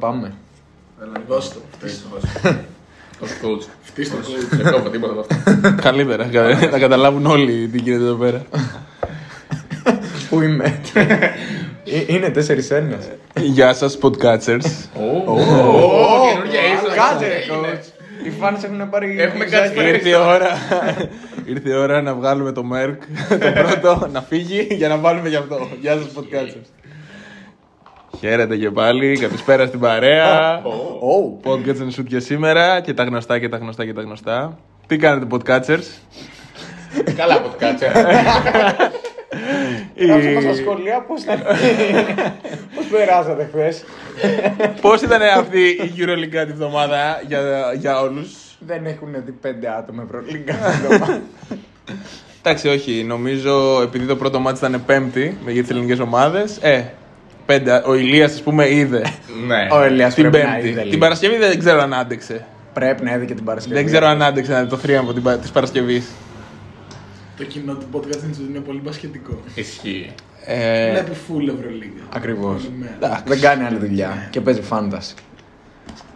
Πάμε. 0.00 0.32
Δώσ' 1.28 1.52
το. 1.52 1.60
Ως 3.22 3.30
coach. 3.42 3.66
Φτύς 3.82 4.10
το 4.10 4.16
coach. 4.20 4.56
Δεν 4.62 4.72
κόβω 4.72 4.88
τίποτα 4.88 5.12
από 5.12 5.20
αυτό. 5.20 5.74
Καλύτερα, 5.82 6.24
κα- 6.24 6.68
να 6.70 6.78
καταλάβουν 6.78 7.26
όλοι 7.26 7.68
τι 7.72 7.78
γίνεται 7.82 8.04
εδώ 8.04 8.14
πέρα. 8.14 8.42
Πού 10.30 10.40
είμαι; 10.40 10.80
Ε, 11.84 12.14
Είναι 12.14 12.28
τέσσερις 12.30 12.70
ένα. 12.70 12.98
Γεια 13.40 13.74
σας, 13.74 13.98
podcatchers. 14.02 14.64
Ω, 14.94 15.36
καινούργια 16.30 16.60
ίσως. 16.74 16.94
Κάτσε, 16.94 17.26
ρε, 17.26 17.54
Είναι. 17.56 17.80
coach. 17.82 17.84
Οι 18.26 18.32
fans 18.40 18.64
έχουν 18.64 18.90
πάρει. 18.90 19.16
Έχουμε 19.20 19.44
κάτι 19.44 19.74
ζάχη. 19.76 19.88
Ήρθε 19.88 20.08
η 20.08 20.14
ώρα, 20.14 20.48
ήρθε 21.44 21.68
η 21.70 21.72
ώρα 21.74 22.02
να 22.02 22.14
βγάλουμε 22.14 22.52
το 22.52 22.62
Merck, 22.74 22.96
το 23.28 23.52
πρώτο, 23.80 24.08
να 24.12 24.22
φύγει 24.22 24.66
για 24.70 24.88
να 24.88 24.96
βάλουμε 24.96 25.28
γι' 25.28 25.36
αυτό. 25.36 25.68
Γεια 25.80 25.92
σας 25.92 26.06
podcasters. 26.16 26.79
Χαίρετε 28.18 28.56
και 28.56 28.70
πάλι, 28.70 29.18
καλησπέρα 29.18 29.66
στην 29.66 29.80
παρέα. 29.80 30.62
Ω, 31.00 31.40
Podcast 31.44 31.76
and 31.76 32.00
shoot 32.00 32.04
και 32.08 32.18
σήμερα 32.18 32.80
και 32.80 32.94
τα 32.94 33.04
γνωστά 33.04 33.38
και 33.38 33.48
τα 33.48 33.56
γνωστά 33.56 33.84
και 33.84 33.92
τα 33.92 34.02
γνωστά. 34.02 34.58
Τι 34.86 34.96
κάνετε 34.96 35.26
podcasters. 35.30 35.84
Καλά 37.16 37.34
από 37.34 37.48
το 37.48 37.54
κάτσε. 37.58 37.86
Γράψτε 39.96 40.32
μας 40.32 40.42
στα 40.42 40.54
σχόλια 40.54 41.04
πώς 41.08 41.22
ήταν. 41.22 41.42
Πώς 42.74 42.86
περάσατε 42.90 43.44
χθες. 43.44 43.84
Πώς 44.80 45.02
ήταν 45.02 45.22
αυτή 45.36 45.60
η 45.60 45.92
EuroLeague 45.96 46.30
τη 46.30 46.36
εβδομάδα 46.36 47.22
για, 47.26 47.40
για 47.78 48.00
όλους; 48.00 48.56
Δεν 48.58 48.86
έχουν 48.86 49.08
δει 49.24 49.32
πέντε 49.32 49.68
άτομα 49.78 50.02
ευρωλίγκα. 50.02 50.54
Εντάξει, 52.42 52.68
όχι. 52.68 53.04
Νομίζω 53.06 53.80
επειδή 53.82 54.06
το 54.06 54.16
πρώτο 54.16 54.38
μάτι 54.38 54.58
ήταν 54.66 54.82
πέμπτη 54.86 55.38
με 55.44 55.52
για 55.52 55.62
τις 55.62 55.70
ελληνικές 55.70 55.98
ομάδες. 55.98 56.58
Ε, 56.60 56.84
πέντε. 57.58 57.82
Ο 57.86 57.94
Ηλίας, 57.94 58.32
ας 58.32 58.42
πούμε, 58.42 58.68
είδε 58.70 59.02
Ναι. 59.46 59.68
Ο 59.70 59.82
Ελίας 59.82 60.14
την 60.14 60.30
πρέπει 60.30 60.44
να 60.46 60.52
πέμπτη. 60.52 60.68
είδε 60.68 60.80
Την 60.80 60.88
λίγο. 60.88 60.98
Παρασκευή 60.98 61.36
δεν 61.36 61.58
ξέρω 61.58 61.80
αν 61.80 61.94
άντεξε. 61.94 62.46
Πρέπει 62.74 63.04
να 63.04 63.14
είδε 63.14 63.24
και 63.24 63.34
την 63.34 63.44
Παρασκευή. 63.44 63.74
Δεν 63.74 63.86
ξέρω 63.86 64.06
αν 64.06 64.22
άντεξε 64.22 64.52
να 64.52 64.62
δει 64.62 64.68
το 64.68 64.76
θρίαμβο 64.76 65.12
της 65.12 65.50
Παρασκευής. 65.50 66.04
Το 67.36 67.44
κοινό 67.44 67.74
του 67.74 67.86
podcast 67.92 68.40
είναι 68.50 68.58
πολύ 68.58 68.80
μπασχετικό. 68.84 69.40
Ισχύει. 69.54 70.10
Ε, 70.44 70.90
Βλέπει 70.90 71.10
full 71.10 71.54
Ευρωλίγα. 71.58 72.02
Ακριβώς. 72.14 72.62
Όλη 72.62 72.74
μέρα. 72.78 72.92
εντάξει. 72.96 73.22
Δεν 73.26 73.40
κάνει 73.40 73.64
άλλη 73.64 73.78
δουλειά 73.78 74.28
και 74.30 74.40
παίζει 74.40 74.62
φάνταση. 74.62 75.14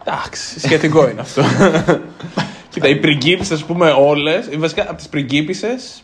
Εντάξει, 0.05 0.61
σχετικό 0.61 1.09
είναι 1.09 1.21
αυτό. 1.21 1.43
Κοίτα, 2.71 2.89
οι 2.89 2.97
πριγκίπισες, 2.97 3.53
ας 3.53 3.65
πούμε, 3.65 3.91
όλες. 3.99 4.49
Βασικά 4.59 4.83
από 4.83 4.95
τις 4.95 5.09
πριγκίπισες. 5.09 6.03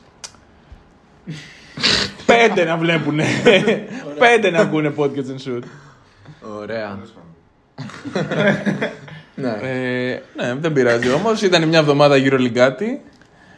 Πέντε 2.48 2.64
να 2.64 2.76
βλέπουν. 2.76 3.20
πέντε 4.18 4.50
να 4.50 4.58
ακούνε 4.58 4.92
podcast 4.96 5.16
and 5.16 5.48
shoot. 5.48 5.62
Ωραία. 6.60 6.98
Ναι. 9.34 9.48
Ε, 9.62 10.22
ναι, 10.36 10.54
δεν 10.54 10.72
πειράζει 10.72 11.12
όμως. 11.12 11.42
Ήταν 11.42 11.68
μια 11.68 11.78
εβδομάδα 11.78 12.16
Ευρωλιγκάτη. 12.16 13.00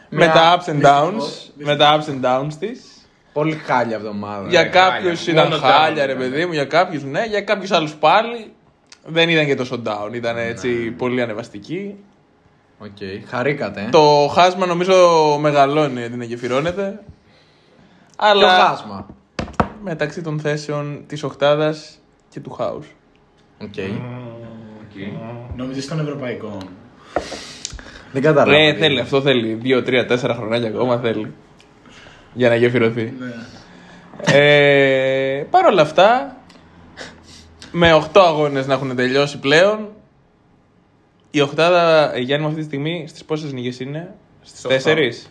Με 0.09 0.17
Μια- 0.25 0.31
τα 0.31 0.57
ups 0.57 0.69
and 0.69 0.85
downs. 0.85 1.13
δυστυχώς, 1.13 1.51
Με 1.57 1.75
τα 1.75 1.99
ups 1.99 2.09
and 2.09 2.25
downs 2.25 2.53
της. 2.59 2.81
Πολύ 3.33 3.53
χάλια 3.65 3.95
εβδομάδα. 3.95 4.49
Για 4.49 4.59
Ε, 4.59 4.63
κάποιους 4.63 5.19
χάλια. 5.25 5.41
ήταν 5.41 5.47
Μόνο 5.59 5.61
χάλια, 5.61 6.03
down 6.03 6.05
ρε 6.07 6.11
ήταν. 6.13 6.17
παιδί 6.31 6.45
μου. 6.45 6.53
Για 6.53 6.65
κάποιους 6.65 7.03
ναι. 7.03 7.25
Για 7.29 7.41
κάποιους 7.41 7.71
άλλους 7.71 7.93
πάλι 7.93 8.51
δεν 9.05 9.29
ήταν 9.29 9.45
και 9.45 9.55
τόσο 9.55 9.81
down. 9.85 10.13
Ήταν 10.13 10.37
έτσι 10.37 10.67
πολύ 10.97 11.21
ανεβαστική. 11.21 11.95
Οκ. 12.79 13.27
Χαρήκατε. 13.29 13.81
ε. 13.81 13.89
Το 13.91 14.31
χάσμα 14.33 14.65
νομίζω 14.65 14.93
μεγαλώνει 15.41 16.03
αντί 16.03 16.15
να 16.17 16.23
γεφυρώνεται. 16.23 16.99
Ποιο 18.23 18.31
Αλλά 18.31 18.49
χάσμα. 18.49 19.05
μεταξύ 19.83 20.21
των 20.21 20.39
θέσεων 20.39 21.03
της 21.07 21.23
οχτάδας 21.23 21.75
και 22.29 22.39
του 22.39 22.51
χάους. 22.51 22.87
Οκ. 23.61 23.73
Νομίζω 25.55 25.81
στον 25.81 25.99
Ευρωπαϊκό; 25.99 26.57
Δεν 28.11 28.21
κατάλαβα. 28.21 28.57
Ρε, 28.57 28.73
θέλει, 28.73 28.99
αυτό 28.99 29.21
θέλει. 29.21 29.53
Δύο, 29.53 29.83
τρία, 29.83 30.05
τέσσερα 30.05 30.33
χρονάκια 30.35 30.67
ακόμα 30.67 30.99
θέλει. 30.99 31.33
Για 32.33 32.49
να 32.49 32.55
γεφυρωθεί. 32.55 33.13
Ναι. 33.19 33.33
Ε, 34.37 35.43
Παρ' 35.49 35.65
όλα 35.65 35.81
αυτά, 35.81 36.37
με 37.71 37.93
8 37.93 38.21
αγώνες 38.21 38.67
να 38.67 38.73
έχουν 38.73 38.95
τελειώσει 38.95 39.39
πλέον, 39.39 39.89
η 41.31 41.41
Οχτάδα, 41.41 42.15
ε, 42.15 42.19
Γιάννη 42.19 42.43
μου 42.45 42.49
αυτή 42.51 42.61
τη 42.61 42.67
στιγμή, 42.67 43.05
στις 43.07 43.25
πόσες 43.25 43.53
νίκες 43.53 43.79
είναι, 43.79 44.13
στις 44.41 44.59
Στις 44.59 44.83
4. 44.83 45.29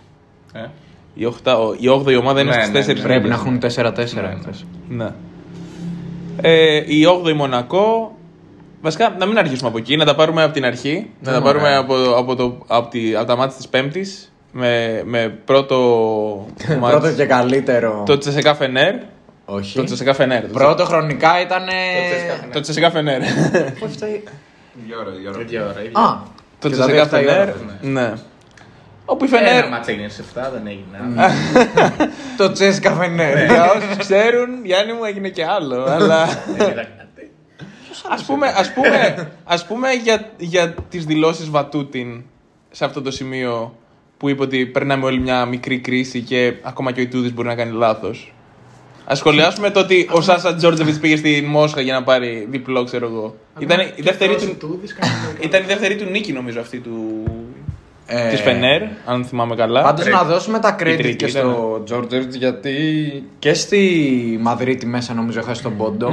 Ε. 0.52 0.66
Η, 1.14 1.24
οχτά, 1.24 1.58
ο- 1.58 1.74
η 1.78 1.88
8η 1.88 2.16
ομάδα 2.20 2.40
είναι 2.40 2.50
Ναι, 2.56 2.62
στις 2.62 2.86
ναι, 2.86 2.92
4 2.92 2.96
ναι. 2.96 3.02
Πρέπει 3.02 3.28
να 3.28 3.34
έχουν 3.34 3.58
4-4. 3.58 3.68
Ναι, 4.14 4.34
εχθές. 4.36 4.64
Ναι. 4.88 5.08
Ε, 6.40 6.76
η 6.86 7.06
8η 7.24 7.32
Μονακό. 7.32 8.16
Βασικά, 8.80 9.14
να 9.18 9.26
μην 9.26 9.38
αρχίσουμε 9.38 9.68
από 9.68 9.78
εκεί, 9.78 9.96
να 9.96 10.04
τα 10.04 10.14
πάρουμε 10.14 10.42
από 10.42 10.52
την 10.52 10.64
αρχή. 10.64 11.10
να 11.20 11.30
τα 11.32 11.38
ωραία. 11.38 11.52
πάρουμε 11.52 11.76
από, 11.76 11.94
από, 12.16 12.34
το, 12.36 12.58
από, 12.66 12.88
τη, 12.88 13.14
από 13.16 13.26
τα 13.26 13.36
μάτια 13.36 13.56
της 13.56 13.68
Πέμπτης. 13.68 14.32
Με, 14.52 15.02
με 15.04 15.38
πρώτο. 15.44 15.76
μάτς, 16.80 16.96
Πρώτο 16.98 17.12
και 17.14 17.24
καλύτερο. 17.24 18.02
Το 18.06 18.18
Τσεσεκά 18.18 18.54
Φενέρ. 18.54 18.94
Όχι. 19.44 19.76
Το 19.76 19.84
Τσεσεκά 19.84 20.14
Φενέρ. 20.14 20.40
το 20.42 20.48
Πρώτο 20.52 20.84
χρονικά 20.84 21.40
ήταν. 21.40 21.62
Το 22.52 22.60
Τσεσεκά 22.60 22.90
Φενέρ. 22.90 23.20
Πού 23.80 23.88
φταίει. 23.88 24.22
Δύο 24.86 24.98
ώρα, 25.00 25.10
δύο 25.10 25.30
ώρα. 25.30 25.44
Δύο 25.44 25.62
ώρα. 25.62 26.06
Α, 26.08 26.16
Το 26.58 26.68
και 26.68 26.76
τα 26.76 26.82
Τσεσεκά 26.84 26.92
δύο 26.92 27.02
αυτά 27.02 27.20
η 27.20 27.24
ώρα. 27.24 27.54
Φενέρ. 27.80 27.92
Ναι. 28.08 28.12
Όπου 29.12 29.24
η 29.24 29.28
Φενέρ. 29.28 29.56
Ένα 29.56 29.68
μάτσα 29.68 29.90
έγινε 29.90 30.08
σε 30.08 30.24
7, 30.34 30.40
δεν 30.52 30.66
έγινε. 30.66 30.98
Το 32.36 32.52
Τσέσκα 32.52 32.92
Φενέρ. 32.92 33.44
Για 33.44 33.70
όσους 33.70 33.96
ξέρουν, 33.96 34.64
Γιάννη 34.64 34.92
μου 34.92 35.04
έγινε 35.04 35.28
και 35.28 35.44
άλλο. 35.44 35.84
αλλά. 35.84 36.22
Ας 38.08 38.22
πούμε, 38.24 38.46
ας 38.56 38.72
πούμε, 38.72 39.30
ας 39.44 39.66
πούμε 39.66 39.92
για, 39.92 40.30
για 40.38 40.74
τις 40.88 41.04
δηλώσεις 41.04 41.50
Βατούτιν 41.50 42.22
σε 42.70 42.84
αυτό 42.84 43.02
το 43.02 43.10
σημείο 43.10 43.76
που 44.16 44.28
είπε 44.28 44.42
ότι 44.42 44.66
περνάμε 44.66 45.04
όλη 45.04 45.20
μια 45.20 45.46
μικρή 45.46 45.78
κρίση 45.78 46.20
και 46.20 46.54
ακόμα 46.62 46.92
και 46.92 47.00
ο 47.00 47.02
Ιτούδης 47.02 47.34
μπορεί 47.34 47.48
να 47.48 47.54
κάνει 47.54 47.72
λάθος. 47.72 48.32
Ας 49.04 49.18
σχολιάσουμε 49.18 49.70
το 49.70 49.80
ότι 49.80 50.08
ο 50.12 50.20
Σάσα 50.20 50.54
Τζόρτζεβιτς 50.54 50.98
πήγε 50.98 51.16
στη 51.16 51.44
Μόσχα 51.46 51.80
για 51.80 51.92
να 51.92 52.02
πάρει 52.02 52.46
διπλό, 52.50 52.84
ξέρω 52.84 53.06
εγώ. 53.06 53.36
Ήταν 53.58 53.80
η 53.80 54.02
δεύτερη 54.02 54.34
του, 54.34 54.56
Τούδης 54.56 54.94
κάνει 54.94 55.12
το 55.12 55.40
ήταν 55.40 55.62
η 55.62 55.66
δεύτερη 55.66 55.96
του 55.96 56.04
νίκη 56.04 56.32
νομίζω 56.32 56.60
αυτή 56.60 56.78
του... 56.78 57.24
Ε, 58.06 58.28
της 58.30 58.40
Φενέρ, 58.40 58.82
αν 59.06 59.24
θυμάμαι 59.24 59.54
καλά. 59.54 59.82
Πάντως 59.82 60.06
να 60.08 60.22
δώσουμε 60.22 60.58
τα 60.58 60.68
Η 60.80 60.82
credit 60.82 60.96
τρίτη 60.98 61.16
και 61.16 61.24
ήταν. 61.26 61.42
στο 61.42 61.82
Τζόρτζερτ 61.84 62.34
γιατί 62.34 62.74
και 63.38 63.54
στη 63.54 64.38
Μαδρίτη 64.40 64.86
μέσα 64.86 65.14
νομίζω 65.14 65.38
έχασε 65.38 65.62
τον 65.62 65.76
ποντο 65.76 66.12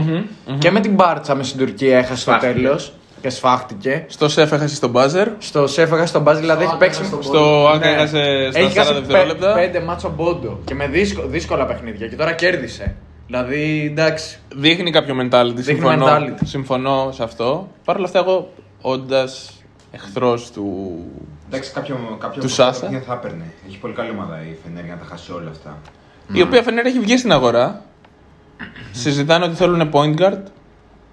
Και 0.57 0.71
με 0.71 0.80
την 0.80 0.94
Μπάρτσα 0.94 1.36
με 1.36 1.44
στην 1.44 1.59
Τουρκία 1.59 1.97
έχασε 1.97 2.21
στο 2.21 2.31
Σφάχτηκε. 2.31 2.53
τέλος 2.53 2.94
και 3.21 3.30
σφάχτηκε. 3.30 4.06
Στο 4.07 4.30
σεφ 4.30 4.51
έχασε 4.51 4.75
στον 4.75 4.89
μπάζερ. 4.89 5.27
Στο 5.38 5.68
Σεφ 5.68 5.91
έχασε 5.91 6.13
τον 6.13 6.21
Μπάζ, 6.21 6.38
δηλαδή 6.39 6.62
έχει 6.63 6.69
Άκα 6.71 6.80
παίξει. 6.80 7.06
στον 7.06 7.24
Στο 7.24 7.68
Άκα 7.68 7.88
Ναι. 7.89 7.95
έχασε 7.95 8.47
στα 8.51 8.59
Έχει 8.59 8.69
40 8.69 8.74
χάσει 8.77 8.94
δευτερόλεπτα. 8.94 9.53
πέ- 9.53 9.65
πέντε 9.71 9.85
μάτσο 9.85 10.09
πόντο 10.09 10.59
και 10.65 10.74
με 10.74 10.88
δύσκο- 10.88 11.24
δύσκολα 11.27 11.65
παιχνίδια 11.65 12.07
και 12.07 12.15
τώρα 12.15 12.33
κέρδισε. 12.33 12.95
Δηλαδή 13.27 13.88
εντάξει. 13.92 14.39
Δείχνει 14.56 14.92
κάποιο 14.92 15.15
mentality. 15.21 15.51
Δείχνει 15.56 15.63
συμφωνώ, 15.63 16.06
mentality. 16.06 16.38
συμφωνώ 16.44 17.09
σε 17.13 17.24
αυτό. 17.24 17.68
Παρ' 17.85 17.95
όλα 17.95 18.06
αυτά, 18.06 18.19
εγώ 18.19 18.51
όντας 18.81 19.58
εχθρός 19.91 20.51
του. 20.51 20.97
Εντάξει, 21.47 21.71
κάποιο, 21.71 21.95
κάποιο 22.19 22.36
Του 22.41 22.47
ποσό 22.47 22.56
Σάσα. 22.56 22.80
παιχνίδια 22.80 23.06
θα 23.07 23.13
έπαιρνε. 23.13 23.44
Έχει 23.68 23.77
πολύ 23.77 23.94
καλή 23.94 24.09
ομάδα 24.09 24.39
η 24.41 24.57
Φενέρ 24.63 24.83
για 24.86 24.94
να 24.94 25.00
τα 25.00 25.06
χάσει 25.09 25.31
όλα 25.31 25.50
αυτά. 25.50 25.77
Η 26.33 26.41
οποία 26.41 26.63
φαίνεται 26.63 26.89
έχει 26.89 27.00
βγει 27.00 27.18
στην 27.18 27.31
αγορά. 27.31 27.81
Συζητάνε 28.91 29.45
ότι 29.45 29.56
θέλουν 29.56 29.89
point 29.94 30.15
guard. 30.21 30.41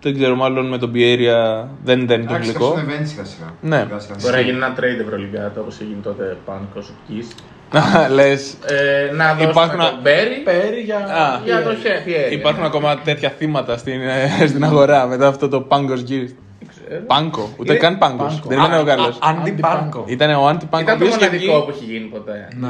Δεν 0.00 0.14
ξέρω, 0.14 0.34
μάλλον 0.37 0.69
με 0.69 0.78
τον 0.78 0.93
Πιέρια 0.93 1.69
δεν 1.84 2.06
δεν 2.06 2.20
είναι 2.20 2.28
το 2.28 2.34
Εντάξει, 2.34 2.50
γλυκό. 2.50 2.73
θα 2.73 2.81
ανεβαίνει 2.81 3.06
σιγά 3.06 3.25
σιγά. 3.25 3.46
Ναι. 3.61 3.81
Σιγά 3.87 3.99
σιγά. 3.99 4.14
Μπορεί 4.20 4.34
να 4.34 4.40
γίνει 4.40 4.56
ένα 4.56 4.75
trade 4.76 5.00
Ευρωλυγκάτο 5.00 5.61
όπως 5.61 5.81
έγινε 5.81 6.00
τότε 6.02 6.37
πάνω 6.44 6.69
Κοσουκή. 6.75 7.29
Λες. 8.14 8.55
Ε, 8.67 9.11
να 9.14 9.32
δώσουμε 9.34 9.50
Υπάρχουν 9.50 9.81
α- 9.81 9.90
τον 9.90 9.99
Μπέρι 10.02 10.40
Πέρι 10.44 10.81
για. 10.81 10.96
Α. 10.96 11.40
για 11.44 11.62
το 11.62 11.75
χέρι. 11.75 12.34
Υπάρχουν 12.34 12.64
ακόμα 12.64 12.99
τέτοια 12.99 13.31
θύματα 13.31 13.76
στην, 13.76 14.00
ε, 14.00 14.46
στην 14.46 14.64
αγορά 14.64 15.06
μετά 15.06 15.26
αυτό 15.26 15.49
το 15.49 15.61
Πάγκο 15.61 15.94
Gears. 16.08 16.31
Πάνκο. 17.06 17.50
Ούτε 17.56 17.73
Είναι- 17.73 17.81
καν 17.81 17.99
Πάγκο. 17.99 18.17
Πάγκο. 18.25 18.41
Δεν 18.49 18.59
ήταν 18.59 18.81
ο 18.81 18.85
καλό. 18.85 19.15
Αντιπάνκο. 19.21 20.05
Ήταν 20.06 20.31
ο 20.35 20.47
Αντιπάνκο. 20.49 20.93
Ήταν 20.93 20.94
ο 20.94 20.99
το 20.99 21.05
οποίος 21.05 21.17
είχε 21.17 21.25
μοναδικό 21.25 21.53
βγει- 21.53 21.65
που 21.65 21.71
έχει 21.71 21.85
γίνει 21.85 22.05
ποτέ. 22.05 22.49
Ναι. 22.56 22.69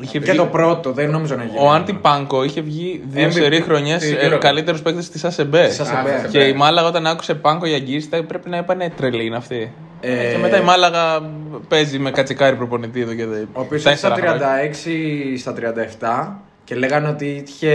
είχε 0.00 0.18
Και 0.18 0.24
βγει- 0.24 0.36
το 0.38 0.46
πρώτο, 0.46 0.92
δεν 0.92 1.10
νομίζω 1.10 1.34
να 1.36 1.44
γίνει. 1.44 1.58
Ο 1.60 1.70
Αντιπάνκο 1.72 2.44
είχε 2.44 2.60
βγει 2.60 3.02
δύο 3.08 3.26
MVP. 3.28 3.32
σερή 3.32 3.60
χρονιές 3.60 4.02
Στη 4.02 4.16
Euro. 4.32 4.38
καλύτερου 4.38 4.78
παίκτε 4.78 5.00
της 5.12 5.24
ΑΣΕΜΠΕ. 5.24 5.66
Της 5.66 5.80
ASB. 5.80 6.10
Α, 6.26 6.28
Και 6.30 6.38
η 6.44 6.52
Μάλαγα 6.52 6.88
όταν 6.88 7.06
άκουσε 7.06 7.34
Πάνκο 7.34 7.66
για 7.66 7.78
Gears 7.78 8.22
πρέπει 8.26 8.48
να 8.50 8.56
είπανε 8.56 8.92
τρελή 8.96 9.24
είναι 9.24 9.36
αυτή. 9.36 9.72
Ε, 10.00 10.32
Και 10.32 10.38
μετά 10.38 10.56
η 10.60 10.62
Μάλαγα 10.62 11.20
παίζει 11.68 11.98
με 11.98 12.10
κατσικάρι 12.10 12.56
προπονητή 12.56 13.00
εδώ 13.00 13.14
και 13.14 13.24
Ο 13.52 13.60
οποίος 13.60 13.82
τέσσερα 13.82 14.14
στα 14.16 14.24
χρόνια. 14.26 14.46
36 14.46 15.38
στα 15.38 15.52
37 15.52 16.42
και 16.68 16.74
λέγανε 16.74 17.08
ότι 17.08 17.44
είχε 17.48 17.72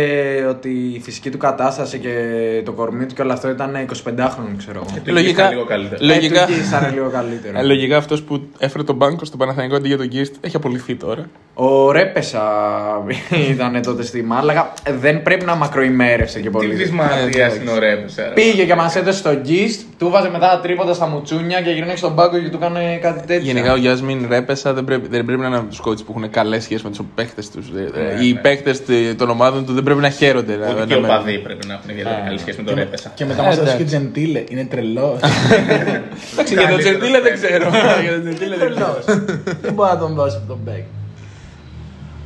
ότι 0.49 0.69
η 0.69 0.99
φυσική 0.99 1.29
του 1.29 1.37
κατάσταση 1.37 1.99
και 1.99 2.11
το 2.65 2.71
κορμί 2.71 3.05
του 3.05 3.13
και 3.15 3.21
όλο 3.21 3.33
αυτό 3.33 3.49
ήταν 3.49 3.75
25χρονο, 3.75 4.55
ξέρω 4.57 4.83
εγώ. 4.89 5.01
Του 5.03 5.11
Λογικά- 5.13 5.29
ήσταν 5.43 5.49
λίγο 5.51 5.65
καλύτερο. 5.65 6.05
Λογικά- 6.05 6.41
Ε, 6.41 6.45
του 6.45 6.51
εκεί 6.51 6.67
ήταν 6.67 6.93
λίγο 6.93 7.09
καλύτερο. 7.09 7.59
Ε, 7.59 7.63
Λογικά 7.63 7.97
αυτός 7.97 8.23
που 8.23 8.41
έφερε 8.57 8.83
τον 8.83 8.97
Πάνκο 8.97 9.25
στο 9.25 9.37
Παναθανικό 9.37 9.75
αντί 9.75 9.87
για 9.87 9.97
τον 9.97 10.09
Gears 10.13 10.31
έχει 10.41 10.55
απολυθεί 10.55 10.95
τώρα. 10.95 11.29
Ο 11.55 11.91
Ρέπεσα 11.91 12.41
ήταν 13.49 13.81
τότε 13.81 14.03
στη 14.03 14.23
Μάλαγα. 14.23 14.73
Ε, 14.83 14.93
Δεν 14.93 15.21
πρέπει 15.21 15.45
να 15.45 15.55
μακροημέρευσε 15.55 16.37
και 16.37 16.43
Τι 16.45 16.49
πολύ. 16.49 16.73
δυσματία 16.73 17.45
Ε, 17.45 17.51
είναι 17.61 17.71
ο 17.71 17.79
Ρέπες, 17.79 18.17
ε. 18.17 18.31
Πήγε 18.33 18.65
και 18.65 18.75
μας 18.75 18.95
έδωσε 18.95 19.17
τον 19.17 19.33
Γκιστ, 19.33 19.81
του 19.97 20.09
'βαζε 20.09 20.29
μετά 20.29 20.59
τρίποντα 20.63 20.93
στα 20.93 21.07
μουτσούνια 21.07 21.61
και 21.61 21.69
γυρνάει 21.69 21.95
στον 21.95 22.15
πάγκο 22.15 22.39
και 22.39 22.49
του 22.49 22.57
έκανε 22.61 22.97
κάτι 23.01 23.19
τέτοιο. 23.27 23.45
Γενικά 23.45 23.73
ο 23.73 23.75
Γιάσμιν 23.75 24.25
Ρέπεσα 24.29 24.73
δεν 24.73 24.83
πρέπει, 24.83 25.07
δεν 25.07 25.25
πρέπει 25.25 25.41
να 25.41 25.47
είναι 25.47 25.57
από 25.57 25.65
τους 25.69 25.79
coaches 25.85 26.05
που 26.05 26.13
έχουν 26.17 26.29
καλές 26.29 26.63
σχέσεις 26.63 26.83
με 26.83 26.89
τους 26.89 26.99
παίχτες 27.15 27.41
τους. 27.53 27.71
Ναι, 27.71 27.81
Οι 28.25 28.33
ναι. 28.33 28.39
παίχτες 28.39 28.75
των 29.17 29.29
ομάδων 29.29 29.65
του 29.65 29.73
δεν 29.73 29.83
πρέπει 29.83 29.99
να 29.99 30.09
χαίρονται. 30.09 30.55
να- 30.55 30.69
Ούτε 30.69 30.79
να 30.79 30.85
και 30.85 30.93
οι 30.93 30.99
μένουν. 30.99 31.15
οπαδοί 31.15 31.37
πρέπει 31.39 31.67
να 31.67 31.73
έχουν 31.73 31.89
ιδιαίτερα 31.89 32.21
καλή 32.25 32.39
σχέση 32.39 32.57
με 32.57 32.63
τον 32.63 32.75
Ρέπεσα. 32.75 33.11
Και 33.15 33.25
μετά 33.25 33.43
μας 33.43 33.57
έδωσε 33.57 33.61
εντάξει. 33.75 33.83
και 33.97 33.97
Τζεντήλε. 33.97 34.43
Είναι 34.49 34.65
τρελός. 34.65 35.19
Εντάξει, 36.33 36.53
για 36.53 36.61
τον 36.61 36.69
Καλύτερο 36.69 36.77
Τζεντίλε 36.77 37.19
δεν 37.21 37.31
παίκτη. 37.31 37.39
ξέρω. 37.47 37.69
Για 38.01 38.11
τον 38.11 38.21
Τζεντίλε 38.23 38.55
δεν 38.57 38.69
ξέρω. 38.73 38.97
Δεν 39.61 39.73
μπορεί 39.73 39.89
να 39.89 39.97
τον 39.97 40.13
δώσει 40.13 40.37
από 40.37 40.47
τον 40.47 40.59
Μπέκ. 40.65 40.83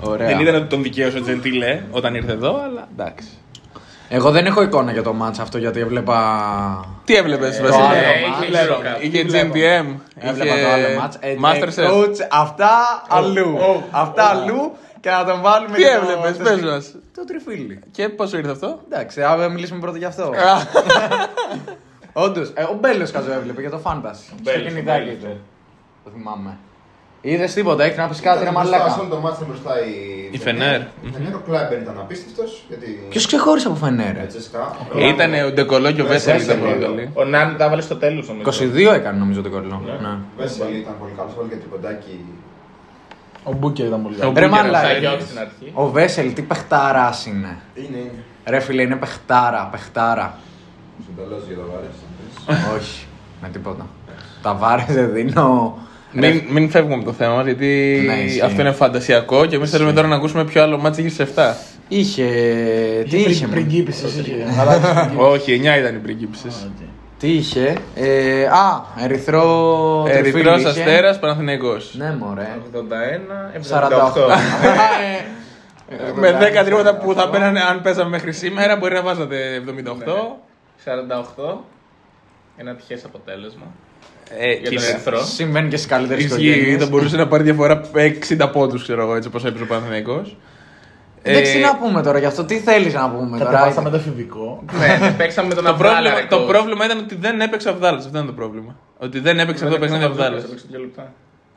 Ωραία. 0.01 0.27
Δεν 0.27 0.39
ήταν 0.39 0.55
ότι 0.55 0.65
τον 0.65 0.83
δικαίωσε 0.83 1.17
ο 1.17 1.21
Τζεντίλε 1.21 1.81
όταν 1.91 2.15
ήρθε 2.15 2.31
εδώ, 2.31 2.61
αλλά 2.63 2.87
εντάξει. 2.97 3.27
Εγώ 4.09 4.31
δεν 4.31 4.45
έχω 4.45 4.61
εικόνα 4.61 4.91
για 4.91 5.03
το 5.03 5.13
μάτς 5.13 5.39
αυτό 5.39 5.57
γιατί 5.57 5.79
έβλεπα. 5.79 6.19
Τι 7.05 7.15
έβλεπες, 7.15 7.59
άλλο 7.59 7.67
Βασίλη; 7.67 7.83
μάτς. 8.29 8.47
είχε 8.47 8.67
Eurocup. 8.67 9.01
Είχε 9.03 9.25
GMTM. 9.29 9.95
Έβλεπα 10.19 10.53
το 10.61 10.67
άλλο 10.73 10.99
μάτς. 10.99 11.17
Ε, 11.19 11.35
Masterchef. 11.43 11.83
ε, 11.83 11.87
coach, 11.91 12.17
αυτά 12.31 12.69
αλλού. 13.07 13.57
oh, 13.59 13.81
Αυτά 13.91 14.23
αλλού 14.23 14.71
και 14.99 15.09
να 15.09 15.25
τον 15.25 15.41
βάλουμε. 15.41 15.75
Τι 15.77 15.81
και 15.83 15.89
το- 15.89 15.95
έβλεπες, 16.11 16.37
το- 16.37 16.43
πες 16.43 16.61
μας. 16.61 16.95
Το 17.15 17.25
τριφύλι. 17.25 17.79
Και 17.91 18.09
πόσο 18.09 18.37
ήρθε 18.37 18.51
αυτό; 18.51 18.79
Εντάξει, 18.91 19.23
άμα 19.23 19.47
μιλήσουμε 19.47 19.79
πρώτα 19.79 19.97
για 19.97 20.07
αυτό. 20.07 20.33
Όντως, 22.13 22.47
ο 22.71 22.77
Μπέλο 22.79 23.07
καζό 23.11 23.31
έβλεπε 23.31 23.61
για 23.61 23.69
το 23.69 23.79
Fantasy. 23.83 24.13
Στο 24.25 24.35
Μπέλος, 24.43 24.67
κινητάκι 24.67 25.03
Μπέλος, 25.03 25.19
του. 25.21 25.27
ναι. 25.27 25.33
Το 26.03 26.09
θυμάμαι. 26.17 26.57
Είδες 27.21 27.53
τίποτα, 27.53 27.83
έχει 27.83 27.97
να 27.97 28.07
πεις 28.07 28.19
κάτι, 28.19 28.39
ρε 28.39 28.45
Σε 28.45 28.51
μαλάκα. 28.51 28.83
αυτό 28.83 29.05
το 29.05 29.19
μάτι 29.19 29.43
μπροστά 29.45 29.71
η. 29.85 30.29
Η 30.31 30.37
Φενέρ. 30.37 30.79
Η 30.81 31.09
Φενέρ, 31.13 31.35
ο 31.35 31.41
Κλάιμπερ 31.45 31.81
ήταν 31.81 31.99
απίστευτος. 31.99 32.63
Γιατί. 32.67 33.05
Ποιος 33.09 33.25
ξεχώρισε 33.25 33.67
από 33.67 33.75
Φενέρε. 33.75 34.23
Η 34.23 34.25
Τσέσκα. 34.25 34.75
Ήταν 35.13 35.33
ο 35.45 35.51
Ντεκολό 35.51 35.91
και 35.91 36.01
ο 36.01 36.05
Βέσελ 36.05 36.41
ήταν 36.41 36.59
πολύ 36.59 36.77
καλοί. 36.77 37.09
Ο 37.13 37.23
Νάν 37.23 37.57
τα 37.57 37.69
βάλε 37.69 37.81
στο 37.81 37.95
τέλος 37.95 38.27
νομίζω. 38.27 38.49
22 38.89 38.93
έκανε 38.93 39.17
νομίζω 39.17 39.41
το 39.41 39.49
κολλό. 39.49 39.81
Ναι. 40.01 40.17
Βέσελ 40.37 40.73
ήταν 40.75 40.95
πολύ 40.99 41.11
καλός. 41.17 41.33
Βάλει 41.37 41.49
και 41.49 41.55
τριποντάκι. 41.55 42.25
Ο 43.43 43.51
Μπούκερ 43.53 43.85
ήταν 43.85 44.01
πολύ 44.03 44.15
Ο 44.15 44.19
καλός. 44.19 44.33
Ρε 44.35 44.47
Μπούκερ, 44.47 44.63
μαλάκα. 44.63 44.87
Σαν 44.87 44.99
γιώτη 44.99 45.23
στην 45.23 45.39
αρχή. 45.39 45.71
Ο 45.73 45.87
Βέσελ 45.89 46.33
τι 46.33 46.41
παιχτάρας 46.41 47.25
είναι. 47.25 47.57
Είναι, 47.75 47.97
είναι. 47.97 48.23
Ρε 48.45 48.59
φίλε, 48.59 48.81
είναι 48.81 48.95
παιχτάρα, 48.95 49.67
παιχτάρα. 49.71 50.37
Συνταλώ 51.05 51.41
για 51.47 51.55
το 51.55 51.61
βάρες. 51.71 52.75
Όχι, 52.77 53.05
με 53.41 53.49
τίποτα. 53.49 53.87
Τα 54.41 54.53
βάρες 54.53 54.85
δεν 54.85 55.11
δίνω. 55.13 55.77
Μην, 56.11 56.41
μην 56.49 56.69
φεύγουμε 56.69 56.95
από 56.95 57.03
το 57.03 57.11
θέμα 57.13 57.35
μα 57.35 57.43
γιατί 57.43 58.01
Ναι, 58.05 58.13
ισχύει. 58.13 58.41
αυτό 58.41 58.61
είναι 58.61 58.71
φαντασιακό 58.71 59.45
και 59.45 59.55
εμείς 59.55 59.69
θέλουμε 59.69 59.93
τώρα 59.93 60.07
να 60.07 60.15
ακούσουμε 60.15 60.43
ποιο 60.45 60.61
άλλο 60.63 60.77
μάτι 60.77 61.01
είχε 61.01 61.09
σε 61.09 61.27
7. 61.35 61.53
Είχε. 61.87 62.25
Τι 63.09 63.17
είχε, 63.17 63.47
Πριν 63.47 63.63
με. 63.63 63.69
κύπησε. 63.69 64.07
Αλλά 64.59 64.77
δεν 64.79 64.91
είχε 65.11 65.21
Όχι, 65.21 65.61
9 65.63 65.79
ήταν 65.79 65.95
οι 65.95 65.97
πριγκίπισε. 65.97 66.47
Τι 67.19 67.33
είχε; 67.33 67.77
Ε, 67.95 68.43
α, 68.45 68.83
ερυθρό. 69.03 70.03
τριφύλι 70.03 70.29
Ερυθρός 70.29 70.59
είχε. 70.59 70.69
Αστέρας 70.69 71.19
Παναθηναϊκός. 71.19 71.95
Ναι, 71.97 72.15
μωρέ. 72.19 72.47
81, 72.73 73.51
48. 73.53 74.27
78. 74.27 74.31
Ε, 75.89 75.95
Με 76.15 76.31
10 76.61 76.63
τρίποτα 76.65 76.95
που 76.97 77.13
θα 77.13 77.27
μπαίνανε 77.27 77.59
αν 77.61 77.81
παίζαμε 77.81 78.09
μέχρι 78.09 78.31
σήμερα 78.33 78.75
μπορεί 78.75 78.93
να 78.93 79.01
βάζατε 79.01 79.55
78. 79.55 80.37
48. 80.85 81.63
Ένα 82.57 82.75
τυχές 82.75 83.03
αποτέλεσμα. 83.05 83.65
Ε, 84.37 84.51
Για 84.51 84.61
τον 84.61 84.69
κοίτα, 84.69 84.85
Ερυθρό. 84.87 85.23
Συμβαίνει 85.23 85.69
και 85.69 85.75
στις 85.75 85.89
καλύτερες 85.89 86.23
Ισχύει, 86.23 86.77
θα 86.79 86.85
μπορούσε 86.85 87.17
να 87.17 87.27
πάρει 87.27 87.43
διαφορά 87.43 87.81
60 87.93 88.49
πόντους, 88.51 88.83
ξέρω 88.83 89.01
εγώ, 89.01 89.15
έτσι 89.15 89.27
όπως 89.27 89.45
έπαιζε 89.45 89.63
ο 89.63 89.67
Παναθηναϊκός. 89.67 90.37
Εντάξει, 91.21 91.51
τι 91.51 91.57
Ε, 91.57 91.61
να 91.61 91.75
πούμε 91.75 92.01
τώρα 92.01 92.19
γι' 92.19 92.25
αυτό, 92.25 92.43
τι 92.43 92.59
θέλεις 92.59 92.93
να 92.93 93.09
πούμε 93.09 93.37
τώρα. 93.37 93.51
Κατεβάσαμε 93.51 93.89
το 93.89 93.95
εφηβικό. 93.95 94.63
Ναι, 94.79 95.11
παίξαμε 95.17 95.47
με 95.47 95.53
τον 95.53 95.63
Το 95.63 95.73
πρόβλημα, 95.73 95.97
Αβδάλα. 95.97 96.27
το 96.27 96.39
πρόβλημα 96.39 96.85
ήταν 96.85 96.97
ότι 96.97 97.15
δεν 97.15 97.41
έπαιξε 97.41 97.67
ο 97.67 97.71
Αυδάλα. 97.71 97.97
Αυτό 97.97 98.09
ήταν 98.09 98.25
το 98.25 98.31
πρόβλημα. 98.31 98.75
Ότι 98.97 99.19
δεν 99.19 99.39
έπαιξε 99.39 99.63
αυτό 99.63 99.75
το 99.75 99.81
παιχνίδι 99.81 100.03
ο 100.03 100.07
Αυδάλα. 100.07 100.41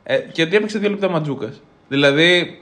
Ε, 0.03 0.17
και 0.17 0.41
ότι 0.41 0.55
έπαιξε 0.55 0.79
δύο 0.79 0.89
λεπτά 0.89 1.09
Ματζούκας. 1.09 1.61
Δηλαδή, 1.87 2.59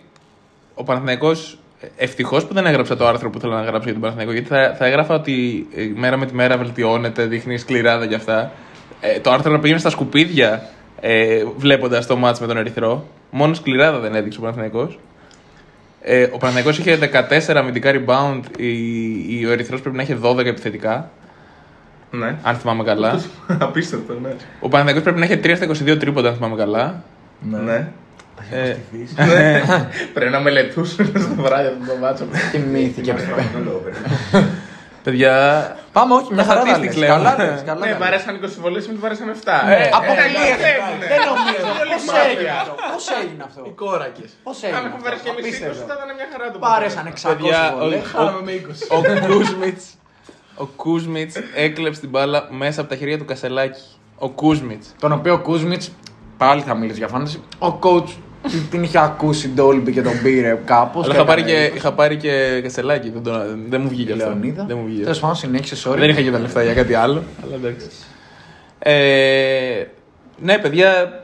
ο 0.74 0.84
Παναθηναϊκός 0.84 1.60
ευτυχώς 1.98 2.46
που 2.46 2.54
δεν 2.54 2.66
έγραψα 2.66 2.96
το 2.96 3.08
άρθρο 3.08 3.30
που 3.30 3.38
ήθελα 3.38 3.56
να 3.56 3.62
γράψω 3.62 3.84
για 3.84 3.92
τον 3.92 4.02
Παναθηναϊκό, 4.02 4.34
γιατί 4.34 4.48
θα, 4.48 4.76
θα 4.78 4.86
έγραφα 4.86 5.16
ότι 5.16 5.68
ε, 5.76 5.92
μέρα 5.96 6.18
με 6.18 6.26
τη 6.26 6.34
μέρα 6.34 6.58
βελτιώνεται, 6.58 7.26
δείχνει 7.26 7.58
σκληράδα 7.58 8.08
και 8.08 8.16
αυτά. 8.16 8.52
Ε, 9.02 9.20
το 9.20 9.32
άρθρο 9.32 9.52
να 9.52 9.60
πήγαινε 9.60 9.80
στα 9.80 9.90
σκουπίδια 9.90 10.70
ε, 11.00 11.44
βλέποντας 11.58 12.06
το 12.08 12.16
μάτς 12.16 12.40
με 12.40 12.48
τον 12.48 12.58
Ερυθρό. 12.58 13.06
Μόνο 13.32 13.54
σκληράδα 13.54 14.00
δεν 14.00 14.16
έδειξε 14.16 14.38
ο 14.38 14.42
Παναθηναϊκός. 14.42 15.00
Ε, 16.02 16.24
ο 16.24 16.38
Παναθηναϊκός 16.38 16.78
είχε 16.78 16.98
14 17.50 17.54
αμυντικά 17.56 17.92
rebound, 17.94 18.42
η, 18.58 19.40
η, 19.40 19.46
ο 19.46 19.52
Ερυθρός 19.52 19.82
πρέπει 19.82 19.96
να 19.96 20.02
είχε 20.04 20.18
12 20.24 20.46
επιθετικά, 20.46 21.10
Ναι. 22.12 22.36
αν 22.42 22.56
θυμάμαι 22.56 22.84
καλά. 22.84 23.22
Απίστευτο, 23.60 24.14
ναι. 24.22 24.30
Ο 24.60 24.68
Παναθηναϊκός 24.68 25.04
πρέπει 25.04 25.20
να 25.20 25.26
είχε 25.26 25.40
3 25.44 25.54
στα 25.56 25.94
22 25.94 26.00
τρίποτα, 26.00 26.28
αν 26.30 26.36
θυμάμαι 26.36 26.56
καλά. 26.56 27.04
Ναι. 27.52 27.88
Ε, 28.52 28.76
Πρέπει 30.14 30.32
να 30.32 30.40
μελετούσουν 30.40 31.06
στο 31.06 31.42
βράδυ 31.42 31.68
αυτό 31.68 31.94
το 31.94 32.00
μάτσο. 32.02 32.26
Θυμήθηκε. 32.52 33.14
παιδιά, 35.04 35.34
Πάμε, 35.92 36.14
όχι, 36.14 36.34
μια 36.34 36.44
χαρά 36.44 36.62
τα 36.64 36.76
Statistics 36.78 36.82
λες. 36.84 36.96
λέω. 36.98 37.08
Καλά 37.16 37.36
λες, 37.38 37.62
καλά 37.66 37.80
Ναι, 37.80 37.86
τα 37.86 37.92
λες. 37.92 37.98
βαρέσαν 37.98 38.36
20 38.36 38.60
βολές, 38.62 38.88
μην 38.88 39.00
βαρέσαν 39.00 39.30
7. 39.30 39.34
Αποκλείεται. 40.00 40.70
Δεν 41.12 41.20
νομίζω. 41.30 41.68
Πώς 42.06 42.16
έγινε 42.30 42.50
αυτό. 42.60 42.74
Πώς 42.94 43.06
έγινε 43.22 43.44
αυτό. 43.48 43.62
Κόρακε. 43.82 44.24
Πώς 44.44 44.58
Αν 44.64 44.70
έγινε 44.70 44.88
έχω 44.90 44.98
βαρέσει 45.04 45.22
και 45.24 45.30
αυτό. 45.30 45.42
εμείς 45.42 45.58
20, 45.60 45.64
Απίστευτο. 45.66 45.94
θα 45.94 45.96
ήταν 46.00 46.10
μια 46.20 46.28
χαρά 46.32 46.46
το 46.52 46.60
Πάρεσαν 46.60 47.06
600 47.08 47.30
παιδιά, 47.32 47.74
ο, 47.74 47.78
βολές. 47.78 48.02
Χάναμε 48.12 48.42
με 48.48 48.52
20. 48.52 48.96
ο, 48.96 48.98
ο 48.98 49.34
Κούσμιτς 49.34 49.84
ο 50.64 50.66
Κούσμιτς 50.66 51.36
έκλεψε 51.56 52.00
την 52.00 52.10
μπάλα 52.10 52.48
μέσα 52.50 52.82
από 52.82 52.90
τα 52.90 52.96
χέρια 52.96 53.18
του 53.18 53.26
Κασελάκη. 53.26 53.82
Ο 54.18 54.30
Κούσμιτς. 54.30 54.96
Τον 55.00 55.12
οποίο 55.12 55.34
ο 55.34 55.40
Κούσμιτς, 55.40 55.92
πάλι 56.38 56.62
θα 56.62 56.74
μιλήσει 56.76 56.98
για 56.98 57.08
φάνταση, 57.08 57.44
ο 57.60 57.80
coach 57.82 58.10
την 58.70 58.84
είχε 58.84 59.00
ακούσει 59.00 59.50
Ντόλμπι 59.50 59.92
και 59.92 60.02
τον 60.02 60.22
πήρε 60.24 60.60
κάπως. 60.66 61.04
Αλλά 61.06 61.14
και 61.14 61.20
είχα 61.20 61.26
πάρει, 61.26 61.42
έκανε 61.42 61.68
και, 61.68 61.76
είχα 61.76 61.94
πάρει 61.94 62.18
και 62.18 62.60
Κασελάκη. 62.64 63.10
Δεν, 63.10 63.24
τον- 63.24 63.66
δεν 63.70 63.82
μου 63.82 63.90
βγήκε 63.90 64.12
αυτό. 64.12 64.26
Λεωνίδα. 64.26 64.66
Δεν 64.68 64.78
μου 64.78 64.86
βγήκε. 64.86 65.02
Τέλος 65.04 65.20
πάντων, 65.20 65.36
συνέχισε, 65.36 65.90
sorry. 65.90 65.98
Δεν 65.98 66.10
είχα 66.10 66.22
και 66.22 66.32
τα 66.32 66.40
λεφτά 66.40 66.64
για 66.64 66.74
κάτι 66.74 66.94
άλλο. 66.94 67.24
Αλλά 67.44 67.56
εντάξει. 67.56 67.88
Ε, 68.80 69.84
ναι, 70.38 70.58
παιδιά, 70.58 71.22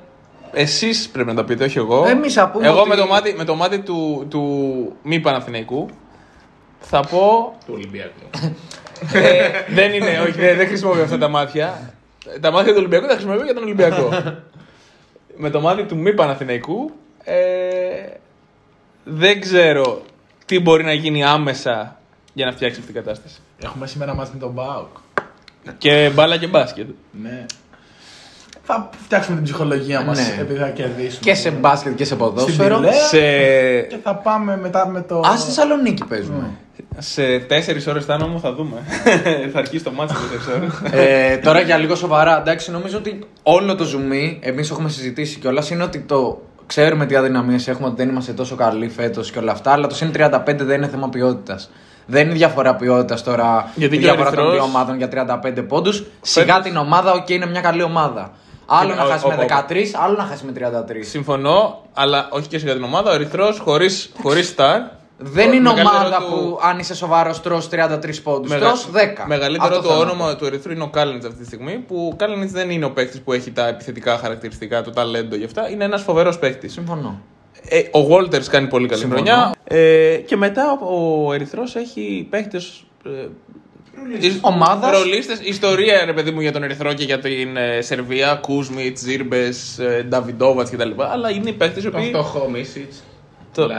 εσείς 0.54 1.10
πρέπει 1.10 1.28
να 1.30 1.36
τα 1.36 1.44
πείτε, 1.44 1.64
όχι 1.64 1.78
εγώ. 1.78 2.06
Εμείς 2.08 2.34
θα 2.34 2.50
πούμε 2.50 2.68
Εγώ 2.68 2.80
ότι- 2.80 2.90
με 2.90 2.96
το 2.96 3.06
μάτι, 3.08 3.34
με 3.38 3.44
το 3.44 3.56
μάτι 3.56 3.80
του, 3.80 4.26
του 4.30 4.42
μη 5.04 5.20
Παναθηναϊκού 5.20 5.86
θα 6.80 7.00
πω. 7.00 7.56
Του 7.66 7.74
Ολυμπιακού. 7.76 8.12
ε, 9.14 9.50
δεν 9.74 9.94
είναι, 9.94 10.20
όχι, 10.22 10.32
δεν, 10.40 10.58
δεν 10.58 10.68
χρησιμοποιώ 10.68 11.04
αυτά 11.04 11.18
τα 11.18 11.28
μάτια. 11.28 11.94
Τα 12.40 12.52
μάτια 12.52 12.72
του 12.72 12.78
Ολυμπιακού 12.80 13.06
τα 13.08 13.14
χρησιμοποιώ 13.14 13.44
για 13.44 13.54
τον 13.54 13.64
Ολυμπιακό. 13.64 14.10
με 15.38 15.50
το 15.50 15.62
μάτι 15.62 15.84
του 15.84 15.98
μη 15.98 16.14
Παναθηναϊκού 16.14 16.92
ε, 17.26 17.36
δεν 19.04 19.42
ξέρω 19.42 20.02
τι 20.46 20.60
μπορεί 20.60 20.84
να 20.84 20.94
γίνει 20.94 21.24
άμεσα 21.24 22.00
για 22.34 22.46
να 22.46 22.52
φτιάξει 22.52 22.80
αυτή 22.80 22.92
την 22.94 23.04
κατάσταση. 23.04 23.36
Έχουμε 23.64 23.88
σήμερα 23.88 24.14
μαζί 24.14 24.32
με 24.34 24.40
τον 24.40 24.52
Μπάουκ. 24.52 24.88
Και 25.78 26.12
μπάλα 26.14 26.38
και 26.38 26.48
μπάσκετ. 26.48 26.88
Ναι. 27.12 27.46
Θα 28.64 28.90
φτιάξουμε 29.04 29.36
την 29.36 29.44
ψυχολογία 29.46 30.02
μας 30.02 30.18
Ναι. 30.20 30.42
επειδή 30.42 30.60
θα 30.60 30.70
κερδίσουμε. 30.70 31.20
Και 31.22 31.34
σε 31.34 31.52
μπάσκετ 31.52 31.96
και 31.96 32.04
σε 32.04 32.06
Στην 32.06 32.18
ποδόσφαιρο. 32.18 32.76
Πηλαία 32.76 32.94
Σε, 32.94 33.20
Και 33.82 33.98
θα 34.04 34.16
πάμε 34.16 34.58
μετά 34.58 34.88
με 34.88 35.02
το. 35.02 35.20
Α, 35.20 35.38
στη 35.38 35.46
Θεσσαλονίκη 35.46 36.04
παίζουμε. 36.06 36.52
σε 36.98 37.40
4 37.40 37.88
ώρες 37.88 38.06
τάνω 38.06 38.28
μου 38.28 38.40
θα 38.40 38.54
δούμε. 38.54 38.76
θα 39.54 39.60
αρχίσει 39.60 39.84
το 39.84 39.92
μάτσο 39.92 40.16
σε 40.16 40.52
4 40.52 40.56
ώρες. 40.56 40.94
ε, 40.94 41.38
τώρα 41.38 41.60
για 41.62 41.78
λίγο 41.78 41.96
σοβαρά, 41.96 42.40
εντάξει, 42.40 42.72
νομίζω 42.72 42.98
ότι 42.98 43.20
όλο 43.44 43.76
το 43.76 43.86
zoom, 43.86 44.38
εμείς 44.40 44.70
έχουμε 44.72 44.90
συζητήσει 44.90 45.40
κιόλας, 45.40 45.70
είναι 45.70 45.84
ότι 45.84 46.00
το 46.00 46.42
ξέρουμε 46.68 47.06
τι 47.06 47.16
αδυναμίες 47.16 47.68
έχουμε, 47.68 47.88
ότι 47.88 47.96
δεν 47.96 48.10
είμαστε 48.10 48.34
τόσο 48.34 48.56
καλοί 48.56 48.90
φέτος 48.90 49.32
και 49.32 49.40
όλα 49.40 49.52
αυτά, 49.52 49.72
αλλά 49.72 49.88
το 49.88 49.96
συν 49.96 50.12
35 50.16 50.40
δεν 50.46 50.78
είναι 50.78 50.88
θέμα 50.88 51.10
ποιότητας. 51.10 51.70
Δεν 52.08 52.26
είναι 52.26 52.34
διαφορά 52.34 52.76
ποιότητας 52.76 53.24
τώρα 53.24 53.72
Γιατί 53.76 53.96
η 53.96 54.00
και 54.00 54.04
ο 54.10 54.14
διαφορά 54.14 54.30
των 54.36 54.40
Ερυθρός- 54.46 54.54
δύο 54.70 54.76
ομάδων 54.76 54.98
για 54.98 55.08
35 55.08 55.62
πόντους. 55.68 56.04
Σιγά 56.22 56.62
την 56.62 56.78
ομάδα, 56.78 57.12
οκ, 57.12 57.30
είναι 57.30 57.46
μια 57.46 57.62
καλή 57.62 57.84
ομάδα. 57.84 58.32
Άλλο 58.66 58.90
Και- 58.90 58.96
να 58.96 59.04
ο- 59.04 59.08
χάσει 59.08 59.26
ο- 59.26 59.30
με 59.30 59.36
ο- 59.36 59.38
13, 59.38 59.96
άλλο 60.06 60.16
να 60.18 60.24
χάσει 60.24 60.46
με 60.46 60.52
33. 60.52 61.04
Συμφωνώ, 61.04 61.82
αλλά 61.94 62.28
όχι 62.32 62.48
και 62.48 62.58
σε 62.58 62.66
για 62.66 62.74
την 62.74 62.84
ομάδα. 62.84 63.12
Ο 63.12 63.14
Ερυθρός 63.14 63.56
χωρίς 63.64 64.12
χωρίς 64.22 64.56
star. 64.58 64.78
Δεν 65.18 65.52
είναι 65.54 65.60
μεγαλύτερο 65.70 65.98
ομάδα 65.98 66.18
του- 66.18 66.26
που 66.30 66.60
αν 66.64 66.80
είσαι 66.80 66.96
σοβαρός 66.96 67.42
τρως 67.42 67.68
33 67.70 68.22
πόντους. 68.24 68.50
Μεγα- 68.52 68.66
Τρως 68.68 68.90
10. 68.92 69.26
Μεγαλύτερο 69.28 69.68
Αυτό 69.76 69.82
το 69.88 69.94
θέλω 69.94 70.04
να 70.06 70.12
όνομα 70.12 70.30
πω. 70.30 70.36
του 70.36 70.46
Ερυθρού 70.46 70.72
είναι 70.72 70.84
ο 70.84 70.88
Κάλινιτς 70.90 71.26
αυτή 71.26 71.40
τη 71.40 71.46
στιγμή. 71.46 71.84
Που 71.88 72.10
ο 72.14 72.16
Κάλινιτς 72.16 72.52
δεν 72.52 72.70
είναι 72.70 72.86
ο 72.86 72.92
παίκτης 72.92 73.22
που 73.22 73.34
έχει 73.34 73.52
τα 73.52 73.68
επιθετικά 73.68 74.18
χαρακτηριστικά, 74.18 74.82
το 74.82 74.90
ταλέντο 74.92 75.36
γι' 75.36 75.44
αυτά. 75.46 75.70
Είναι 75.70 75.84
ένας 75.84 76.02
φοβερός 76.02 76.40
παίκτης. 76.40 76.72
Συμφωνώ. 76.74 77.22
Ε, 77.70 77.80
ο 77.80 78.08
Walters 78.16 78.44
κάνει 78.44 78.68
πολύ 78.68 78.88
καλή 78.88 79.00
Συμφωνώ. 79.02 79.22
χρονιά. 79.22 79.52
Ε, 79.64 80.16
και 80.16 80.36
μετά 80.38 80.72
ο 80.82 81.34
Ερυθρός 81.34 81.76
έχει 81.76 82.28
παίκτες. 82.30 82.84
Ε, 83.06 83.10
Ομάδας. 84.42 84.98
Ρολίστες. 84.98 85.40
Ιστορία, 85.40 86.06
ρε 86.06 86.14
παιδί 86.14 86.32
μου, 86.32 86.40
για 86.42 86.52
τον 86.52 86.64
Ερυθρό 86.64 86.94
και 86.94 87.04
για 87.04 87.20
την 87.20 87.58
ε, 87.58 87.82
Σερβία. 87.82 88.36
Κούσμιτ, 88.36 88.98
Ζήρμπε, 88.98 89.50
ε, 89.78 90.04
Νταβιντόβατ 90.04 90.68
κτλ. 90.72 91.02
Αλλά 91.12 91.30
είναι 91.30 91.50
οι 91.50 91.54
παίκτες 91.54 91.84
οι 91.84 91.90
Το 91.90 91.98
οποίοι. 91.98 92.10
φτωχό 92.10 92.50
Μίσιτ. 92.50 92.92
Το- 93.56 93.70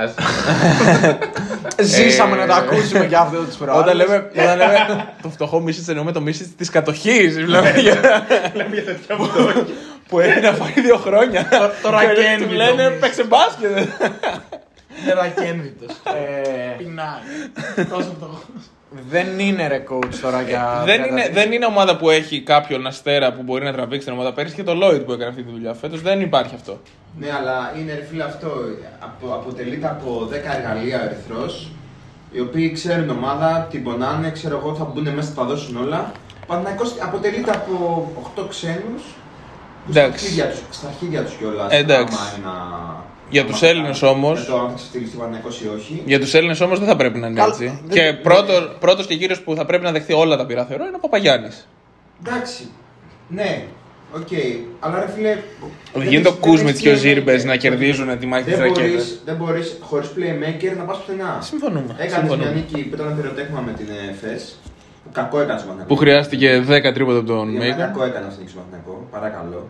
Ζήσαμε 1.83 2.37
να 2.37 2.47
τα 2.47 2.55
ακούσουμε 2.55 3.07
και 3.07 3.17
αυτό 3.17 3.37
του 3.39 3.57
προάλλε. 3.59 3.81
Όταν 3.81 3.97
λέμε, 3.97 4.31
όταν 4.37 4.57
λέμε 4.57 5.09
το 5.23 5.29
φτωχό 5.29 5.61
Μίσιτ, 5.61 5.89
εννοούμε 5.89 6.13
το 6.13 6.21
Μίσιτ 6.21 6.57
της 6.57 6.71
κατοχής. 6.71 7.37
Μιλάμε 7.37 7.71
για. 7.77 7.95
που 10.09 10.21
έχει 10.21 10.41
να 10.41 10.53
φάει 10.53 10.73
δύο 10.83 10.97
χρόνια. 10.97 11.49
τώρα 11.83 12.05
Και 12.07 12.13
καίνε 12.23 12.37
του 12.39 12.49
το 12.49 12.55
λένε 12.55 12.83
Μίσιτ. 12.85 13.01
παίξε 13.01 13.25
μπάσκετ. 13.25 13.71
Είναι 15.03 15.13
ρακένδυτο. 15.15 15.85
Ε, 16.05 16.75
Πεινάει. 16.79 17.87
Τόσο 17.91 18.15
φτωχός. 18.17 18.43
Δεν 18.91 19.39
είναι 19.39 19.69
ρε 19.69 19.85
coach 19.91 20.15
τώρα 20.23 20.43
για. 20.43 20.83
δεν, 20.85 21.03
33. 21.05 21.09
είναι, 21.09 21.29
δεν 21.33 21.53
είναι 21.53 21.67
ομάδα 21.67 21.97
που 21.97 22.11
έχει 22.11 22.41
κάποιον 22.41 22.87
αστέρα 22.87 23.33
που 23.33 23.43
μπορεί 23.43 23.65
να 23.65 23.73
τραβήξει 23.73 24.07
την 24.07 24.15
ομάδα. 24.15 24.33
Πέρυσι 24.33 24.55
και 24.55 24.63
το 24.63 24.73
Lloyd 24.73 25.03
που 25.05 25.13
έκανε 25.13 25.29
αυτή 25.29 25.43
τη 25.43 25.51
δουλειά. 25.51 25.75
Φέτος 25.75 26.03
δεν 26.03 26.21
υπάρχει 26.21 26.55
αυτό. 26.55 26.81
Ναι, 27.19 27.27
αλλά 27.39 27.73
είναι 27.79 27.95
ρε 27.95 28.07
φίλε 28.11 28.25
αυτό. 28.25 28.49
Απο, 28.99 29.35
αποτελείται 29.35 29.87
από 29.87 30.29
10 30.31 30.33
εργαλεία 30.33 31.01
ο 31.01 31.05
Ερυθρός, 31.05 31.71
οι 32.33 32.41
οποίοι 32.41 32.73
ξέρουν 32.73 33.11
ομάδα, 33.11 33.67
την 33.71 33.83
πονάνε, 33.85 34.31
ξέρω 34.31 34.57
εγώ, 34.57 34.75
θα 34.75 34.85
μπουν 34.85 35.09
μέσα, 35.09 35.33
θα 35.35 35.45
δώσουν 35.45 35.77
όλα. 35.77 36.13
Ο 36.43 36.47
Παναθηναϊκός 36.47 36.95
αποτελείται 37.01 37.51
από 37.51 38.07
8 38.37 38.47
ξένους, 38.49 39.03
που 39.87 39.93
στα 39.93 40.01
Εντάξει. 40.01 40.25
αρχίδια 40.25 40.49
τους, 40.51 40.61
στα 40.71 40.87
αρχίδια 40.87 41.25
τους 41.25 41.35
κιόλας, 41.35 41.73
Εντάξει. 41.73 42.17
άμα 42.19 42.33
είναι 42.37 42.47
να... 42.47 43.05
Για 43.31 43.41
άμα 43.41 43.51
τους 43.51 43.61
θα- 43.61 43.67
Έλληνες 43.67 44.03
όμως- 44.03 44.41
Για 44.43 44.51
το 44.51 44.59
αν 44.59 44.69
θα 44.69 44.75
ξεφτυλιστεί 44.77 45.17
ο 45.17 45.19
Παναθηναϊκός 45.19 45.61
ή 45.61 45.69
όχι. 45.77 46.03
Για 46.05 46.21
τους 46.21 46.35
Έλληνες 46.35 46.61
όμως 46.61 46.79
δεν 46.79 46.89
θα 46.89 46.97
πρέπει 46.97 47.19
να 47.19 47.27
είναι 47.27 47.41
Καλά, 47.41 47.53
έτσι. 47.53 47.81
δεν- 47.87 47.97
Και 48.13 48.19
πρώτο, 48.23 48.53
πρώτος 48.81 49.07
και 49.07 49.17
κύριος 49.17 49.41
που 49.43 49.55
θα 49.55 49.65
πρέπει 49.65 49.85
να 49.85 49.93
δεχθεί 49.93 50.13
όλα 50.13 50.37
τα 50.37 50.47
πυρά 50.47 50.65
θεωρώ 50.65 50.85
είναι 50.85 50.97
ο 50.97 50.99
Παπαγιάννης. 50.99 51.69
Εντάξει, 52.27 52.69
ναι, 53.29 53.65
οκ, 54.13 54.29
αλλά 54.81 55.01
ρε 55.01 55.09
φίλε... 55.15 55.37
Δεν 55.95 56.03
γίνεται 56.09 56.29
ο 56.29 56.31
έχεις- 56.31 56.41
Κούσμιτ 56.47 56.69
έχεις 56.69 56.81
και 56.81 56.89
ο 56.89 56.93
playmaker. 56.93 56.97
Ζίρμπες 56.97 57.45
να 57.45 57.57
κερδίζουν 57.57 58.19
τη 58.19 58.27
μάχη 58.27 58.45
της 58.45 58.53
Δεν 58.57 58.63
ρακέτας. 58.63 58.89
μπορείς, 58.91 59.23
δεν 59.25 59.37
μπορείς 59.37 59.77
χωρίς 59.81 60.09
playmaker 60.17 60.77
να 60.77 60.83
πας 60.85 60.97
πουθενά. 60.99 61.39
Συμφωνούμε. 61.41 61.95
Έκανες 61.99 62.11
μια 62.13 62.19
συμφωνούμε. 62.19 62.51
νίκη 62.55 62.83
που 62.89 62.95
ήταν 62.95 63.17
πυροτέχνημα 63.21 63.61
με 63.61 63.73
την 63.73 63.87
ΕΦΕΣ. 64.11 64.59
Που 65.05 65.11
κακό 65.13 65.37
έκανες 65.41 65.61
στο 65.61 65.69
Παναθηναϊκός. 65.71 65.87
Που 65.97 65.97
χρειάστηκε 66.03 66.61
10 66.67 66.93
τρίποτα 66.93 67.19
από 67.19 67.27
τον 67.27 67.49
Για 67.51 67.59
μένα 67.61 67.75
Μέικα. 67.77 67.87
κακό 67.87 68.05
έκανες 68.05 68.27
αυτή 68.29 68.41
η 68.41 68.45
νίκη 68.45 68.51
στο 68.51 68.61
Παναθηναϊκός. 68.61 69.05
Παρακαλώ. 69.11 69.69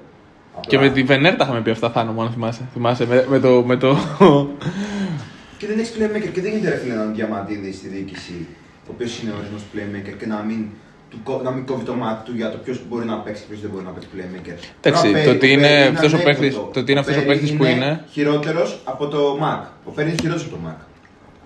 Και 0.60 0.76
Απλά. 0.76 0.88
με 0.88 0.94
τη 0.94 1.02
Βενέρ 1.02 1.36
τα 1.36 1.44
είχαμε 1.44 1.60
πει 1.60 1.70
αυτά, 1.70 1.90
Θάνο, 1.90 2.20
αν 2.22 2.30
θυμάσαι. 2.30 2.68
Θυμάσαι 2.72 3.06
με, 3.06 3.24
με 3.28 3.38
το. 3.40 3.62
Με 3.66 3.76
το... 3.76 3.96
Και 5.58 5.66
δεν 5.66 5.78
έχεις 5.78 5.92
playmaker 5.98 6.30
και 6.32 6.40
δεν 6.40 6.50
γίνεται 6.50 6.68
ρε 6.70 6.76
φίλε 6.76 6.92
έναν 6.92 7.14
διαμαντίδη 7.14 7.72
στη 7.72 7.88
διοίκηση, 7.88 8.46
ο 8.86 8.90
οποίος 8.90 9.22
είναι 9.22 9.32
ορισμός 9.38 9.62
playmaker 9.74 10.14
και 10.18 10.26
να 10.26 10.36
μην, 10.42 10.66
του, 11.10 11.18
κο- 11.22 11.40
να 11.44 11.50
μην 11.50 11.66
κόβει 11.66 11.84
το 11.84 11.94
μάτι 11.94 12.24
του 12.24 12.36
για 12.36 12.50
το 12.50 12.56
ποιος 12.64 12.80
μπορεί 12.88 13.04
να 13.06 13.16
παίξει 13.18 13.42
και 13.42 13.48
ποιος 13.48 13.60
δεν 13.60 13.70
μπορεί 13.70 13.84
να 13.84 13.90
παίξει 13.90 14.08
playmaker. 14.14 14.56
Εντάξει, 14.80 15.06
Τώρα, 15.12 15.22
το 15.24 15.30
ο 15.30 15.32
ότι 15.32 15.38
Πέρι- 15.38 15.52
είναι 15.52 15.66
ο 15.66 15.70
Πέρι 15.70 15.94
αυτός 15.94 16.12
ο 16.12 16.16
ανέκδοτο. 16.16 16.40
παίκτης- 16.40 16.72
το 16.72 16.80
ότι 16.80 16.90
είναι 16.90 17.00
αυτός 17.00 17.16
ο 17.16 17.18
Πέρι 17.18 17.30
παίκτης 17.32 17.56
που 17.56 17.64
είναι. 17.64 18.04
χειρότερος 18.10 18.80
από 18.84 19.06
το 19.08 19.38
Mac. 19.42 19.62
Ο 19.84 19.90
Πέρι 19.90 20.08
είναι 20.08 20.18
χειρότερος 20.20 20.46
από 20.48 20.54
το 20.56 20.60
Mac. 20.68 20.78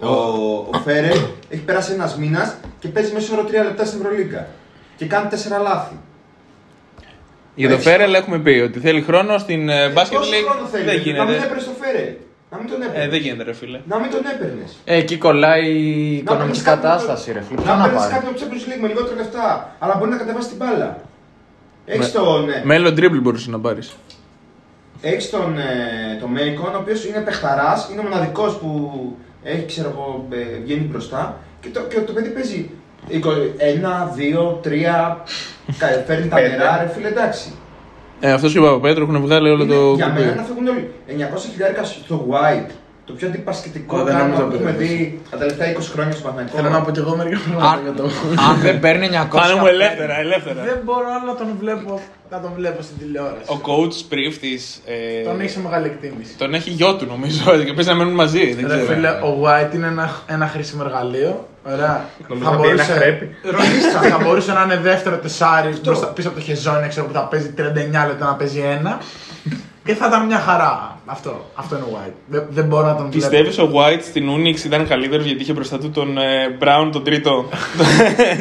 Ο, 0.09 0.12
ο 0.76 0.79
Φέρε 0.85 1.11
έχει 1.49 1.62
περάσει 1.64 1.93
ένας 1.93 2.17
μήνας 2.17 2.57
και 2.79 2.88
παίζει 2.88 3.12
μέσα 3.12 3.35
όρο 3.35 3.45
3 3.49 3.52
λεπτά 3.52 3.85
στην 3.85 4.00
Ευρωλίγκα. 4.00 4.47
Και 4.97 5.07
κάνει 5.07 5.29
4 5.31 5.35
λάθη. 5.62 5.95
Για 7.54 7.69
το 7.69 7.75
Έτσι. 7.75 7.88
Φέρελ 7.88 8.14
έχουμε 8.14 8.38
πει 8.38 8.50
ότι 8.64 8.78
θέλει 8.78 9.00
χρόνο 9.00 9.38
στην 9.38 9.69
ε, 9.69 9.87
Basket 9.88 9.92
Πόσο 9.95 10.12
χρόνο 10.12 10.64
League. 10.64 10.69
θέλει, 10.71 10.85
Δεν 10.85 10.95
Να 10.95 11.00
μην 11.02 11.02
γίνεται. 11.02 11.45
έπαιρνε 11.45 11.62
το 11.62 11.71
Φέρε. 11.80 12.16
Να 12.50 12.59
μην 12.59 12.66
τον 12.71 12.83
έπαιρνες. 12.83 13.04
Ε, 13.07 13.09
δεν 13.09 13.21
γίνεται, 13.21 13.42
ρε 13.42 13.52
φίλε. 13.52 13.80
Να 13.88 13.99
μην 13.99 14.11
τον 14.11 14.21
έπαιρνες. 14.35 14.76
Ε, 14.85 14.97
εκεί 14.97 15.16
κολλάει 15.16 15.66
η 15.71 16.14
οικονομική 16.16 16.61
κατάσταση, 16.62 17.33
ρε 17.33 17.40
φίλε. 17.40 17.61
Ποιο 17.61 17.75
να 17.75 17.83
παίρνεις 17.83 17.99
πάρει; 18.00 18.12
κάποιον 18.14 18.33
από 18.35 18.40
Champions 18.42 18.64
League 18.71 18.80
με 18.80 18.88
λιγότερα 18.88 19.16
λεφτά, 19.16 19.76
αλλά 19.78 19.95
μπορεί 19.99 20.11
να 20.11 20.16
κατεβάσει 20.16 20.49
την 20.49 20.57
μπάλα. 20.57 21.00
Έχεις 21.87 22.12
Με- 22.12 22.21
τον, 22.21 22.50
ε, 22.50 22.62
Μέλλον 22.64 22.95
dribble 22.99 23.21
μπορούσε 23.23 23.50
να 23.50 23.59
πάρεις. 23.61 23.97
έχεις 25.00 25.30
τον, 25.30 25.59
ε, 25.59 26.16
τον 26.21 26.30
Μέικον, 26.30 26.75
ο 26.75 26.78
οποίος 26.78 27.04
είναι 27.07 27.21
παιχταράς, 27.21 27.88
είναι 27.92 28.00
ο 28.00 28.02
μοναδικός 28.02 28.57
που 28.59 28.71
έχει, 29.45 29.64
ξέρω 29.66 29.88
εγώ, 29.95 30.26
ε, 30.30 30.37
βγαίνει 30.64 30.85
μπροστά 30.90 31.37
και 31.61 31.69
το, 31.69 31.80
και 31.80 32.00
το 32.00 32.12
παιδί 32.12 32.28
παίζει 32.28 32.59
εικο- 32.59 32.75
ένα, 33.57 34.12
δύο, 34.14 34.59
τρία, 34.62 35.23
κα- 35.79 36.02
φέρνει 36.07 36.29
τα 36.29 36.40
νερά, 36.40 36.79
ρε 36.83 36.88
φίλε, 36.95 37.09
εντάξει. 37.09 37.52
Ε, 38.21 38.33
αυτός 38.33 38.52
και 38.52 38.59
ο 38.59 38.62
Παπαπέτρου 38.62 39.02
έχουν 39.02 39.21
βγάλει 39.21 39.50
όλο 39.50 39.62
Είναι- 39.62 39.75
το. 39.75 39.93
για 39.95 40.07
κουμπί. 40.07 40.21
μένα 40.21 40.35
να 40.35 40.43
φεύγουν 40.43 40.67
όλοι. 40.69 40.90
900 41.07 41.49
χιλιάρικα 41.52 41.85
στο 41.85 42.26
White. 42.31 42.71
Το 43.11 43.17
πιο 43.19 43.26
αντιπασχετικό 43.29 43.95
Εγώ 43.97 44.05
δεν 44.05 44.14
πράγμα 44.14 44.29
νομίζω 44.29 44.47
που 44.49 44.55
ότι 44.55 44.62
έχουμε 44.64 44.85
είναι 44.85 44.95
δει 44.95 45.21
τα 45.31 45.37
τελευταία 45.43 45.67
20 45.76 45.81
χρόνια 45.95 46.12
στο 46.17 46.23
Παναγενικό. 46.26 46.57
Θέλω 46.57 46.69
να 46.76 46.81
πω 46.85 46.90
κι 46.90 46.99
εγώ 47.05 47.17
μερικά 47.17 47.38
πράγματα 47.47 47.81
για 47.87 47.93
το. 47.99 48.05
Αν 48.49 48.55
δεν 48.67 48.76
παίρνει 48.85 49.07
900. 49.12 49.26
Κάνε 49.40 49.55
μου 49.61 49.67
ελεύθερα, 49.75 50.14
ελεύθερα. 50.25 50.61
Δεν 50.71 50.79
μπορώ 50.85 51.07
άλλο 51.17 51.26
να 51.33 51.37
τον 51.40 51.49
βλέπω, 51.62 51.93
να 52.33 52.38
τον 52.45 52.50
βλέπω 52.59 52.81
στην 52.83 52.97
τηλεόραση. 53.00 53.49
Ο 53.55 53.57
coach 53.69 53.97
Πρίφτης. 54.09 54.62
Ε, 54.87 55.23
Τον 55.29 55.40
έχει 55.40 55.50
σε 55.57 55.61
μεγάλη 55.67 55.87
εκτίμηση. 55.93 56.33
τον 56.43 56.55
έχει 56.55 56.71
γιο 56.71 56.90
του 56.97 57.07
νομίζω 57.14 57.45
και 57.67 57.73
παίζει 57.76 57.90
να 57.93 57.97
μένουν 58.00 58.14
μαζί. 58.14 58.45
Δεν 58.55 58.67
Ρε 58.69 58.76
ξέρω. 58.76 58.93
φίλε, 58.93 59.09
ο 59.09 59.31
White 59.45 59.75
είναι 59.75 59.87
ένα, 59.87 60.07
ένα 60.26 60.47
χρήσιμο 60.55 60.83
εργαλείο. 60.87 61.33
Ωραία. 61.73 62.05
Νομίζω 62.29 62.50
ότι 62.50 62.62
είναι 62.69 62.83
ένα 62.83 62.85
χρέπι. 62.85 63.35
Ρωτήστε, 63.43 64.09
θα 64.09 64.19
μπορούσε 64.23 64.52
να 64.52 64.62
είναι 64.62 64.76
δεύτερο 64.76 65.17
τεσάρι 65.19 65.71
μπροστά, 65.85 66.07
πίσω 66.07 66.29
από 66.29 66.37
το 66.38 66.43
χεζόνι, 66.45 66.88
ξέρω 66.88 67.07
που 67.07 67.12
θα 67.12 67.21
παίζει 67.21 67.55
39 67.59 67.62
λεπτά 68.09 68.25
να 68.25 68.35
παίζει 68.35 68.61
ένα. 68.79 68.99
Και 69.90 69.97
θα 69.97 70.06
ήταν 70.06 70.26
μια 70.26 70.38
χαρά. 70.38 70.99
Αυτό, 71.06 71.50
αυτό 71.54 71.76
είναι 71.76 71.85
ο 71.85 71.88
White. 71.99 72.12
Δεν, 72.26 72.47
δεν 72.50 72.64
μπορώ 72.64 72.87
να 72.87 72.94
τον 72.94 73.11
βλέπω. 73.11 73.16
Πιστεύεις 73.16 73.59
ο 73.59 73.70
White 73.75 74.00
στην 74.02 74.28
Unix 74.37 74.64
ήταν 74.64 74.88
καλύτερος 74.88 75.25
γιατί 75.26 75.42
είχε 75.42 75.52
μπροστά 75.52 75.78
του 75.78 75.90
τον 75.90 76.18
ε, 76.18 76.56
Brown 76.61 76.88
τον 76.92 77.04
τρίτο. 77.04 77.49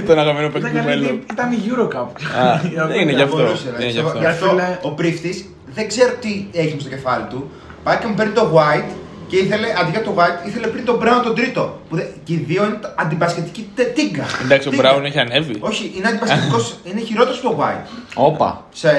τον 0.08 0.20
αγαπημένο 0.20 0.50
παίκτη 0.50 0.70
Ήταν 0.70 0.82
του 0.82 0.88
καλή, 0.88 1.02
μέλλον. 1.02 1.20
ήταν 1.32 1.52
η 1.52 1.58
Eurocup. 1.70 2.08
Α, 2.42 2.88
δεν 2.92 3.00
είναι 3.02 3.12
γι' 3.12 3.22
αυτό. 3.22 3.36
Μπορούσε, 3.36 3.72
Δεν 3.72 3.82
είναι 3.82 3.90
γι' 3.92 4.00
ρε. 4.00 4.06
αυτό. 4.06 4.20
Γι' 4.20 4.26
αυτό 4.26 4.50
Φίλε- 4.50 4.78
ο 4.82 4.90
πρίφτης 4.92 5.46
δεν 5.74 5.88
ξέρω 5.88 6.14
τι 6.20 6.46
έχει 6.52 6.76
στο 6.80 6.90
κεφάλι 6.90 7.24
του. 7.30 7.52
Πάει 7.84 7.98
και 7.98 8.08
μου 8.08 8.14
παίρνει 8.14 8.34
το 8.34 8.52
white 8.56 8.90
και 9.28 9.36
ήθελε, 9.38 9.68
αντί 9.80 9.92
για 9.92 10.02
το 10.04 10.14
white, 10.18 10.48
ήθελε 10.48 10.68
πριν 10.68 10.86
τον 10.86 11.00
brown 11.04 11.22
τον 11.24 11.36
τρίτο. 11.36 11.80
Που 11.90 11.96
δε, 11.96 12.02
και 12.24 12.34
οι 12.34 12.44
δύο 12.48 12.66
είναι 12.66 12.80
αντιπασχετική 12.96 13.70
τε- 13.76 13.94
τίγκα. 13.94 14.24
Εντάξει, 14.44 14.68
ο 14.68 14.72
Τίγκα. 14.72 14.96
Brown 14.98 15.04
έχει 15.04 15.20
ανέβει. 15.20 15.56
Όχι, 15.60 15.94
είναι 15.98 16.08
αντιπασχετικό, 16.08 16.58
είναι 16.92 17.00
χειρότερος 17.00 17.40
από 17.46 17.50
το 17.50 17.64
white. 17.64 17.86
Όπα. 18.14 18.66
Σε, 18.74 18.90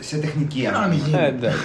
σε 0.00 0.16
τεχνική 0.16 0.66
Αν 0.66 0.74
αν 0.74 0.92
γίνει. 0.92 1.18
Ε, 1.22 1.26
εντάξει. 1.26 1.58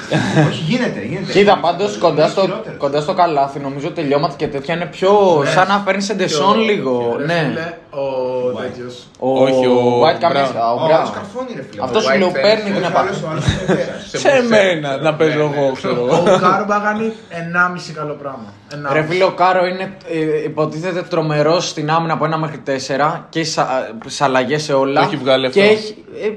Όχι, 0.47 0.63
γίνεται, 0.67 1.01
γίνεται. 1.05 1.31
Κοίτα, 1.31 1.57
πάντως 1.61 1.97
κοντά, 1.97 2.21
Είναι 2.21 2.31
στο, 2.31 2.41
χειρότερος. 2.41 2.77
κοντά 2.79 3.01
στο 3.01 3.13
καλάθι, 3.13 3.59
νομίζω 3.59 3.91
τελειώματα 3.91 4.33
και 4.37 4.47
τέτοια 4.47 4.75
είναι 4.75 4.85
πιο. 4.85 5.41
Ναι. 5.43 5.49
σαν 5.49 5.67
να 5.67 5.79
παίρνει 5.85 6.01
σε 6.01 6.13
ντεσόν 6.13 6.53
Και 6.53 6.59
ο- 6.59 6.63
λίγο. 6.63 7.15
ρε 7.17 7.25
Ναι. 7.25 7.33
φίλε, 7.49 7.73
Ο 7.89 8.61
τέτοιος. 8.61 9.07
Ο, 9.19 9.41
Όχι, 9.43 9.65
ο 9.67 10.01
White 10.03 10.19
καμία 10.19 10.41
Brown. 10.43 10.47
σχέση. 10.47 10.57
Ο 10.57 10.81
Ο 10.81 10.83
άλλος 10.93 11.09
Brown. 11.09 11.13
καρφώνει 11.13 11.49
ρε 11.55 11.63
φίλε. 11.69 11.83
Αυτός 11.83 12.01
Ο 12.03 12.07
σου 12.07 12.13
White 12.15 12.19
λέω 12.19 12.29
φαίνεται. 12.29 12.47
παίρνει 12.55 12.63
την 12.63 12.85
άλλος- 12.85 12.89
επαφή. 12.89 13.23
ο 13.25 13.29
άλλος 13.31 13.45
είναι 13.45 13.75
πέρας. 13.75 14.09
Σε 14.23 14.41
μένα 14.49 14.97
να 14.97 15.13
παίζω 15.15 15.39
εγώ, 15.53 15.71
ξέρω 15.71 16.01
Ο 16.01 16.05
εγώ. 16.15 16.39
Κάρμπα 16.39 16.79
κάνει 16.79 17.11
1,5 17.29 17.91
καλό 17.93 18.13
πράγμα. 18.13 18.53
1,5. 18.73 18.93
Ρε 18.93 19.03
φίλε, 19.03 19.23
ο 19.23 19.31
Κάρο 19.31 19.65
είναι 19.65 19.93
ε, 20.09 20.43
υποτίθεται 20.45 21.01
τρομερός 21.01 21.67
στην 21.69 21.89
άμυνα 21.89 22.13
από 22.13 22.25
1 22.25 22.37
μέχρι 22.37 22.57
4 22.57 23.25
και 23.29 23.43
στι 23.43 24.23
αλλαγές 24.23 24.63
σε 24.63 24.73
όλα. 24.73 24.99
Το 25.01 25.05
έχει 25.07 25.15
βγάλει 25.17 25.49
και 25.49 25.61
αυτό. 25.61 25.71
έχει. 25.73 26.03
ε, 26.23 26.29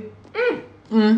μ, 0.88 0.96
μ, 0.98 1.16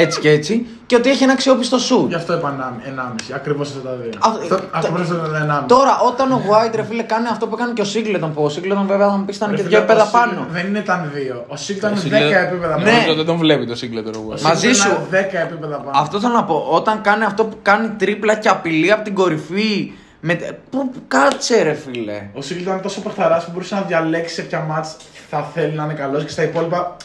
έτσι 0.00 0.20
και 0.20 0.30
έτσι. 0.30 0.66
Και 0.86 0.96
ότι 0.96 1.10
έχει 1.10 1.22
ένα 1.22 1.32
αξιόπιστο 1.32 1.78
σου. 1.78 2.06
Γι' 2.08 2.14
αυτό 2.14 2.34
είπα 2.34 2.54
1,5. 2.86 3.34
Ακριβώς 3.34 3.68
αυτά 3.68 3.80
τα 3.88 3.94
δύο. 3.94 4.10
Αυτό- 4.18 4.54
Αυτό 4.54 4.56
τα- 4.70 4.78
ακριβώ 4.88 5.00
αυτά 5.16 5.30
τα 5.30 5.38
1,5. 5.38 5.64
Τώρα, 5.68 5.98
όταν 6.06 6.32
ο 6.32 6.40
White 6.50 6.74
ρε 6.74 6.82
φίλε 6.84 7.02
κάνει 7.02 7.26
αυτό 7.28 7.46
που 7.46 7.54
έκανε 7.54 7.72
και 7.72 7.80
ο 7.80 7.84
Σίγκλετον, 7.84 8.34
που 8.34 8.42
ο 8.44 8.48
Σίγκλετον 8.48 8.86
βέβαια 8.86 9.08
θα 9.10 9.16
μου 9.16 9.24
πεις 9.24 9.36
ήταν 9.36 9.50
Ρε 9.50 9.56
και 9.56 9.62
φίλε, 9.62 9.76
δύο 9.76 9.78
ο 9.78 9.82
επίπεδα 9.82 10.04
Σίγκλετον 10.06 10.36
πάνω. 10.44 10.46
Δεν 10.52 10.66
είναι 10.66 10.78
ήταν 10.78 11.10
δύο. 11.14 11.44
Ο 11.48 11.56
Σίγκλ 11.56 11.78
ήταν 11.78 11.92
Ο 11.92 11.94
10 11.94 12.00
Σίγκλετον- 12.00 12.32
επίπεδα 12.32 12.76
Ναι. 12.78 12.84
πάνω. 12.84 12.96
Νομίζω 12.96 13.14
δεν 13.14 13.24
τον 13.26 13.36
βλέπει 13.36 13.66
το 13.66 13.74
Σίγκλετον 13.76 14.14
ο 14.14 14.24
White. 14.30 14.40
Μαζί 14.40 14.60
Σίγκλ 14.60 14.74
σου. 14.74 14.88
ήταν 14.88 15.06
10 15.10 15.38
επίπεδα 15.38 15.76
πάνω. 15.76 15.90
Αυτό 15.98 16.20
θέλω 16.20 16.32
να 16.34 16.44
πω. 16.44 16.66
Όταν 16.70 17.00
κάνει 17.00 17.24
αυτό 17.24 17.44
που 17.44 17.56
κάνει 17.62 17.88
τρίπλα 17.88 18.34
και 18.34 18.48
απειλεί 18.48 18.92
από 18.92 19.04
την 19.04 19.14
κορυφή. 19.14 19.92
Με... 20.20 20.34
Πού, 20.70 20.90
πού 20.90 20.98
κάτσε 21.08 21.62
ρε 21.62 21.72
φίλε. 21.74 22.22
Ο 22.34 22.42
Σίγκλ 22.42 22.60
ήταν 22.62 22.80
τόσο 22.82 23.00
παιχταρά 23.00 23.36
που 23.36 23.50
μπορούσε 23.52 23.74
να 23.74 23.80
διαλέξει 23.80 24.34
σε 24.34 24.42
ποια 24.42 24.60
μάτς 24.68 24.96
θα 25.30 25.50
θέλει 25.54 25.72
να 25.72 25.84
είναι 25.84 25.92
καλός 25.94 26.24
και 26.24 26.30
στα 26.30 26.42
υπόλοιπα. 26.42 26.96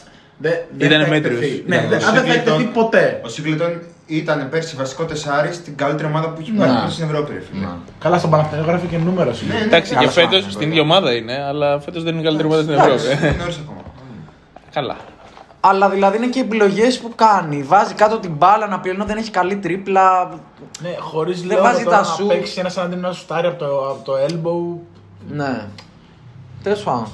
Δε- 0.42 0.58
δεν 0.78 0.88
Ήτανε 0.88 1.04
θα 1.04 1.10
μέτριος. 1.10 1.40
εκτεθεί. 1.40 1.64
Ναι, 1.66 1.76
Ήταν 1.76 1.88
δεν- 1.88 2.00
ο 2.02 2.06
αν 2.06 2.14
δεν 2.14 2.22
θα 2.24 2.32
Σίγκλετον- 2.32 2.60
εκτεθεί 2.60 2.78
ποτέ. 2.78 3.20
Ο 3.24 3.28
Σίγκλετον 3.28 3.72
ήταν 4.06 4.48
πέρσι 4.50 4.76
βασικό 4.76 5.04
τεσάρι 5.04 5.52
στην 5.52 5.76
καλύτερη 5.76 6.08
ομάδα 6.08 6.28
που 6.28 6.36
έχει 6.40 6.52
Ναι. 6.52 6.58
πάρει 6.66 6.90
στην 6.90 7.04
Ευρώπη, 7.04 7.32
ρε 7.32 7.42
φίλε. 7.50 7.66
Καλά, 7.98 8.18
στον 8.18 8.30
Παναθηναϊκό 8.30 8.68
γράφει 8.70 8.86
και 8.86 8.98
νούμερο 8.98 9.34
σου. 9.34 9.46
Ναι, 9.46 9.54
ναι, 9.54 9.60
Εντάξει, 9.60 9.88
και 9.90 9.94
καλά, 9.96 10.10
φέτος 10.10 10.28
σπάνε, 10.28 10.40
στην 10.40 10.52
βέβαια. 10.58 10.68
ίδια 10.68 10.82
ομάδα 10.82 11.14
είναι, 11.14 11.44
αλλά 11.48 11.80
φέτος 11.80 12.02
δεν 12.02 12.12
είναι 12.12 12.22
η 12.22 12.24
καλύτερη 12.24 12.48
ομάδα 12.48 12.62
στην 12.62 12.74
Εντάξει, 12.74 13.06
Ευρώπη. 13.06 13.26
είναι 13.26 13.36
νωρίς 13.38 13.58
ακόμα. 13.64 13.80
Καλά. 14.72 14.96
Αλλά 15.60 15.88
δηλαδή 15.90 16.16
είναι 16.16 16.26
και 16.26 16.38
οι 16.38 16.42
επιλογές 16.42 16.98
που 16.98 17.12
κάνει. 17.14 17.62
Βάζει 17.62 17.94
κάτω 17.94 18.18
την 18.18 18.30
μπάλα 18.30 18.66
να 18.66 18.80
πει 18.80 18.88
ενώ 18.88 19.04
δεν 19.04 19.16
έχει 19.16 19.30
καλή 19.30 19.56
τρίπλα. 19.56 20.28
Ναι, 20.82 20.88
χωρίς 20.98 21.38
Δεν 21.40 21.46
λέω 21.46 21.62
βάζει 21.62 21.84
τώρα 21.84 21.96
τα 21.96 22.02
να 22.02 22.08
σου. 22.08 22.26
παίξει 22.26 22.60
ένας 22.60 22.72
σαν 22.72 22.98
να 23.00 23.12
σουτάρει 23.12 23.46
από 23.46 23.58
το, 23.58 23.66
από 23.90 24.00
το 24.04 24.12
elbow. 24.28 24.78
Ναι. 25.36 25.64
Τέλος 26.62 26.82
πάντων. 26.82 27.06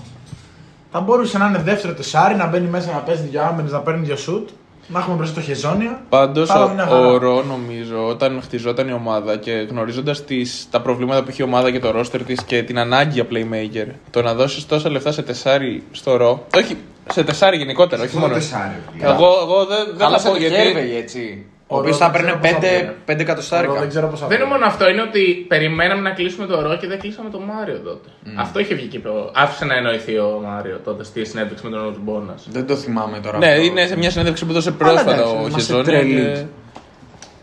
Θα 0.91 1.01
μπορούσε 1.01 1.39
να 1.39 1.47
είναι 1.47 1.59
δεύτερο 1.59 1.95
τεσάρι, 1.95 2.35
να 2.35 2.47
μπαίνει 2.47 2.67
μέσα 2.67 2.93
να 2.93 2.99
παίζει 2.99 3.23
δύο 3.23 3.43
άμυνες, 3.43 3.73
να 3.73 3.79
παίρνει 3.79 4.05
δύο 4.07 4.17
σουτ. 4.17 4.49
Να 4.91 4.99
έχουμε 4.99 5.17
μπροστά 5.17 5.35
το 5.35 5.41
χεζόνια. 5.41 6.01
Πάντως 6.09 6.49
Θα 6.49 6.59
ήταν 6.63 6.75
μια 6.75 6.85
χαρά. 6.87 7.07
ο 7.07 7.19
Ρο 7.19 7.43
νομίζω 7.43 8.07
όταν 8.09 8.41
χτιζόταν 8.43 8.89
η 8.89 8.93
ομάδα 8.93 9.37
και 9.37 9.51
γνωρίζοντας 9.71 10.25
τα 10.71 10.81
προβλήματα 10.81 11.23
που 11.23 11.29
έχει 11.31 11.41
η 11.43 11.45
ομάδα 11.45 11.71
και 11.71 11.79
το 11.79 11.91
ρόστερ 11.91 12.23
της 12.23 12.43
και 12.43 12.63
την 12.63 12.79
ανάγκη 12.79 13.13
για 13.13 13.27
playmaker, 13.33 13.87
το 14.11 14.23
να 14.23 14.35
δώσεις 14.35 14.67
τόσα 14.67 14.91
λεφτά 14.91 15.13
σε 15.13 15.23
τεσάρι 15.23 15.83
στο 15.93 16.17
Ρο. 16.17 16.47
Όχι, 16.57 16.77
σε 17.13 17.25
τεσάρι 17.25 17.57
γενικότερα, 17.57 18.03
όχι 18.03 18.09
Αυτό 18.11 18.21
μόνο. 18.21 18.35
τεσάρι, 18.35 18.73
ρε 18.75 18.93
φίλε. 18.99 19.13
Εγώ, 19.13 19.27
εγώ 19.43 19.65
δεν, 19.65 19.85
δεν 19.87 19.97
Καλά 19.99 20.19
θα 20.19 20.29
πω 20.29 20.35
σε 20.35 20.41
γιατί. 20.41 20.55
Χέρβεγ 20.55 20.97
έτσι. 20.97 21.47
Ο 21.71 21.77
Ο 21.77 21.79
οποίος 21.79 21.99
Ρο 21.99 22.05
θα 22.07 22.11
δεν 22.13 22.21
παίρνει 22.23 22.39
ξέρω 22.41 22.41
πώς 22.41 22.51
θα 22.51 22.57
5 22.57 22.61
βγαίνει. 22.61 22.93
πέντε 23.05 23.23
Εγώ 23.23 23.31
εκατοστάρικα. 23.31 23.73
δεν 23.73 23.89
ξέρω 23.89 24.07
πώς 24.09 24.21
θα 24.21 24.27
Δεν 24.27 24.37
είναι 24.37 24.45
βγει. 24.45 24.53
μόνο 24.55 24.67
αυτό, 24.67 24.89
είναι 24.89 25.03
ότι 25.03 25.45
περιμέναμε 25.49 26.01
να 26.01 26.11
κλείσουμε 26.11 26.47
το 26.47 26.61
ρο 26.63 26.77
και 26.77 26.87
δεν 26.87 26.99
κλείσαμε 27.01 27.31
το 27.31 27.41
Μάριο 27.41 27.79
τότε. 27.85 28.09
Αυτό 28.39 28.59
είχε 28.61 28.75
βγει 28.75 28.87
και 28.87 28.97
είπε- 28.97 29.09
άφησε 29.35 29.65
να 29.65 29.75
εννοηθεί 29.75 30.19
ο 30.19 30.41
Μάριο 30.45 30.81
τότε 30.85 31.05
στη 31.05 31.25
συνέντευξη 31.25 31.65
με 31.65 31.71
τον 31.71 31.87
Ορμπόνα. 31.87 32.35
Δεν 32.51 32.67
το 32.67 32.75
θυμάμαι 32.77 33.19
τώρα. 33.21 33.39
Ναι, 33.39 33.47
αυτό. 33.51 33.63
είναι 33.63 33.87
σε 33.87 33.97
μια 33.97 34.11
συνέντευξη 34.11 34.45
που 34.47 34.53
δώσε 34.53 34.71
πρόσφατα 34.71 35.13
εντάξει, 35.13 35.35
ο 35.35 35.39
είμαστε 35.41 35.61
Χεζόνια. 35.61 35.85
τρελοί. 35.85 36.15
και- 36.33 36.45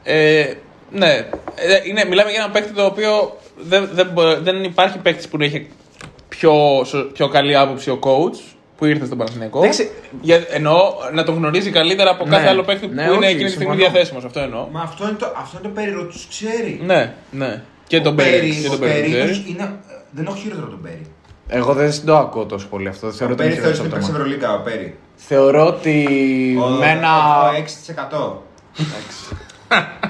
Ε, 0.04 0.54
ναι, 0.92 1.12
Ε, 1.56 1.80
είναι, 1.84 2.06
μιλάμε 2.06 2.32
για 2.32 2.42
ένα 2.44 2.52
παίκτη 2.52 2.74
το 2.74 2.86
οποίο 2.86 3.38
δεν, 3.58 3.90
δεν, 3.94 4.08
μπο- 4.14 4.40
δεν 4.42 4.64
υπάρχει 4.64 4.98
παίκτης 4.98 5.28
που 5.28 5.38
να 5.38 5.46
έχει 5.46 5.68
πιο, 6.30 6.84
σο- 6.86 7.12
πιο 7.14 7.28
καλή 7.28 7.56
άποψη 7.58 7.90
ο 7.90 8.00
coach 8.04 8.55
που 8.78 8.86
ήρθε 8.86 9.06
στον 9.06 9.18
Παναθηναϊκό. 9.18 9.60
Εντάξει. 9.60 9.92
Για, 10.22 10.44
εννοώ 10.50 10.76
να 11.14 11.24
τον 11.24 11.36
γνωρίζει 11.36 11.70
καλύτερα 11.72 12.10
από 12.10 12.24
κάθε 12.24 12.44
Ναι. 12.44 12.50
άλλο 12.50 12.64
παίκτη 12.64 12.88
Ναι, 12.88 13.06
που 13.08 13.14
είναι 13.14 13.26
όχι, 13.26 13.34
εκείνη 13.34 13.44
τη 13.44 13.50
στιγμή 13.52 13.72
συμφωνώ. 13.74 13.92
διαθέσιμος. 13.92 14.24
Αυτό 14.26 14.40
εννοώ. 14.40 14.68
Μα 14.72 14.82
αυτό 14.82 15.04
είναι 15.08 15.18
το, 15.20 15.34
αυτό 15.38 15.58
είναι 15.60 15.68
το 15.68 15.74
περίεργο, 15.74 16.04
του 16.04 16.20
ξέρει. 16.30 16.82
Ναι, 16.86 17.14
ναι. 17.32 17.62
Και 17.88 18.02
τον 18.02 18.14
Ο 18.14 18.16
Πέρι. 18.16 18.30
Πέρι- 18.30 18.62
Και 18.62 18.68
ο 18.68 18.70
τον 18.70 18.80
Πέρι. 18.80 18.92
Πέρι 19.00 19.12
ξέρεις. 19.12 19.38
είναι- 19.38 19.46
είναι- 19.50 19.72
Δεν 20.12 20.26
έχω 20.26 20.36
χειρότερο 20.36 20.68
τον 20.68 20.82
Πέρι. 20.82 21.02
Εγώ 21.48 21.74
δεν 21.74 21.92
το 22.06 22.18
ακούω 22.18 22.46
τόσο 22.46 22.68
πολύ 22.68 22.88
αυτό. 22.88 23.12
Θεωρώ 23.12 23.34
Ο 23.34 23.36
ότι 23.36 23.44
είναι 23.46 23.52
Πέρι 23.54 23.62
θεωρείς 23.64 23.80
χειρότερο 23.80 24.06
ότι 24.06 24.14
από 24.14 24.14
το 24.14 24.22
παίξει 24.30 24.42
Μάριο. 24.46 24.56
Ευρωλίγκα, 24.56 24.62
ο 24.62 24.64
Πέρι. 24.64 24.98
Θεωρώ 25.16 25.66
ότι 25.66 25.96
Ο- 26.64 26.70
με 26.70 26.90
ένα. 26.90 27.42
ο 27.42 27.54
6%. 27.56 28.42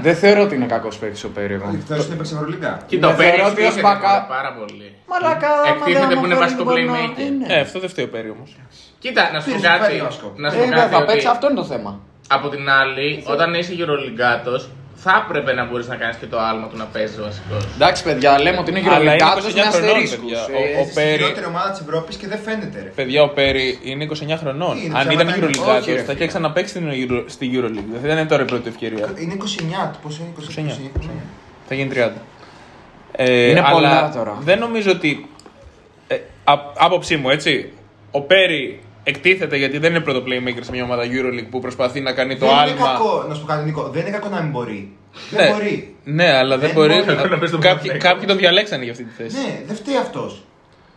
Δεν 0.01 0.15
θεωρώ 0.15 0.41
ότι 0.41 0.55
είναι 0.55 0.65
κακός 0.65 0.97
παίκτης 0.97 1.23
ο 1.23 1.29
Πέρι. 1.29 1.53
εγώ. 1.53 1.75
Θεωρείς 1.87 2.05
ότι 2.05 2.15
παίξει 2.15 2.33
Ευρωλίγκα. 2.35 2.79
Κοίτα, 2.87 3.07
Ναι, 3.07 3.13
ο 3.13 3.15
Πέρι 3.17 3.29
θεωρώ 3.29 3.45
ότι 3.51 3.61
ως 3.61 3.67
εκτίθεται 3.67 3.87
μπακα- 3.87 4.25
πάρα 4.27 4.51
πολύ. 4.59 4.87
Μαλάκα, 5.11 5.47
άμα 5.51 5.67
Εκτίθεται 5.67 6.05
δεν 6.07 6.17
που 6.19 6.25
είναι 6.25 6.33
αναφέρει, 6.35 6.39
βασικό 6.39 6.63
μπορεί 6.63 6.83
να- 6.83 6.93
playmaker. 6.93 7.19
Ε, 7.27 7.29
ναι. 7.47 7.53
Ε, 7.53 7.59
αυτό 7.59 7.79
δεν 7.79 7.89
φταίει 7.89 8.05
ο 8.05 8.09
Πέρι 8.09 8.29
όμως. 8.29 8.49
Κοίτα, 8.99 9.23
να 9.33 9.39
σου 9.39 9.49
πω 9.49 9.55
Πήρε 9.55 9.67
κάτι. 9.67 9.79
πάλι 9.81 10.01
βασικό. 10.01 10.33
Να 10.35 10.49
σου 10.49 10.57
Ε, 10.57 10.59
πω 10.61 10.65
ναι, 10.69 10.75
κάτι. 10.75 10.89
θα 10.91 10.97
ότι 10.97 11.05
παίξει, 11.11 11.27
αυτό 11.27 11.45
είναι 11.47 11.55
το 11.55 11.65
θέμα. 11.73 11.91
Από 12.27 12.47
την 12.49 12.69
άλλη, 12.69 13.23
όταν 13.27 13.53
είσαι 13.53 13.73
γερολιγκάτος, 13.73 14.69
θα 15.07 15.25
έπρεπε 15.25 15.53
να 15.53 15.65
μπορείς 15.65 15.87
να 15.87 15.95
κάνεις 15.95 16.15
και 16.21 16.25
το 16.25 16.39
άλμα 16.39 16.67
του 16.67 16.77
να 16.77 16.85
παίζει 16.85 17.15
βασικός. 17.21 17.63
Εντάξει, 17.75 18.03
παιδιά, 18.03 18.41
λέμε 18.41 18.57
ότι 18.57 18.69
είναι 18.71 18.79
Αλλά 18.85 18.97
είναι 18.99 19.15
γεωργικά 19.15 19.33
29 19.33 19.65
με 19.65 19.71
χρονών, 19.71 19.89
αστερίσκους. 19.89 20.19
παιδιά. 20.19 20.39
Ε, 20.39 20.61
Ο- 20.61 20.81
Είσαι 20.81 20.81
στην 20.91 20.93
Πέρι- 21.03 21.21
χειρότερη 21.21 21.45
ομάδα 21.45 21.69
της 21.71 21.79
Ευρώπης 21.79 22.15
και 22.15 22.27
δεν 22.27 22.39
φαίνεται, 22.45 22.77
ρε. 22.83 22.89
Παιδιά, 22.99 23.21
ο 23.23 23.29
Πέρι 23.29 23.79
είναι 23.83 24.03
29 24.03 24.37
χρονών. 24.37 24.73
Τι 24.77 24.85
είναι, 24.85 24.97
Αν 24.99 25.07
ψέματα 25.07 25.23
ήταν 25.29 25.43
είναι. 25.43 25.47
Euroligato, 25.47 25.79
Όχι, 25.79 25.91
ρε, 25.93 26.03
θα 26.03 26.11
είχε 26.11 26.25
ξαναπέξει 26.27 26.69
στην 26.73 26.85
Euro- 27.03 27.25
στη 27.27 27.45
Euroleague. 27.53 27.89
Δεν 27.91 27.99
θα 28.01 28.07
ήταν 28.07 28.27
τώρα 28.27 28.41
η 28.43 28.45
πρώτη 28.45 28.67
ευκαιρία. 28.69 29.13
Είναι 29.23 29.33
29, 29.33 29.91
πόσο 30.03 30.17
είναι 30.23 30.31
29. 30.35 30.89
29. 30.99 31.09
Θα 31.67 31.75
γίνει 31.75 31.89
30. 31.93 32.21
Ε, 33.11 33.49
Είναι 33.49 33.59
αλλά 33.59 33.69
πολλά 33.71 34.11
τώρα. 34.15 34.37
Δεν 34.41 34.59
νομίζω 34.59 34.91
ότι. 34.91 35.29
Ε, 36.07 36.15
α- 36.43 36.71
άποψή 36.77 37.15
μου, 37.17 37.29
έτσι. 37.29 37.71
Ο 38.11 38.21
Πέρι 38.21 38.79
εκτίθεται 39.07 39.55
γιατί 39.57 39.77
δεν 39.77 39.91
είναι 39.91 39.99
πρώτο 39.99 40.23
playmaker 40.27 40.59
σε 40.61 40.71
μια 40.71 40.83
ομάδα 40.83 41.03
Euroleague 41.05 41.47
που 41.49 41.59
προσπαθεί 41.59 41.99
να 42.01 42.11
κάνει 42.13 42.37
το 42.37 42.45
Δεν 42.45 42.55
είναι 42.55 42.61
άλμα. 42.71 42.85
κακό, 42.91 43.25
να 43.29 43.33
σου 43.35 43.41
πω 43.41 43.47
κάτι 43.47 43.65
Νίκο, 43.65 43.89
δεν 43.93 44.01
είναι 44.01 44.09
κακό 44.17 44.29
να 44.29 44.41
μην 44.41 44.51
μπορεί. 44.51 44.89
Ναι. 45.29 45.37
Δεν 45.39 45.51
μπορεί. 45.55 45.95
Ναι, 46.03 46.33
αλλά 46.33 46.57
δεν, 46.57 46.67
Δεν 46.67 46.75
μπορεί. 46.75 46.93
μπορεί. 46.93 47.05
να 47.05 47.37
παίζει 47.37 47.51
τον 47.51 47.61
Κάποιοι, 47.61 47.61
Παναθηναϊκό. 47.61 48.07
κάποιοι 48.07 48.27
τον 48.27 48.37
διαλέξανε 48.37 48.83
για 48.83 48.91
αυτή 48.91 49.03
τη 49.03 49.13
θέση. 49.23 49.35
Ναι, 49.35 49.61
δεν 49.67 49.75
φταίει 49.75 49.97
αυτός. 49.97 50.43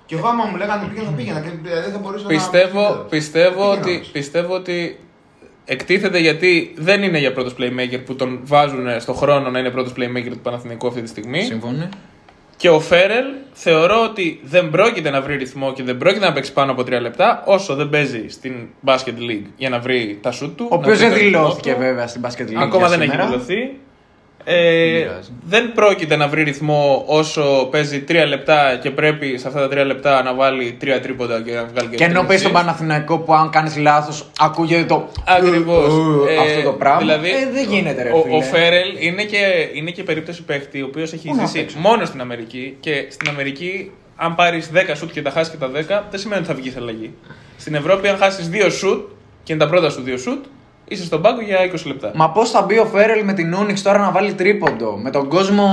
Και 0.07 0.15
εγώ 0.15 0.27
άμα 0.29 0.45
μου 0.45 0.57
λέγανε 0.57 0.87
πήγαινε 0.89 1.07
θα 1.07 1.13
πήγαινα 1.17 1.41
και 1.41 1.49
δεν 1.63 1.93
θα 1.93 1.99
μπορούσα 1.99 2.23
να. 2.23 2.29
Πιστεύω, 2.29 3.07
πιστεύω, 3.11 3.55
Πήγαινα 3.55 3.81
ότι, 3.81 3.95
όμως. 3.95 4.09
πιστεύω 4.09 4.55
ότι 4.55 4.99
εκτίθεται 5.65 6.19
γιατί 6.19 6.75
δεν 6.77 7.03
είναι 7.03 7.19
για 7.19 7.33
πρώτος 7.33 7.55
playmaker 7.59 8.01
που 8.05 8.17
τον 8.17 8.41
βάζουν 8.43 9.01
στο 9.01 9.13
χρόνο 9.13 9.51
να 9.51 9.59
είναι 9.59 9.71
πρώτος 9.71 9.93
playmaker 9.97 10.29
του 10.31 10.39
Παναθηναϊκού 10.39 10.87
αυτή 10.87 11.03
τη 11.03 11.09
στιγμή. 11.09 11.43
Συμφωνεί. 11.43 11.89
Και 12.59 12.69
ο 12.69 12.81
Φέρελ 12.81 13.25
θεωρώ 13.53 14.03
ότι 14.05 14.41
δεν 14.45 14.71
πρόκειται 14.71 15.11
να 15.11 15.21
βρει 15.21 15.37
ρυθμό 15.37 15.73
και 15.73 15.83
δεν 15.83 15.97
πρόκειται 15.97 16.27
να 16.27 16.33
παίξει 16.33 16.53
πάνω 16.53 16.73
από 16.73 16.83
3 16.83 16.91
λεπτά 17.01 17.43
όσο 17.47 17.75
δεν 17.75 17.89
παίζει 17.89 18.29
στην 18.29 18.67
Basket 18.85 19.19
League 19.31 19.47
για 19.57 19.69
να 19.69 19.79
βρει 19.79 20.19
τα 20.23 20.31
σουτ 20.31 20.57
του. 20.57 20.69
Ο 20.71 20.75
να 20.75 20.81
οποίος 20.81 20.99
βρει 20.99 21.09
δεν 21.09 21.17
το 21.19 21.25
ρυθμό 21.25 21.39
δηλώθηκε 21.39 21.73
του. 21.73 21.79
βέβαια 21.79 22.07
στην 22.07 22.23
Basket 22.25 22.51
League. 22.51 22.63
Ακόμα 22.63 22.87
για 22.87 22.89
δεν 22.89 23.01
έχει 23.01 23.11
σήμερα. 23.11 23.29
δηλωθεί. 23.29 23.79
Ε, 24.51 24.99
πειράζει. 25.03 25.31
δεν 25.47 25.73
πρόκειται 25.73 26.17
να 26.17 26.29
βρει 26.29 26.43
ρυθμό 26.43 27.05
όσο 27.07 27.69
παίζει 27.71 28.05
3 28.09 28.15
λεπτά 28.29 28.79
και 28.83 28.91
πρέπει 28.91 29.39
σε 29.39 29.49
αυτά 29.49 29.69
τα 29.69 29.83
3 29.83 29.87
λεπτά 29.87 30.23
να 30.23 30.35
βάλει 30.35 30.77
3 30.81 30.87
τρίποντα 31.03 31.43
και 31.43 31.53
να 31.53 31.65
βγάλει 31.65 31.89
και 31.89 31.97
Και 31.97 32.05
ενώ 32.05 32.13
τρεις 32.15 32.27
παίζει 32.27 32.43
στον 32.43 32.53
assists. 32.53 32.61
Παναθηναϊκό 32.65 33.19
που 33.19 33.35
αν 33.35 33.51
κάνεις 33.51 33.77
λάθος 33.77 34.31
ακούγεται 34.39 34.85
το. 34.85 35.09
Ακριβώς. 35.27 35.93
Ε, 36.29 36.37
αυτό 36.39 36.63
το 36.63 36.73
πράγμα. 36.73 36.99
Δηλαδή, 36.99 37.29
Ε, 37.29 37.51
δεν 37.53 37.69
γίνεται, 37.69 38.03
ρε 38.03 38.11
ο, 38.11 38.23
φίλε. 38.23 38.37
ο 38.37 38.41
Φέρελ 38.43 38.89
είναι 38.99 39.23
και, 39.25 39.39
είναι 39.73 39.91
και 39.91 40.03
περίπτωση 40.03 40.43
παίχτη 40.43 40.83
ο 40.83 40.87
οποίος 40.87 41.13
έχει 41.13 41.29
Πού 41.29 41.35
να 41.37 41.45
ζήσει 41.47 41.59
παίξει. 41.59 41.77
μόνο 41.79 42.05
στην 42.05 42.21
Αμερική 42.21 42.77
και 42.81 43.07
στην 43.11 43.29
Αμερική, 43.29 43.91
αν 44.17 44.35
πάρεις 44.35 44.71
10 44.75 44.79
σουτ 44.97 45.11
και 45.13 45.23
τα 45.23 45.31
χάσεις 45.31 45.53
και 45.53 45.59
τα 45.59 45.71
10, 45.75 46.03
δεν 46.11 46.21
σημαίνει 46.21 46.41
ότι 46.41 46.51
θα 46.51 46.55
βγει 46.55 46.73
αλλαγή. 46.77 47.15
Στην 47.57 47.75
Ευρώπη, 47.75 48.09
αν 48.09 48.17
χάσεις 48.17 48.51
2 48.53 48.71
σουτ 48.71 49.09
και 49.43 49.53
είναι 49.53 49.63
τα 49.65 49.69
πρώτα 49.71 49.91
σου 49.91 50.03
2 50.07 50.19
σουτ, 50.19 50.45
είσαι 50.89 51.05
στον 51.05 51.23
πάγκο 51.23 51.41
για 51.41 51.59
20 51.73 51.87
λεπτά. 51.87 52.11
Μα 52.15 52.31
πώς 52.31 52.51
θα 52.51 52.63
μπει 52.63 52.79
ο 52.79 52.85
Φέρελ 52.85 53.25
με 53.25 53.33
την 53.33 53.55
Ούνιξ 53.55 53.83
τώρα 53.83 53.99
να 53.99 54.11
βάλει 54.11 54.33
τρίποντο; 54.33 54.97
Με 55.03 55.11
τον 55.11 55.29
κόσμο 55.29 55.69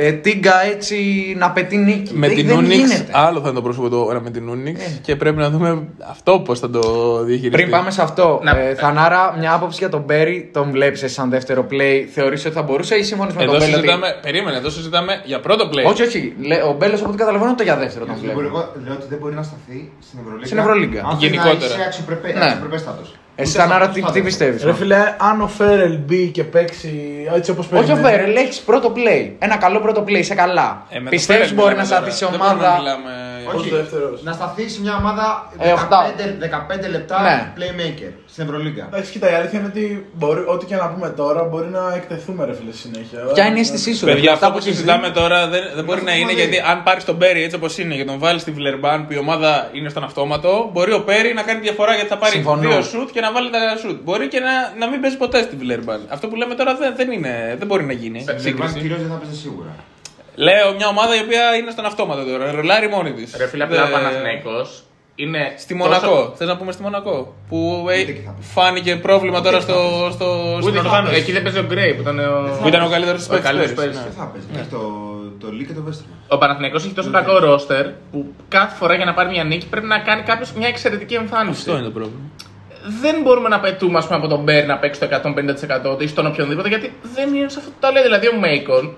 ε, 0.00 0.12
τίγκα 0.12 0.52
έτσι 0.64 0.96
να 1.38 1.50
πετύχει 1.50 1.82
νίκη. 1.82 2.14
Με 2.14 2.26
δεν, 2.26 2.36
την 2.36 2.46
δεν 2.46 2.58
Unix, 2.58 2.68
γίνεται. 2.68 3.06
άλλο 3.12 3.40
θα 3.40 3.44
είναι 3.46 3.54
το 3.56 3.62
πρόσωπο 3.62 3.88
τώρα 3.88 4.20
με 4.20 4.30
την 4.30 4.50
Unix 4.52 4.74
Ε. 4.78 4.98
και 5.02 5.16
πρέπει 5.16 5.36
να 5.36 5.50
δούμε 5.50 5.82
αυτό 6.10 6.40
πώς 6.40 6.58
θα 6.60 6.70
το 6.70 6.80
διαχειριστεί. 7.24 7.50
Πριν 7.50 7.70
πάμε 7.70 7.90
σε 7.90 8.02
αυτό, 8.02 8.40
Να- 8.42 8.58
ε, 8.58 8.74
Θανάρα, 8.74 9.34
μια 9.38 9.52
άποψη 9.52 9.78
για 9.78 9.88
τον 9.88 10.00
Μπέρι, 10.00 10.50
τον 10.52 10.70
βλέπεις 10.70 11.12
σαν 11.12 11.30
δεύτερο 11.30 11.66
play. 11.70 12.04
Θεωρείς 12.12 12.44
ότι 12.44 12.54
θα 12.54 12.62
μπορούσε 12.62 12.94
ή 12.94 13.02
συμφωνείς 13.02 13.34
με 13.34 13.42
Εδώ 13.42 13.50
τον 13.52 13.60
Μπέλ. 13.60 13.68
ότι- 13.70 13.78
συζητάμε, 13.80 14.18
περίμενε, 14.22 14.56
εδώ 14.56 14.70
συζητάμε 14.70 15.22
για 15.24 15.40
πρώτο 15.40 15.68
play. 15.72 15.84
Όχι, 15.90 16.02
όχι. 16.02 16.34
Λέ- 16.40 16.62
Ο 16.64 16.72
Μπέλο 16.78 16.94
από 16.94 17.08
ό,τι 17.08 17.16
καταλαβαίνω 17.16 17.54
το 17.54 17.62
για 17.62 17.76
δεύτερο 17.76 18.04
τον 18.06 18.14
Δεν 18.14 18.32
μπορεί- 18.34 18.48
βλέπει. 18.48 18.54
Εγώ 18.54 18.72
λέω 18.84 18.94
ότι 18.94 19.06
δεν 19.08 19.18
μπορεί 19.18 19.34
να 19.34 19.42
σταθεί 19.42 19.90
στην 20.00 20.18
Ευρωλίγκα. 20.22 20.46
Στην 20.46 20.58
Ευρωλίγκα. 20.58 21.00
Αν 21.04 21.18
θέλει 21.18 21.36
να 21.36 21.42
Γενικότερα. 21.42 21.74
είσαι 21.74 21.84
αξιοπρεπέ, 21.86 22.28
Ναι. 22.32 22.56
Αξιοπρεπέστατος. 23.38 23.44
Εσύ, 23.44 23.50
Ούτε 23.50 23.58
Θανάρα, 23.62 23.84
στα- 23.84 23.92
τι, 23.92 24.00
στα 24.00 24.12
τι 24.12 24.20
δεύτερα. 24.20 24.24
πιστεύεις. 24.24 24.64
Ρε 24.64 24.74
φίλε, 24.74 25.14
αν 25.18 25.40
ο 25.40 25.46
Φέρελ 25.48 25.96
μπει 26.06 26.26
και 26.26 26.44
παίξει 26.44 26.92
έτσι 27.34 27.50
όπως 27.50 27.64
Όχι 27.72 27.74
παίζει. 27.74 27.92
ο 27.92 27.96
Φέρελ, 28.06 28.36
έχεις 28.36 28.58
πρώτο 28.60 28.92
play. 28.96 29.30
Ένα 29.38 29.56
καλό 29.56 29.80
πρώτο 29.80 30.02
play, 30.06 30.18
είσαι 30.18 30.34
καλά. 30.34 30.86
Ε, 30.88 30.98
με 30.98 31.04
το 31.04 31.10
Πιστεύεις 31.10 31.42
Φέρελ 31.48 31.54
μπορεί 31.62 31.74
να 31.74 31.82
μιλάμε 31.82 31.96
σταθεί 32.04 32.16
σε 32.16 32.24
τώρα. 32.24 32.36
Δεν 32.36 32.46
μπορούμε 32.46 32.62
να 32.66 32.68
ομάδα. 32.72 32.82
μιλάμε- 32.82 33.26
Όχι, 33.54 33.56
Ως 33.72 33.78
δεύτερος. 33.80 34.22
να 34.22 34.32
σταθείς 34.32 34.72
σε 34.74 34.80
μια 34.80 34.94
ομάδα 34.96 35.26
Ε, 35.58 35.68
15, 35.74 36.36
15 36.40 36.88
λεπτά 36.88 37.16
Ναι. 37.22 37.36
playmaker 37.56 38.12
στην 38.32 38.44
Ευρωλίγκα. 38.44 38.84
Εντάξει, 38.90 39.10
κοίτα, 39.12 39.30
η 39.30 39.34
αλήθεια 39.34 39.58
είναι 39.58 39.68
ότι 39.74 40.06
μπορεί, 40.12 40.40
ό,τι 40.46 40.64
και 40.66 40.76
να 40.76 40.86
πούμε 40.92 41.08
τώρα 41.08 41.42
μπορεί 41.44 41.68
να 41.78 41.82
εκτεθούμε 41.96 42.44
ρε 42.44 42.54
φίλε 42.58 42.72
συνέχεια. 42.72 43.18
Ποια 43.34 43.44
είναι 43.46 43.56
η 43.56 43.60
αίσθησή 43.60 43.94
σου, 43.94 44.04
ρε 44.06 44.12
Παιδιά, 44.12 44.20
φίλε, 44.20 44.32
αυτό 44.32 44.46
αυτά 44.46 44.56
που 44.58 44.62
έχεις 44.62 44.74
συζητάμε 44.76 45.06
δει; 45.06 45.12
τώρα 45.20 45.38
δεν, 45.48 45.62
δεν 45.76 45.84
μπορεί 45.84 45.98
Αυτό 45.98 46.10
να 46.10 46.16
που 46.16 46.18
είναι 46.20 46.30
έχουμε 46.30 46.32
γιατί 46.32 46.50
δει. 46.50 46.62
αν 46.70 46.82
πάρεις 46.82 47.04
τον 47.04 47.18
Πέρι 47.18 47.42
έτσι 47.42 47.56
όπως 47.56 47.78
είναι 47.78 47.94
και 47.94 48.04
τον 48.04 48.18
βάλεις 48.18 48.42
στη 48.42 48.50
Βιλερμπάν 48.50 49.06
που 49.06 49.12
η 49.12 49.18
ομάδα 49.18 49.68
είναι 49.72 49.88
στον 49.88 50.04
αυτόματο, 50.04 50.70
μπορεί 50.72 50.92
ο 50.92 51.02
Πέρι 51.08 51.34
να 51.34 51.42
κάνει 51.42 51.60
διαφορά 51.60 51.92
γιατί 51.94 52.08
θα 52.08 52.16
πάρει 52.18 52.32
Συμφωνώ. 52.32 52.60
δύο 52.68 52.82
σουτ 52.82 53.08
και 53.14 53.20
να 53.20 53.27
βάλει 53.32 53.50
τα 53.50 53.58
σουτ. 53.80 53.98
Μπορεί 54.04 54.28
και 54.28 54.40
να, 54.40 54.52
να 54.78 54.86
μην 54.90 55.00
παίζει 55.00 55.16
ποτέ 55.16 55.42
στη 55.42 55.56
Βιλερμπάν. 55.56 56.00
Αυτό 56.08 56.28
που 56.28 56.36
λέμε 56.36 56.54
τώρα 56.54 56.74
δεν, 56.76 56.94
δεν, 56.96 57.10
είναι, 57.10 57.54
δεν 57.58 57.66
μπορεί 57.66 57.84
να 57.84 57.92
γίνει. 57.92 58.20
Στην 58.20 58.34
Ευρωλίγκα 58.34 58.56
Σύγκριση. 58.66 58.80
κυρίως 58.86 59.00
δεν 59.00 59.10
θα 59.10 59.16
παίζει 59.22 59.36
σίγουρα. 59.40 59.74
Λέω 60.34 60.74
μια 60.76 60.86
ομάδα 60.88 61.16
η 61.16 61.20
οποία 61.20 61.54
είναι 61.54 61.70
στον 61.70 61.84
αυτόματο 61.84 62.24
τώρα. 62.24 62.50
Ρολάρει 62.50 62.88
μόνη 62.88 63.12
της. 63.12 63.34
Ρε 63.36 63.46
φίλε, 63.46 63.64
απλά 63.64 63.84
ο 63.84 63.90
Παναθηναϊκός 63.90 64.82
είναι. 65.14 65.52
Στη 65.56 65.78
τόσο- 65.78 65.88
Μονακό. 65.88 66.32
Θες 66.36 66.48
να 66.48 66.56
πούμε 66.56 66.72
στη 66.72 66.82
Μονακό. 66.82 67.34
Που 67.48 67.86
ε, 67.90 68.00
Ούτε 68.00 68.10
εκεί 68.10 68.22
θα 68.26 68.30
πει. 68.38 68.42
φάνηκε 68.44 68.96
πρόβλημα 68.96 69.40
τώρα 69.40 69.60
στο, 69.60 70.08
στο, 70.12 70.56
στην 70.60 70.68
Ούτε 70.70 70.78
οργάνωση. 70.78 71.14
Εκεί 71.14 71.32
δεν 71.32 71.42
παίζει 71.42 71.58
ο 71.58 71.64
Γκρέι 71.64 71.94
που 71.94 72.00
ήταν 72.00 72.18
ο. 72.18 72.58
Που 72.62 72.68
ήταν 72.68 72.82
ο 72.82 72.88
καλύτερος 72.88 73.26
τη 73.26 73.34
Ο 73.34 73.38
καλύτερος 73.40 73.72
παίκτη. 73.72 73.80
παίκτης. 73.80 74.00
Δεν 74.02 74.12
θα 74.12 74.24
παίζει. 74.32 74.46
Έχει 74.58 74.68
το, 74.68 74.80
το 75.40 75.46
Lee 75.56 75.64
και 75.66 75.72
το 75.72 75.82
Βέστρεμα. 75.82 76.14
Ο 76.28 76.38
Παναθηναϊκός 76.38 76.84
έχει 76.84 76.94
τόσο 76.94 77.10
κακό 77.10 77.38
ρόστερ 77.38 77.86
που 78.10 78.34
κάθε 78.48 78.76
φορά 78.76 78.94
για 78.94 79.04
να 79.04 79.14
πάρει 79.14 79.28
μια 79.30 79.44
νίκη 79.44 79.66
πρέπει 79.66 79.86
να 79.86 79.98
κάνει 79.98 80.22
κάποιος 80.22 80.52
μια 80.52 80.68
εξαιρετική 80.68 81.14
εμφάνιση. 81.14 81.58
Αυτό 81.58 81.72
είναι 81.72 81.82
το 81.84 81.90
πρόβλημα. 81.90 82.20
Δεν 83.00 83.16
μπορούμε 83.22 83.48
να 83.48 83.60
πετούμε 83.60 83.98
ας 83.98 84.04
πούμε, 84.06 84.16
από 84.18 84.28
τον 84.28 84.42
Μπέρ 84.42 84.66
να 84.66 84.78
παίξει 84.78 85.00
το 85.00 85.06
150% 85.96 86.02
ή 86.02 86.06
στον 86.06 86.26
οποιονδήποτε 86.26 86.68
γιατί 86.68 86.92
δεν 87.14 87.34
είναι 87.34 87.48
σε 87.48 87.58
αυτό 87.58 87.70
το 87.70 87.76
ταλέντο. 87.80 88.04
Δηλαδή 88.04 88.28
ο 88.28 88.38
Μέικον, 88.38 88.94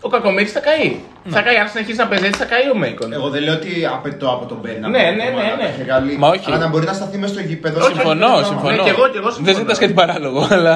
ο 0.00 0.08
Κακομίρης 0.08 0.52
θα 0.52 0.60
καεί. 0.60 0.96
Θα 1.28 1.40
καεί, 1.42 1.56
αν 1.56 1.68
συνεχίσει 1.68 1.98
να 1.98 2.06
παίζει 2.06 2.26
έτσι, 2.26 2.38
θα 2.38 2.44
καεί 2.44 2.70
ο 2.74 2.76
Μέικον. 2.76 3.12
Εγώ 3.12 3.28
δεν 3.30 3.42
λέω 3.42 3.54
ότι 3.54 3.70
απαιτώ 3.92 4.28
από 4.30 4.46
τον 4.46 4.58
Μπέρι 4.62 4.78
να 4.80 4.88
Ναι, 4.88 4.98
μπει 5.10 5.16
ναι, 5.16 5.22
ακόμα 5.22 5.42
ναι, 5.42 5.48
να 5.48 5.56
ναι. 5.56 5.62
παίζει 5.62 5.82
καλή, 5.82 6.16
Μα 6.18 6.28
όχι. 6.28 6.44
Αλλά 6.46 6.58
να 6.58 6.68
μπορεί 6.68 6.86
να 6.86 6.92
σταθεί 6.92 7.18
μέσα 7.18 7.32
στο 7.34 7.42
γήπεδο. 7.42 7.78
Όχι, 7.78 7.86
σε 7.88 7.92
Συμφωνώ, 7.94 8.26
κάτι 8.34 8.44
συμφωνώ. 8.46 8.76
Ναι, 8.76 8.82
και 8.82 8.88
εγώ- 8.90 9.08
και 9.08 9.18
εγώ 9.18 9.30
συμφωνώ. 9.30 9.46
Δεν 9.46 9.54
ζητάς 9.54 9.78
κάτι 9.78 9.92
παράλογο, 9.92 10.48
αλλά. 10.50 10.74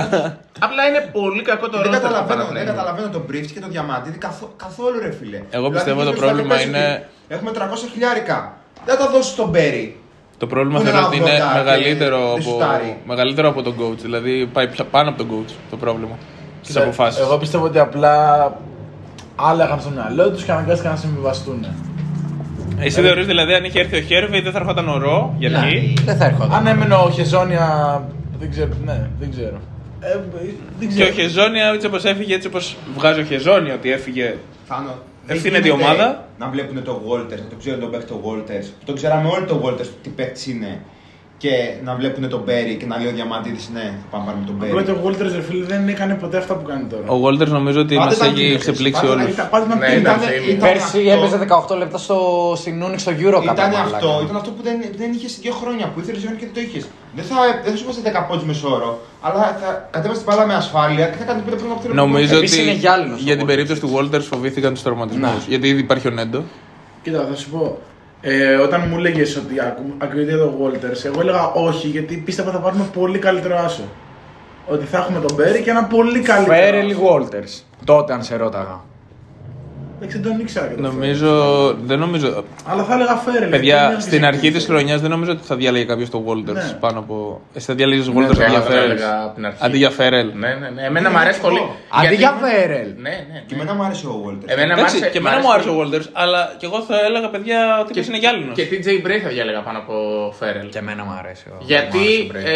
Απλά 0.66 0.82
είναι 0.88 1.08
πολύ 1.12 1.42
κακό 1.42 1.68
το 1.68 1.76
Δεν 1.76 1.86
ρόλο 1.86 1.96
καταλαβαίνω, 1.98 2.44
δεν 2.52 2.66
καταλαβαίνω 2.66 3.08
τον 3.08 3.22
Μπρίφτ 3.26 3.50
και 3.54 3.60
τον 3.60 3.70
Διαμαντίδη 3.70 4.18
καθο- 4.18 4.52
καθόλου 4.56 4.98
ρε 5.00 5.12
φίλε. 5.18 5.40
Εγώ 5.50 5.70
πιστεύω 5.70 5.98
Δηλαδή, 6.00 6.10
το 6.10 6.16
στο 6.16 6.26
πρόβλημα 6.26 6.54
πες 6.54 6.64
είναι- 6.64 6.78
ότι 6.88 7.14
Έχουμε 7.34 7.50
300 7.50 7.86
χιλιάρικα. 7.92 8.56
Δεν 8.84 8.96
θα 8.96 9.04
τα 9.04 9.10
δώσει 9.10 9.30
στον 9.30 9.48
Μπέρι. 9.48 10.00
Το 10.38 10.46
πρόβλημα 10.46 10.78
Που 10.78 10.82
είναι 10.82 10.90
θεωρώ 10.90 11.06
ότι 11.06 11.16
είναι 11.16 11.26
80 11.26 11.52
και 11.52 11.58
μεγαλύτερο 11.58 12.18
δεν 12.18 12.30
από, 12.32 12.40
σουτάρει. 12.42 12.96
μεγαλύτερο 13.06 13.48
από 13.48 13.62
τον 13.62 13.74
coach. 13.80 13.98
Δηλαδή 14.02 14.46
πάει 14.52 14.68
πια 14.68 14.84
πάνω 14.84 15.08
από 15.08 15.18
τον 15.18 15.28
coach 15.30 15.52
το 15.70 15.76
πρόβλημα. 15.76 16.16
Στις 16.62 16.74
Κοίτα, 16.74 16.82
αποφάσεις. 16.82 17.20
Εγώ 17.20 17.36
πιστεύω 17.38 17.64
ότι 17.64 17.78
απλά 17.78 18.12
άλλα 19.36 19.64
είχαν 19.64 19.80
στο 19.80 19.90
μυαλό 19.90 20.30
τους 20.30 20.42
και 20.44 20.52
αναγκάστηκαν 20.52 20.92
να 20.92 20.98
συμβιβαστούν. 20.98 21.66
Εσύ 22.80 23.00
θεωρείς 23.00 23.26
δηλαδή 23.26 23.54
αν 23.54 23.64
είχε 23.64 23.78
έρθει 23.80 23.96
ο 23.96 24.00
Χέρβι 24.00 24.40
δεν 24.40 24.52
θα 24.52 24.58
ερχόταν 24.58 24.88
ο 24.88 24.98
Ρο 24.98 25.34
για 25.38 25.48
Ναι. 25.50 25.56
αρχή. 25.58 25.94
Δεν 26.04 26.16
θα 26.16 26.24
έρχονταν. 26.24 26.52
Αν 26.58 26.66
έμενε 26.66 26.94
ο 26.94 27.10
Χεζόνια. 27.10 28.02
Δεν 28.38 28.50
ξέρω. 28.50 28.68
Ναι, 28.84 29.06
δεν 29.20 29.30
ξέρω. 29.30 29.56
Ε, 30.00 30.08
δεν 30.78 30.88
Και 30.88 30.94
ξέρω. 30.94 31.08
ο 31.08 31.12
Χεζόνια 31.12 31.66
έτσι 31.74 31.86
όπως 31.86 32.04
έφυγε, 32.04 32.34
έτσι 32.34 32.46
όπως 32.48 32.76
βγάζει 32.96 33.20
ο 33.20 33.24
Χεζόνια 33.24 33.74
ότι 33.74 33.92
έφυγε. 33.92 34.34
Θάνο. 34.68 34.94
Ευθύνεται 35.26 35.68
δεν 35.68 35.70
η 35.70 35.80
γίνεται 35.80 35.92
ομάδα. 35.92 36.28
Να 36.38 36.48
βλέπουν 36.48 36.84
τον 36.84 37.00
Walters, 37.08 37.40
να 37.42 37.48
το 37.48 37.56
ξέρουν 37.58 37.80
τον 37.80 37.90
παίχτη 37.90 38.06
τον 38.06 38.20
Walters. 38.24 38.66
Που 38.78 38.84
τον 38.84 38.94
ξέραμε 38.94 39.28
όλοι 39.28 39.46
τον 39.46 39.62
Walters 39.64 39.88
τι 40.02 40.08
παίχτη 40.08 40.50
είναι. 40.50 40.80
Και 41.38 41.50
να 41.84 41.94
βλέπουν 41.94 42.28
τον 42.28 42.42
Μπέρι 42.44 42.74
και 42.80 42.86
να 42.86 42.96
λέει 42.98 43.06
ο 43.06 43.14
Διαμαντίδης 43.18 43.68
ναι, 43.74 43.80
θα 44.02 44.06
πάμε 44.10 44.24
πάρουμε 44.26 44.44
τον 44.46 44.54
Απλά 44.60 44.72
Μπέρι. 44.72 44.86
το 44.92 44.96
Walters 45.04 45.32
ρε 45.38 45.42
φίλε 45.48 45.64
δεν 45.64 45.88
έκανε 45.88 46.14
ποτέ 46.14 46.36
αυτά 46.42 46.54
που 46.54 46.64
κάνει 46.70 46.84
τώρα. 46.92 47.06
Ο 47.14 47.16
Walters 47.24 47.52
νομίζω 47.58 47.80
ότι 47.80 47.94
Πάντα 47.94 48.06
μας 48.06 48.16
ήταν 48.16 48.28
έχει 48.28 48.36
κίνητρος. 48.36 48.60
ξεπλήξει 48.64 49.00
Πάντα 49.00 49.12
όλους. 49.14 49.32
Ήταν- 49.34 49.48
Πάντα 49.54 49.64
Ναι, 49.74 49.86
ήταν- 49.86 49.98
ήταν 50.00 50.16
Ήταν- 50.16 50.28
φίλοι. 50.28 50.50
ήταν 50.56 50.68
Πέρσι 50.68 50.98
αυτό- 51.10 51.12
έπαιζε 51.14 51.36
18 51.36 51.74
λεπτά 51.82 51.98
στο 51.98 52.16
Σινούνι 52.62 52.98
στο 53.04 53.12
Euro 53.24 53.38
Ήταν 53.42 53.54
κατά 53.54 53.62
αυτό, 53.66 54.06
μάλακα. 54.08 54.24
ήταν 54.24 54.36
αυτό 54.40 54.50
που 54.56 54.62
δεν, 54.68 54.76
δεν 55.00 55.10
είχες 55.16 55.32
δύο 55.42 55.52
χρόνια 55.60 55.84
που 55.92 55.98
ήθελες 56.02 56.20
ζωή 56.24 56.34
και 56.40 56.46
δεν 56.48 56.54
το 56.58 56.60
είχες. 56.66 56.84
Δεν 57.16 57.24
θα, 57.30 57.36
δεν 57.64 57.70
θα 57.72 57.76
σου 57.78 57.86
βάζει 57.88 58.00
10 58.08 58.20
πόντους 58.28 58.44
μεσόωρο, 58.50 58.90
αλλά 59.26 59.40
θα 59.60 59.68
κατέβασε 59.94 60.20
την 60.22 60.28
μπάλα 60.28 60.44
με 60.50 60.54
ασφάλεια 60.62 61.04
και 61.10 61.16
θα 61.20 61.24
κάνει 61.28 61.40
πέντε 61.46 61.56
πρώτα 61.60 61.72
από 61.76 61.82
την 61.82 61.94
Νομίζω 62.04 62.36
Επίσης 62.36 62.58
ότι 62.58 62.62
είναι 62.68 62.76
γυάλινος 62.82 63.18
ο 63.20 63.22
για 63.26 63.34
την 63.36 63.42
Walters. 63.44 63.48
περίπτωση 63.50 63.80
του 63.82 63.90
Walters 63.96 64.24
φοβήθηκαν 64.32 64.70
τους 64.74 64.82
τραυματισμούς. 64.86 65.30
Ναι. 65.42 65.44
Γιατί 65.52 65.64
ήδη 65.72 65.80
υπάρχει 65.86 66.06
ο 66.08 66.14
Νέντο. 66.18 66.40
Κοίτα, 67.02 67.26
θα 67.30 67.36
σου 67.36 67.48
πω. 67.50 67.78
Ε, 68.28 68.54
όταν 68.54 68.84
μου 68.88 68.96
έλεγε 68.98 69.22
ότι 69.38 69.60
ακου- 69.60 69.94
ακούγεται 69.98 70.36
το 70.36 70.52
Walters, 70.62 71.04
εγώ 71.04 71.20
έλεγα 71.20 71.46
όχι 71.52 71.86
γιατί 71.88 72.16
πίστευα 72.16 72.50
θα 72.50 72.58
πάρουμε 72.58 72.84
πολύ 72.92 73.18
καλύτερο 73.18 73.56
άσο. 73.58 73.82
Ότι 74.66 74.84
θα 74.84 74.98
έχουμε 74.98 75.20
τον 75.26 75.36
Μπέρι 75.36 75.62
και 75.62 75.70
ένα 75.70 75.84
πολύ 75.84 76.20
καλύτερο. 76.20 76.56
Φέρελι 76.56 76.92
άσο. 76.92 77.02
Walters. 77.30 77.62
Τότε 77.84 78.12
αν 78.12 78.22
σε 78.22 78.36
ρώταγα. 78.36 78.80
Εντάξει, 79.98 80.18
δεν 80.18 80.30
τον 80.32 80.40
ήξερα 80.40 80.66
και 80.66 80.74
το 80.74 80.80
Νομίζω. 80.80 81.72
Δεν 81.84 81.98
νομίζω. 81.98 82.26
Φέρελ. 82.26 82.42
Αλλά 82.66 82.82
θα 82.84 82.94
έλεγα 82.94 83.14
Φέρελ. 83.16 83.50
Παιδιά, 83.50 83.96
στην 84.00 84.24
αρχή 84.24 84.50
της 84.50 84.64
χρονιάς 84.64 85.00
δεν 85.00 85.10
νομίζω 85.10 85.30
ότι 85.30 85.40
θα 85.46 85.56
διάλεγε 85.56 85.84
κάποιος 85.84 86.10
το 86.10 86.24
Walters 86.28 86.52
Ναι. 86.52 86.76
πάνω 86.80 86.98
από. 86.98 87.40
Εσύ 87.54 87.66
θα 87.66 87.74
διαλέγει 87.74 88.10
Ναι, 88.12 88.20
Walters 88.26 88.30
αντί 88.30 88.38
ναι, 88.38 88.46
για 88.46 88.60
το 88.60 88.70
Φέρελ. 88.70 88.90
έλεγα 88.90 89.22
από 89.24 89.34
την 89.34 89.46
αρχή. 89.46 89.58
Αντί 89.64 89.76
για 89.76 89.90
Φέρελ. 89.90 90.30
Ναι, 90.34 90.48
ναι, 90.48 90.68
ναι. 90.74 90.82
Εμένα 90.82 91.10
μου 91.10 91.18
αρέσει 91.18 91.40
πολύ. 91.40 91.58
Αντί 91.58 92.00
Γιατί- 92.00 92.16
για 92.16 92.32
Φέρελ. 92.40 92.88
Ναι, 92.96 93.10
ναι. 93.32 93.42
Και 93.46 93.54
ναι. 93.54 93.60
εμένα 93.62 93.74
μου 93.76 93.82
άρεσε 93.84 94.06
ο 94.06 94.22
Walters. 94.26 94.44
Εμένα 94.46 94.74
μ' 94.74 94.78
Εντάξει, 94.78 94.96
άρεσε- 94.96 95.12
και 95.12 95.20
μ' 95.20 95.26
εμένα 95.26 95.40
μου 95.42 95.52
άρεσε 95.52 95.68
πολύ. 95.68 95.94
ο 95.94 95.98
Walters, 95.98 96.06
αλλά 96.12 96.54
και 96.58 96.66
εγώ 96.66 96.80
θα 96.88 96.96
έλεγα 97.08 97.28
παιδιά 97.30 97.58
ότι 97.80 97.92
Και- 97.92 98.04
είναι 98.08 98.18
γυάλινος. 98.18 98.54
Και 98.58 98.64
TJ 98.70 98.88
Bray 99.06 99.18
θα 99.22 99.28
διάλεγα 99.28 99.60
πάνω 99.60 99.78
από 99.78 99.94
Φέρελ. 100.38 100.68
Και 100.68 100.78
εμένα 100.78 101.04
μου 101.04 101.14
αρέσει. 101.18 101.44
ο- 101.48 101.54
μου 101.58 101.64
Γιατί, 101.66 102.04
άρεσε 102.30 102.46
ο 102.46 102.50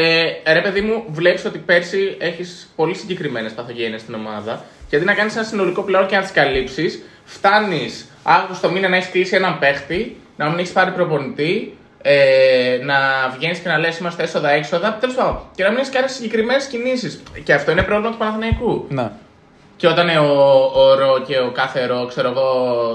Bray. 0.44 0.46
ε, 0.46 0.52
ρε 0.52 0.60
παιδί 0.60 0.80
μου, 0.80 1.04
βλέπεις 1.08 1.44
ότι 1.44 1.58
πέρσι 1.58 2.16
έχεις 2.18 2.70
πολύ 2.76 2.94
συγκεκριμένες 2.94 3.52
παθογένειες 3.52 4.00
στην 4.00 4.14
ομάδα. 4.14 4.64
Και 4.88 4.96
αντί 4.96 5.04
να 5.04 5.14
κάνεις 5.14 5.34
ένα 5.36 5.44
συνολικό 5.44 5.82
πλέον 5.82 6.06
και 6.06 6.16
να 6.16 6.22
τις 6.22 6.32
καλύψεις, 6.32 7.02
φτάνεις 7.30 8.10
Αύγουστο 8.22 8.70
μήνα 8.70 8.88
να 8.88 8.96
έχεις 8.96 9.10
κλείσει 9.10 9.36
έναν 9.36 9.58
παίχτη, 9.58 10.16
να 10.36 10.48
μην 10.48 10.58
έχεις 10.58 10.72
πάρει 10.72 10.90
προπονητή, 10.90 11.76
ε, 12.02 12.78
να 12.84 12.94
βγαίνεις 13.36 13.58
και 13.58 13.68
να 13.68 13.78
λες: 13.78 13.98
Είμαστε 13.98 14.22
έσοδα-έξοδα. 14.22 14.96
Τέλος 15.00 15.14
πάντων, 15.14 15.40
και 15.54 15.62
να 15.62 15.68
μην 15.68 15.78
έχεις 15.78 15.90
κάνει 15.90 16.08
συγκεκριμένες 16.08 16.66
κινήσεις. 16.66 17.22
Και 17.44 17.52
αυτό 17.52 17.70
είναι 17.70 17.82
πρόβλημα 17.82 18.10
του 18.10 18.18
Παναθηναϊκού. 18.18 18.86
Να. 18.88 19.12
Και 19.76 19.86
όταν 19.86 20.08
ε, 20.08 20.18
ο, 20.18 20.70
ο 20.74 20.94
Ρο 20.94 21.22
και 21.26 21.38
ο 21.38 21.50
κάθε 21.50 21.86
Ρο, 21.86 22.06
ξέρω 22.08 22.28
εγώ, 22.28 22.48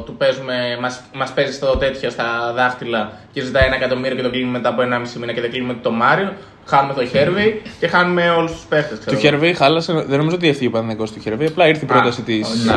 του 0.05 0.15
παίζουμε, 0.15 0.77
μας, 0.81 1.01
μας 1.13 1.31
παίζει 1.31 1.53
στο 1.53 1.77
τέτοιο 1.77 2.09
στα 2.09 2.53
δάχτυλα 2.55 3.11
και 3.31 3.41
ζητάει 3.41 3.65
ένα 3.65 3.75
εκατομμύριο 3.75 4.15
και 4.15 4.21
το 4.21 4.29
κλείνουμε 4.29 4.57
μετά 4.57 4.69
από 4.69 4.81
ένα 4.81 4.99
μισή 4.99 5.19
μήνα 5.19 5.33
και 5.33 5.41
δεν 5.41 5.49
κλείνουμε 5.49 5.77
το 5.81 5.91
Μάριο, 5.91 6.33
χάνουμε 6.65 6.93
το 6.93 7.05
Χέρβι 7.05 7.61
και 7.79 7.87
χάνουμε 7.87 8.29
όλους 8.29 8.51
τους 8.51 8.65
παίχτες, 8.69 8.99
ξέρω 8.99 9.17
Του 9.17 9.27
εγώ. 9.27 9.37
Χερβί 9.37 9.53
χάλασε, 9.53 9.93
δεν 9.93 10.17
νομίζω 10.17 10.35
ότι 10.35 10.47
έφυγε 10.47 10.67
ο 10.67 10.71
Παναθηναϊκός 10.71 11.11
του 11.11 11.19
Χερβί. 11.19 11.45
Απλά 11.45 11.67
ήρθε 11.67 11.85
η 11.85 11.87
πρόταση 11.87 12.21
της 12.21 12.65
ναι. 12.65 12.73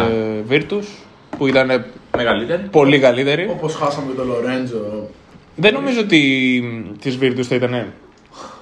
Virtus 0.50 1.07
που 1.38 1.46
ήταν 1.46 1.84
Μεγαλύτερη. 2.16 2.62
πολύ 2.70 2.98
καλύτερη. 2.98 3.48
Όπως 3.50 3.74
χάσαμε 3.74 4.06
και 4.10 4.16
τον 4.16 4.26
Λορέντζο. 4.26 5.08
Δεν 5.56 5.72
νομίζω 5.74 6.00
ότι 6.00 6.62
της 7.00 7.18
Virtus 7.22 7.42
θα 7.42 7.54
ήταν 7.54 7.92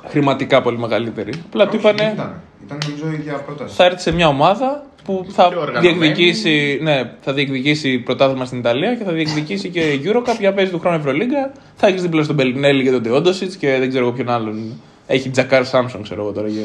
χρηματικά 0.09 0.63
πολύ 0.63 0.79
μεγαλύτερη. 0.79 1.33
Απλά 1.47 1.65
του 1.69 1.71
Όχι, 1.79 1.87
είπανε 1.89 2.13
Ήταν, 2.15 2.41
ήταν 2.67 2.79
νομίζω 2.89 3.11
η 3.11 3.15
ίδια 3.15 3.33
πρόταση. 3.35 3.75
θα 3.77 3.85
έρθει 3.85 4.01
σε 4.01 4.13
μια 4.13 4.29
ομάδα 4.29 4.85
που 5.05 5.27
θα 5.29 5.49
Πιο 5.49 5.61
οργανωμένη. 5.61 5.99
διεκδικήσει, 5.99 6.79
ναι, 6.83 7.11
θα 7.21 7.33
διεκδικήσει 7.33 7.99
πρωτάθλημα 7.99 8.45
στην 8.45 8.59
Ιταλία 8.59 8.95
και 8.95 9.05
θα 9.05 9.13
διεκδικήσει 9.13 9.69
και 9.69 9.99
Eurocup 10.05 10.37
για 10.39 10.49
να 10.51 10.55
παίζει 10.55 10.71
του 10.71 10.79
χρόνου 10.79 10.97
Ευρωλίγκα. 10.97 11.53
Θα 11.77 11.87
έχεις 11.87 12.03
δίπλα 12.03 12.23
στον 12.23 12.35
Μπελινέλη 12.35 12.83
και 12.83 12.91
τον 12.91 13.03
Τεόντοσιτς 13.03 13.57
και 13.57 13.77
δεν 13.79 13.89
ξέρω 13.89 14.05
εγώ 14.07 14.15
ποιον 14.15 14.29
άλλον. 14.31 14.81
Έχει 15.07 15.31
Τζακάρ 15.31 15.65
Σάμσον, 15.67 16.03
ξέρω 16.03 16.23
εγώ 16.23 16.33
τώρα. 16.33 16.49
Και... 16.49 16.63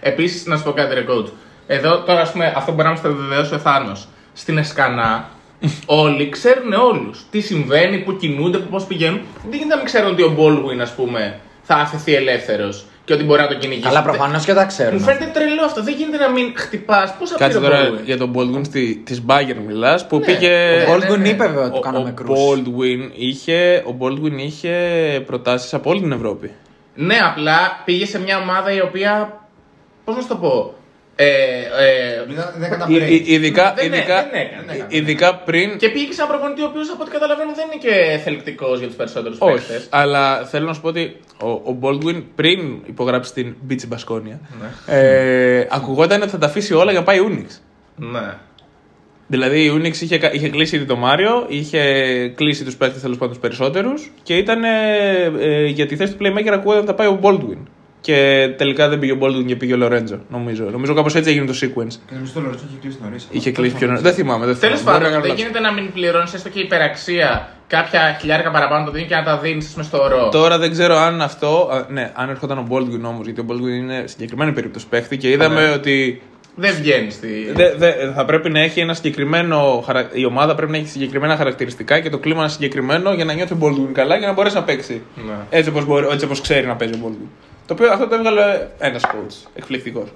Επίσης, 0.00 0.46
να 0.46 0.56
σου 0.56 0.62
πω 0.64 0.72
κάτι, 0.72 0.94
ρε 0.94 1.04
coach. 1.08 1.28
Εδώ 1.66 2.02
τώρα, 2.02 2.20
ας 2.20 2.32
πούμε, 2.32 2.52
αυτό 2.56 2.72
μπορεί 2.72 2.84
να 2.84 2.90
μας 2.90 3.00
το 3.00 3.14
βεβαιώσει 3.14 3.54
ο 3.54 3.58
Θάνος. 3.58 4.08
Στην 4.34 4.58
Εσκανά, 4.58 5.28
όλοι 5.86 6.28
ξέρουν 6.28 6.72
όλους. 6.72 7.24
Τι 7.30 7.40
συμβαίνει, 7.40 7.98
πού 7.98 8.16
κινούνται, 8.16 8.58
πώς 8.58 8.84
πηγαίνουν. 8.84 9.20
Δεν 9.42 9.52
γίνεται 9.52 9.68
να 9.68 9.76
μην 9.76 9.84
ξέρουν 9.84 10.10
ότι 10.12 10.22
ο 10.22 10.34
Baldwin, 10.38 10.78
ας 10.80 10.94
πούμε, 10.94 11.40
θα 11.62 11.74
αφαιθεί 11.74 12.14
ελεύθερος 12.14 12.84
και 13.04 13.12
ότι 13.12 13.24
μπορεί 13.24 13.40
να 13.40 13.46
τον 13.48 13.58
κυνηγήσει. 13.58 13.86
Καλά, 13.86 14.02
προφανώς 14.02 14.44
και 14.44 14.52
τα 14.54 14.60
Μου 14.60 14.66
ξέρουν. 14.66 15.00
φαίνεται 15.00 15.30
τρελό 15.32 15.62
αυτό. 15.64 15.82
Δεν 15.82 15.94
γίνεται 15.94 16.16
να 16.16 16.28
μην 16.30 16.52
χτυπάς. 16.56 17.14
Πώς 17.18 17.30
θα 17.30 17.36
πει 17.36 17.42
Κάτσε 17.42 17.58
ο 17.58 17.60
τώρα 17.60 17.88
Baldwin; 17.88 18.04
για 18.04 18.16
τον 18.16 18.32
Baldwin 18.36 18.64
στη, 18.64 19.02
της 19.04 19.22
Bayern 19.26 19.62
μιλάς 19.66 20.06
που 20.06 20.18
Ναι, 20.18 20.24
πήγε... 20.24 20.84
Ο 20.88 20.92
Baldwin 20.94 21.08
ναι, 21.08 21.16
ναι. 21.16 21.28
είπε 21.28 21.46
βέβαια 21.46 21.64
ότι 21.64 21.70
Ο, 21.72 21.74
του 21.74 21.80
κάναμε 21.80 22.08
ο 22.08 22.12
κρούση. 22.12 22.42
Baldwin 22.42 23.10
είχε, 23.14 23.82
ο 23.86 23.94
Baldwin 24.00 24.36
είχε 24.36 24.76
προτάσεις 25.26 25.74
από 25.74 25.90
όλη 25.90 26.00
την 26.00 26.12
Ευρώπη. 26.12 26.50
Ναι, 26.94 27.16
απλά 27.24 27.82
πήγε 27.84 28.06
σε 28.06 28.20
μια 28.20 28.38
ομάδα 28.38 28.72
η 28.72 28.80
οποία. 28.80 29.40
Πώς 30.04 30.14
να 30.14 30.20
σου 30.22 30.28
το 30.28 30.36
πω; 30.36 30.74
Ε, 31.16 31.24
ε, 31.26 32.24
Δεν 32.28 32.44
δεν 32.58 32.62
έκανα 32.72 32.86
Ει- 32.88 32.96
break. 33.02 33.10
ει- 33.10 33.24
ειδικά, 33.32 33.72
Δεν 33.76 33.92
έ- 33.92 33.96
ειδικά, 33.96 34.14
δεν 34.22 34.40
έκανε, 34.40 34.62
δεν 34.66 34.74
έκανε. 34.74 34.96
ειδικά 34.96 35.34
πριν... 35.36 35.76
και 35.76 35.88
πήγε 35.88 36.12
σε 36.12 36.22
ένα 36.22 36.30
προπονητή 36.30 36.62
ο 36.62 36.66
οποίος 36.66 36.90
από 36.90 37.02
ό,τι 37.02 37.10
καταλαβαίνω 37.10 37.52
δεν 37.54 37.66
είναι 37.72 37.80
και 37.82 38.18
θελκτικός 38.18 38.78
για 38.78 38.86
τους 38.86 38.96
περισσότερους 38.96 39.36
Όχι, 39.40 39.54
παίχτε. 39.54 39.82
αλλά 39.90 40.44
θέλω 40.44 40.66
να 40.66 40.72
σου 40.72 40.80
πω 40.80 40.88
ότι 40.88 41.16
ο, 41.42 41.48
ο 41.48 41.78
Baldwin 41.82 42.22
πριν 42.34 42.78
υπογράψει 42.86 43.32
την 43.32 43.54
Beach 43.68 43.94
Baskonia 43.94 44.38
Ναι. 44.60 44.96
ε, 44.98 45.66
ακουγόταν 45.70 46.22
ότι 46.22 46.30
θα 46.30 46.38
τα 46.38 46.46
αφήσει 46.46 46.74
όλα 46.74 46.90
για 46.90 47.00
να 47.00 47.06
πάει 47.06 47.18
Unix. 47.28 47.58
Ναι. 47.96 48.34
Δηλαδή 49.26 49.64
η 49.64 49.72
Unix 49.78 50.00
είχε, 50.02 50.18
κα- 50.18 50.32
είχε 50.32 50.48
κλείσει 50.48 50.76
ήδη 50.76 50.84
το 50.84 50.96
Μάριο, 50.96 51.44
είχε 51.48 51.80
κλείσει 52.34 52.64
τους 52.64 52.76
παίκτες 52.76 53.00
τέλος 53.02 53.16
πάντων 53.16 53.32
τους 53.32 53.42
περισσότερους 53.42 54.10
και 54.22 54.36
ήταν 54.36 54.64
ε, 54.64 54.68
ε, 55.40 55.64
για 55.66 55.86
τη 55.86 55.96
θέση 55.96 56.14
του 56.14 56.18
Playmaker 56.24 56.48
ακούγονταν 56.52 56.76
ότι 56.82 56.86
θα 56.86 56.94
πάει 56.94 57.06
ο 57.06 57.18
Baldwin. 57.22 57.58
Και 58.06 58.48
τελικά 58.56 58.88
δεν 58.88 58.98
πήγε 58.98 59.12
ο 59.12 59.18
Baldwin 59.20 59.44
και 59.46 59.56
πήγε 59.56 59.72
ο 59.72 59.76
Λορέντζο, 59.76 60.18
νομίζω. 60.30 60.64
Νομίζω 60.70 60.94
κάπως 60.94 61.14
έτσι 61.14 61.30
έγινε 61.30 61.46
το 61.46 61.52
sequence. 61.62 61.94
Και 62.08 62.14
νομίζω 62.14 62.32
το 62.34 62.40
Λορέτσο 62.40 62.64
είχε 62.68 62.78
κλείσει 62.80 62.98
νωρίς. 63.02 63.26
Είχε 63.30 63.50
κλείσει 63.50 63.74
πιο 63.74 63.86
νωρί. 63.86 64.00
Δεν 64.00 64.12
θυμάμαι, 64.12 64.46
δεν 64.46 64.58
Τέλος 64.58 64.78
θυμάμαι. 64.78 64.98
Μπορεί 64.98 65.10
να 65.12 65.18
πάντων, 65.18 65.20
κάνω 65.20 65.20
δεν 65.20 65.30
λάθος. 65.30 65.42
γίνεται 65.44 65.60
να 65.60 65.72
μην 65.72 65.92
πληρώνεις 65.92 66.34
έστω 66.34 66.48
και 66.48 66.60
υπεραξία 66.60 67.48
κάποια 67.66 68.16
χιλιάρικα 68.20 68.50
παραπάνω 68.50 68.84
το 68.84 68.90
δίνεις 68.90 69.08
και 69.08 69.14
να 69.14 69.22
τα 69.22 69.38
δίνεις 69.38 69.74
μες 69.76 69.86
στο 69.86 70.06
ρο. 70.08 70.28
Τώρα 70.28 70.58
δεν 70.58 70.70
ξέρω 70.70 70.96
αν 70.96 71.22
αυτό. 71.22 71.68
α, 71.72 71.92
Ναι, 71.92 72.10
αν 72.14 72.28
έρχονταν 72.28 72.58
ο 72.58 72.66
Baldwin 72.70 73.00
όμως, 73.04 73.24
γιατί 73.24 73.40
ο 73.40 73.44
Baldwin 73.48 73.76
είναι 73.82 74.04
συγκεκριμένη 74.06 74.52
περίπτωση 74.52 74.86
παίχτη 74.86 75.16
και 75.16 75.30
είδαμε 75.30 75.66
Ναι. 75.66 75.72
ότι 75.72 76.22
Δεν 76.56 76.74
βγαίνει 76.74 77.10
στη. 77.10 77.28
δε, 77.54 77.74
δε, 77.76 77.92
θα 78.14 78.24
πρέπει 78.24 78.50
να 78.50 78.60
έχει 78.60 78.80
ένα 78.80 78.94
συγκεκριμένο. 78.94 79.82
χαρα- 79.86 80.08
Η 80.12 80.24
ομάδα 80.24 80.54
πρέπει 80.54 80.72
να 80.72 80.78
έχει 80.78 80.88
συγκεκριμένα 80.88 81.36
χαρακτηριστικά 81.36 82.00
και 82.00 82.10
το 82.10 82.18
κλίμα 82.18 82.36
να 82.36 82.42
είναι 82.42 82.52
συγκεκριμένο 82.52 83.12
για 83.12 83.24
να 83.24 83.32
νιώθει 83.32 83.52
ο 83.52 83.58
Baldwin 83.62 83.92
καλά 83.92 84.18
και 84.18 84.26
να 84.26 84.32
μπορέσει 84.32 84.54
να 84.54 84.62
παίξει. 84.62 85.02
Ναι. 85.26 85.32
Έτσι 85.50 85.70
όπως, 85.70 85.84
μπορεί, 85.84 86.06
έτσι 86.12 86.24
όπως 86.24 86.40
ξέρει 86.40 86.66
να 86.66 86.74
παίζει 86.76 86.94
ο 86.94 86.98
Baldwin. 87.06 87.28
Το 87.66 87.72
οποίο 87.74 87.92
αυτό 87.92 88.06
το 88.08 88.14
έβγαλε 88.14 88.68
ένας 88.78 89.02
coach. 89.04 89.48
Εκπληκτικός. 89.54 90.08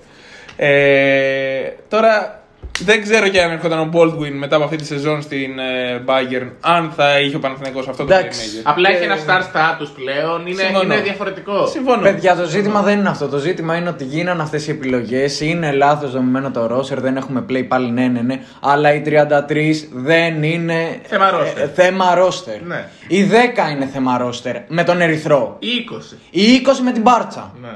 Ε, 0.57 1.69
τώρα 1.89 2.43
δεν 2.85 3.03
ξέρω 3.03 3.29
και 3.29 3.43
αν 3.43 3.51
έρχονταν 3.51 3.79
ο 3.79 3.89
Baldwin 3.93 4.31
μετά 4.33 4.57
από 4.57 4.65
αυτή 4.65 4.77
τη 4.77 4.85
σεζόν 4.87 5.23
στην 5.23 5.59
ε, 5.59 6.03
Bayern, 6.07 6.49
αν 6.61 6.93
θα 6.97 7.21
είχε 7.21 7.37
ο 7.37 7.39
Παναθηναϊκός 7.39 7.89
αυτό 7.89 8.05
το 8.05 8.15
Εντάξει. 8.15 8.41
playmaker. 8.45 8.63
Απλά 8.71 8.89
έχει 8.91 9.05
ένα 9.05 9.17
star 9.17 9.41
status 9.41 9.89
πλέον, 9.95 10.47
είναι, 10.47 10.63
Συμφωνώ. 10.63 10.83
είναι 10.95 11.03
διαφορετικό. 11.03 11.67
Συμφωνώ. 11.67 12.03
Παιδιά, 12.03 12.37
το 12.37 12.45
ζήτημα 12.45 12.83
δεν 12.83 12.99
είναι 12.99 13.09
αυτό. 13.09 13.29
Το 13.29 13.39
ζήτημα 13.39 13.77
είναι 13.77 13.89
ότι 13.89 14.05
γίνανε 14.05 14.43
αυτές 14.43 14.67
οι 14.69 14.71
επιλογές. 14.71 15.41
Είναι 15.41 15.73
λάθος 15.73 16.11
δομημένο 16.13 16.51
το 16.51 16.67
ρόσερ. 16.67 17.01
Δεν 17.01 17.17
έχουμε 17.17 17.45
play 17.51 17.65
πάλι, 17.69 17.91
ναι, 17.91 18.07
ναι, 18.07 18.21
ναι. 18.21 18.41
Αλλά 18.61 18.95
οι 18.95 19.03
33 19.07 19.89
δεν 19.93 20.43
είναι. 20.43 21.01
Θέμα 21.03 21.31
roster. 21.33 21.61
ε, 21.61 21.69
θέμα 21.75 22.15
ρόστερ. 22.15 22.63
Ναι. 22.63 22.89
Οι 23.09 23.23
10 23.67 23.71
είναι 23.71 23.89
θέμα 23.93 24.19
ρόστερ 24.19 24.57
με 24.69 24.85
τον 24.85 25.01
Ερυθρό. 25.01 25.57
Ή 25.59 25.69
20. 26.13 26.17
Οι 26.31 26.43
20 26.67 26.71
με 26.85 26.93
την 26.93 27.03
Μπάρτσα. 27.03 27.53
Ναι. 27.63 27.69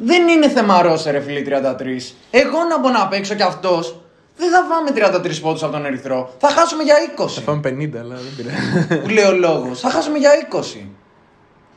Δεν 0.00 0.28
είναι 0.28 0.48
θέμα 0.48 0.82
ρόστερ, 0.82 1.12
ρε 1.12 1.20
φίλοι 1.20 1.42
33. 1.48 2.14
Εγώ 2.30 2.58
να 2.68 2.78
μπορώ 2.78 2.92
να 2.98 3.08
παίξω 3.08 3.34
κι 3.34 3.42
αυτός. 3.42 3.96
Δεν 4.36 4.50
θα 4.50 4.64
φάμε 4.70 4.90
33 5.30 5.40
πόντους 5.40 5.62
από 5.62 5.72
τον 5.72 5.84
Ερυθρό. 5.86 6.34
Θα 6.38 6.48
χάσουμε 6.48 6.82
για 6.82 6.94
20. 7.16 7.28
Θα 7.28 7.40
φάμε 7.40 7.60
50, 7.64 7.98
αλλά 8.00 8.14
δεν 8.14 8.32
πειράζει. 8.36 9.00
που 9.02 9.08
λέει 9.08 9.24
ο 9.24 9.32
λόγος. 9.32 9.80
Θα 9.80 9.90
χάσουμε 9.90 10.18
για 10.18 10.30
20. 10.50 10.86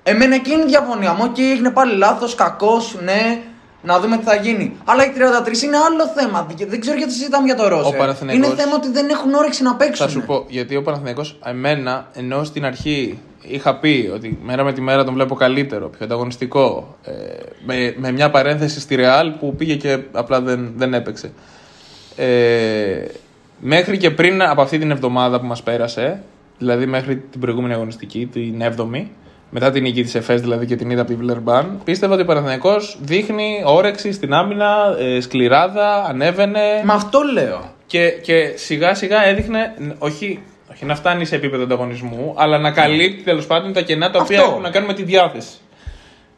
Εμένα 0.03 0.35
εκείνη 0.35 0.55
είναι 0.55 0.63
η 0.63 0.67
διαφωνία 0.67 1.13
μου. 1.13 1.31
Και 1.31 1.41
έγινε 1.41 1.69
πάλι 1.69 1.95
λάθος, 1.97 2.35
κακός, 2.35 2.95
ναι. 3.03 3.41
Να 3.83 3.99
δούμε 3.99 4.17
τι 4.17 4.23
θα 4.23 4.35
γίνει. 4.35 4.75
Αλλά 4.85 5.05
οι 5.05 5.11
33 5.15 5.61
είναι 5.63 5.77
άλλο 5.77 6.07
θέμα. 6.15 6.47
Και 6.55 6.65
Δεν 6.65 6.79
ξέρω 6.79 6.97
γιατί 6.97 7.11
συζητάμε 7.13 7.45
για 7.45 7.55
το 7.55 7.67
Ρώσερ. 7.67 7.97
Παναθηναϊκός- 7.97 8.47
Είναι 8.47 8.61
θέμα 8.61 8.75
ότι 8.75 8.89
δεν 8.91 9.09
έχουν 9.09 9.33
όρεξη 9.33 9.63
να 9.63 9.75
παίξουν. 9.75 10.05
Θα 10.05 10.11
σου 10.11 10.21
πω, 10.25 10.45
γιατί 10.47 10.75
ο 10.75 10.81
Παναθηναϊκός 10.81 11.39
εμένα, 11.45 12.07
ενώ 12.13 12.43
στην 12.43 12.65
αρχή 12.65 13.19
είχα 13.41 13.75
πει 13.75 14.11
ότι 14.13 14.39
μέρα 14.43 14.63
με 14.63 14.73
τη 14.73 14.81
μέρα 14.81 15.03
τον 15.03 15.13
βλέπω 15.13 15.35
καλύτερο, 15.35 15.89
πιο 15.89 16.05
ανταγωνιστικό, 16.05 16.97
ε, 17.03 17.11
με, 17.65 17.93
με 17.97 18.11
μια 18.11 18.29
παρένθεση 18.29 18.79
στη 18.79 18.95
Ρεάλ 18.95 19.31
που 19.31 19.55
πήγε 19.55 19.75
και 19.75 19.97
απλά 20.11 20.41
δεν, 20.41 20.71
δεν 20.75 20.93
έπαιξε. 20.93 21.31
Ε, 22.15 23.05
μέχρι 23.59 23.97
και 23.97 24.11
πριν 24.11 24.41
από 24.41 24.61
αυτή 24.61 24.77
την 24.77 24.91
εβδομάδα 24.91 25.39
που 25.39 25.45
μας 25.45 25.63
πέρασε, 25.63 26.21
δηλαδή 26.57 26.85
μέχρι 26.85 27.17
την 27.17 27.39
προηγούμενη 27.39 27.73
αγωνιστική, 27.73 28.29
την 28.31 28.61
7η, 28.61 29.05
μετά 29.49 29.71
την 29.71 29.81
νίκη 29.81 30.03
της 30.03 30.15
ΕΦΕΣ 30.15 30.41
δηλαδή 30.41 30.65
και 30.65 30.75
την 30.75 30.89
είδα 30.89 31.01
από 31.01 31.09
τη 31.09 31.15
Βιλερμπάν, 31.15 31.81
πίστευα 31.83 32.13
ότι 32.13 32.21
ο 32.21 32.25
Παναθηναϊκός 32.25 32.97
δείχνει 33.01 33.61
όρεξη 33.65 34.11
στην 34.11 34.33
άμυνα, 34.33 34.95
ε, 34.99 35.19
σκληράδα, 35.21 36.03
ανέβαινε. 36.03 36.59
Μα 36.85 36.93
αυτό 36.93 37.19
λέω. 37.33 37.73
Και, 37.85 38.09
και 38.09 38.51
σιγά 38.55 38.93
σιγά 38.93 39.25
έδειχνε 39.25 39.73
ν- 39.77 39.91
όχι, 39.97 40.39
όχι 40.81 40.89
να 40.89 40.95
φτάνει 40.95 41.25
σε 41.25 41.35
επίπεδο 41.35 41.63
ανταγωνισμού, 41.63 42.33
αλλά 42.37 42.57
να 42.57 42.71
καλύπτει 42.71 43.23
τέλος 43.23 43.45
πάντων 43.45 43.73
τα 43.73 43.81
κενά 43.81 44.11
τα 44.11 44.21
οποία 44.21 44.37
Αυτό. 44.37 44.49
έχουν 44.49 44.61
να 44.61 44.69
κάνουν 44.69 44.87
με 44.87 44.93
τη 44.93 45.03
διάθεση. 45.03 45.57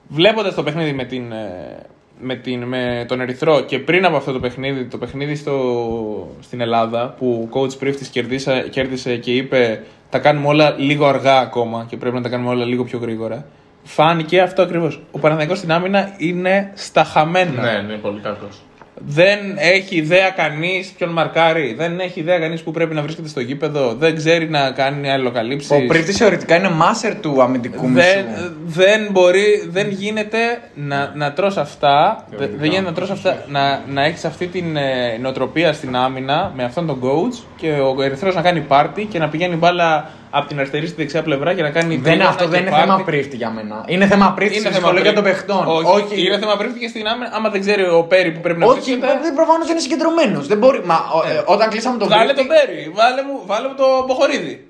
Βλέποντας 0.08 0.56
το 0.56 0.64
παιχνίδι 0.64 0.94
με, 0.94 1.04
την, 1.04 1.32
ε, 1.32 1.86
με, 2.20 2.36
την, 2.36 2.64
με 2.64 3.06
τον 3.08 3.22
Ερυθρό 3.22 3.62
και 3.62 3.80
πριν 3.80 4.06
από 4.06 4.16
αυτό 4.16 4.32
το 4.32 4.40
παιχνίδι, 4.40 4.86
το 4.86 4.98
παιχνίδι 4.98 5.36
στο, 5.36 6.38
στην 6.42 6.62
Ελλάδα 6.62 7.16
που 7.18 7.50
ο 7.52 7.60
coach 7.60 7.78
Πρίφτης 7.80 8.08
κερδίσα, 8.08 8.60
κέρδισε 8.62 9.18
και 9.18 9.32
είπε 9.32 9.84
τα 10.10 10.20
κάνουμε 10.20 10.48
όλα 10.48 10.76
λίγο 10.78 11.06
αργά 11.06 11.40
ακόμα 11.40 11.86
και 11.90 11.98
πρέπει 11.98 12.16
να 12.16 12.22
τα 12.22 12.30
κάνουμε 12.30 12.50
όλα 12.50 12.66
λίγο 12.66 12.84
πιο 12.84 13.00
γρήγορα. 13.00 13.46
Φάνηκε 13.84 14.42
αυτό 14.42 14.62
ακριβώς. 14.62 15.02
Ο 15.12 15.20
Παναθηναϊκός 15.20 15.58
στην 15.58 15.72
άμυνα 15.72 16.14
είναι 16.18 16.72
στα 16.74 17.04
χαμένα. 17.04 17.62
Ναι, 17.62 17.84
είναι 17.84 17.98
πολύ 18.02 18.20
κακός. 18.20 18.62
Δεν 19.06 19.39
έχει 19.58 19.96
ιδέα 19.96 20.30
κανείς 20.30 20.94
ποιον 20.98 21.10
μαρκάρει. 21.10 21.74
Δεν 21.78 22.00
έχει 22.00 22.20
ιδέα 22.20 22.39
κανείς 22.39 22.62
που 22.62 22.72
πρέπει 22.72 22.94
να 22.94 23.02
βρίσκεται 23.02 23.28
στο 23.28 23.39
γήπεδο. 23.39 23.94
Δεν 23.94 24.16
ξέρει 24.16 24.50
να 24.50 24.72
κάνει 24.72 25.12
αλληλοκαλύψεις. 25.12 25.72
Ο 25.72 25.86
Πρίφτη 25.88 26.12
θεωρητικά 26.12 26.56
είναι 26.56 26.70
μάστερ 26.70 27.16
του 27.16 27.42
αμυντικού 27.42 27.88
δεν, 27.88 27.92
μισού. 27.92 28.52
δεν 28.66 29.08
μπορεί, 29.12 29.68
δεν 29.70 29.89
γίνεται 29.89 30.38
να, 30.74 31.12
να 31.16 31.34
τρως 31.34 31.58
αυτά, 31.58 32.26
δεν 32.30 32.50
δεν 32.58 32.70
γίνεται 32.70 32.89
να 32.89 32.94
τρως 32.94 33.10
αυτά, 33.10 33.46
να, 33.48 33.82
να 33.88 34.04
έχεις 34.06 34.26
αυτή 34.26 34.48
την 34.48 34.76
ε, 34.76 35.18
νοοτροπία 35.22 35.74
στην 35.74 35.96
άμυνα 35.96 36.52
με 36.56 36.63
αυτόν 36.63 36.88
τον 36.88 37.00
coach 37.04 37.44
και 37.56 37.72
ο 37.72 38.02
Ερυθρός 38.02 38.36
να 38.36 38.42
κάνει 38.42 38.60
πάρτι 38.60 39.06
και 39.06 39.20
να 39.20 39.30
πηγαίνει 39.30 39.56
μπάλα 39.56 40.10
από 40.36 40.48
την 40.48 40.58
αριστερή 40.60 40.88
στη 40.88 40.96
δεξιά 41.02 41.22
πλευρά 41.24 41.54
και 41.54 41.62
να 41.62 41.69
κάνει 41.78 41.88
Δεν 41.88 41.96
είναι 41.98 42.04
τρίγωνα 42.10 42.30
αυτό, 42.30 42.43
και 42.43 42.50
δεν 42.50 42.62
είναι 42.62 42.69
πάρτι. 42.69 42.86
θέμα 42.89 43.04
πρίφτη 43.04 43.36
για 43.36 43.50
μένα. 43.50 43.84
Είναι 43.88 44.06
θέμα 44.08 44.28
πρίφτη 44.38 44.60
στην 44.60 44.72
ψυχολογία 44.72 45.13
των 45.13 45.24
πρίφτη. 45.24 45.43
παιχτών. 45.46 45.63
Όχι, 45.98 46.26
είναι 46.28 46.38
θέμα 46.39 46.56
πρίφτη 46.58 46.80
και 46.80 46.88
στην 46.88 47.08
άμυνα. 47.08 47.30
Άμα 47.34 47.50
δεν 47.50 47.60
ξέρει 47.62 47.84
ο 48.00 48.04
Πέρι 48.12 48.32
που 48.32 48.39
πρέπει 48.46 48.60
να 48.60 48.65
Όχι, 48.65 48.74
βρίσκεται. 48.80 49.19
δεν 49.22 49.34
προφανώς 49.39 49.65
δεν 49.67 49.72
είναι 49.76 49.86
συγκεντρωμένος. 49.88 50.48
Δεν 50.48 50.58
μπορεί. 50.58 50.82
Μα 50.86 50.96
ο- 51.17 51.24
ε, 51.30 51.43
όταν 51.46 51.69
κλείσαμε 51.69 51.98
τον 51.98 52.08
Βγάλε 52.08 52.34
Πρίφτη, 52.34 52.39
τον 52.41 52.48
Πέρι, 52.56 52.91
βάλε 53.00 53.22
μου, 53.28 53.36
βάλε 53.46 53.67
μου 53.67 53.76
το 53.82 53.86
Μποχορίδη. 54.08 54.67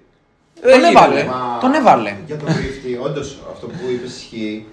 Τον 0.62 0.72
Δεν 0.72 0.84
έβαλε. 0.84 1.14
γίνεται. 1.20 1.30
Μα- 1.36 1.58
Τον 1.62 1.74
έβαλε. 1.74 2.12
Για 2.26 2.38
τον 2.38 2.48
Πρίφτη, 2.54 3.00
όντως 3.08 3.28
αυτό 3.54 3.66
που 3.68 3.84
είπες 3.94 4.12
ισχύει. 4.18 4.66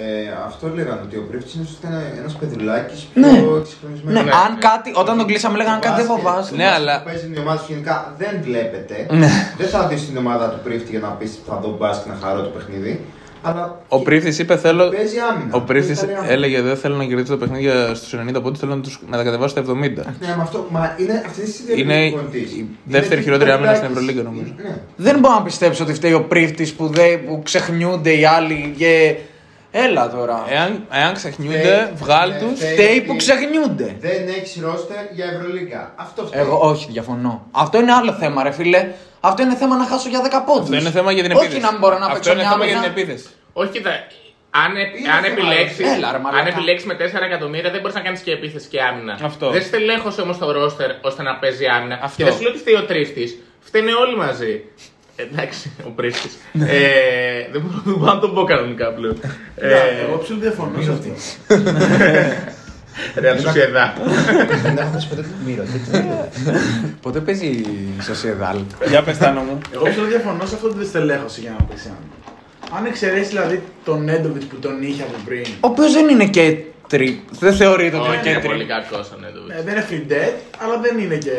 Ε, 0.00 0.30
αυτό 0.46 0.64
λέγανε 0.74 1.00
ότι 1.04 1.16
ο 1.16 1.24
Πρίφτη 1.30 1.50
είναι 1.56 1.66
ένα 1.88 2.00
ένας 2.20 2.34
παιδουλάκι 2.40 2.96
πιο 3.14 3.22
Ναι. 3.22 3.28
εξυγχρονισμένος. 3.60 4.14
Ναι, 4.18 4.22
Ναι, 4.22 4.30
αν 4.44 4.52
ναι. 4.52 4.58
κάτι, 4.68 4.90
όταν 5.02 5.16
τον 5.18 5.26
κλείσαμε 5.26 5.56
λέγανε 5.56 5.78
κάτι 5.86 5.96
δεν 6.02 6.06
φοβάσαι. 6.12 6.54
Ναι, 6.56 6.68
αλλά- 6.76 6.98
Που 7.02 7.08
παίζει 7.08 7.26
η 7.36 7.38
ομάδα 7.44 7.58
σου 7.62 7.66
γενικά 7.72 8.14
δεν 8.18 8.32
βλέπετε. 8.42 9.06
Ναι. 9.10 9.30
Δεν 9.58 9.68
θα 9.68 9.86
δεις 9.88 10.06
την 10.06 10.16
ομάδα 10.16 10.48
του 10.50 10.60
Πρίφτη 10.64 10.90
για 10.90 11.00
να 11.00 11.08
πεις 11.08 11.38
θα 11.46 11.56
δω 11.62 11.76
μπάσκετ 11.78 12.06
να 12.12 12.18
χαρώ 12.22 12.40
το 12.42 12.48
παιχνίδι. 12.48 13.04
Αλλά 13.42 13.80
Ο 13.88 13.98
Πρίφτη 14.02 14.42
είπε 14.42 14.56
θέλω. 14.56 14.88
παίζει 14.88 15.16
άμυνα. 15.30 15.50
Ο 15.56 15.60
Πρίφτη 15.60 15.86
Παίζει 15.86 16.00
καλή 16.06 16.14
άμυνα. 16.18 16.32
έλεγε 16.32 16.60
δεν 16.60 16.76
θέλω 16.76 16.96
να 16.96 17.04
κερδίσω 17.04 17.32
το 17.32 17.36
παιχνίδι 17.36 17.68
στους 17.94 18.12
90 18.14 18.40
πόντους, 18.42 18.58
θέλω 18.58 18.74
να, 18.74 18.80
τους, 18.82 19.00
να 19.10 19.16
τα 19.16 19.22
κατεβάσω 19.22 19.48
στα 19.48 19.60
70. 19.60 20.04
Ναι, 20.20 20.26
με 20.36 20.42
αυτό. 20.42 20.66
Μα 20.70 20.94
είναι 20.98 21.22
αυτή 21.26 21.42
τη 21.42 21.50
στιγμή 21.50 21.82
Είναι 21.82 22.04
η 22.04 22.68
δεύτερη 22.84 23.22
χειρότερη 23.22 23.50
άμυνα 23.50 23.74
στην 23.74 23.88
Ευρωλίγκα, 23.90 24.22
νομίζω. 24.22 24.52
Ναι. 24.62 24.76
Δεν 24.96 25.18
μπορώ 25.18 25.34
να 25.34 25.42
πιστέψω 25.42 25.82
ότι 25.84 25.92
φταίει 25.94 26.12
ο 26.12 26.22
πρίφτη 26.24 26.72
που, 26.76 26.86
δεν- 26.86 27.24
που 27.26 27.40
ξεχνιούνται 27.44 28.10
οι 28.18 28.24
άλλοι 28.24 28.74
και. 28.78 29.14
Έλα 29.70 30.10
τώρα. 30.10 30.44
Εάν, 30.48 30.86
εάν 30.92 31.14
ξεχνιούνται, 31.14 31.58
Φταίει- 31.58 31.94
βγάλ 31.94 32.30
ναι, 32.30 32.38
τους. 32.38 32.58
φταίει 32.58 32.72
Φταίει 32.72 32.96
ότι 32.98 33.00
που 33.06 33.16
ξεχνιούνται. 33.16 33.96
Δεν 34.00 34.28
έχεις 34.28 34.62
ρόστερ 34.62 35.04
για 35.12 35.24
Ευρωλίγκα. 35.26 35.92
Αυτό 35.96 36.26
φταίει. 36.26 36.40
Εγώ 36.40 36.58
όχι, 36.68 36.86
διαφωνώ. 36.90 37.46
Αυτό 37.50 37.78
είναι 37.80 37.92
άλλο 37.92 38.12
θέμα, 38.12 38.42
ρε 38.42 38.50
φίλε. 38.50 38.88
Αυτό 39.20 39.42
είναι 39.42 39.54
θέμα 39.54 39.76
να 39.76 39.84
χάσω 39.84 40.08
για 40.08 40.20
10 40.20 40.42
πόντους. 40.46 40.62
Αυτό 40.64 40.76
είναι 40.76 40.90
θέμα 40.90 41.12
για 41.12 41.22
την 41.22 41.32
Όχι 41.32 41.40
επίθεση. 41.44 41.62
να 41.64 41.70
μην 41.70 41.80
μπορώ 41.80 41.98
να 41.98 42.04
Αυτό 42.06 42.14
παίξω 42.14 42.30
είναι 42.32 42.40
μια 42.40 42.50
θέμα 42.50 42.64
για 42.64 42.76
άμυνα. 42.76 42.92
την 42.92 43.02
επίθεση. 43.02 43.28
Όχι, 43.52 43.70
κοίτα. 43.70 43.90
Αν, 44.50 44.76
ε- 44.76 44.80
Είναι 44.98 45.10
αν 45.16 45.22
θέμα, 45.22 45.34
επιλέξει 45.34 45.82
έλα, 45.94 46.12
ρε, 46.12 46.18
μαλάκα. 46.18 46.40
αν 46.42 46.46
επιλέξεις 46.52 46.86
με 46.90 46.94
4 46.94 47.24
εκατομμύρια 47.30 47.70
δεν 47.70 47.80
μπορείς 47.80 47.94
να 47.96 48.00
κάνεις 48.06 48.20
και 48.20 48.32
επίθεση 48.32 48.68
και 48.68 48.78
άμυνα. 48.82 49.18
Αυτό. 49.30 49.50
Δεν 49.50 49.62
στελέχωσε 49.62 50.20
όμως 50.20 50.38
το 50.38 50.52
ρόστερ 50.52 50.90
ώστε 51.02 51.22
να 51.22 51.32
παίζει 51.36 51.64
άμυνα. 51.76 51.98
Αυτό. 52.02 52.16
Και 52.16 52.24
δεν 52.24 52.32
σου 52.34 52.40
λέω 52.42 52.50
ότι 52.50 52.58
φταίει 52.58 52.74
ο 52.74 52.84
τρίφτης. 52.84 53.30
Φταίνε 53.60 53.92
όλοι 54.04 54.16
μαζί. 54.16 54.54
Εντάξει, 55.20 55.70
ο 55.86 55.90
πρίφτη. 55.90 56.28
ε, 56.52 57.50
δεν 57.52 57.60
μπορώ 57.60 57.82
δεν 57.84 57.94
μπορώ 57.98 58.12
να 58.14 58.18
τον 58.20 58.34
πω 58.34 58.44
κανονικά 58.44 58.92
πλέον. 58.92 59.16
Ναι, 59.60 59.68
Εγώ 60.08 60.18
ψηλό 60.18 60.38
διαφωνώ 60.38 60.82
σε 60.82 60.90
αυτό. 60.90 61.10
Ρεάλ 63.14 63.40
Σοσιεδά. 63.40 63.94
Δεν 64.62 64.78
έχω 64.78 64.90
δώσει 64.92 65.08
ποτέ 65.08 65.22
το 65.22 65.28
μύρο. 65.46 65.62
Πότε 67.02 67.20
παίζει 67.20 67.46
η 67.46 68.02
Σοσιεδάλ. 68.02 68.58
Για 68.88 69.02
πες 69.02 69.18
Τάνο 69.18 69.40
μου. 69.40 69.58
Εγώ 69.74 69.84
ψηλό 69.88 70.04
διαφωνώ 70.06 70.46
σε 70.46 70.54
αυτό 70.54 70.68
τη 70.68 70.86
στελέχωση 70.86 71.40
για 71.40 71.54
να 71.58 71.64
παίξει 71.64 71.86
άμυνα. 71.86 72.78
Αν 72.78 72.86
εξαιρέσει 72.86 73.28
δηλαδή 73.28 73.62
τον 73.84 74.04
Νέντοβιτς 74.04 74.44
που 74.44 74.56
τον 74.56 74.82
είχε 74.82 75.02
από 75.02 75.14
πριν. 75.24 75.44
Ο 75.60 75.68
οποίος 75.68 75.92
δεν 75.92 76.08
είναι 76.08 76.26
και 76.26 76.56
τρι. 76.88 77.22
Δεν 77.30 77.52
θεωρείται 77.54 77.96
ότι 77.96 78.06
είναι 78.06 78.14
Όχι, 78.14 78.22
και 78.24 78.30
είναι 78.30 78.38
τρι. 78.38 78.48
πολύ 78.48 78.64
κακός 78.64 79.06
ο 79.14 79.16
Νέντοβιτς. 79.20 79.58
Ε, 79.58 79.62
δεν 79.66 79.72
είναι 79.74 79.86
free 79.90 80.12
dead, 80.12 80.32
αλλά 80.62 80.76
δεν 80.84 80.98
είναι 80.98 81.14
και. 81.16 81.30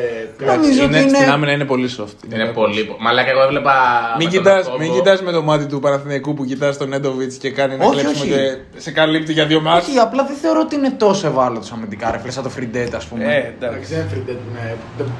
Νομίζω 0.45 0.83
ότι 0.83 0.93
Είναι, 0.93 0.99
είναι- 0.99 1.17
Στην 1.17 1.29
άμυνα 1.31 1.51
είναι 1.51 1.65
πολύ 1.65 1.89
soft. 1.97 2.33
Είναι 2.33 2.45
πολύ. 2.45 2.83
πο- 2.83 2.95
Μαλάκα, 2.99 3.29
εγώ 3.29 3.41
έβλεπα. 3.43 3.73
Μην 4.17 4.27
με 4.27 4.33
τον 4.33 4.43
κοιτάς, 4.43 4.65
Οκόμπο. 4.67 4.83
μην 4.83 4.93
κοιτάς 4.93 5.21
με 5.21 5.31
το 5.31 5.41
μάτι 5.41 5.65
του 5.65 5.79
Παναθηναϊκού 5.79 6.33
που 6.33 6.45
κοιτάς 6.45 6.77
τον 6.77 6.89
Νέντοβιτς 6.89 7.35
και 7.35 7.49
κάνει 7.51 7.73
ένα 7.73 7.85
Όχι, 7.85 7.99
κλέψιμο 8.01 8.23
όχι. 8.23 8.31
και 8.33 8.79
σε 8.79 8.91
καλύπτει 8.91 9.33
για 9.33 9.45
δύο 9.45 9.61
μάτς. 9.61 9.87
Όχι, 9.87 9.97
απλά 9.97 10.23
δεν 10.25 10.35
θεωρώ 10.35 10.59
ότι 10.59 10.75
είναι 10.75 10.89
τόσο 10.91 11.27
ευάλωτος 11.27 11.71
αμυντικά, 11.71 12.11
ρε 12.11 12.17
φίλε, 12.19 12.31
σαν 12.31 12.43
το 12.43 12.51
free 12.57 12.75
dead, 12.75 12.89
ας 12.95 13.05
πούμε. 13.05 13.23
Ε, 13.23 13.37
Εντάξει, 13.37 13.53
εντάξει. 13.61 13.93
δεν 13.93 13.99
είναι 13.99 14.09
free 14.13 14.29
dead 14.29 14.35
που 14.35 14.49
είναι. 14.51 14.77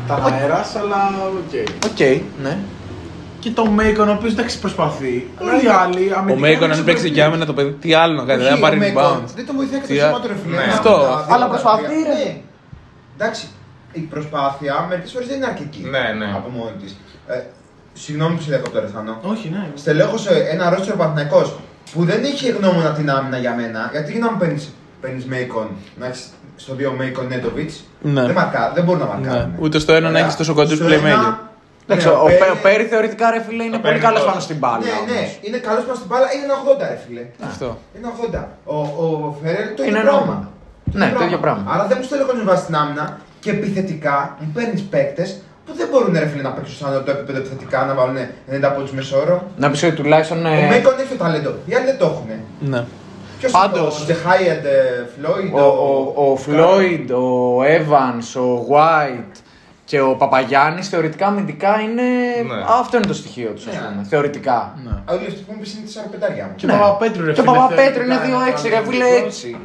Τα 0.08 0.13
αέρας, 0.34 0.76
αλλά 0.76 1.12
οκ. 1.26 1.89
Οκ, 1.92 2.00
ναι. 2.44 2.58
Και 3.39 3.49
το 3.52 3.65
Μέικον, 3.65 4.10
ο 4.10 4.12
οποίος 4.12 4.32
εντάξει 4.34 4.60
προσπαθεί. 4.60 5.28
Αλλά 5.39 5.52
οι 5.63 5.67
άλλοι 5.67 6.12
Ο 6.12 6.17
αμυντικά 6.17 6.39
Μέικον, 6.47 6.63
είναι 6.69 6.73
αν 6.80 6.84
παίξει 6.84 7.08
super 7.08 7.13
και 7.13 7.21
free. 7.21 7.25
άμυνα 7.25 7.45
το 7.45 7.54
παιδί, 7.54 7.71
τι 7.71 7.93
άλλο 7.93 8.13
να 8.13 8.25
κάνει, 8.25 8.39
Όχι, 8.41 8.49
δεν 8.49 8.58
θα 8.60 8.62
πάρει 8.65 8.75
ο 8.75 8.80
Μέικον 8.80 9.04
rebound. 9.04 9.30
Δεν 9.36 9.45
το 9.45 9.54
βοηθάει 9.54 9.80
και 9.80 9.88
Τι 9.88 9.97
το 9.97 10.04
α- 10.06 10.08
σώμα 10.08 10.19
του 10.21 10.28
ρε 10.28 10.36
φίλε. 10.43 10.56
Ναι. 10.56 10.63
Ένα 10.63 10.73
Αυτό. 10.73 10.89
από 10.89 10.99
τα 11.04 11.23
δύο 11.25 11.34
Αλλά 11.34 11.45
από 11.45 11.54
τα 11.56 11.62
προσπαθεί, 11.62 11.84
τρία. 11.86 12.04
ρε. 12.08 12.23
Ναι. 12.23 12.41
Εντάξει, 13.17 13.43
η 13.91 13.99
προσπάθεια 14.13 14.86
μερικές 14.89 15.12
φορές 15.12 15.28
δεν 15.28 15.38
είναι 15.38 15.45
αρκετή. 15.54 15.80
Ναι, 15.95 16.04
ναι. 16.19 16.28
Από 16.38 16.49
μόνη 16.58 16.75
της. 16.84 16.91
Ε, 17.28 17.36
συγγνώμη 18.04 18.36
που 18.36 18.41
σε 18.41 18.49
λέω 18.49 18.62
τώρα, 18.73 18.88
Θάνο. 18.95 19.13
Όχι, 19.34 19.47
ναι. 19.56 19.63
Στελέχωσε 19.82 20.34
ένα 20.54 20.63
ρόστερ 20.73 20.95
Παναθηναϊκός 20.95 21.47
που 21.93 21.99
δεν 22.10 22.21
είχε 22.23 22.47
γνώμονα 22.58 22.89
την 22.97 23.08
άμυνα 23.15 23.38
για 23.38 23.54
μένα. 23.60 23.82
Γιατί 23.91 24.12
για 24.12 24.19
να 24.25 24.32
μου 24.32 24.38
παίρνεις 25.02 25.25
Μέικον, 25.25 25.67
να 25.99 26.06
έχεις 26.06 26.30
στο 26.56 26.73
2 26.73 26.91
Μέικον 26.97 27.28
Νέτοβιτ. 27.28 27.71
Ναι. 28.02 28.21
Δεν, 28.25 28.32
μαρκά, 28.36 28.71
δεν 28.75 28.84
μπορούν 28.84 29.02
να 29.08 29.08
Ναι. 29.15 29.28
μαρκάρουν. 29.28 29.54
Ούτε 29.60 29.80
στο 29.80 29.91
ένα 29.91 30.02
να 30.02 30.10
Ωραία. 30.10 30.21
έχεις 30.23 30.36
τόσο 30.36 30.54
κοντούς 30.54 30.78
Στο 30.78 30.86
playmaker. 30.86 31.34
Ένα- 31.93 32.02
Εντάξει, 32.02 32.08
Ναι, 32.08 32.13
ο, 32.13 32.25
Πέρι- 32.30 32.39
Πέ- 32.41 32.52
ο 32.58 32.58
Πέρι 32.65 32.84
θεωρητικά 32.93 33.25
ρε 33.36 33.41
φίλε 33.47 33.63
είναι 33.67 33.78
Ο 33.80 33.80
πολύ 33.80 33.91
Πέρι 33.93 34.04
καλός 34.06 34.21
είναι 34.21 34.30
πάνω 34.32 34.41
στην 34.47 34.58
μπάλα. 34.62 34.84
Ναι, 34.86 34.95
ναι, 35.12 35.19
όμως. 35.19 35.39
είναι 35.45 35.58
καλός 35.67 35.84
πάνω 35.88 35.97
στην 36.02 36.10
μπάλα, 36.12 36.28
είναι 36.36 36.45
ένα 36.49 36.56
80 36.63 36.86
ρε 36.93 36.99
φίλε. 37.06 37.23
Αυτό. 37.52 37.67
Είναι 37.95 38.08
80. 38.15 38.43
Ο, 38.75 38.78
ο 39.04 39.06
Φερέλ 39.41 39.67
το 39.78 39.82
Είναι 39.88 39.91
ίδιο 39.99 40.02
ένα 40.02 40.12
πράγμα. 40.17 40.36
Ναι, 40.99 41.08
το 41.19 41.23
ίδιο 41.30 41.39
πράγμα. 41.45 41.63
Άρα 41.73 41.84
δεν 41.89 41.97
μου 41.99 42.06
στέλνει 42.08 42.43
βάση 42.49 42.63
στην 42.65 42.75
άμυνα 42.82 43.06
και 43.43 43.49
επιθετικά 43.58 44.15
μου 44.39 44.49
παίρνεις 44.56 44.82
παίκτες 44.93 45.30
που 45.65 45.71
δεν 45.80 45.88
μπορούν 45.91 46.13
ρε 46.23 46.28
φίλε 46.32 46.41
να 46.49 46.52
παίξουν 46.56 46.75
σαν 46.82 46.89
το 47.06 47.12
επίπεδο 47.15 47.38
επιθετικά 47.41 47.78
να 47.89 47.93
βάλουν 47.99 48.17
90 48.17 48.71
πόντους 48.75 48.91
μεσόωρο. 48.91 49.38
Να 49.58 49.69
πεις 49.71 49.84
ότι 49.84 49.95
τουλάχιστον. 50.02 50.45
Ο 50.45 50.49
ε, 50.49 50.67
Μέικον 50.71 50.93
έχει 50.99 51.10
το 51.15 51.23
ταλέντο. 51.23 51.52
Οι 51.65 51.73
άλλοι 51.75 51.86
δεν 51.86 51.97
το 51.97 52.06
έχουν. 52.06 52.30
Ναι. 52.60 52.84
Ποιος 53.39 53.52
Πάντως- 53.52 53.80
είναι 53.80 53.88
ο 53.88 54.04
Τζεχάιεντ 54.06 54.65
Φλόιντ. 55.15 55.54
ο, 55.54 55.60
ο, 56.15 56.32
ο 56.32 56.36
Φλόιντ, 56.36 57.12
ο 57.12 57.60
Evans, 57.63 58.41
ο 58.41 58.65
White 58.71 59.36
και 59.89 59.99
ο 60.02 60.15
Παπαγιάννης 60.15 60.89
θεωρητικά 60.89 61.25
αμυντικά 61.28 61.80
είναι. 61.86 62.02
Ναι. 62.02 62.63
Αυτό 62.80 62.97
είναι 62.97 63.06
το 63.06 63.13
στοιχείο 63.13 63.49
τους, 63.56 63.65
ας 63.67 63.73
Ναι. 63.73 63.80
πούμε. 63.89 64.04
Θεωρητικά. 64.10 64.58
Όλοι 65.13 65.25
αυτοί 65.28 65.41
που 65.45 65.52
μου 65.54 65.60
πεις 65.60 65.73
είναι 65.73 65.86
4 65.86 66.10
πεντάρια 66.12 66.43
μου. 66.47 66.54
Και 66.56 66.65
ο 66.65 66.69
Παπαπέτρου 66.69 67.25
ρε 67.25 67.32
Και 67.34 67.39
ο 67.41 67.43
φίλε, 67.43 67.56
Παπαπέτρου 67.56 68.04
είναι 68.04 68.17
θεωρητικά 68.17 68.58
2-6, 68.62 68.69
ρε 68.73 68.80
φίλε 68.88 69.04
αμυντικός. 69.04 69.43
6. 69.43 69.60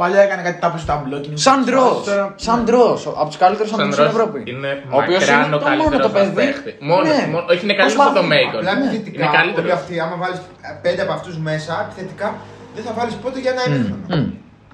Παλιά 0.00 0.20
έκανε 0.26 0.42
κάτι 0.42 0.58
τάπου 0.64 0.78
στα 0.84 0.94
μπλοκ. 1.04 1.24
Σαν 1.46 1.58
ντρό. 1.64 1.88
Τώρα- 2.06 2.32
Σαν 2.46 2.58
ντρό. 2.64 2.88
Από 3.20 3.28
τους 3.32 3.38
καλύτερους 3.44 3.70
Σαν 3.70 3.80
αμυντικού 3.80 4.02
στην 4.02 4.16
Ρος 4.16 4.26
Ευρώπη. 4.28 4.38
είναι 4.52 4.70
Ο 4.94 4.96
οποίος 5.02 5.20
μακράν 5.24 5.42
είναι 5.46 5.54
ο 5.54 5.58
το 5.58 5.64
μόνο 5.68 5.76
καλύτερος 5.76 6.06
το 6.06 6.12
μας 6.18 6.22
παιδί. 6.28 6.36
παίχτη. 6.40 6.70
Μόνο, 6.90 7.04
Ναι. 7.12 7.20
μόνο, 7.32 7.44
όχι, 7.52 7.62
είναι 7.66 7.76
καλύτερος 7.80 8.06
από 8.06 8.14
τον 8.18 8.26
Προσπαθεί. 8.28 8.44
Μέικον. 8.44 8.60
Απλά 8.60 8.72
Είναι 8.76 8.84
επιθετικά, 8.90 9.24
όλοι 9.28 9.36
καλύτερος. 9.38 9.70
αυτοί, 9.78 9.94
άμα 10.04 10.16
βάλεις 10.22 10.38
πέντε 10.84 11.00
από 11.06 11.12
αυτούς 11.18 11.34
μέσα, 11.48 11.72
επιθετικά 11.84 12.26
δεν 12.74 12.82
θα 12.86 12.92
βάλεις 12.98 13.14
πότε 13.22 13.36
για 13.44 13.50
ένα 13.54 13.62
ημίχρονο. 13.68 14.04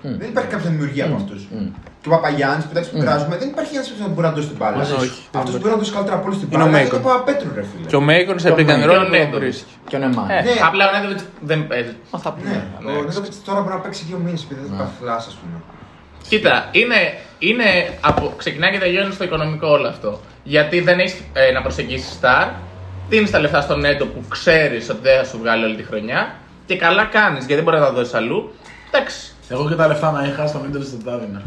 Μμ. 0.02 0.16
Δεν 0.18 0.28
υπάρχει 0.28 0.50
κάποια 0.50 0.70
δημιουργία 0.70 1.04
από 1.04 1.14
αυτούς. 1.14 1.42
Και 2.00 2.08
ο 2.08 2.10
Παπαγιάννης 2.10 2.64
που 2.64 2.70
εντάξει 2.74 2.90
που 2.90 2.98
κράζουμε, 2.98 3.36
δεν 3.36 3.48
υπάρχει 3.48 3.74
ένας 3.74 3.88
που 3.90 4.08
μπορεί 4.14 4.26
να 4.26 4.32
δώσει 4.32 4.46
την 4.48 4.56
μπάλα. 4.56 4.76
Μαζί 4.76 4.90
σου. 4.92 4.96
Όχι. 5.00 5.20
Αυτός 5.36 5.52
που 5.54 5.58
μπορεί 5.60 5.72
να 5.72 5.78
δώσει 5.78 5.92
καλύτερα 5.92 6.16
από 6.16 6.26
όλους 6.26 6.38
την 6.38 6.48
Είναι 6.52 6.62
ο 6.62 6.66
μπάλα 6.66 6.78
είναι 6.80 6.88
Μέικον. 6.90 7.00
ο 7.00 7.02
Παπαπέτρου, 7.08 7.50
ρε 7.54 7.64
φίλε. 7.70 7.86
Και 7.90 7.96
ο 7.96 8.00
Μέικον 8.00 8.38
σε 8.38 8.46
Και 8.48 8.52
ο 8.52 8.56
pick 8.56 8.60
and 8.60 8.78
Μέικον. 8.78 8.90
roll 8.90 8.92
Και 8.92 8.98
ο 8.98 9.04
που 9.04 9.10
Νέντοβιτς. 9.16 9.40
βρίσκει. 9.40 9.72
Και 9.88 9.96
ο 9.96 9.98
Νεμάρ. 9.98 10.30
Ε, 10.30 10.40
Ναι. 10.42 10.50
Απλά 10.68 10.82
ο 10.88 10.92
Νέντοβιτ 10.96 11.20
δεν 11.50 11.66
παίζει. 11.66 11.94
Μα 12.12 12.18
θα 12.24 12.30
πούμε. 12.32 12.48
Ναι, 12.50 12.90
Ναι, 12.92 12.98
ο 12.98 13.02
Νέντοβιτς 13.08 13.36
τώρα 13.48 13.60
μπορεί 13.62 13.74
να 13.78 13.80
παίξει 13.84 14.02
δύο 14.08 14.18
μήνες 14.24 14.40
επειδή 14.46 14.60
δεν 14.68 14.76
θα 14.80 14.86
φλάς, 15.00 15.24
ας 15.30 15.34
πούμε. 15.40 15.56
Κοίτα, 16.28 16.54
είναι, 16.80 17.00
είναι 17.38 17.64
από, 18.00 18.34
ξεκινάει 18.36 18.70
και 18.72 18.78
τελειώνει 18.78 19.12
στο 19.12 19.24
οικονομικό 19.24 19.68
όλο 19.68 19.88
αυτό. 19.88 20.20
Γιατί 20.42 20.80
δεν 20.80 20.98
έχεις 20.98 21.16
ε, 21.32 21.52
να 21.52 21.62
προσεγγίσεις 21.62 22.18
star, 22.20 22.46
δίνεις 23.08 23.30
τα 23.30 23.38
λεφτά 23.38 23.60
στον 23.60 23.84
Νέντο 23.84 24.04
που 24.06 24.24
ξέρεις 24.28 24.88
ότι 24.90 24.98
δεν 25.02 25.16
θα 25.18 25.24
σου 25.24 25.38
βγάλει 25.38 25.64
όλη 25.64 25.76
τη 25.76 25.82
χρονιά 25.82 26.34
και 26.66 26.76
καλά 26.76 27.04
κάνεις 27.04 27.38
γιατί 27.38 27.54
δεν 27.54 27.64
μπορείς 27.64 27.80
να 27.80 27.86
τα 27.86 27.92
δώσεις 27.92 28.14
αλλού. 28.14 28.54
Εντάξει. 28.90 29.30
Εγώ 29.48 29.68
και 29.68 29.74
τα 29.74 29.86
λεφτά 29.86 30.10
να 30.10 30.26
είχα 30.26 30.46
στο 30.46 30.58
Μίντελ 30.58 30.82
δεν 30.90 31.00
τα 31.04 31.12
έδινα. 31.12 31.42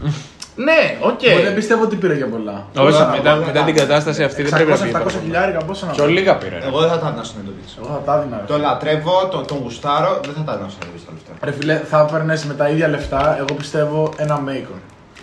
Ναι, 0.56 0.98
οκ. 1.02 1.24
Εγώ 1.24 1.42
δεν 1.42 1.54
πιστεύω 1.56 1.84
ότι 1.84 1.96
πήρε 1.96 2.16
για 2.16 2.28
πολλά. 2.28 2.66
Όχι, 2.78 2.92
Τώρα, 2.92 3.10
μετά, 3.10 3.30
εγώ 3.32 3.46
μετά 3.46 3.60
θα- 3.60 3.66
την 3.66 3.76
κατάσταση 3.76 4.24
αυτή 4.24 4.44
δεν 4.44 4.52
πρέπει 4.52 4.70
να 4.72 4.78
πει. 4.78 4.90
600-700 4.90 5.20
χιλιάρικα 5.24 5.60
πόσο 5.66 5.86
να 5.86 5.92
Πιο 5.92 6.04
πει. 6.06 6.12
λίγα 6.12 6.38
πήρε. 6.38 6.58
Εγώ 6.68 6.80
δεν 6.80 6.90
θα 6.90 7.00
τα 7.00 7.08
έδινα 7.08 7.24
στον 7.24 7.42
Νέντοβιτς. 7.42 7.78
Εγώ 7.82 7.88
θα 7.94 8.02
τα 8.06 8.18
έδινα. 8.20 8.38
ρε. 8.38 8.44
Το 8.48 8.58
λατρεύω, 8.58 9.28
τον, 9.32 9.46
τον 9.48 9.58
γουστάρω, 9.64 10.20
δεν 10.26 10.34
θα 10.38 10.44
τα 10.48 10.52
έδινα 10.54 10.70
στον 10.70 10.80
Νέντοβιτς 10.84 11.06
τα 11.06 11.12
λεφτά. 11.16 11.46
Ρε 11.46 11.52
φίλε, 11.52 11.76
θα 11.92 12.06
έπαιρνες 12.10 12.46
με 12.46 12.54
τα 12.54 12.70
ίδια 12.70 12.88
λεφτά, 12.88 13.36
εγώ 13.38 13.54
πιστεύω 13.58 14.14
ένα 14.18 14.40
Μέικον. 14.40 14.80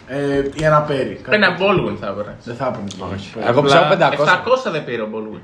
Ε, 0.09 0.17
ή 0.55 0.65
ένα 0.65 0.81
Πέρι. 0.81 1.21
Ένα 1.31 1.49
Baldwin 1.61 1.97
θα 2.01 2.07
έπαιρνες. 2.07 2.35
Δεν 2.45 2.57
θα 2.57 2.67
έπαιρνες. 2.67 2.93
Εγώ 3.49 3.63
πιστεύω 3.63 3.85
500. 3.95 4.13
700 4.13 4.71
δεν 4.73 4.85
πήρε 4.85 5.03
ο 5.03 5.09
Baldwin. 5.15 5.41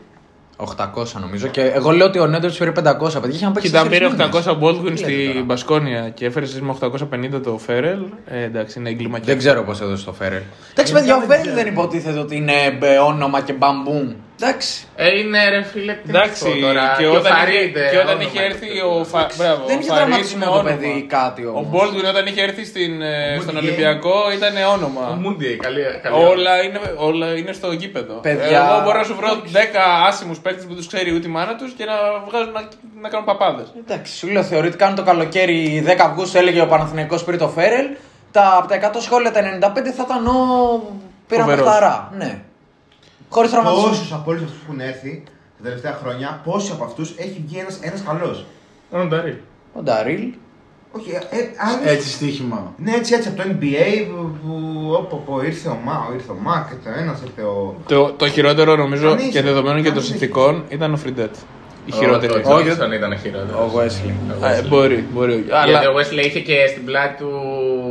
800 0.56 1.20
νομίζω. 1.20 1.46
Και 1.46 1.60
εγώ 1.60 1.90
λέω 1.90 2.06
ότι 2.06 2.18
ο 2.18 2.26
Νέντοβιτ 2.26 2.58
πήρε 2.58 2.70
500. 2.70 3.20
Παιδιά 3.20 3.36
είχαν 3.36 3.52
παίξει. 3.52 3.68
Κοίτα, 3.68 3.80
αν 3.80 3.88
τέσσερις 3.88 4.14
πήρε 4.14 4.24
μήνες. 4.24 4.46
800 4.46 4.58
Baldwin 4.60 4.74
Τι 4.74 4.82
λέτε 4.82 4.96
στη 4.96 5.26
τώρα. 5.26 5.44
Μπασκόνια 5.44 6.08
και 6.08 6.26
έφερες 6.26 6.50
εσύ 6.50 6.62
με 6.62 6.76
850 6.80 7.40
το 7.42 7.58
Φέρελ, 7.58 8.00
ε, 8.26 8.42
εντάξει, 8.42 8.78
είναι 8.78 8.90
εγκληματικό. 8.90 9.26
Δεν 9.26 9.38
ξέρω 9.38 9.62
πώς 9.62 9.80
έδωσε 9.80 10.04
το 10.04 10.12
Φέρελ. 10.12 10.42
Εντάξει, 10.70 10.92
παιδιά, 10.92 11.16
ο 11.16 11.20
Φέρελ 11.20 11.54
δεν 11.54 11.66
υποτίθεται 11.66 12.18
ότι 12.18 12.36
είναι 12.36 12.52
ε, 12.80 12.98
όνομα 12.98 13.40
και 13.40 13.52
μπαμπούμ. 13.52 14.12
Εντάξει. 14.42 14.84
Ε, 14.96 15.18
είναι 15.18 15.48
ρε 15.48 15.62
φίλε, 15.62 15.92
τι 15.92 16.12
να 16.12 16.18
Εντάξει, 16.18 16.38
σου 16.44 16.50
πω 16.54 16.66
τώρα. 16.66 16.94
και 16.98 17.06
ο 17.06 17.10
όταν, 17.12 17.24
είχε, 17.32 17.34
Φαρίδ, 17.34 17.76
ε, 17.76 17.88
και 17.90 17.96
όταν 17.96 18.08
όνομα 18.08 18.22
είχε 18.22 18.38
είναι 18.38 18.46
έρθει 18.52 18.68
αυτό. 18.78 18.98
ο, 19.00 19.04
Φα... 19.04 19.26
Μπράβο, 19.38 19.62
Δεν 19.66 19.76
ο 19.76 19.80
είχε 19.80 19.88
Φαρίδ 19.88 20.02
τραυματισμό 20.04 20.36
είναι 20.36 20.44
το 20.44 20.50
όνομα. 20.58 20.68
παιδί 20.70 21.06
κάτι 21.16 21.42
Ο 21.44 21.52
όμως. 21.56 21.70
Baldwin 21.74 22.06
όταν 22.12 22.26
είχε 22.26 22.42
έρθει 22.42 22.64
στην, 22.64 23.02
ε, 23.02 23.38
στον 23.42 23.54
Mooney. 23.54 23.58
Ολυμπιακό 23.62 24.16
ήταν 24.38 24.52
Ο 24.68 24.72
όνομα. 24.76 25.04
Μούντι, 25.22 25.56
καλή. 25.56 25.82
καλή 26.02 26.24
Όλα 26.32 26.52
είναι, 26.64 26.80
όλα 27.08 27.26
είναι 27.38 27.52
στο 27.52 27.72
γήπεδο. 27.72 28.14
Παιδιά- 28.14 28.62
Εγώ 28.70 28.80
μπορώ 28.84 28.98
να 28.98 29.04
σου 29.04 29.14
βρω 29.20 29.28
10 29.52 29.80
άσημους 30.08 30.38
παίκτες 30.38 30.64
που 30.64 30.74
τους 30.74 30.86
ξέρει 30.86 31.14
ούτε 31.14 31.26
η 31.28 31.30
μάνα 31.30 31.54
τους 31.56 31.72
και 31.78 31.84
να 31.84 31.94
βγάζουν 32.28 32.52
να, 32.52 32.62
να 33.02 33.08
κάνουν 33.08 33.26
παπάδες. 33.26 33.66
Εντάξει, 33.86 34.16
σου 34.16 34.26
λέω 34.28 34.42
θεωρητικά 34.42 34.86
αν 34.86 34.94
το 34.94 35.02
καλοκαίρι 35.02 35.84
10 35.86 35.94
Αυγούστου 35.98 36.38
έλεγε 36.38 36.60
ο 36.60 36.66
Παναθηναϊκός 36.66 37.24
πήρε 37.24 37.36
το 37.36 37.48
Φέρελ, 37.48 37.86
τα, 38.32 38.54
από 38.58 38.68
τα 38.68 38.90
100 38.94 39.00
σχόλια 39.00 39.30
τα 39.32 39.40
95 39.40 39.92
θα 39.96 40.04
ήταν 40.06 40.26
ο. 40.26 40.32
Πήραμε 41.28 41.50
Φοβερός. 41.50 41.68
χταρά. 41.74 42.10
Ναι. 42.16 42.38
Χωρίς 43.34 43.50
τραυματισμό. 43.50 43.88
Πόσους 43.88 44.12
από 44.12 44.30
όλους 44.30 44.42
αυτούς 44.42 44.58
που 44.58 44.64
έχουν 44.68 44.80
έρθει 44.80 45.22
τα 45.56 45.62
τελευταία 45.62 45.98
χρόνια, 46.02 46.40
πόσοι 46.44 46.70
από 46.72 46.84
αυτούς 46.84 47.08
έχει 47.16 47.42
βγει 47.46 47.58
ένας 47.58 47.78
ένας 47.88 48.02
καλό. 48.08 48.30
Ο 48.90 49.06
Νταρί. 49.08 49.40
Ο 49.78 49.80
Νταρίλ. 49.82 50.24
Όχι, 50.96 51.10
ε, 51.10 51.36
ε, 51.36 51.40
άλλοι- 51.66 51.86
Έτσι 51.94 52.08
στοίχημα. 52.08 52.72
Ναι, 52.76 52.92
έτσι, 52.94 53.14
έτσι, 53.14 53.28
από 53.28 53.36
το 53.36 53.44
NBA 53.48 54.06
που, 54.10 54.18
που 54.42 54.52
όπου, 55.00 55.22
όπου 55.26 55.40
ήρθε 55.44 55.68
ο 55.68 55.78
Μα, 55.84 56.08
ήρθε 56.14 56.32
ο 56.32 56.38
Μακ, 56.42 56.68
και 56.68 56.74
το 56.84 56.90
ένας 57.02 57.20
ήρθε 57.26 57.42
ο. 57.42 57.74
Το, 57.88 58.12
το 58.12 58.28
χειρότερο 58.28 58.76
νομίζω 58.76 59.08
Κανείς 59.08 59.24
και 59.24 59.30
δεν- 59.32 59.44
δεδομένων 59.44 59.82
και 59.82 59.88
των 59.88 59.92
κανείς 59.94 60.08
δεν 60.08 60.18
συνθηκών 60.18 60.64
ήταν 60.68 60.92
ο 60.92 60.96
Φριντέτ. 60.96 61.34
Η 61.86 61.92
χειρότερη. 61.92 62.32
Ο 62.32 62.40
Τζόνσον 62.40 62.92
ήταν 62.92 63.18
χειρότερος. 63.18 63.60
Ο 63.60 63.70
Wesley. 63.78 64.10
Ε, 64.42 64.62
μπορεί, 64.62 65.06
μπορεί. 65.12 65.44
Αλλά 65.50 65.66
Γιατί 65.70 65.86
ο 65.86 65.92
Wesley 65.98 66.24
είχε 66.26 66.40
και 66.40 66.66
στην 66.70 66.84
πλάτη 66.84 67.22
του 67.22 67.30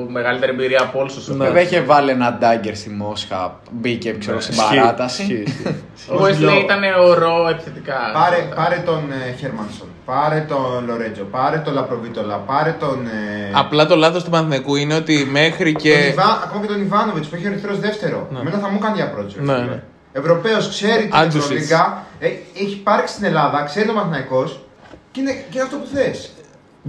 μεγαλύτερη 0.10 0.52
εμπειρία 0.52 0.82
από 0.82 1.00
όλους 1.00 1.14
τους. 1.14 1.28
Ναι. 1.28 1.46
Βέβαια 1.46 1.62
είχε 1.62 1.82
βάλει 1.82 2.10
ένα 2.10 2.38
ντάγκερ 2.40 2.76
στη 2.76 2.90
Μόσχα, 2.90 3.60
μπήκε 3.72 4.12
ξέρω, 4.20 4.40
στην 4.40 4.56
παράταση. 4.56 5.22
Ισχύει, 5.22 5.44
ισχύει. 5.96 6.12
Ο 6.12 6.16
Wesley 6.24 6.64
ήταν 6.64 6.84
ο 7.06 7.14
ρο 7.14 7.48
επιθετικά. 7.50 7.94
Πάρε, 8.14 8.38
πάρε 8.56 8.82
τον 8.86 9.12
ε, 9.12 9.36
Χέρμανσον, 9.40 9.88
πάρε 10.06 10.46
τον 10.48 10.86
Λορέτζο, 10.88 11.24
πάρε 11.24 11.58
τον 11.58 11.74
Λαπροβίτολα, 11.74 12.36
πάρε 12.36 12.76
τον. 12.80 13.06
Ε, 13.06 13.52
Απλά 13.54 13.86
το 13.86 13.96
λάθος 13.96 14.24
του 14.24 14.30
Παναθηναϊκού 14.30 14.76
είναι 14.76 14.96
ότι 14.96 15.28
μέχρι 15.32 15.72
τον 15.72 15.82
και. 15.82 15.94
Ιβά, 15.94 16.42
ακόμα 16.44 16.62
και 16.62 16.68
τον 16.68 16.82
Ιβάνοβιτς 16.82 17.28
που 17.28 17.36
έχει 17.36 17.46
ερυθρό 17.46 17.76
δεύτερο. 17.76 18.28
Εμένα 18.40 18.58
θα 18.58 18.70
μου 18.70 18.80
κάνει 18.80 18.96
για 18.96 19.14
approach. 19.14 19.34
Ναι, 19.36 19.58
ναι. 19.58 19.84
Ευρωπαίος 20.14 20.70
ξέρει 20.70 21.02
την 21.02 21.16
Άντζουσιτς. 21.16 21.46
Ευρωλίγκα, 21.46 22.04
ε, 22.20 22.28
έχει 22.62 22.72
υπάρξει 22.72 23.14
στην 23.14 23.26
Ελλάδα, 23.26 23.64
ξέρει 23.64 23.86
τον 23.86 23.96
Μαθηναϊκό 23.96 24.44
και 25.12 25.20
είναι, 25.20 25.32
και 25.32 25.46
είναι 25.54 25.62
αυτό 25.62 25.78
που 25.78 25.88
θες. 25.94 26.32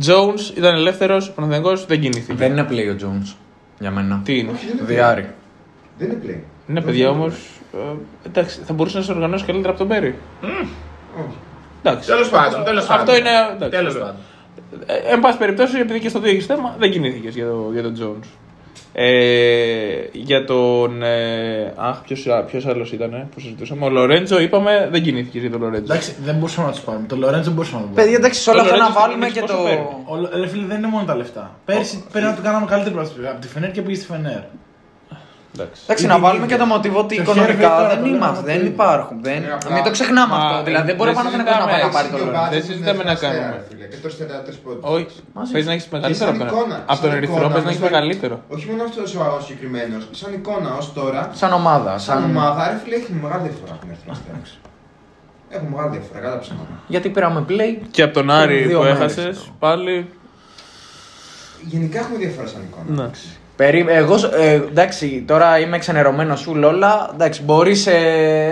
Jones 0.05 0.57
ήταν 0.57 0.75
ελεύθερος, 0.75 1.29
ο 1.29 1.33
Παναθηναϊκός 1.33 1.87
δεν 1.87 2.01
κινήθηκε. 2.01 2.35
Δεν 2.35 2.51
είναι 2.51 2.67
play 2.71 2.95
ο 2.95 2.97
Jones. 3.01 3.35
Για 3.79 3.91
μένα. 3.91 4.21
Τι 4.25 4.39
είναι; 4.39 4.51
Όχι, 4.51 4.67
δεν 4.67 4.77
είναι 4.77 4.87
Διάρη. 4.87 5.31
Δεν 5.99 6.11
είναι 6.11 6.19
πλέον. 6.19 6.41
Είναι 6.69 6.81
παιδιά 6.81 7.09
όμως. 7.11 7.35
εντάξει, 8.27 8.61
θα 8.65 8.73
μπορούσε 8.73 8.99
να 8.99 9.05
σε 9.05 9.13
οργανώσει 9.13 9.45
καλύτερα 9.45 9.69
από 9.71 9.79
τον 9.79 9.89
Πέρι. 9.89 10.15
Όχι. 10.43 11.35
Εντάξει. 11.83 12.09
Τέλος 12.09 12.29
πάντων, 12.31 12.65
τέλος 12.65 12.83
Αυτό 12.89 12.97
πάντων. 12.97 13.15
είναι. 13.17 13.31
εντάξει, 13.55 13.79
Τέλος 13.79 13.95
ωραία. 13.95 14.07
πάντων. 14.07 14.21
Ε, 14.87 15.13
εν 15.13 15.21
πάση 15.21 15.39
περιπτώσει, 15.39 15.79
επειδή 15.79 16.01
και 16.01 16.09
στο 16.09 16.21
2 16.21 16.25
έχεις 16.25 16.47
θέμα, 16.47 16.77
δεν 16.79 16.91
κινήθηκες 16.91 17.35
για, 17.35 17.47
το, 17.47 17.69
για 17.73 17.83
τον 17.83 17.95
Jones. 18.01 18.27
Ε, 18.95 20.09
για 20.13 20.45
τον. 20.45 21.03
Ε, 21.03 21.73
αχ, 21.77 22.01
ποιος 22.47 22.67
άλλος 22.67 22.93
ήταν 22.93 23.27
που 23.35 23.41
συζητούσαμε. 23.41 23.85
Ο 23.85 23.89
Λορέντζο, 23.91 24.41
είπαμε, 24.41 24.89
δεν 24.91 25.03
κινήθηκε 25.03 25.39
για 25.39 25.51
τον 25.51 25.61
Λορέντζο. 25.61 25.93
Εντάξει, 25.93 26.15
δεν 26.25 26.35
μπορούσαμε 26.35 26.67
να 26.67 26.73
τους 26.73 26.83
πάρουμε. 26.83 27.07
Το 27.07 27.17
Λορέντζο 27.17 27.51
μπορούσαμε 27.51 27.81
να 27.81 27.87
το 27.87 27.93
Παιδιά, 27.95 28.03
πάρουμε. 28.11 28.27
εντάξει, 28.27 28.41
σε 28.43 28.51
όλα 28.51 28.63
Το 28.63 28.69
αυτά 28.71 28.77
να 28.83 28.89
Lorenzo 28.91 28.99
βάλουμε 29.01 29.29
στην 29.29 29.35
και 29.35 29.41
πόσο 29.41 29.57
το. 29.57 29.63
παίρνει. 29.63 29.85
Ο 30.07 30.17
Λο- 30.17 30.31
Ρε 30.41 30.47
φίλε, 30.49 30.67
δεν 30.67 30.77
είναι 30.79 30.87
μόνο 30.87 31.05
τα 31.05 31.17
λεφτά. 31.17 31.55
Πέρσι 31.65 32.05
πρέπει 32.13 32.27
να 32.27 32.35
του 32.35 32.43
κάναμε 32.43 32.67
καλύτερη 32.67 32.95
πρόσφυγα. 32.95 33.31
Από 33.31 33.41
τη 33.41 33.49
Φενέρ 33.49 33.71
και 33.71 33.83
πήγε 33.83 33.97
στη 33.97 34.07
Φενέρ. 34.07 34.41
Εντάξει. 35.57 35.81
Εντάξει, 35.87 36.05
Είναι 36.05 36.13
να 36.15 36.19
βάλουμε 36.25 36.45
ίδιο. 36.45 36.57
και 36.57 36.63
το 36.63 36.69
μοτίβο 36.73 36.99
ότι 37.05 37.15
Το 37.17 37.23
οικονομικά 37.23 37.53
χέρι 37.53 37.63
τώρα 37.69 37.89
δεν 37.93 37.99
το 37.99 38.05
λέμε 38.05 38.17
είμαστε, 38.17 38.43
ότι- 38.45 38.53
δεν 38.53 38.61
υπάρχουν. 38.73 39.17
Δεν... 39.27 39.37
Είναι 39.43 39.53
απλά- 39.59 39.73
Μην 39.75 39.83
το 39.87 39.91
ξεχνάμε 39.97 40.33
Μα, 40.35 40.39
αυτό. 40.43 40.63
Δηλαδή 40.69 40.87
δεν 40.91 40.97
μπορεί 40.99 41.11
δεν 41.11 41.19
ο 41.19 41.23
Παναθηναϊκός 41.23 41.59
να 41.65 41.67
πάει 41.73 41.83
να 41.87 41.91
πάρει 41.97 42.09
το 42.09 42.17
συζητάμε, 42.19 42.47
Lorenzo. 42.47 42.53
δεν 42.55 42.63
συζητάμε 42.69 43.03
να 43.11 43.15
κάνουμε. 43.23 43.57
Και 43.93 43.99
τώρα 44.03 44.15
43 44.15 44.59
πόντου. 44.65 44.81
Όχι, 44.97 45.07
παίζει 45.53 45.67
να 45.71 45.75
έχεις 45.77 45.89
μεγαλύτερο 45.95 46.31
σαν 46.31 46.35
από 46.35 46.39
τον, 46.45 46.49
εικόνα, 46.53 46.77
από 46.93 47.01
τον 47.03 47.11
σαν 47.11 47.17
Ερυθρό, 47.19 47.37
εικόνα, 47.37 47.49
παίζει 47.55 47.67
να 47.69 47.73
έχεις 47.73 47.83
σαν- 47.83 47.91
μεγαλύτερο. 47.91 48.35
Όχι 48.55 48.65
μόνο 48.71 48.83
αυτός 48.89 49.09
ο 49.37 49.41
συγκεκριμένος, 49.47 50.03
σαν 50.21 50.31
εικόνα 50.39 50.71
ως 50.81 50.87
τώρα, 50.99 51.23
Σαν 51.41 51.51
ομάδα. 51.61 51.93
σαν 52.07 52.19
ομάδα, 52.31 52.61
ρε 52.71 52.77
φίλε, 52.83 52.97
έχει 53.01 53.11
μεγάλη 53.25 53.43
διαφορά 53.49 53.73
από 53.75 53.81
την 53.83 53.89
Ερυθρό 53.93 54.11
Αστέρα. 54.17 54.39
Έχουν 55.57 55.69
μεγάλη 55.75 55.91
διαφορά, 55.97 56.19
κατά 56.25 56.39
ψέματα. 56.45 56.75
Γιατί 56.93 57.07
πήραμε 57.15 57.41
play. 57.51 57.73
Και 57.95 58.03
από 58.07 58.15
τον 58.19 58.27
Άρη 58.41 58.59
Δύο 58.63 58.79
που 58.79 58.85
μέρες 58.85 58.99
έχασες, 58.99 59.37
αυτό. 59.39 59.53
πάλι. 59.65 59.95
Γενικά 61.73 61.99
έχουμε 62.03 62.19
διαφορά 62.25 62.47
σαν 62.53 62.61
εικόνα. 62.69 63.03
Ναι. 63.03 63.11
Περί... 63.57 63.85
Εγώ, 63.89 64.15
ε, 64.41 64.53
εντάξει, 64.53 65.25
τώρα 65.27 65.59
είμαι 65.59 65.79
ξενερωμένος 65.79 66.41
σου 66.41 66.61
όλα. 66.65 67.11
Εντάξει, 67.15 67.43
μπορεί 67.43 67.75
σε 67.75 67.91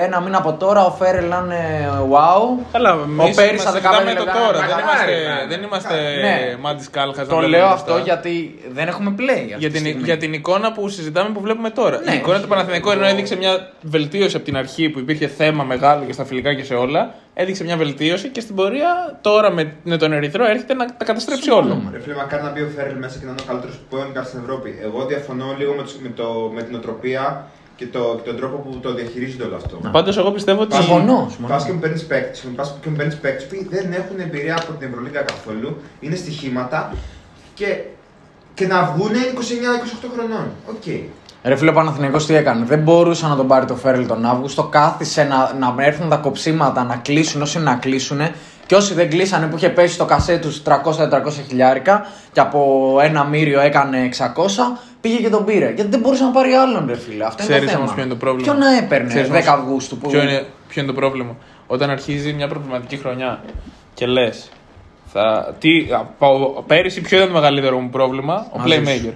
ένα 0.02 0.20
μήνα 0.20 0.38
από 0.38 0.52
τώρα 0.52 0.84
ο 0.84 0.90
Φέρελ 0.90 1.28
να 1.28 1.42
είναι 1.46 1.88
wow. 2.10 2.64
Καλά, 2.72 2.94
Ο 2.94 3.22
εμείς 3.22 3.36
Πέρις 3.36 3.52
μας 3.52 3.62
στα 3.62 3.72
15 3.72 3.74
συζητάμε 3.74 4.12
το 4.14 4.24
λεπτά, 4.24 4.38
τώρα. 4.40 4.58
Δεν 4.58 4.68
μακάρι, 4.68 4.82
είμαστε, 4.82 5.12
ναι. 5.12 5.46
δεν 5.48 5.62
είμαστε 5.62 5.94
Ναι. 6.20 6.56
μάντις 6.60 6.90
κάλχας. 6.90 7.16
να 7.26 7.34
Το 7.34 7.34
τα 7.34 7.40
λέω 7.40 7.48
λέμε 7.50 7.64
αυτό 7.72 7.92
αυτά. 7.92 8.04
γιατί 8.04 8.58
δεν 8.72 8.88
έχουμε 8.88 9.14
play. 9.18 9.30
αυτή 9.30 9.54
Για 9.58 9.68
τη 9.68 9.70
την, 9.70 9.80
στιγμή. 9.80 10.02
για 10.04 10.16
την 10.16 10.32
εικόνα 10.32 10.72
που 10.72 10.88
συζητάμε 10.88 11.30
που 11.34 11.40
βλέπουμε 11.40 11.70
τώρα. 11.70 12.00
Ναι. 12.04 12.12
Η 12.12 12.16
εικόνα 12.16 12.40
του 12.40 12.48
Παναθηναϊκού 12.48 12.90
ενώ 12.90 13.06
έδειξε 13.06 13.36
μια 13.36 13.70
βελτίωση 13.82 14.36
από 14.36 14.44
την 14.44 14.56
αρχή 14.56 14.88
που 14.88 14.98
υπήρχε 14.98 15.26
θέμα 15.26 15.64
μεγάλο 15.64 16.04
και 16.06 16.12
στα 16.12 16.24
φιλικά 16.24 16.54
και 16.54 16.64
σε 16.64 16.74
όλα. 16.74 17.14
Έδειξε 17.34 17.64
μια 17.64 17.76
βελτίωση 17.76 18.28
και 18.28 18.40
στην 18.40 18.54
πορεία 18.54 19.18
τώρα 19.20 19.50
με, 19.50 19.74
με 19.84 19.96
τον 19.96 20.12
Ερυθρό 20.12 20.44
έρχεται 20.44 20.74
να 20.74 20.84
τα 20.96 21.04
καταστρέψει 21.04 21.50
όλο. 21.50 21.82
Ρε 21.92 22.00
φίλε, 22.00 22.14
μακάρι 22.14 22.42
να 22.42 22.50
μπει 22.50 22.60
ο 22.60 22.68
Φέρελ 22.76 22.96
μέσα 22.98 23.18
και 23.18 23.24
να 23.24 23.30
είναι 23.30 23.40
ο 23.44 23.46
καλύτερος 23.46 23.76
που 23.76 23.96
μπορεί 23.96 24.10
να 24.14 24.22
στην 24.22 24.38
Ευρώπη. 24.42 24.78
Εγώ 24.82 25.06
διαφωνώ 25.06 25.54
λίγο 25.58 25.72
με, 25.74 25.82
τους- 25.82 25.98
με, 26.02 26.08
το, 26.08 26.50
με 26.54 26.62
την 26.62 26.74
οτροπία 26.74 27.46
και, 27.76 27.86
το, 27.86 28.20
και 28.22 28.28
τον 28.30 28.36
τρόπο 28.38 28.56
που 28.56 28.78
το 28.78 28.94
διαχειρίζεται 28.94 29.44
όλο 29.44 29.56
αυτό. 29.56 29.80
Πάντως, 29.92 30.16
εγώ 30.18 30.30
πιστεύω 30.30 30.60
ότι. 30.62 30.74
Συμφωνώ. 30.74 31.26
συμφωνώ. 31.30 31.48
Πας 31.58 31.64
και 31.66 31.72
μου 31.72 31.78
παίρνεις 31.78 32.04
παίκτες, 32.04 32.44
πας 32.56 32.74
και 32.82 32.88
μου 32.88 32.96
παίρνεις 32.96 33.16
παίκτες 33.16 33.46
που 33.46 33.66
δεν 33.70 33.92
έχουν 33.92 34.20
εμπειρία 34.20 34.56
από 34.62 34.72
την 34.72 34.88
Ευρωλίγα 34.88 35.20
καθόλου, 35.22 35.76
είναι 36.00 36.14
στοιχήματα 36.16 36.94
και, 37.54 37.76
και 38.54 38.66
να 38.66 38.84
βγουν 38.84 39.10
29-28 39.10 40.08
χρονών. 40.14 40.50
Οκ. 40.68 40.84
Ρε 41.42 41.56
φίλε 41.56 41.70
ο 41.70 41.72
Παναθηναϊκός 41.72 42.26
τι 42.26 42.34
έκανε; 42.34 42.64
Δεν 42.64 42.78
μπορούσε 42.78 43.26
να 43.26 43.36
τον 43.36 43.46
πάρει 43.46 43.66
το 43.66 43.74
Φέρελ 43.76 44.06
τον 44.06 44.24
Αύγουστο. 44.26 44.62
Κάθισε 44.62 45.24
να, 45.24 45.52
να 45.58 45.84
έρθουν 45.84 46.08
τα 46.08 46.16
κοψίματα 46.16 46.84
να 46.84 46.96
κλείσουν 46.96 47.42
όσοι 47.42 47.58
να 47.58 47.74
κλείσουν. 47.74 48.20
Και 48.66 48.74
όσοι 48.74 48.94
δεν 48.94 49.10
κλείσανε 49.10 49.46
που 49.46 49.56
είχε 49.56 49.68
πέσει 49.68 49.94
στο 49.94 50.04
κασέ 50.04 50.38
τους 50.38 50.62
300-400 50.64 50.72
χιλιάρικα 51.48 52.06
και 52.32 52.40
από 52.40 52.98
ένα 53.02 53.24
μύριο 53.24 53.60
έκανε 53.60 54.08
600, 54.18 54.20
πήγε 55.00 55.16
και 55.16 55.28
τον 55.28 55.44
πήρε. 55.44 55.72
Γιατί 55.74 55.90
δεν 55.90 56.00
μπορούσε 56.00 56.24
να 56.24 56.30
πάρει 56.30 56.52
άλλον, 56.52 56.86
ρε 56.86 56.96
φίλε. 56.96 57.24
Αυτό 57.24 57.42
είναι 57.42 57.52
το 57.52 57.58
Ξέρεις 57.58 57.70
θέμα. 57.70 57.82
όμως 57.82 57.94
ποιο 57.94 58.02
είναι 58.02 58.12
το 58.12 58.18
πρόβλημα. 58.18 58.52
Ποιο 58.52 58.62
να 58.62 58.76
έπαιρνε 58.76 59.08
Ξέρεις 59.08 59.28
10 59.28 59.32
όμως 59.32 59.46
Αυγούστου. 59.46 59.98
Που... 59.98 60.08
Ποιο 60.08 60.22
είναι, 60.22 60.46
ποιο 60.68 60.82
είναι 60.82 60.92
το 60.92 60.98
πρόβλημα. 60.98 61.36
Όταν 61.66 61.90
αρχίζει 61.90 62.32
μια 62.32 62.48
προβληματική 62.48 62.96
χρονιά 62.96 63.40
και 63.94 64.06
λες. 64.06 64.48
Θα, 65.12 65.54
τι, 65.58 65.88
από, 65.92 66.64
πέρυσι 66.66 67.00
ποιο 67.00 67.16
ήταν 67.16 67.28
το 67.28 67.34
μεγαλύτερο 67.34 67.78
μου 67.78 67.90
πρόβλημα, 67.90 68.46
ο 68.52 68.58
Μαζί 68.58 68.82
playmaker. 68.84 69.12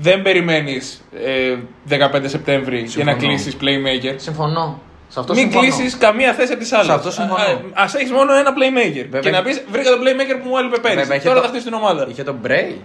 Δεν 0.00 0.22
περιμένεις 0.22 1.02
ε, 1.24 1.56
15 1.90 2.22
Σεπτέμβρη 2.24 2.76
για 2.78 3.04
να 3.04 3.10
Συμφωνώ. 3.10 3.16
κλείσεις 3.16 3.56
playmaker. 3.60 4.14
Συμφωνώ. 4.16 4.80
Σε 5.08 5.20
αυτό 5.20 5.32
Μην 5.34 5.42
συμφωνώ. 5.42 5.60
κλείσεις 5.74 5.98
καμία 5.98 6.32
θέση 6.34 6.52
από 6.52 6.60
τις 6.60 6.72
άλλες. 6.72 6.86
Σε 6.86 6.92
αυτό 6.92 7.10
συμφωνώ. 7.10 7.42
Α 7.82 7.84
έχεις 7.98 8.10
μόνο 8.10 8.34
ένα 8.34 8.50
playmaker. 8.58 9.02
Βέβαια. 9.04 9.20
Και 9.20 9.30
να 9.30 9.42
πεις 9.42 9.64
βρήκα 9.70 9.90
το 9.90 9.96
playmaker 10.02 10.36
που 10.42 10.48
μου 10.48 10.56
έλειπε 10.58 10.78
πέρυσι. 10.78 11.00
Βέβαια, 11.00 11.16
είχε 11.16 11.28
Τώρα 11.28 11.38
το- 11.40 11.44
θα 11.46 11.48
χτίσει 11.52 11.64
την 11.64 11.74
ομάδα. 11.74 12.06
Είχε 12.10 12.22
τον 12.22 12.38
Μπρέι. 12.42 12.80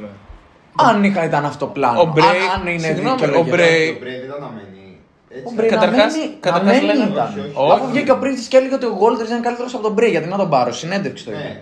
Ναι. 0.00 0.08
Αν 0.76 1.04
είχα, 1.04 1.24
ήταν 1.24 1.44
αυτό 1.44 1.66
πλάνο. 1.66 2.00
Ο 2.00 2.04
Μπρέι- 2.14 2.26
αν, 2.54 2.60
αν 2.60 2.66
είναι 2.66 2.78
συγγνώμη, 2.86 3.16
δικαιολογία. 3.16 3.52
ο 3.52 3.56
Μπρέι- 3.56 3.92
Το 3.98 4.04
Brady 4.04 4.20
δεν 4.26 4.34
αναμένει. 4.38 4.98
Έτσι. 5.30 5.44
Ο 5.48 5.50
Μπρέι 5.54 5.68
Καταρχάς- 5.68 6.14
να 6.14 6.18
μένει- 6.20 6.34
καταρχάς 6.40 6.66
να 6.68 6.72
μένει 6.72 6.84
λένε- 6.86 7.10
ήταν. 7.12 7.26
Όχι, 7.26 7.38
όχι. 7.40 7.52
Όχι. 7.54 7.72
Αφού 7.72 7.84
βγήκε 7.92 8.10
ο 8.16 8.18
Πρίφτη 8.22 8.48
και 8.48 8.56
έλεγε 8.56 8.74
ότι 8.74 8.86
ο 8.92 8.94
Γόλτερ 9.00 9.26
είναι 9.28 9.40
καλύτερος 9.48 9.72
από 9.74 9.82
τον 9.82 9.92
Μπρέι, 9.92 10.10
γιατί 10.10 10.28
να 10.28 10.36
τον 10.36 10.48
πάρω. 10.54 10.72
Συνέντευξη 10.72 11.24
το 11.24 11.30
είπε. 11.30 11.40
Ναι, 11.42 11.52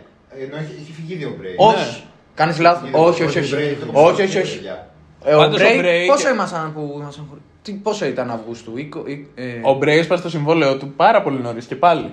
ενώ 0.44 0.56
έχει, 0.62 0.72
έχει 0.82 0.92
φυγεί 0.98 1.14
δύο 1.20 1.30
Brady. 1.40 1.56
Όχι. 1.72 2.02
Κάνεις 2.38 2.58
λάθος. 2.58 2.88
Είναι 2.88 2.98
Όχι, 2.98 3.20
το 3.22 3.28
όχι, 3.28 3.38
όχι. 3.38 3.52
Brady, 3.54 3.76
το 3.92 4.00
Όχι, 4.00 4.22
όχι, 4.22 4.38
Brady, 4.38 4.42
όχι. 4.42 4.56
παιδιά. 4.56 4.86
Ε, 5.24 5.34
Ο 5.34 5.38
Πάντως 5.38 5.60
ο 5.60 5.64
Μπρέι, 5.64 5.76
Μπρέι 5.78 6.06
πόσο 6.06 6.26
και- 6.26 6.34
ήμασταν 6.34 6.72
που 6.74 6.96
ήμασταν 7.00 7.24
χωρί- 7.28 7.42
Τι, 7.62 7.72
πόσο 7.72 8.04
ήταν 8.06 8.30
Αυγούστου, 8.30 8.72
είκο- 8.78 9.02
είκ- 9.06 9.26
ε, 9.34 9.42
Ο 9.62 9.72
Μπρέις 9.74 9.98
έσπασε 10.00 10.22
το 10.22 10.28
συμβόλαιο 10.28 10.76
του 10.76 10.92
πάρα 10.96 11.22
πολύ 11.22 11.38
νωρίς 11.42 11.64
και 11.66 11.74
πάλι. 11.76 12.10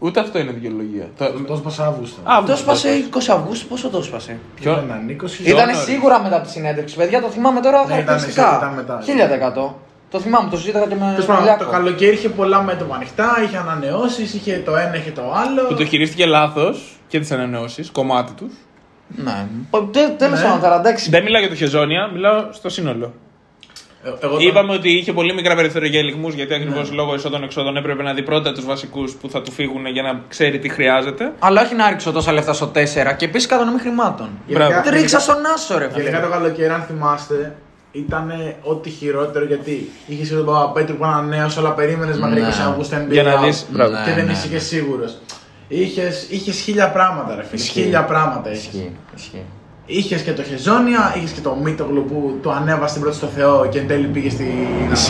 Ούτε 0.00 0.20
αυτό 0.20 0.38
είναι 0.38 0.52
δικαιολογία. 0.52 1.06
Το- 1.18 1.30
Το 1.46 1.56
σπάσα 1.56 1.86
Αύγουστο. 1.86 2.20
Α, 2.30 2.42
Το 2.46 2.52
έσπασε 2.52 2.88
20 2.94 3.32
Αυγούστου, 3.32 3.66
πόσο 3.66 3.88
το 3.88 3.98
έσπασε. 3.98 4.38
Ποιο; 4.60 4.72
Ήταν 4.86 5.08
20. 5.08 5.42
Ήταν 5.44 5.66
νωρίς. 5.66 5.78
σίγουρα 5.78 6.22
μετά 6.22 6.36
από 6.36 6.44
τη 6.46 6.50
συνέντευξη, 6.50 6.96
παιδιά, 6.96 7.20
το 7.20 7.28
θυμάμαι 7.28 7.60
τώρα 7.60 7.78
Ναι, 7.78 7.84
ήταν- 7.84 8.04
χαρακτηριστικά. 8.04 8.56
ήταν 8.58 8.74
μετά. 8.74 9.00
1000%. 9.02 9.78
Το 10.10 10.20
θυμάμαι, 10.20 10.50
το 10.50 10.56
συζήταγα 10.56 10.86
και 10.86 10.94
με 10.94 11.00
Τέλος 11.00 11.16
τον 11.16 11.26
πάντων, 11.26 11.44
Λιάκο. 11.44 11.64
το 11.64 11.70
καλοκαίρι 11.70 12.14
είχε 12.14 12.28
πολλά 12.28 12.62
μέτωπα 12.62 12.94
ανοιχτά, 12.94 13.36
είχε 13.44 13.56
ανανεώσεις, 13.56 14.34
είχε 14.34 14.62
το 14.64 14.76
ένα, 14.76 14.96
είχε 14.96 15.10
το 15.10 15.22
άλλο. 15.32 15.62
Που 15.68 15.74
το 15.74 15.84
χειρίστηκε 15.84 16.26
λάθος 16.26 16.98
και 17.08 17.18
τις 17.18 17.30
ανανεώσεις, 17.32 17.90
κομμάτι 17.90 18.32
τους. 18.32 18.52
Ναι. 19.16 19.46
Τέλος 20.18 20.38
Ναι. 20.38 20.44
πάντων, 20.44 20.60
τώρα 20.60 20.76
εντάξει. 20.78 21.10
Δεν 21.10 21.22
μιλάω 21.22 21.40
για 21.40 21.50
το 21.50 21.54
χεζόνια, 21.56 22.10
μιλάω 22.12 22.44
στο 22.52 22.68
σύνολο. 22.68 23.12
Ε, 24.04 24.08
Εγώ 24.08 24.16
τον- 24.36 24.40
Είπαμε 24.46 24.72
ότι 24.72 24.90
είχε 24.90 25.12
πολύ 25.12 25.34
μικρά 25.34 25.54
περιθώρια 25.54 25.88
για 25.88 25.98
ελιγμούς 25.98 26.34
γιατί 26.34 26.54
ακριβώς 26.54 26.92
λόγω 26.92 27.14
εισόδων-εξόδων 27.14 27.76
έπρεπε 27.76 28.02
να 28.02 28.14
δει 28.14 28.22
πρώτα 28.22 28.52
τους 28.52 28.64
βασικούς 28.64 29.12
που 29.12 29.30
θα 29.30 29.42
του 29.42 29.52
φύγουν 29.52 29.86
για 29.86 30.02
να 30.02 30.20
ξέρει 30.28 30.58
τι 30.58 30.68
χρειάζεται. 30.68 31.32
Αλλά 31.38 31.62
όχι 31.62 31.74
να 31.74 31.88
ρίξω 31.90 32.12
τόσα 32.12 32.32
λεφτά 32.32 32.52
στο 32.52 32.66
4 32.66 33.12
και 33.16 33.24
επίσης 33.24 33.48
κατανομή 33.48 33.78
χρημάτων. 33.78 34.28
Μπράβο. 34.48 34.70
Γενικά- 34.70 34.90
Τρίξα 34.90 35.18
στον 35.20 35.36
Άσο, 35.54 35.78
ρε 35.78 35.88
Γενικά 35.94 36.16
φίλε. 36.16 36.20
το 36.26 36.28
καλοκαίρι, 36.32 36.68
αν 36.72 36.82
θυμάστε, 36.82 37.54
ήταν 37.92 38.32
ό,τι 38.62 38.90
χειρότερο 38.90 39.44
γιατί 39.44 39.90
είχες 40.06 40.28
και 40.28 40.34
τον 40.34 40.44
Παπαπέτρου 40.44 40.96
που 40.96 41.04
ανανέωσε, 41.04 41.60
αλλά 41.60 41.70
περίμενες 41.72 42.18
μέχρι 42.18 42.40
Ναι. 42.40 42.46
20 42.46 42.60
Αυγούστου 42.68 42.96
NBA. 42.96 43.10
Για 43.12 43.22
να 43.22 43.40
out 43.40 43.44
δεις, 43.44 43.66
μπράβο. 43.70 43.90
Και 44.04 44.10
Ναι, 44.10 44.14
δεν 44.16 44.24
ναι, 44.24 44.32
είσαι 44.32 44.46
ναι. 44.46 44.52
και 44.52 44.58
σίγουρος. 44.58 45.18
Είχες 45.68 46.60
χίλια 46.64 46.90
πράγματα, 46.90 47.34
ρε 47.34 47.42
φίλε. 47.44 47.60
Ισχύει. 47.62 47.80
Χίλια 47.80 48.04
πράγματα 48.04 48.50
είχες. 48.50 48.64
Ισχύει, 48.64 48.92
ισχύει. 49.16 49.42
Είχες 49.86 50.22
και 50.22 50.32
το 50.32 50.42
Χεζόνια, 50.42 51.14
είχες 51.16 51.30
και 51.30 51.40
το 51.40 51.54
Μίτογλου 51.62 52.04
που 52.04 52.38
το 52.42 52.50
ανέβασε 52.50 52.92
την 52.92 53.02
πρώτη 53.02 53.16
στο 53.16 53.26
Θεό 53.26 53.68
και 53.70 53.78
εν 53.78 53.86
τέλει 53.86 54.06
πήγε 54.06 54.30
στην 54.30 54.46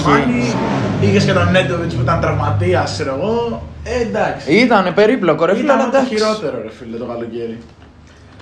Αμάνη. 0.06 0.54
Είχες 1.00 1.24
και 1.24 1.32
τον 1.32 1.50
Νέντοβιτς 1.50 1.94
που 1.94 2.00
ήταν 2.00 2.20
τραυματίας, 2.20 2.92
ξέρω 2.92 3.14
εγώ. 3.20 3.62
Ε, 3.84 4.00
εντάξει. 4.02 4.52
Ήτανε 4.54 4.90
περίπλοκο, 4.90 5.44
ρε 5.44 5.52
φίλε, 5.54 5.64
Ήταν 5.64 5.78
αλλά 5.78 5.86
ό,τι 5.88 5.96
εντάξει. 5.96 6.14
χειρότερο, 6.14 6.62
ρε 6.62 6.70
φίλε, 6.70 6.96
το 6.96 7.04
καλοκαίρι. 7.04 7.58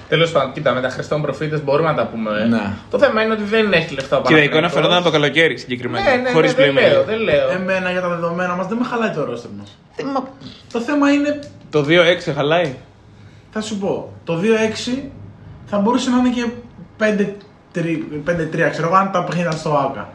Τέλος 0.08 0.30
πάντων, 0.32 0.52
κοίτα, 0.52 0.72
με 0.72 0.80
τα 0.80 0.88
Χριστόν 0.88 1.22
προφήτες 1.22 1.64
μπορούμε 1.64 1.88
να 1.88 1.94
τα 1.96 2.06
πούμε. 2.06 2.30
ε. 2.42 2.46
Ναι. 2.46 2.62
Το 2.90 2.98
θέμα 2.98 3.22
είναι 3.22 3.32
ότι 3.32 3.42
δεν 3.42 3.72
έχει 3.72 3.94
λεφτά 3.94 4.16
ο 4.18 4.20
Και 4.22 4.34
η 4.34 4.42
εικόνα 4.42 4.48
Παναθηναϊκός. 4.48 4.72
φαινόταν 4.72 4.96
από 4.96 5.04
το 5.06 5.10
καλοκαίρι 5.12 5.58
συγκεκριμένα. 5.58 6.10
Ναι, 6.10 6.16
ναι, 6.22 6.30
Χωρίς 6.30 6.56
ναι, 6.56 6.64
δεν 6.64 6.72
λέω, 6.74 7.02
δεν 7.04 7.18
λέω. 7.20 7.50
Εμένα 7.50 7.90
για 7.90 8.00
τα 8.00 8.08
δεδομένα 8.08 8.54
μας 8.54 8.66
δεν 8.66 8.76
με 8.80 8.84
χαλάει 8.84 9.10
το 9.10 9.24
ρόστερ 9.24 9.50
μας. 9.58 9.78
Τι 9.96 10.04
μα- 10.04 10.28
Το 10.72 10.80
θέμα 10.80 11.12
είναι, 11.12 11.38
Το 11.70 11.84
2-6 11.88 12.32
χαλάει. 12.34 12.74
θα 13.50 13.60
σου 13.60 13.78
πω, 13.78 14.12
το 14.24 14.40
2-6 14.94 15.02
θα 15.66 15.78
μπορούσε 15.78 16.10
να 16.10 16.16
είναι 16.16 16.28
και 16.28 16.48
5-3, 16.98 18.70
ξέρω 18.70 18.86
εγώ, 18.86 18.96
αν 18.96 19.10
τα 19.12 19.24
παιχνίδια 19.24 19.48
ήταν 19.48 19.58
στο 19.58 19.74
ΆΚΑ. 19.76 20.08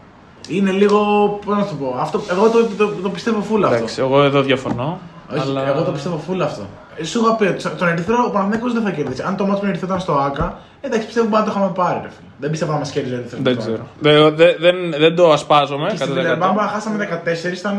Είναι 0.50 0.72
λίγο, 0.72 1.00
πώς 1.46 1.58
να 1.58 1.66
σου 1.66 1.78
πω, 1.78 1.96
αυτό, 2.00 2.22
εγώ 2.32 2.50
το, 2.50 2.66
το, 2.78 2.88
το 2.88 3.10
πιστεύω 3.10 3.40
full 3.40 3.62
αυτό. 3.64 3.76
Εντάξει, 3.76 4.02
εγώ 4.02 4.24
εδώ 4.24 4.42
διαφωνώ. 4.42 5.00
Όχι, 5.32 5.40
αλλά... 5.40 5.68
εγώ 5.68 5.84
το 5.84 5.92
πιστεύω 5.92 6.22
full 6.30 6.40
αυτό. 6.40 6.68
Ε, 7.02 7.06
Σου 7.06 7.20
είχα 7.20 7.36
πει 7.36 7.46
ότι 7.46 7.70
τον 7.78 7.88
Ερυθρό 7.88 8.24
ο 8.28 8.32
Παναθηναίκος 8.32 8.74
δεν 8.74 8.82
θα 8.82 8.92
κερδίσει. 8.92 9.22
Αν 9.26 9.36
το 9.36 9.44
μάτι 9.46 9.54
με 9.56 9.60
τον 9.60 9.70
Ερυθρό 9.70 9.88
ήταν 9.88 10.00
στο 10.00 10.14
ΑΚΑ, 10.14 10.58
εντάξει 10.82 11.06
πιστεύω 11.08 11.28
ότι 11.36 11.46
το 11.46 11.52
είχαμε 11.56 11.72
πάρει. 11.76 12.00
Ρε, 12.04 12.10
φίλε. 12.10 12.28
Δεν 12.40 12.50
πιστεύω 12.50 12.72
να 12.72 12.78
μας 12.78 12.92
κέρδιζε 12.92 13.16
ο 13.16 13.18
Ερυθρό. 13.18 13.38
Δεν 13.42 13.58
ξέρω. 13.58 13.88
Δεν, 14.00 14.36
δεν, 14.36 14.56
δεν, 14.60 14.76
δεν 15.00 15.16
το 15.16 15.32
ασπάζομαι. 15.32 15.88
Και 15.90 15.96
στην 15.96 16.12
100%. 16.12 16.14
Βιλερμπάμπα 16.16 16.62
χάσαμε 16.68 17.22
14, 17.54 17.58
ήταν 17.58 17.78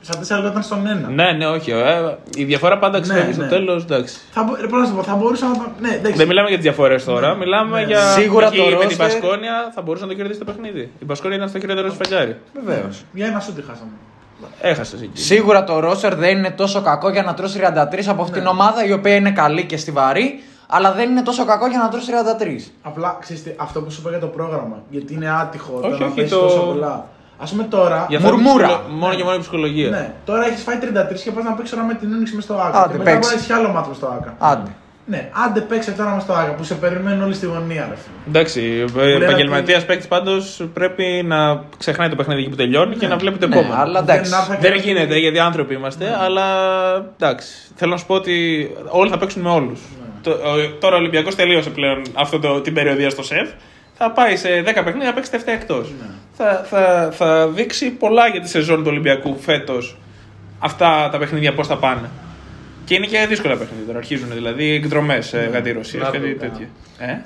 στα 0.00 0.14
4 0.18 0.18
λεπτά 0.18 0.48
ήταν 0.50 0.62
στον 0.62 0.78
1. 1.06 1.10
Ναι, 1.14 1.32
ναι, 1.32 1.46
όχι. 1.46 1.70
Ε, 1.70 2.16
η 2.34 2.44
διαφορά 2.44 2.78
πάντα 2.78 3.00
ξέρεις. 3.00 3.26
Ναι, 3.26 3.32
στο 3.32 3.42
ναι. 3.42 3.48
τέλος, 3.48 3.82
εντάξει. 3.82 4.16
Θα, 4.30 4.42
μπο- 4.42 4.56
ρε, 4.60 4.66
πώς 4.66 4.80
να 4.80 4.86
σου 4.86 4.94
πω, 4.94 5.02
θα 5.02 5.14
μπορούσα 5.14 5.46
να. 5.46 5.54
Ναι, 5.88 5.94
εντάξει. 5.94 6.16
Δεν 6.18 6.26
μιλάμε 6.26 6.48
για 6.48 6.56
τις 6.56 6.66
διαφορές 6.66 7.04
τώρα. 7.04 7.34
Μιλάμε 7.34 7.80
Ναι. 7.80 7.86
για. 7.86 8.00
Σίγουρα 8.00 8.48
π.χ. 8.48 8.56
το 8.56 8.62
με 8.78 8.84
την 8.86 8.96
roster- 8.96 8.98
Πασκόνια 8.98 9.70
θα 9.74 9.82
μπορούσε 9.82 10.04
να 10.04 10.10
το 10.10 10.16
κερδίσει 10.16 10.38
το 10.38 10.44
παιχνίδι. 10.44 10.90
Η 10.98 11.04
Πασκόνια 11.04 11.36
ήταν 11.36 11.48
στο 11.48 11.58
χειροτερό 11.58 11.88
του 11.88 11.96
φεγγάρι. 12.02 12.36
Βεβαίως. 12.64 13.02
Για 13.12 13.26
ένα 13.26 13.40
σούτι 13.40 13.60
χάσαμε. 13.68 13.90
Έχασες 14.60 15.02
εκεί. 15.02 15.20
Σίγουρα 15.22 15.64
το 15.64 15.78
ρόσερ 15.80 16.14
δεν 16.14 16.38
είναι 16.38 16.50
τόσο 16.50 16.80
κακό 16.82 17.08
για 17.10 17.22
να 17.22 17.34
τρώσει 17.34 17.60
33 17.62 17.64
από 18.08 18.22
αυτήν 18.22 18.38
την 18.38 18.46
ομάδα 18.46 18.84
η 18.86 18.92
οποία 18.92 19.14
είναι 19.14 19.30
καλή 19.30 19.64
και 19.64 19.76
στιβαρή, 19.76 20.42
αλλά 20.66 20.92
δεν 20.92 21.10
είναι 21.10 21.22
τόσο 21.22 21.44
κακό 21.44 21.66
για 21.66 21.78
να 21.78 21.88
τρώσει 21.88 22.10
33. 22.68 22.70
Απλά 22.82 23.16
ξέρεις 23.20 23.42
τι, 23.42 23.50
αυτό 23.56 23.80
που 23.80 23.90
σου 23.90 24.00
είπα 24.00 24.10
για 24.10 24.18
το 24.18 24.26
πρόγραμμα. 24.26 24.82
Γιατί 24.90 25.14
είναι 25.14 25.30
άτυχο 25.40 25.72
Όχι, 25.82 25.90
το 25.90 25.98
να 25.98 26.04
όχι, 26.06 26.14
παίζει 26.14 26.30
το- 26.30 26.40
τόσο 26.40 26.60
πολλά. 26.60 27.06
Α 27.38 27.44
πούμε 27.50 27.62
τώρα. 27.62 28.06
Για 28.08 28.18
θέμα 28.20 28.30
Μουρμούρα. 28.32 28.66
ψυχολο- 28.66 28.88
Μόνο 28.98 29.14
και 29.14 29.22
μόνο 29.24 29.36
η 29.36 29.38
ψυχολογία. 29.38 29.90
Ναι, 29.90 30.14
τώρα 30.24 30.46
έχεις 30.46 30.62
φάει 30.62 30.76
33 30.76 31.22
και 31.24 31.30
πας 31.30 31.44
να 31.44 31.52
παίξεις 31.52 31.74
τώρα 31.76 31.86
με 31.86 31.94
την 31.94 32.12
Ούνιξ 32.12 32.32
μες 32.32 32.44
στο 32.44 32.54
ΑΚΑ. 32.54 32.78
Άντε, 32.82 32.92
και 32.92 32.98
μετά 32.98 33.10
παίξε. 33.10 33.18
μπορείς 33.30 33.48
να 33.48 33.54
έχει 33.54 33.62
άλλο 33.62 33.72
μάτι 33.74 33.88
μες 33.88 33.96
στο 33.96 34.06
ΑΚΑ. 34.06 34.34
Άντε. 34.38 34.70
Ναι, 35.06 35.30
άντε 35.46 35.60
παίξε 35.60 35.90
τώρα 35.90 36.14
με 36.14 36.20
στο 36.20 36.32
ΑΚΑ 36.32 36.52
που 36.52 36.64
σε 36.64 36.74
περιμένουν 36.74 37.22
όλοι 37.22 37.34
στη 37.34 37.46
γωνία, 37.46 37.86
ρε 37.90 37.94
φίλε. 37.96 38.14
Εντάξει, 38.28 38.84
ο 38.96 39.00
επαγγελματίας 39.22 39.84
παίκτης 39.84 40.08
πάντως 40.08 40.66
πρέπει 40.74 41.22
να 41.26 41.64
ξεχνάει 41.78 42.08
το 42.08 42.16
παιχνίδι 42.16 42.40
εκεί 42.40 42.50
που 42.50 42.56
τελειώνει 42.56 42.96
και 42.96 43.06
να 43.06 43.16
βλέπει 43.16 43.38
το 43.38 43.46
Ναι, 43.46 43.56
επόμενο. 43.58 43.80
αλλά 43.80 43.98
εντάξει. 43.98 44.30
Δεν 44.30 44.38
άρθα- 44.38 44.56
Δεν 44.60 44.74
γίνεται 44.74 45.18
γιατί 45.18 45.38
άνθρωποι 45.38 45.74
είμαστε, 45.74 46.16
αλλά 46.20 46.44
εντάξει. 47.18 47.48
Θέλω 47.74 47.90
να 47.90 47.96
σου 47.96 48.06
πω 48.06 48.14
ότι 48.14 48.68
όλοι 48.88 49.10
θα 49.10 49.18
παίξουν 49.18 49.42
με 49.42 49.50
όλους. 49.50 49.80
Τώρα 50.80 50.94
ο 50.94 50.98
Ολυμπιακός 50.98 51.34
τελείωσε 51.34 51.70
πλέον 51.70 52.02
αυτό 52.14 52.38
το, 52.38 52.60
την 52.60 52.74
περιοδία 52.74 53.10
στο 53.10 53.22
σεφ. 53.22 53.48
Θα 53.94 54.10
πάει 54.10 54.36
σε 54.36 54.48
10 54.62 54.64
παιχνίδια 54.84 55.06
να 55.08 55.12
παίξει 55.14 55.30
τα 55.30 55.38
7 55.38 55.42
εκτό. 55.46 55.84
Θα, 56.36 56.64
θα, 56.70 57.08
θα 57.12 57.48
δείξει 57.48 57.90
πολλά 57.90 58.26
για 58.28 58.40
τη 58.40 58.48
σεζόν 58.48 58.76
του 58.78 58.86
Ολυμπιακού 58.88 59.36
φέτος 59.40 59.98
αυτά 60.58 61.08
τα 61.12 61.18
παιχνίδια 61.18 61.54
πώς 61.54 61.66
θα 61.66 61.76
πάνε. 61.76 62.08
Και 62.84 62.94
είναι 62.94 63.06
και 63.06 63.26
δύσκολα 63.28 63.56
παιχνίδια 63.56 63.86
τώρα. 63.86 63.98
Αρχίζουν 63.98 64.28
δηλαδή 64.32 64.70
εκδρομές 64.74 65.32
ε, 65.32 65.50
γατή 65.52 65.72
Ρωσία, 65.72 66.00
Να 66.00 66.04
κάτι 66.04 66.18
το 66.18 66.40
κάνω. 66.40 66.52
τέτοιο. 66.52 66.66
Ε; 66.98 67.18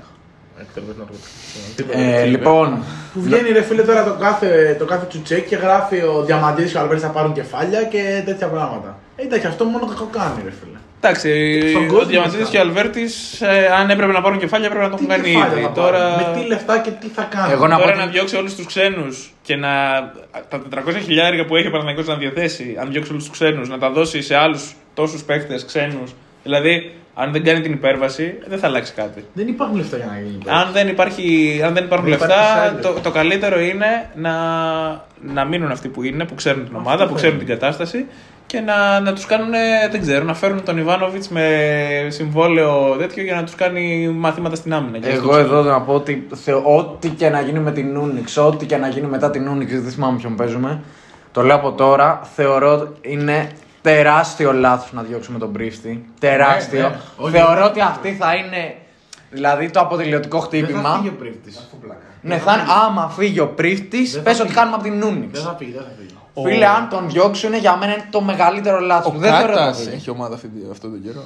Εκτελώς 0.61 0.97
ναρκωτικά. 0.97 1.99
Ε, 1.99 2.25
λοιπόν, 2.25 2.83
Που 3.15 3.21
βγαίνει 3.21 3.49
ρε 3.51 3.63
φίλε 3.63 3.83
τώρα 3.83 4.05
το 4.05 4.17
κάθε, 4.21 4.77
το 4.79 4.85
κάθε 4.85 5.07
τσουτσέκι 5.07 5.49
και 5.49 5.57
γράφει 5.57 6.03
ο 6.03 6.23
Διαμαντίδης 6.25 6.71
και 6.73 6.77
ο 6.77 6.81
Αλβέρτης 6.81 7.05
θα 7.05 7.11
πάρουν 7.11 7.33
κεφάλια 7.33 7.83
και 7.83 8.23
τέτοια 8.25 8.47
πράγματα. 8.47 8.99
Ε, 9.17 9.23
εντάξει, 9.23 9.47
αυτό 9.47 9.65
μόνο 9.65 9.87
κακό 9.87 10.09
κάνει 10.13 10.41
ρε 10.45 10.51
φίλε. 10.51 10.78
Εντάξει, 11.01 11.61
Στον 11.71 11.85
ο 11.85 11.87
κόσμο 11.87 12.05
Διαμαντίδη 12.05 12.43
θα. 12.43 12.51
και 12.51 12.57
ο 12.59 12.61
Αλβέρτης, 12.61 13.43
αν 13.81 13.91
έπρεπε 13.91 14.13
να 14.13 14.21
πάρουν 14.21 14.39
κεφάλια, 14.39 14.67
έπρεπε 14.67 14.85
να 14.85 14.91
το 14.91 14.97
Τι 14.97 15.05
έχουν 15.05 15.17
κάνει 15.17 15.33
κεφάλια 15.35 15.57
ήδη. 15.57 15.63
θα 15.67 15.73
Τώρα, 15.73 15.99
πάρουν, 15.99 16.35
με 16.35 16.41
τι 16.41 16.47
λεφτά 16.49 16.79
και 16.79 16.91
τι 16.91 17.07
θα 17.09 17.23
κάνουν; 17.23 17.51
Εγώ 17.53 17.67
να 17.67 17.77
πω 17.77 17.83
τώρα 17.83 17.95
ότι- 17.95 18.05
να 18.05 18.11
διώξει 18.13 18.37
όλους 18.37 18.55
τους 18.55 18.67
ξένους 18.67 19.33
και 19.43 19.57
να. 19.57 19.69
τα 20.49 20.59
400 20.71 20.99
χιλιάρια 21.05 21.45
που 21.45 21.57
έχει 21.57 21.67
ο 21.67 21.71
Παναγιώτο 21.71 22.11
να 22.13 22.19
διαθέσει, 22.19 22.77
αν 22.81 22.91
διώξει 22.91 23.11
όλους 23.11 23.23
τους 23.25 23.33
ξένους, 23.33 23.69
να 23.69 23.79
τα 23.79 23.91
δώσει 23.91 24.23
σε 24.23 24.35
άλλους 24.37 24.73
τόσους 24.95 25.23
παίχτε 25.23 25.61
ξένους. 25.67 26.11
Δηλαδή, 26.43 26.93
αν 27.15 27.33
δεν 27.33 27.45
κάνει 27.45 27.61
την 27.61 27.73
υπέρβαση, 27.73 28.39
δεν 28.47 28.59
θα 28.59 28.67
αλλάξει 28.67 28.93
κάτι. 28.93 29.25
Δεν 29.33 29.49
υπάρχουν 29.49 29.77
λεφτά 29.77 29.97
για 29.97 30.07
να 30.07 30.19
γίνει. 30.21 30.39
Αν 30.47 30.73
δεν, 30.73 30.89
υπάρχει, 30.89 31.61
αν 31.65 31.75
δεν 31.75 31.85
υπάρχουν 31.85 32.09
Δεν 32.09 32.19
λεφτά, 32.19 32.65
υπάρχει 32.67 32.95
το, 32.95 33.01
το 33.03 33.11
καλύτερο 33.11 33.61
είναι 33.61 34.11
να, 34.15 34.33
να 35.35 35.45
μείνουν 35.45 35.71
αυτοί 35.71 35.89
που 35.89 36.03
είναι, 36.03 36.25
που 36.25 36.35
ξέρουν 36.35 36.65
την 36.65 36.77
ομάδα, 36.77 37.07
που 37.09 37.15
ξέρουν 37.15 37.39
την 37.39 37.47
κατάσταση 37.47 38.07
και 38.49 38.61
να, 38.61 39.01
να 39.01 39.13
τους 39.13 39.27
κάνουν, 39.27 39.51
δεν 39.91 40.01
ξέρω, 40.01 40.25
να 40.25 40.35
φέρουν 40.35 40.65
τον 40.65 40.79
Ιβάνοβιτς 40.79 41.29
με 41.29 41.47
συμβόλαιο 42.09 42.97
τέτοιο 42.99 43.23
για 43.23 43.35
να 43.35 43.45
τους 43.45 43.55
κάνει 43.55 44.09
μαθήματα 44.09 44.57
στην 44.57 44.75
άμυνα. 44.75 44.99
Και 44.99 45.09
εγώ 45.09 45.33
στο 45.33 45.37
εδώ 45.39 45.63
να 45.63 45.81
πω 45.81 45.93
ότι 45.95 46.27
θε- 46.35 46.55
ό,τι 46.65 47.09
και 47.09 47.29
να 47.29 47.41
γίνει 47.41 47.59
με 47.59 47.73
την 47.73 47.97
Ούνιξ, 47.97 48.37
ό,τι 48.37 48.67
και 48.67 48.77
να 48.77 48.89
γίνει 48.89 49.07
μετά 49.07 49.31
την 49.31 49.49
Ούνιξ, 49.49 49.73
δεν 49.73 49.91
θυμάμαι 49.93 50.19
ποιον 50.19 50.37
παίζουμε. 50.37 50.81
Το 51.33 51.43
λέω 51.43 51.57
από 51.57 51.73
τώρα, 51.73 52.21
θεωρώ 52.35 52.93
είναι 53.01 53.49
τεράστιο 53.83 54.53
λάθος 54.53 54.93
να 54.93 55.03
διώξουμε 55.03 55.39
τον 55.39 55.53
Πρίφτη. 55.53 56.05
Τεράστιο. 56.21 56.81
ναι. 56.81 56.97
Όχι, 57.17 57.33
Θεωρώ 57.33 57.55
δεν 57.55 57.63
ότι 57.65 57.81
αυτή 57.81 58.13
θα 58.13 58.35
είναι 58.35 58.75
δηλαδή 59.31 59.71
το 59.71 59.81
αποτελειωτικό 59.81 60.39
Δεν 60.39 60.49
θα 60.51 60.57
χτύπημα. 60.67 60.95
φύγει 60.97 61.09
ο 61.09 61.13
πρίφτης. 61.19 61.69
Ναι, 62.23 62.37
θα 62.39 62.53
είναι 62.53 62.63
άμα 62.87 63.09
φύγει 63.17 63.41
ο 63.41 63.47
Πρίφτη, 63.49 64.07
Δεν 64.07 64.23
πες 64.23 64.37
θα 64.37 64.43
ότι 64.43 64.53
φύγει. 64.53 64.55
κάνουμε 64.55 64.75
από 64.77 64.85
την 64.85 65.03
Ούνιξ. 65.03 65.39
Δεν 65.39 65.43
θα 65.51 65.57
φύγει, 65.59 65.73
δεν 65.73 65.83
θα 65.83 65.89
φύγει. 65.99 66.18
Φίλε, 66.45 66.67
αν 66.67 66.89
τον 66.89 67.11
διώξουν 67.11 67.55
για 67.55 67.77
μένα 67.77 67.93
είναι 67.93 68.09
το 68.11 68.21
μεγαλύτερο 68.21 68.79
λάθος. 68.81 69.15
Ο 69.15 69.19
Δεν 69.19 69.33
θεωρώ 69.33 69.45
ότι 69.47 69.53
θα 69.53 69.59
Κάτας 69.65 69.79
φύγει. 69.79 69.95
έχει 69.95 70.11
ομάδα 70.11 70.35
αυτή 70.35 70.51
αυτόν 70.71 70.91
τον 70.91 71.03
καιρό. 71.03 71.25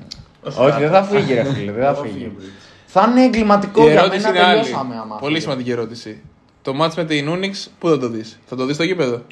Όχι, 0.66 0.78
δεν 0.80 0.90
θα 0.90 1.02
φύγει, 1.02 1.34
ρε 1.34 1.44
φίλε, 1.44 1.72
δεν 1.72 1.82
θα 1.84 1.94
Θα 1.94 2.02
φύγει 2.02 2.14
ο 2.14 2.18
φύγει. 2.18 2.28
Πρίφτης. 2.28 2.52
Θα 2.86 3.08
είναι 3.10 3.24
εγκληματικό 3.24 3.80
Η 3.82 3.90
για 3.90 4.00
ερώτηση 4.00 4.22
μένα, 4.22 4.38
είναι 4.38 4.46
άλλη. 4.46 4.60
τελειώσαμε 4.60 4.94
άμα. 4.98 5.16
Πολύ 5.16 5.32
φύγει. 5.32 5.44
σημαντική 5.44 5.70
ερώτηση. 5.70 6.22
Το 6.62 6.74
μάτς 6.74 6.96
με 6.96 7.04
την 7.04 7.28
Ούνιξ, 7.28 7.70
πού 7.78 7.88
θα 7.88 7.98
το 7.98 8.08
δεις; 8.08 8.38
Θα 8.46 8.56
το 8.56 8.64
δεις 8.64 8.74
στο 8.74 8.84
γήπεδο; 8.84 9.22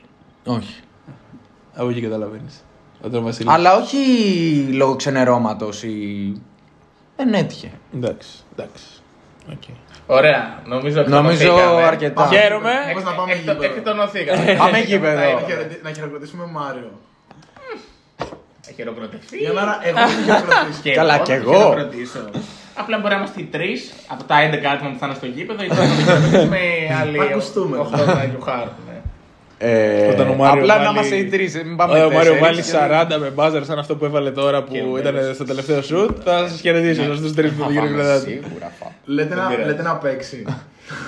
Όχι. 0.44 0.74
Από 1.74 1.88
εκεί 1.88 2.00
καταλαβαίνεις. 2.00 2.64
Όταν 3.02 3.22
Βασίλης. 3.24 3.52
Αλλά 3.52 3.76
όχι 3.76 3.96
λόγω 4.72 4.96
ξενερώματος 4.96 5.82
ή. 5.82 6.32
Δεν 7.16 7.34
έτυχε. 7.34 7.70
Εντάξει, 7.94 8.28
εντάξει. 8.56 8.84
Οκ. 9.52 9.62
Ωραία, 10.10 10.62
νομίζω 10.64 11.04
Νομίζω 11.06 11.44
εκτονωθήκαμε. 11.44 11.82
αρκετά. 11.82 12.28
Χαίρομαι. 12.32 12.72
Πώς 12.94 13.02
να 13.04 13.12
πάμε 13.12 13.32
Εκτο- 13.32 13.52
γήπεδο. 13.52 13.74
Εκτονωθήκαμε. 13.74 14.54
Πάμε 14.58 14.78
γήπεδο. 14.78 15.14
Τα 15.14 15.20
Να 15.20 15.28
είπαμε. 15.28 15.46
χαιρετι- 15.46 15.82
Να 15.84 15.90
χειροκροτήσουμε 15.92 16.44
Μάριο. 16.52 16.90
Θα 18.60 18.70
χειροκροτηθεί. 18.76 19.36
Για 19.36 19.52
μένα, 19.52 19.78
εγώ 19.82 19.96
δεν 19.98 20.08
χειροκροτήσω. 20.24 20.80
Και 20.82 20.92
Καλά, 20.92 21.14
εγώ 21.14 21.22
κι 21.24 21.30
θα 21.30 21.36
εγώ. 21.36 21.52
χειροκροτήσω. 21.58 22.20
Απλά 22.74 22.98
μπορεί 22.98 23.12
να 23.14 23.18
είμαστε 23.18 23.40
οι 23.40 23.44
τρεις 23.44 23.72
από 24.08 24.22
τα 24.24 24.36
11 24.46 24.68
άτομα 24.74 24.90
που 24.90 24.98
θα 24.98 25.06
είναι 25.06 25.14
στο 25.14 25.26
γήπεδο, 25.26 25.62
ή 25.64 25.68
θα 25.68 25.82
είναι 25.84 26.44
με 26.54 26.62
άλλοι 27.00 27.18
Θα 27.18 27.24
ακουστούμε. 27.24 27.76
8 27.78 28.04
να 28.14 28.24
γιουχάρουν. 28.24 28.72
Ε, 29.60 30.06
Όταν 30.12 30.28
ο 30.30 30.34
Μάριο 30.34 30.60
απλά 30.62 30.76
να 30.76 30.82
βάλει- 30.84 30.94
είμαστε 30.96 31.16
οι 31.16 31.24
τρεις. 31.24 31.54
Μην 31.64 31.76
πάμε 31.76 31.98
Ε, 31.98 32.02
Ο 32.02 32.10
Μάριο 32.10 32.32
τέσσερις. 32.32 32.40
βάλει 32.40 32.62
40 32.62 33.18
με 33.18 33.28
μπάζερ 33.30 33.64
σαν 33.64 33.78
αυτό 33.78 33.96
που 33.96 34.04
έβαλε 34.04 34.30
τώρα 34.30 34.62
που 34.62 34.72
Και 34.72 34.78
ήταν 35.00 35.14
μέρες. 35.14 35.34
στο 35.34 35.44
τελευταίο 35.44 35.82
σουτ. 35.82 36.18
Θα 36.24 36.48
σας 36.48 36.60
χαιρετήσω 36.60 37.14
στου 37.16 37.32
τρεις 37.34 37.50
που 37.52 37.58
Θα 37.60 37.64
το 37.66 37.70
γύρω 37.72 37.84
πάμε 37.84 37.96
κρατάτε. 37.96 38.20
Σίγουρα 38.30 38.72
θα. 38.80 38.92
Λέτε 39.04 39.34
να, 39.34 39.46
πειράζει. 39.46 39.66
λέτε 39.68 39.82
να 39.82 39.96
παίξει. 39.96 40.44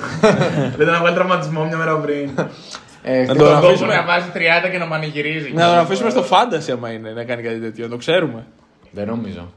λέτε 0.78 0.90
να 0.90 0.98
βγάλει 0.98 1.14
τραυματισμό 1.14 1.64
μια 1.64 1.76
μέρα 1.76 1.96
πριν. 1.96 2.30
Ε, 3.03 3.16
Να 3.18 3.24
χτύπα- 3.24 3.36
το 3.36 3.44
Τον 3.44 3.55
αφήσουμε. 3.57 3.72
κόβουν 3.76 3.88
να 3.88 4.05
βάζει 4.05 4.26
30 4.34 4.68
και 4.70 4.78
να 4.78 4.86
πανηγυρίζει. 4.88 5.53
Να 5.53 5.66
τον 5.68 5.78
αφήσουμε 5.78 6.11
στο 6.11 6.22
φάνταση 6.22 6.72
άμα 6.72 6.90
είναι 6.92 7.11
να 7.11 7.24
κάνει 7.24 7.42
κάτι 7.42 7.59
τέτοιο, 7.61 7.84
να 7.84 7.90
το 7.90 7.96
ξέρουμε. 7.96 8.44
Δεν 8.90 9.07
νομίζω. 9.07 9.53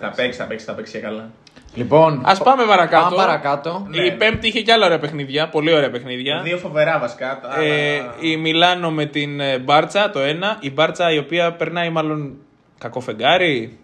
Θα 0.00 0.12
παίξει, 0.16 0.38
θα 0.38 0.44
παίξει, 0.44 0.64
θα 0.64 0.72
παίξει 0.72 0.92
και 0.92 0.98
καλά. 0.98 1.30
Λοιπόν, 1.74 2.22
Α 2.24 2.36
πάμε 2.36 2.64
παρακάτω. 2.64 3.02
πάμε 3.04 3.16
παρακάτω. 3.16 3.86
Ναι, 3.88 4.02
Η 4.02 4.08
ναι. 4.10 4.16
Πέμπτη 4.16 4.46
είχε 4.46 4.60
και 4.60 4.72
άλλα 4.72 4.86
ωραία 4.86 4.98
παιχνίδια, 4.98 5.48
πολύ 5.48 5.72
ωραία 5.72 5.90
παιχνίδια. 5.90 6.40
Δύο 6.44 6.56
φοβερά 6.58 6.98
βασικά. 6.98 7.40
αλλά- 7.42 7.62
Ε, 7.64 8.00
η 8.20 8.36
Μιλάνο 8.36 8.90
με 8.90 9.04
την 9.06 9.40
ε, 9.40 9.58
Μπάρτσα, 9.58 10.10
το 10.10 10.18
ένα. 10.20 10.56
Η 10.60 10.70
Μπάρτσα 10.70 11.12
η 11.12 11.18
οποία 11.18 11.52
περνάει 11.52 11.90
μάλλον 11.90 12.36
κακό 12.78 13.00
φεγγάρι, 13.00 13.78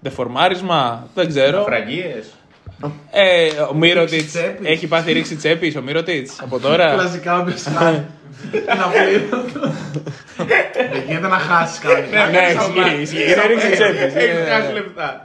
δεφορμάρισμα, 0.00 1.06
δεν 1.14 1.28
ξέρω. 1.28 1.62
Φραγίες. 1.62 2.30
Ε, 3.10 3.48
ο 3.70 3.74
Μύρωτιτς 3.74 4.26
τσέπης. 4.32 4.68
έχει 4.68 4.86
πάθει 4.86 5.12
ρίξη 5.12 5.36
τσέπης 5.36 5.76
ο 5.76 5.82
Μύρωτιτς 5.82 6.40
από 6.42 6.58
τώρα; 6.66 6.92
Κλασικά 6.92 7.38
όποιο 7.40 7.54
κάνει. 7.78 8.04
Ένα 8.66 8.86
πλήρω. 8.86 9.44
Δεν 10.92 11.02
γίνεται 11.06 11.28
να 11.28 11.36
χάσεις 11.38 11.78
κάτι. 11.78 12.08
ναι, 12.30 12.38
ισχύει, 12.38 13.00
ισχύει. 13.02 13.32
Είναι 13.32 13.46
ρίξη 13.46 13.70
τσέπης. 13.70 14.14
Έχει 14.14 14.50
χάσει 14.50 14.72
λεπτά. 14.72 15.24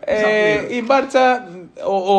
Ε, 0.00 0.74
η 0.74 0.82
Μπάρτσα, 0.86 1.48
ο, 1.88 2.12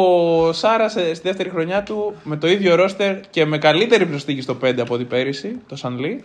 ο 0.48 0.54
Σάρα 0.54 0.90
στη 0.90 1.20
δεύτερη 1.24 1.50
χρονιά 1.50 1.84
του 1.84 2.14
με 2.24 2.38
το 2.38 2.48
ίδιο 2.48 2.76
ρόστερ 2.76 3.16
και 3.30 3.46
με 3.46 3.58
καλύτερη 3.58 4.06
προσθήκη 4.06 4.42
στο 4.42 4.58
5 4.64 4.74
από 4.80 4.94
ό,τι 4.94 5.04
πέρυσι, 5.04 5.56
το 5.68 5.76
Σανλή. 5.76 6.24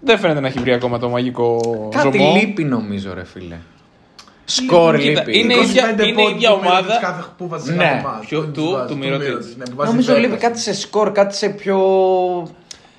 Δεν 0.00 0.18
φαίνεται 0.18 0.40
να 0.40 0.46
έχει 0.46 0.58
βρει 0.58 0.72
ακόμα 0.72 0.98
το 0.98 1.08
μαγικό 1.08 1.60
Κάτι 1.94 2.18
ζωμό. 2.18 2.34
λείπει 2.40 2.64
νομίζω, 2.64 3.14
ρε 3.14 3.24
φίλε. 3.24 3.56
Σκορ 4.50 4.98
Κοίτα, 4.98 5.20
λείπει. 5.24 5.38
είναι 5.38 5.54
η 5.54 5.60
ίδια- 5.60 5.90
είναι 6.08 6.22
η 6.22 6.30
ίδια 6.34 6.52
ομάδα. 6.52 6.98
Κάθε 7.00 7.22
που 7.38 7.48
βάζει 7.48 7.64
σε 7.66 7.72
Ναι. 7.72 7.84
κάθε 7.84 8.02
μάτς. 8.02 8.26
Ποιο- 8.26 8.40
Που 8.40 8.50
του- 8.50 8.70
βάζει, 8.70 8.86
του 8.86 8.92
του 8.92 8.98
Μυρωτήτης. 8.98 9.28
Μυρωτήτης, 9.28 9.56
ναι, 9.56 9.64
που 9.64 9.74
βάζει 9.76 9.90
Νομίζω 9.90 10.12
δέκα. 10.12 10.26
λείπει 10.26 10.36
κάτι 10.40 10.58
σε 10.60 10.74
σκορ, 10.74 11.12
κάτι 11.12 11.36
σε 11.36 11.48
πιο. 11.48 11.78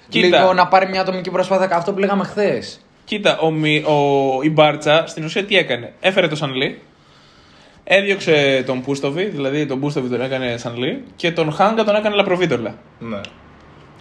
Κοίτα. 0.10 0.40
Λίγο 0.40 0.54
να 0.54 0.68
πάρει 0.68 0.88
μια 0.90 1.02
ατομική 1.02 1.30
προσπάθεια. 1.30 1.76
Αυτό 1.76 1.94
που 1.94 2.00
λέγαμε 2.00 2.24
χθες. 2.24 2.80
Κοίτα, 3.06 3.38
ο, 3.40 3.52
Μι- 3.52 3.86
ο, 3.88 3.96
η 4.44 4.50
Μπάρτσα 4.50 5.04
στην 5.08 5.24
ουσία 5.24 5.44
τι 5.46 5.58
έκανε; 5.58 5.94
Έφερε 6.00 6.28
το 6.28 6.36
Σανλή, 6.36 6.80
έδιωξε 7.84 8.64
τον 8.66 8.82
Πούστοβι, 8.82 9.24
δηλαδή 9.24 9.66
τον 9.66 9.80
Πούστοβι 9.80 10.10
τον 10.10 10.22
έκανε 10.22 10.58
Σανλή 10.58 11.04
και 11.16 11.32
τον 11.32 11.52
Χάγκα 11.52 11.84
τον 11.84 11.96
έκανε 11.96 12.16
Λαπροβίτολα. 12.16 12.76
Ναι. 13.00 13.20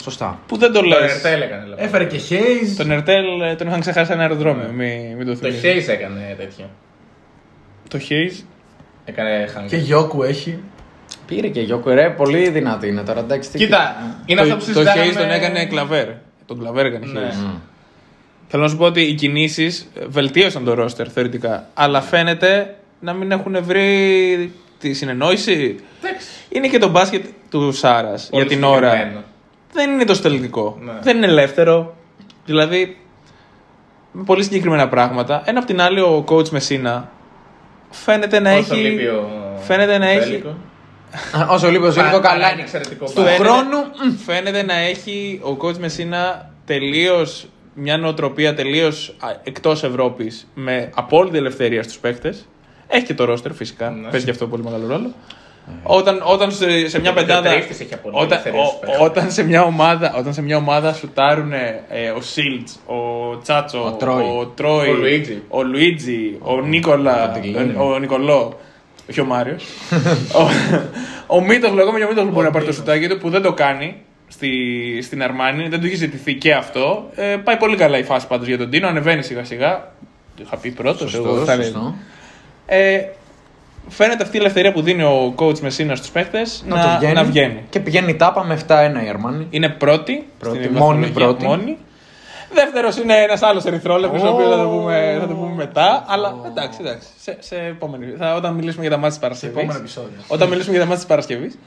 Σωστά. 0.03 0.39
Που 0.47 0.57
δεν 0.57 0.73
το 0.73 0.81
Το 0.81 0.87
λες. 0.87 1.13
Ερτέλ 1.15 1.41
έκανε. 1.43 1.63
δηλαδή. 1.63 1.83
Έφερε 1.83 2.05
και 2.05 2.21
Hayes. 2.31 2.75
Τον 2.77 2.91
Ερτέλ 2.91 3.41
ε, 3.41 3.55
τον 3.55 3.67
είχαν 3.67 3.81
ξεχάσει 3.81 4.07
σε 4.07 4.13
ένα 4.13 4.23
αεροδρόμιο. 4.23 4.69
Μην, 4.73 5.17
μην 5.17 5.27
το 5.27 5.33
Το 5.33 5.39
θυμίζεις. 5.39 5.87
Hayes 5.87 5.93
έκανε 5.93 6.35
τέτοιο. 6.39 6.71
Το 7.91 7.99
Hayes. 8.09 8.43
Έκανε 9.05 9.47
χάγκ. 9.55 9.68
Και 9.68 9.76
Γιώκου 9.76 10.22
έχει. 10.22 10.59
Πήρε 11.26 11.49
και 11.49 11.61
Γιώκο, 11.61 11.91
ρε, 11.91 12.11
πολύ 12.11 12.49
δυνατή 12.49 12.88
είναι 12.88 13.03
τώρα. 13.03 13.20
Εντάξει, 13.20 13.51
τι- 13.51 13.59
Κοίτα, 13.59 13.97
είναι 14.26 14.41
αυτό 14.41 14.55
που 14.57 14.61
Το, 14.61 14.66
το 14.66 14.72
συζητάγαμε. 14.72 15.11
Hayes 15.11 15.16
τον 15.16 15.30
έκανε 15.30 15.66
κλαβέρ. 15.66 16.07
Τον 16.47 16.59
κλαβέρ 16.59 16.86
έκανε 16.86 17.07
Ναι. 17.07 17.20
Hayes. 17.20 17.55
Θέλω 18.49 18.62
να 18.62 18.68
σου 18.68 18.76
πω 18.76 18.84
ότι 18.84 19.01
οι 19.01 19.14
κινήσεις 19.14 19.88
βελτίωσαν 20.09 20.64
το 20.64 20.74
ρόστερ 20.74 21.12
θεωρητικά. 21.12 21.68
Αλλά 21.74 22.01
φαίνεται 22.01 22.76
να 23.01 23.12
μην 23.12 23.30
έχουν 23.30 23.57
βρει 23.64 24.53
τη 24.78 24.93
συνεννόηση. 24.93 25.76
Εντάξει. 26.03 26.26
Είναι 26.49 26.68
και 26.68 26.78
το 26.78 26.88
μπάσκετ 26.88 27.24
του 27.51 27.72
Σάρας 27.72 28.20
για 28.22 28.30
Πολύ 28.30 28.45
την 28.45 28.64
ώρα. 28.64 28.91
συγκεκριμένο. 28.91 29.24
Δεν 29.72 29.91
είναι 29.91 30.05
τόσο 30.05 30.22
τελικό. 30.22 30.78
Ναι. 30.84 30.93
Δεν 31.03 31.16
είναι 31.16 31.26
ελεύθερο. 31.26 31.97
Δηλαδή, 32.45 32.97
με 34.12 34.22
πολύ 34.24 34.43
συγκεκριμένα 34.43 34.88
πράγματα. 34.88 35.43
Ένα 35.45 35.59
απ' 35.59 35.66
την 35.66 35.80
άλλη, 35.80 36.01
ο 36.01 36.24
coach 36.28 36.49
Μεσίνα 36.49 37.11
φαίνεται 37.91 38.41
να 38.41 38.53
Όσο 38.57 38.74
έχει. 38.74 38.82
λείπει 38.82 39.07
ο 39.07 39.28
φαίνεται 39.66 39.99
να 39.99 40.09
έχει. 40.09 40.28
Βέλικο. 40.30 40.49
Α, 41.36 41.47
Όσο 41.51 41.70
λίγο, 41.70 41.86
όσο 41.86 42.01
λίγο 42.01 42.11
Παρά- 42.20 42.22
παρά 42.22 42.34
καλά. 42.41 42.53
είναι 42.53 42.62
εξαιρετικό 42.62 43.05
Του 43.05 43.12
μπάσκετ. 43.22 43.47
χρόνου. 43.47 43.78
μ, 43.78 44.16
Φαίνεται 44.26 44.62
να 44.62 44.74
έχει 44.74 45.41
ο 45.43 45.57
coach 45.62 45.76
Μεσίνα 45.78 46.51
τελείω 46.64 47.26
μια 47.74 47.97
νοοτροπία 47.97 48.55
τελείως 48.55 49.16
εκτός 49.45 49.82
Ευρώπης 49.84 50.47
με 50.55 50.91
απόλυτη 50.95 51.36
ελευθερία 51.36 51.82
στους 51.82 51.99
παίχτε. 51.99 52.34
Έχει 52.88 53.05
και 53.05 53.14
το 53.14 53.24
ρόστερ 53.24 53.53
φυσικά. 53.53 53.91
Ναι. 53.91 54.09
Παίζει 54.09 54.24
και 54.24 54.30
αυτό 54.30 54.47
πολύ 54.47 54.62
μεγάλο 54.62 54.86
ρόλο. 54.86 55.11
Όταν, 55.83 56.23
όταν 56.25 56.53
σε, 56.53 56.89
σε 56.89 57.01
μια 57.01 57.12
Και 57.12 57.18
ο 57.18 57.23
πεντάδα. 57.23 57.51
τρίστης 57.51 57.81
έχει 57.81 57.95
απόλυτη 57.95 58.21
Όταν, 58.23 58.31
ελευθερίας 58.33 58.66
στους 58.68 58.79
ο- 58.79 58.87
παίχτες. 58.87 59.01
όταν, 59.07 59.31
σε 59.31 59.43
μια 59.45 59.62
ομάδα, 59.62 60.14
όταν 60.18 60.33
σε 60.33 60.43
μια 60.43 60.57
ομάδα 60.57 60.93
σουτάρουν 60.93 61.53
ε, 61.53 62.11
ο 62.16 62.21
Σίλτ, 62.21 62.68
ο 62.87 62.97
Τσάτσο, 63.43 63.85
Ο 63.85 63.93
Τρόι. 63.93 64.23
ο, 64.23 64.53
Τρόι, 64.57 64.89
Ο 64.89 64.93
Λουίτζι. 64.93 65.43
ο, 65.49 65.62
Λουίτζι, 65.62 66.37
ο 66.41 66.61
Νίκολα, 66.61 67.31
Ο 67.37 67.41
Τιλίνι. 67.41 67.75
ο, 67.77 67.93
ο 67.95 67.99
Νικολό, 67.99 68.59
όχι 69.11 69.21
ο 69.21 69.25
Μάριος. 69.25 69.64
ο, 70.41 70.49
ο 71.37 71.41
Μίτογλου, 71.41 71.81
ακόμα 71.81 71.99
και 71.99 72.05
ο 72.05 72.09
Μίτογλου 72.09 72.31
μπορεί 72.31 72.47
να 72.47 72.53
πάρει 72.53 72.64
το 72.64 72.73
σουτάκι 72.73 73.09
του 73.09 73.18
που 73.18 73.31
δεν 73.31 73.43
το 73.43 73.53
κάνει 73.53 73.97
στη, 74.29 74.51
στην 75.03 75.23
Αρμάνη, 75.23 75.68
δεν 75.68 75.81
του 75.81 75.87
έχει 75.87 75.97
ζητηθεί 75.97 76.35
και 76.35 76.53
αυτό. 76.55 77.09
Ε, 77.14 77.37
πάει 77.45 77.57
πολύ 77.57 77.77
καλά 77.77 77.99
η 77.99 78.03
φάση 78.03 78.27
πάντως 78.27 78.47
για 78.47 78.59
τον 78.59 78.71
Τίνο, 78.71 78.89
ανεβαίνει 78.89 79.23
σιγά 79.23 79.45
σιγά. 79.45 79.93
Το 80.37 80.43
είχα 80.47 80.57
πει 80.57 80.71
πρώτος. 80.71 81.11
Σωστό, 81.11 81.45
σωστό. 81.57 81.95
Ε, 82.66 83.01
φαίνεται 83.91 84.22
αυτή 84.22 84.36
η 84.36 84.41
ελευθερία 84.41 84.72
που 84.72 84.82
δίνει 84.82 85.03
ο 85.03 85.34
coach 85.36 85.59
Μεσίνα 85.59 85.95
στους 85.97 86.11
παίχτε 86.11 86.43
Να, 86.66 86.76
να, 86.76 86.82
το 86.82 86.88
βγαίνει. 86.99 87.12
να 87.14 87.24
βγαίνει. 87.24 87.62
Και 87.70 87.80
πηγαίνει 87.80 88.11
η 88.11 88.14
τάπα 88.14 88.45
με 88.45 88.59
7-1 88.66 89.05
η 89.05 89.09
Αρμάνη. 89.09 89.47
Είναι 89.51 89.68
πρώτη. 89.68 90.26
Πρώτη, 90.38 90.57
στην 90.59 90.70
μόνη 90.76 91.01
βαθμολογία, 91.07 91.14
πρώτη. 91.14 91.45
Μόνη. 91.45 91.76
Δεύτερος 92.53 92.97
είναι 92.97 93.14
ένας 93.22 93.43
άλλος 93.43 93.64
ερυθρόλεπτος, 93.64 94.22
ο 94.22 94.28
οποίος 94.28 94.51
θα, 94.51 94.62
το 94.62 94.68
πούμε- 94.68 95.16
θα 95.20 95.26
το 95.26 95.34
πούμε 95.34 95.55
μετά. 95.55 96.05
Αλλά 96.09 96.34
εντάξει, 96.47 96.78
εντάξει. 96.80 97.09
Σε, 97.20 97.36
σε 97.41 97.57
επόμενη, 97.57 98.07
θα, 98.18 98.34
όταν 98.34 98.55
μιλήσουμε 98.55 98.82
για 98.82 98.91
τα 98.91 98.97
μάτια 98.97 99.11
της 99.11 99.18
Παρασκευή. 99.18 99.53
επόμενο 99.59 99.78
επεισόδιο. 99.78 100.18
Όταν 100.28 100.49
μιλήσουμε 100.49 100.70
για 100.72 100.80
τα 100.80 100.86
μάτια 100.86 101.01
της 101.01 101.11
Παρασκευής. 101.11 101.59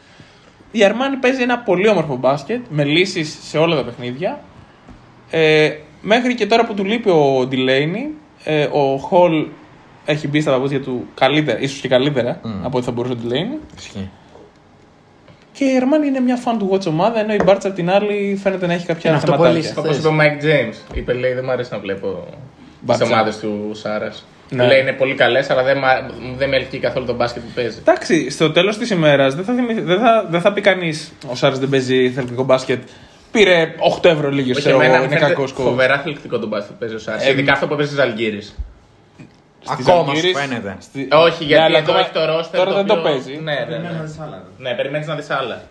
Η 0.71 0.83
Αρμάνη 0.83 1.15
παίζει 1.15 1.41
ένα 1.41 1.57
πολύ 1.59 1.87
όμορφο 1.87 2.15
μπάσκετ 2.15 2.61
με 2.69 2.83
λύσεις 2.83 3.37
σε 3.49 3.57
όλα 3.57 3.75
τα 3.75 3.83
παιχνίδια. 3.83 4.39
Ε, 5.29 5.71
μέχρι 6.01 6.35
και 6.35 6.45
τώρα 6.45 6.65
που 6.65 6.73
του 6.73 6.83
λείπει 6.85 7.09
ο 7.09 7.45
Ντιλέινι, 7.47 8.09
ε, 8.43 8.63
ο 8.71 8.97
Χολ 8.97 9.45
έχει 10.05 10.27
μπει 10.27 10.41
στα 10.41 10.51
παπούτσια 10.51 10.81
του 10.81 11.07
καλύτερα, 11.13 11.59
ίσως 11.59 11.79
και 11.79 11.87
καλύτερα 11.87 12.39
από 12.63 12.77
ό,τι 12.77 12.85
θα 12.85 12.91
μπορούσε 12.91 13.13
ο 13.13 13.15
Ντιλέινι. 13.15 13.57
Ισχύει. 13.77 14.09
Και 15.51 15.63
η 15.65 15.75
Αρμάνη 15.75 16.07
είναι 16.07 16.19
μια 16.19 16.37
fan 16.45 16.55
του 16.59 16.69
Watch 16.73 16.87
ομάδα, 16.87 17.19
ενώ 17.19 17.33
η 17.33 17.39
Μπάρτσα 17.45 17.67
απ' 17.67 17.75
την 17.75 17.89
άλλη 17.89 18.39
φαίνεται 18.43 18.67
να 18.67 18.73
έχει 18.73 18.85
κάποια 18.85 19.09
Είναι 19.09 19.19
αυτό 19.19 19.31
που 19.31 19.37
θεματάκια. 19.43 19.69
έλεγες. 19.69 19.77
Όπως 19.85 19.97
είπε 19.97 20.07
ο 20.07 20.15
Mike 20.19 20.43
James. 20.43 20.97
Είπε, 20.97 21.13
λέει, 21.13 21.33
δεν 21.33 21.43
μου 21.45 21.51
αρέσει 21.51 21.69
να 21.71 21.79
βλέπω 21.79 22.23
τις 22.27 22.37
Μπάτσα. 22.81 23.05
ομάδες 23.05 23.37
του 23.39 23.69
Σάρας. 23.73 24.25
Ναι. 24.49 24.65
Λέει, 24.65 24.79
είναι 24.81 24.91
πολύ 24.91 25.13
καλές, 25.15 25.49
αλλά 25.49 25.63
δεν, 25.63 25.77
μα- 25.81 26.09
δεν 26.37 26.49
με 26.49 26.55
ελκύει 26.55 26.79
καθόλου 26.79 27.05
το 27.05 27.13
μπάσκετ 27.15 27.41
που 27.43 27.49
παίζει. 27.55 27.77
Εντάξει, 27.79 28.29
στο 28.29 28.51
τέλος 28.51 28.77
της 28.77 28.89
ημέρας 28.89 29.35
δεν 29.35 29.43
θα, 29.45 29.53
θυμηθεί- 29.53 29.83
δεν 29.85 29.99
θα, 29.99 30.27
δεν 30.29 30.41
θα 30.41 30.53
πει 30.53 30.61
κανείς 30.61 31.11
ο 31.31 31.35
Σάρας 31.35 31.59
δεν 31.59 31.69
παίζει 31.69 32.09
θελκτικό 32.09 32.43
μπάσκετ. 32.43 32.81
Πήρε 33.31 33.75
8 34.01 34.09
ευρώ 34.09 34.29
λίγες, 34.29 34.51
Όχι, 34.55 34.59
ξέρω 34.65 34.75
εμένα 34.75 34.93
εγώ, 34.93 35.03
μου 35.03 35.09
είναι 35.09 35.15
φαίνεται 35.19 35.33
κακός 35.35 35.49
σκοπό. 35.49 35.69
φοβερά 35.69 35.99
θελκτικό 35.99 36.39
το 36.39 36.47
μπάσκετ 36.47 36.71
που 36.71 36.77
παίζει 36.79 36.95
ο 36.95 36.99
Σάρας. 36.99 37.25
Ε, 37.27 37.29
Ειδικά 37.31 37.51
αυτό 37.53 37.67
που 37.67 37.75
παίζει 37.75 37.91
στις 37.91 38.03
Αλγύρες. 38.03 38.55
Ακόμα 39.67 40.15
σου 40.15 40.27
φαίνεται. 40.33 40.77
Όχι, 41.11 41.43
γιατί 41.43 41.63
αλλά 41.63 41.77
εδώ 41.77 41.87
τώρα- 41.87 41.99
έχει 41.99 42.09
το 42.11 42.25
ρόστερ. 42.25 42.57
τώρα 42.59 42.69
το 42.71 42.75
δεν 42.75 42.85
το 42.85 42.93
οποίο- 42.93 43.03
παίζει. 43.11 43.39
Ναι, 43.43 43.53
ναι, 43.69 43.77
ναι. 43.77 43.89
Ναι, 44.57 44.73
περιμένεις 44.75 45.07
να 45.07 45.15
δεις 45.15 45.29
άλλα. 45.29 45.61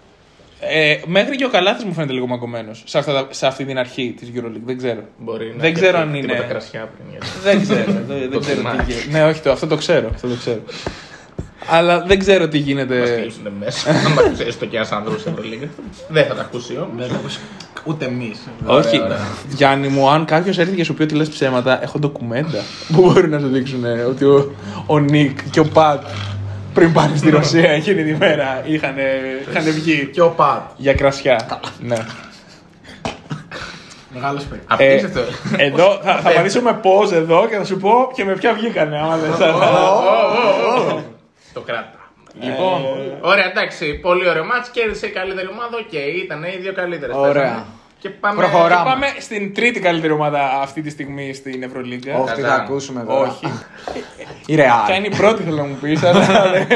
Ε, 0.64 0.97
μέχρι 1.07 1.36
και 1.36 1.45
ο 1.45 1.49
Καλάθι 1.49 1.84
μου 1.84 1.93
φαίνεται 1.93 2.12
λίγο 2.12 2.26
μακωμένο 2.26 2.70
σε, 2.84 2.99
αυτά 2.99 3.12
τα- 3.12 3.26
σε 3.30 3.47
αυτή 3.47 3.64
την 3.64 3.78
αρχή 3.78 4.14
της 4.18 4.28
Euroleague. 4.34 4.61
Δεν 4.64 4.76
ξέρω. 4.76 5.01
Μπορεί 5.18 5.47
να 5.47 5.53
Δεν 5.57 5.64
έχει 5.64 5.72
ξέρω 5.74 5.99
αν 5.99 6.12
τίποτα 6.12 6.34
είναι. 6.34 6.45
κρασιά 6.49 6.88
πριν. 6.97 7.07
γιατί- 7.11 7.26
Δεν 7.43 7.61
ξέρω. 7.62 7.93
δεν, 8.09 8.18
δεν 8.18 8.30
Το 8.30 8.38
ξέρω 8.38 8.61
τι 8.61 8.66
θυμάσαι. 8.66 8.84
γίνεται. 8.93 9.11
Ναι, 9.18 9.24
όχι, 9.30 9.40
το, 9.40 9.51
αυτό 9.53 9.66
το 9.66 9.76
ξέρω. 9.76 10.09
Αυτό 10.14 10.28
το 10.28 10.34
ξέρω. 10.34 10.61
Αλλά 11.68 12.01
δεν 12.01 12.18
ξέρω 12.18 12.49
τι 12.49 12.59
Μας 12.59 12.66
γίνεται. 12.66 13.18
κλείσουν 13.20 13.53
μέσα. 13.59 13.90
Αν 13.90 14.14
τα 14.14 14.22
ακούσει 14.22 14.45
έστω 14.47 14.66
και 14.66 14.76
ένα 14.76 14.86
άνδρος 14.90 15.20
στην 15.20 15.32
Ευρωλίγα. 15.32 15.66
Δεν 16.09 16.26
θα 16.26 16.34
τα 16.34 16.40
ακούσει 16.40 16.76
όμως. 16.78 17.38
Δεν 17.85 17.99
το 17.99 18.05
ακούσει 18.05 18.05
ούτε 18.05 18.05
εμείς. 18.05 18.39
Όχι, 18.66 19.01
ωραία. 19.03 19.18
Γιάννη 19.49 19.89
μου, 19.89 20.11
αν 20.11 20.24
κάποιος 20.24 20.59
έρθει 20.59 20.76
και 20.76 20.85
σου 20.85 20.95
πει 20.95 21.03
ότι 21.03 21.14
λες 21.14 21.28
ψέματα, 21.28 21.83
έχω 21.83 21.99
ντοκουμέντα 21.99 22.59
που 22.93 23.01
μπορεί 23.03 23.28
να 23.28 23.39
σου 23.39 23.49
δείξουν 23.49 23.85
ε, 23.85 24.03
ότι 24.03 24.24
ο, 24.24 24.53
ο 24.87 24.99
Νικ 24.99 25.39
και 25.51 25.61
ο 25.61 25.64
Πατ 25.64 26.03
πριν 26.74 26.93
πάνε 26.93 27.16
στη 27.16 27.30
Ρωσία 27.30 27.70
εκείνη 27.70 28.05
τη 28.05 28.14
μέρα 28.18 28.62
είχαν, 28.66 28.95
είχαν 29.51 29.64
βγει 29.64 30.07
Και 30.12 30.20
ο 30.20 30.28
Πατ. 30.30 30.70
για 30.76 30.95
κρασιά. 30.95 31.61
ναι. 31.80 31.97
Μεγάλος 34.14 34.45
παίκτης. 34.45 34.66
Απίστευτο. 34.68 35.20
Εδώ 35.57 35.99
θα, 36.03 36.16
θα 36.22 36.30
πατήσουμε 36.30 36.80
pause 36.83 37.12
εδώ 37.12 37.47
και 37.49 37.57
θα 37.57 37.64
σου 37.64 37.76
πω 37.76 37.91
και 38.14 38.24
με 38.24 38.33
ποια 38.35 38.53
βγήκανε. 38.53 38.99
Άμα 38.99 39.16
δεν 39.16 39.30
σ' 39.37 39.41
άρεσε. 39.41 41.05
Το 41.53 41.61
κράτα. 41.61 42.01
Λοιπόν, 42.41 42.80
ωραία, 43.20 43.45
εντάξει, 43.51 43.95
πολύ 43.95 44.28
ωραίο 44.28 44.45
ματς, 44.45 44.68
κέρδισε 44.68 45.07
η 45.07 45.11
καλύτερη 45.11 45.49
ομάδα, 45.49 45.76
οκ, 45.76 45.93
ήταν 46.24 46.43
οι 46.45 46.57
δύο 46.61 46.72
καλύτερες. 46.72 47.16
Ωραία. 47.16 47.33
παίζανε. 47.43 47.64
Και 47.99 48.11
πάμε... 48.11 48.37
Προχωράμε. 48.37 48.91
Πάμε 48.91 49.07
στην 49.18 49.55
τρίτη 49.55 49.80
καλύτερη 49.80 50.12
ομάδα 50.12 50.61
αυτή 50.62 50.83
τη 50.83 50.91
στιγμή 50.91 51.35
στην 51.35 51.62
Ευρωλίγκα. 51.62 52.16
Όχι, 52.18 52.35
τι 52.35 52.41
θα 52.41 52.49
Καζάν. 52.49 52.61
ακούσουμε 52.61 53.05
τώρα. 53.05 53.28
Όχι. 53.28 53.47
Η 54.47 54.55
Real. 54.57 54.85
Ποια 54.87 54.95
είναι 54.97 55.07
η 55.07 55.16
πρώτη 55.16 55.43
θέλω 55.43 55.57
να 55.57 55.62
μου 55.62 55.78
πεις, 55.80 56.03
αλλά 56.03 56.20
δεν- 56.53 56.66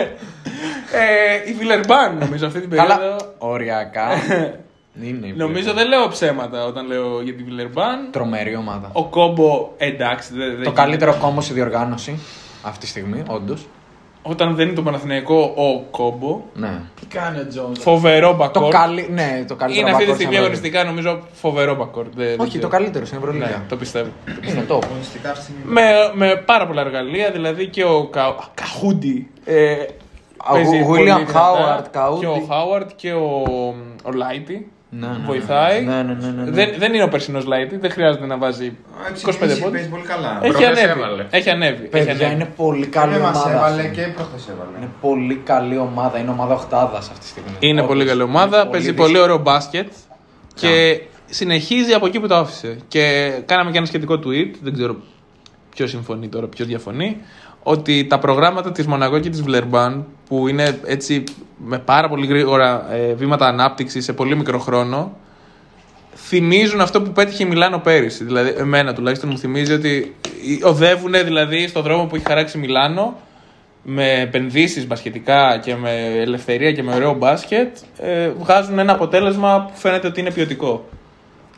Ε, 0.92 1.50
η 1.50 1.52
Βιλερμπάν 1.52 2.18
νομίζω 2.18 2.46
αυτή 2.46 2.60
την 2.60 2.68
περίοδο. 2.68 2.92
Καλά. 2.94 3.16
Οριακά. 3.38 4.08
Είναι 5.02 5.26
η 5.26 5.32
Νομίζω 5.36 5.64
πιο- 5.64 5.72
δεν 5.72 5.88
λέω 5.88 6.08
ψέματα 6.08 6.64
όταν 6.64 6.86
λέω 6.86 7.20
για 7.22 7.34
τη 7.34 7.42
Βιλερμπάν. 7.42 8.08
Τρομερή 8.10 8.56
ομάδα. 8.56 8.90
Οκόμπο 8.92 9.70
εντάξει. 9.76 10.28
Δεν, 10.32 10.38
δεν 10.38 10.48
Το 10.50 10.56
γίνεται. 10.56 10.80
καλύτερο 10.80 11.14
κόμμα 11.20 11.40
στη 11.40 11.52
διοργάνωση 11.52 12.18
αυτή 12.62 12.78
τη 12.80 12.86
στιγμή, 12.86 13.22
όντως. 13.28 13.66
Όταν 14.28 14.54
δεν 14.54 14.66
είναι 14.66 14.74
το 14.76 14.82
Παναθηναϊκό 14.82 15.54
ο 15.56 15.80
κόμπο. 15.90 16.40
Ναι. 16.54 16.80
Τι 17.00 17.06
κάνει 17.06 17.38
ο 17.38 17.46
Τζόνς. 17.46 17.78
Φοβερό 17.78 18.28
Το, 18.30 18.34
μπακόρ. 18.36 18.68
καλύ... 18.72 19.08
ναι, 19.10 19.44
το 19.48 19.54
καλύτερο. 19.54 19.86
Είναι 19.86 19.90
αυτή 19.90 20.04
τη 20.04 20.10
backcourt 20.10 20.14
στιγμή 20.14 20.32
στην 20.34 20.44
αγωνιστικά 20.44 20.84
νομίζω 20.84 21.20
φοβερό 21.32 21.74
μπακόρ. 21.74 22.04
Δεν- 22.04 22.26
δεν 22.26 22.40
Όχι, 22.40 22.48
ξέρω. 22.48 22.62
το 22.62 22.68
καλύτερο 22.68 23.04
στην 23.06 23.18
Ναι, 23.18 23.24
Ευρωλίγα. 23.24 23.64
το 23.68 23.76
πιστεύω. 23.76 24.08
Είναι 24.48 24.64
top. 24.68 24.78
Αγωνιστικά 24.84 25.30
αυτή 25.30 25.44
τη 25.44 25.50
στιγμή. 25.52 25.72
με, 25.72 25.82
με 26.14 26.36
πάρα 26.46 26.66
πολλά 26.66 26.80
εργαλεία, 26.80 27.30
δηλαδή 27.30 27.66
και 27.66 27.84
ο 27.84 28.06
Κα... 28.06 28.34
Καχούντι. 28.54 29.30
Ε, 29.44 29.72
Α, 30.48 30.52
παίζει 30.52 30.80
ο 30.82 30.84
πολύ 30.86 31.00
William 31.00 31.16
δυνατά. 31.16 31.42
Howard, 31.82 31.86
Καούντι. 31.90 32.20
Και 32.20 32.26
ο 32.26 32.44
Χάουαρτ 32.48 32.90
και 32.96 33.12
ο, 33.12 33.42
ο 34.04 34.12
Λάιτι. 34.14 34.70
Ναι, 35.00 35.06
ναι, 35.06 35.12
ναι. 35.12 35.24
Βοηθάει. 35.26 35.84
Ναι, 35.84 35.94
ναι, 35.94 36.02
ναι, 36.02 36.26
ναι, 36.36 36.42
ναι. 36.42 36.50
Δεν, 36.50 36.68
δεν 36.78 36.94
είναι 36.94 37.02
ο 37.02 37.08
περσινός 37.08 37.44
Λάιτι, 37.44 37.76
δεν 37.76 37.90
χρειάζεται 37.90 38.26
να 38.26 38.36
βάζει 38.38 38.66
Α, 38.66 38.70
25 39.10 39.12
ξεκινήσει, 39.14 39.58
πόντους. 39.60 39.70
Παίζει 39.70 39.88
πολύ 39.88 40.02
καλά. 40.02 40.38
Έχει 40.42 40.52
Προχθές 40.52 40.66
ανέβει. 40.82 41.00
έβαλε. 41.00 41.26
Έχει 41.30 41.50
ανέβει. 41.50 41.74
έχει 41.82 41.88
Παιδιά 41.90 42.12
ανέβει. 42.12 42.32
είναι 42.34 42.48
πολύ 42.56 42.86
καλή 42.86 43.12
Και 43.12 43.18
μας 43.18 43.36
ομάδα. 43.36 43.50
έβαλε 43.56 43.80
αυτή. 43.82 43.94
και 43.96 44.02
προχθές 44.02 44.48
έβαλε. 44.48 44.70
Είναι 44.78 44.88
πολύ 45.00 45.34
καλή 45.44 45.78
ομάδα. 45.78 46.18
Είναι 46.18 46.30
ομάδα 46.30 46.54
οχτάδα 46.54 46.98
αυτή 46.98 47.18
τη 47.18 47.26
στιγμή. 47.26 47.50
Είναι 47.58 47.80
Όντως. 47.80 47.86
πολύ 47.92 48.04
καλή 48.04 48.22
ομάδα, 48.22 48.60
Είναι 48.60 48.70
παίζει 48.70 48.86
δύσκολη. 48.90 49.08
πολύ 49.12 49.22
ωραίο 49.24 49.38
μπάσκετ 49.38 49.88
και 50.54 51.00
συνεχίζει 51.26 51.92
από 51.92 52.06
εκεί 52.06 52.20
που 52.20 52.26
το 52.28 52.34
άφησε. 52.36 52.76
Και 52.88 53.32
κάναμε 53.46 53.70
και 53.70 53.76
ένα 53.78 53.86
σχετικό 53.86 54.14
tweet, 54.14 54.50
δεν 54.62 54.72
ξέρω 54.72 54.96
ποιο 55.76 55.86
συμφωνεί 55.86 56.28
τώρα, 56.28 56.46
ποιο 56.46 56.64
διαφωνεί, 56.64 57.16
ότι 57.62 58.06
τα 58.06 58.18
προγράμματα 58.18 58.72
της 58.72 58.86
Μονακό 58.86 59.18
και 59.18 59.30
της 59.30 59.42
Βλερμπάν 59.42 60.06
που 60.28 60.48
είναι 60.48 60.80
έτσι 60.84 61.24
με 61.56 61.78
πάρα 61.78 62.08
πολύ 62.08 62.26
γρήγορα 62.26 62.92
ε, 62.92 63.14
βήματα 63.14 63.46
ανάπτυξης 63.46 64.04
σε 64.04 64.12
πολύ 64.12 64.36
μικρό 64.36 64.58
χρόνο 64.58 65.16
θυμίζουν 66.16 66.80
αυτό 66.80 67.02
που 67.02 67.12
πέτυχε 67.12 67.44
η 67.44 67.46
Μιλάνο 67.46 67.78
πέρυσι. 67.78 68.24
Δηλαδή, 68.24 68.54
εμένα 68.56 68.94
τουλάχιστον 68.94 69.28
μου 69.30 69.38
θυμίζει 69.38 69.72
ότι 69.72 70.14
οδεύουν 70.62 71.12
δηλαδή 71.24 71.68
στον 71.68 71.82
δρόμο 71.82 72.04
που 72.04 72.16
έχει 72.16 72.24
χαράξει 72.26 72.58
η 72.58 72.60
Μιλάνο 72.60 73.16
με 73.82 74.20
επενδύσεις 74.20 74.86
μπασκετικά 74.86 75.60
και 75.64 75.74
με 75.74 75.90
ελευθερία 76.16 76.72
και 76.72 76.82
με 76.82 76.94
ωραίο 76.94 77.14
μπάσκετ 77.14 77.76
ε, 77.98 78.28
βγάζουν 78.28 78.78
ένα 78.78 78.92
αποτέλεσμα 78.92 79.64
που 79.64 79.78
φαίνεται 79.78 80.06
ότι 80.06 80.20
είναι 80.20 80.30
ποιοτικό. 80.30 80.84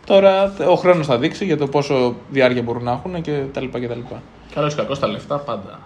Τώρα 0.08 0.52
ο 0.68 0.74
χρόνος 0.74 1.06
θα 1.06 1.18
δείξει 1.18 1.44
για 1.44 1.56
το 1.56 1.66
πόσο 1.66 2.14
διάρκεια 2.28 2.62
μπορούν 2.62 2.84
να 2.84 2.92
έχουν 2.92 3.20
και 3.22 3.40
τα 3.52 3.60
λοιπά 3.60 3.78
και 3.80 3.88
τα 3.88 3.94
λοιπά. 3.94 4.22
Καλό 4.54 4.66
ή 4.66 4.74
κακό 4.74 4.96
τα 4.96 5.06
λεφτά 5.08 5.38
πάντα 5.38 5.78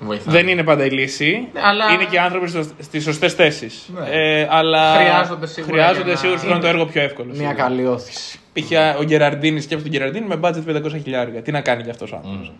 βοηθάνε. 0.00 0.36
Δεν 0.38 0.48
είναι 0.48 0.62
πάντα 0.62 0.84
η 0.84 0.90
λύση. 0.90 1.48
Ναι, 1.52 1.60
αλλά- 1.64 1.92
Είναι 1.92 2.04
και 2.04 2.20
άνθρωποι 2.20 2.48
στις 2.78 3.02
σωστές 3.04 3.32
θέσεις. 3.34 3.90
Ναι. 3.98 4.06
Ε, 4.10 4.46
αλλά 4.50 4.94
Χρειάζονται 4.94 5.46
σίγουρα 5.46 5.72
χρειάζονται 5.72 6.02
για 6.04 6.12
να- 6.12 6.18
σίγουρα 6.18 6.38
να 6.42 6.46
κάνουν 6.46 6.60
το 6.60 6.66
έργο 6.66 6.84
πιο 6.86 7.02
εύκολο. 7.02 7.26
Μια 7.28 7.36
σίγουρα. 7.36 7.54
καλή 7.54 7.86
όθηση. 7.86 8.38
Π.χ. 8.52 8.70
ο 9.00 9.02
Γκεραρντίνη 9.04 9.60
σκέφτεται 9.60 9.82
τον 9.82 9.90
Γκεραρντίνη 9.90 10.26
με 10.26 10.38
budget 10.42 10.64
500 10.66 10.98
χιλιάρικα. 11.02 11.40
Τι 11.42 11.50
να 11.52 11.60
κάνει 11.60 11.82
κι 11.82 11.90
αυτός 11.90 12.12
ο 12.12 12.16
άνθρωπος. 12.16 12.52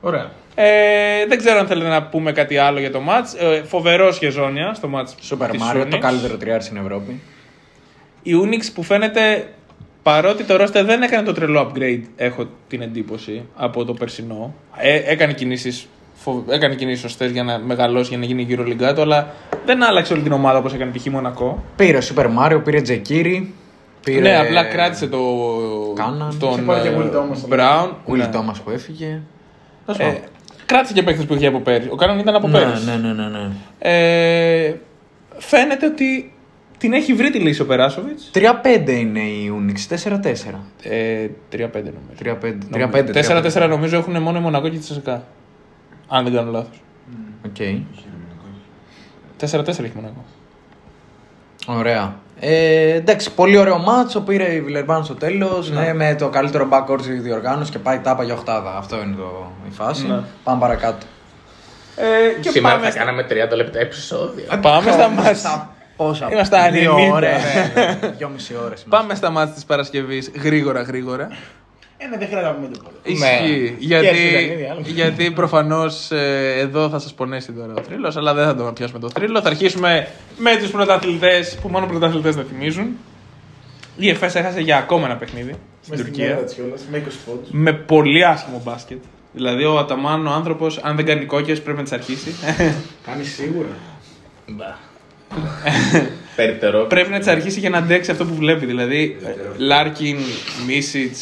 Ωραία. 0.00 0.30
Ε, 0.54 1.26
δεν 1.28 1.38
ξέρω 1.38 1.58
αν 1.58 1.66
θέλετε 1.66 1.88
να 1.88 2.02
πούμε 2.02 2.32
κάτι 2.32 2.56
άλλο 2.56 2.78
για 2.78 2.90
το 2.90 3.00
match. 3.08 3.40
Ε, 3.42 3.62
Φοβερό 3.62 4.12
σχεζόνια 4.12 4.74
στο 4.74 4.88
match. 4.94 5.34
Super 5.34 5.48
της 5.50 5.60
Mario, 5.62 5.86
το 5.90 5.96
Unix. 5.96 6.00
καλύτερο 6.00 6.36
τριάρι 6.36 6.62
στην 6.62 6.76
Ευρώπη. 6.76 7.20
Η 8.22 8.32
Unix 8.44 8.70
που 8.74 8.82
φαίνεται 8.82 9.48
παρότι 10.10 10.44
το 10.44 10.54
roster 10.62 10.82
δεν 10.84 11.02
έκανε 11.02 11.22
το 11.22 11.32
τρελό 11.32 11.70
upgrade, 11.72 12.00
έχω 12.16 12.46
την 12.68 12.82
εντύπωση 12.82 13.42
από 13.56 13.84
το 13.84 13.92
περσινό. 13.92 14.54
Ε, 14.76 14.96
έκανε 15.12 15.32
κινήσεις 15.32 15.88
φο- 16.14 16.44
Έκανε 16.48 16.74
κινήσεις 16.74 17.00
σωστές 17.00 17.30
για 17.30 17.42
να 17.42 17.58
μεγαλώσει, 17.58 18.08
για 18.08 18.18
να 18.18 18.24
γίνει 18.24 18.42
γύρω 18.42 18.64
λιγκάτο, 18.64 19.02
αλλά 19.02 19.28
δεν 19.66 19.82
άλλαξε 19.84 20.12
όλη 20.12 20.22
την 20.22 20.32
ομάδα 20.32 20.58
όπως 20.58 20.72
έκανε 20.74 20.90
π.χ. 20.96 21.06
Μονακό. 21.06 21.64
Πήρε 21.76 21.98
Super 22.14 22.26
Mario, 22.38 22.60
πήρε 22.64 22.80
Τζεκίρι. 22.80 23.54
Πήρε... 24.04 24.20
Ναι, 24.20 24.36
απλά 24.38 24.64
κράτησε 24.64 25.06
το, 25.06 25.18
Κάναν. 25.94 26.36
τον 26.38 26.50
Είχε 26.52 26.60
πάρει 26.62 26.82
και 26.82 26.88
ε, 26.88 26.96
Will 26.98 27.14
Thomas. 27.16 27.54
Brown. 27.58 27.88
Will 28.08 28.16
Ναι. 28.16 28.30
Thomas 28.32 28.54
που 28.64 28.70
έφυγε. 28.70 29.20
Ε, 29.98 30.12
κράτησε 30.66 30.92
και 30.92 31.02
παίκτες 31.02 31.24
που 31.24 31.34
είχε 31.34 31.46
από 31.46 31.60
πέρυσι. 31.60 31.88
Ο 31.92 31.96
Κάναν 31.96 32.18
ήταν 32.18 32.34
από 32.34 32.48
Ναι, 32.48 32.58
πέρυσι. 32.58 32.84
ναι, 32.86 32.96
ναι, 32.96 33.12
ναι, 33.12 33.28
ναι. 33.28 33.48
Ε, 33.78 34.74
φαίνεται 35.38 35.86
ότι 35.86 36.32
την 36.80 36.92
έχει 36.92 37.14
βρει 37.14 37.30
τη 37.30 37.38
λύση 37.38 37.62
ο 37.62 37.66
Περάσοβιτς. 37.66 38.30
3-5 38.34 38.88
είναι 38.88 39.20
η 39.20 39.52
UNICS, 39.58 39.94
4-4. 39.94 40.34
Ε, 40.82 41.26
3-5 41.52 41.68
νομίζω. 41.72 42.38
3-5. 43.52 43.64
4-4 43.64 43.68
νομίζω 43.68 43.96
έχουν 43.96 44.22
μόνο 44.22 44.38
η 44.38 44.40
Μονακό 44.40 44.68
και 44.68 44.76
η 44.76 44.78
Τσεσεκά. 44.78 45.22
Αν 46.08 46.24
δεν 46.24 46.34
κάνω 46.34 46.50
λάθος. 46.50 46.82
Οκ. 47.46 47.56
4-4 49.40 49.66
έχει 49.68 49.92
Μονακό. 49.94 50.24
Ωραία. 51.66 52.16
Ε, 52.40 52.94
εντάξει, 52.94 53.34
πολύ 53.34 53.56
ωραίο 53.56 53.78
μάτσο. 53.78 54.20
Πήρε 54.20 54.52
η 54.52 54.60
Βιλερμπάν 54.60 55.04
στο 55.04 55.14
τέλος. 55.14 55.70
Ναι. 55.70 55.94
με 55.94 56.14
το 56.18 56.28
καλύτερο 56.28 56.68
backcourt 56.70 57.00
στη 57.00 57.12
διοργάνωση 57.12 57.70
και 57.70 57.78
πάει 57.78 57.98
τάπα 57.98 58.22
για 58.22 58.34
οχτάδα. 58.34 58.76
Αυτό 58.76 58.96
είναι 58.96 59.16
το, 59.16 59.52
η 59.68 59.72
φάση. 59.72 60.06
Ναι. 60.06 60.20
Πάμε 60.44 60.60
παρακάτω. 60.60 61.06
Ε, 61.96 62.40
και 62.40 62.50
Σήμερα 62.50 62.74
πάμε, 62.74 62.84
θα 62.86 62.90
στα... 62.90 63.00
κάναμε 63.00 63.26
30 63.52 63.56
λεπτά 63.56 63.78
επεισόδιο. 63.78 64.44
πάμε 64.60 64.90
στα 64.90 65.08
μάτς. 65.08 65.46
Πόσα. 66.04 66.28
Είμαστε 66.32 66.56
στα 66.56 66.70
Δύο 66.70 66.96
90. 66.96 67.12
ώρες. 67.12 67.42
Δυόμιση 68.16 68.54
ώρες. 68.64 68.84
Πάμε 68.88 69.14
στα 69.14 69.30
μάτς 69.30 69.54
της 69.54 69.64
Παρασκευής 69.64 70.30
γρήγορα 70.42 70.82
γρήγορα. 70.82 71.28
Ε, 71.96 72.06
ναι, 72.06 72.16
δεν 72.16 72.26
χρειάζεται 72.28 72.50
να 72.50 72.54
πούμε 72.54 72.68
τίποτα. 72.68 72.90
Ισχύει. 73.02 73.76
Και 73.78 73.86
Γιατί, 73.86 74.06
έρθει 74.06 74.28
το 74.32 74.36
παιχνίδι, 74.38 74.68
άλλο. 74.70 74.80
γιατί 74.84 75.30
προφανώς 75.30 76.10
ε, 76.10 76.54
εδώ 76.58 76.88
θα 76.88 76.98
σας 76.98 77.14
πονέσει 77.14 77.52
τώρα 77.52 77.72
ο 77.78 77.82
θρύλος, 77.82 78.16
αλλά 78.16 78.34
δεν 78.34 78.44
θα 78.46 78.54
τον 78.56 78.72
πιάσουμε 78.72 78.98
το 78.98 79.10
θρύλο. 79.10 79.40
Θα 79.40 79.48
αρχίσουμε 79.48 80.08
με 80.38 80.56
τους 80.56 80.70
πρωταθλητές 80.70 81.58
που 81.62 81.68
μόνο 81.68 81.86
πρωταθλητές 81.86 82.34
δεν 82.34 82.44
θυμίζουν. 82.44 82.86
Η 83.96 84.08
ΕΦΕΣ 84.08 84.34
έχασε 84.34 84.60
για 84.60 84.76
ακόμα 84.76 85.06
ένα 85.06 85.16
παιχνίδι 85.16 85.50
στην 85.52 85.90
Μες 85.90 85.98
στην 85.98 86.12
Τουρκία. 86.12 86.30
έδρα 86.30 86.44
της 86.44 86.54
κιόλας, 86.54 86.82
με 86.90 86.98
20 86.98 87.18
πόντους. 87.26 87.48
Με 87.50 87.72
πολύ 87.72 88.24
άσχημο 88.24 88.60
μπάσκετ. 88.64 89.02
Δηλαδή 89.32 89.64
ο 89.64 89.78
Αταμάν, 89.78 90.26
ο 90.26 90.30
άνθρωπος, 90.30 90.78
αν 90.82 90.96
δεν 90.96 91.04
κάνει 91.04 91.24
κόκκες, 91.24 91.62
πρέπει 91.62 91.76
να 91.78 91.82
τις 91.82 91.92
αρχίσει. 91.92 92.34
Κάνει 93.06 93.24
σίγουρα. 93.24 93.68
Περιπτερό. 96.36 96.84
πρέπει 96.86 97.10
να 97.10 97.18
τι 97.18 97.30
αρχίσει 97.30 97.60
για 97.60 97.70
να 97.70 97.78
αντέξει 97.78 98.10
αυτό 98.10 98.24
που 98.24 98.34
βλέπει. 98.34 98.66
Δηλαδή, 98.66 99.16
Λάρκιν, 99.56 100.16
Μίσιτς. 100.66 101.16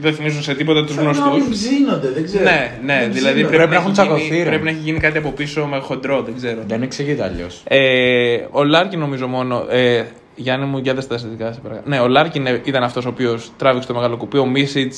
Δεν 0.00 0.14
θυμίζουν 0.14 0.42
σε 0.42 0.54
τίποτα 0.54 0.84
τους 0.84 0.94
Πρέπει 0.94 1.16
να 1.16 1.20
γνωστούς. 1.26 1.42
μην 1.42 1.50
ψήνονται, 1.50 2.08
δεν 2.10 2.24
ξέρω. 2.24 2.44
Ναι, 2.44 2.78
ναι, 2.84 2.98
Δεν 3.00 3.12
δηλαδή 3.12 3.34
ψήνονται. 3.34 3.56
πρέπει, 3.56 3.70
να 3.70 3.76
έχουν 3.76 3.90
έχει 3.90 4.02
γίνει- 4.02 4.14
τσακωθεί, 4.18 4.42
ρε. 4.42 4.48
πρέπει 4.48 4.64
να 4.64 4.70
έχει 4.70 4.78
γίνει 4.80 4.98
κάτι 4.98 5.18
από 5.18 5.30
πίσω 5.30 5.66
με 5.66 5.78
χοντρό, 5.78 6.22
δεν 6.22 6.34
ξέρω. 6.36 6.60
Δεν 6.66 6.82
εξηγείται 6.82 7.22
αλλιώς. 7.24 7.62
Ε, 7.68 8.38
ο 8.50 8.64
Λάρκιν 8.64 8.98
νομίζω 8.98 9.26
μόνο. 9.26 9.66
Ε, 9.70 10.02
Γιάννη 10.34 10.66
μου, 10.66 10.78
για 10.78 10.94
δες 10.94 11.06
τα 11.06 11.18
στατιστικά, 11.18 11.52
σε 11.52 11.60
παρακαλώ. 11.60 11.86
Ναι, 11.88 12.00
ο 12.00 12.08
Λάρκιν 12.08 12.46
ε, 12.46 12.60
ήταν 12.64 12.82
αυτός 12.82 13.04
ο 13.04 13.08
οποίος 13.08 13.50
τράβηξε 13.56 13.88
το 13.88 13.94
μεγάλο 13.94 14.16
κουπί. 14.16 14.38
Ο 14.38 14.46
Μίσιτς 14.46 14.92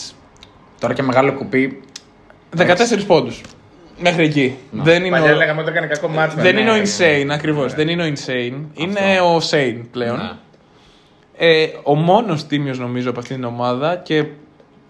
Τώρα 0.81 0.95
και 0.95 1.03
μεγάλο 1.03 1.33
κουπί. 1.33 1.81
14 2.57 2.65
πόντους. 3.07 3.41
Μέχρι 4.01 4.25
εκεί. 4.25 4.57
Δεν 4.71 5.05
είναι 5.05 5.17
Παλιά 5.19 5.35
ο... 5.35 5.37
λέγαμε 5.37 5.61
ότι 5.61 5.71
έκανε 5.71 5.87
κακό 5.87 6.09
ματς. 6.09 6.35
Δεν 6.35 6.55
ναι, 6.55 6.61
είναι 6.61 6.71
ο 6.71 6.75
ναι. 6.75 6.83
insane, 6.83 7.29
ακριβώς. 7.31 7.75
Δεν 7.75 7.89
είναι 7.89 8.03
ο 8.03 8.07
insane. 8.07 8.55
Είναι 8.75 9.21
ο 9.21 9.39
sane 9.51 9.81
πλέον. 9.91 10.37
Ε, 11.37 11.67
ο 11.83 11.95
μόνος 11.95 12.47
τίμιος 12.47 12.79
νομίζω 12.79 13.11
από 13.11 13.19
αυτήν 13.21 13.37
την 13.37 13.45
ομάδα 13.45 13.97
και 13.97 14.25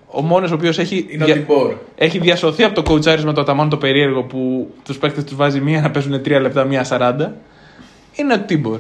ο 0.07 0.23
μόνος 0.23 0.51
ο 0.51 0.55
οποίος 0.55 0.79
έχει, 0.79 1.07
Είναι 1.11 1.23
ο 1.23 1.27
δια- 1.27 1.35
Τιμπόρ. 1.37 1.75
έχει 1.97 2.19
διασωθεί 2.19 2.65
από 2.65 2.75
το 2.75 2.83
κοουτσάρισμα 2.83 3.33
το 3.33 3.41
αταμάν 3.41 3.69
το 3.69 3.77
περίεργο 3.77 4.23
που 4.23 4.71
τους 4.85 4.99
παίκτες 4.99 5.25
τους 5.25 5.37
βάζει 5.37 5.61
μία 5.61 5.81
να 5.81 5.91
παίζουν 5.91 6.13
3 6.25 6.41
λεπτά, 6.41 6.65
μία 6.65 6.85
40. 6.89 7.33
Είναι 8.15 8.35
ο 8.35 8.39
Τίμπορ. 8.39 8.79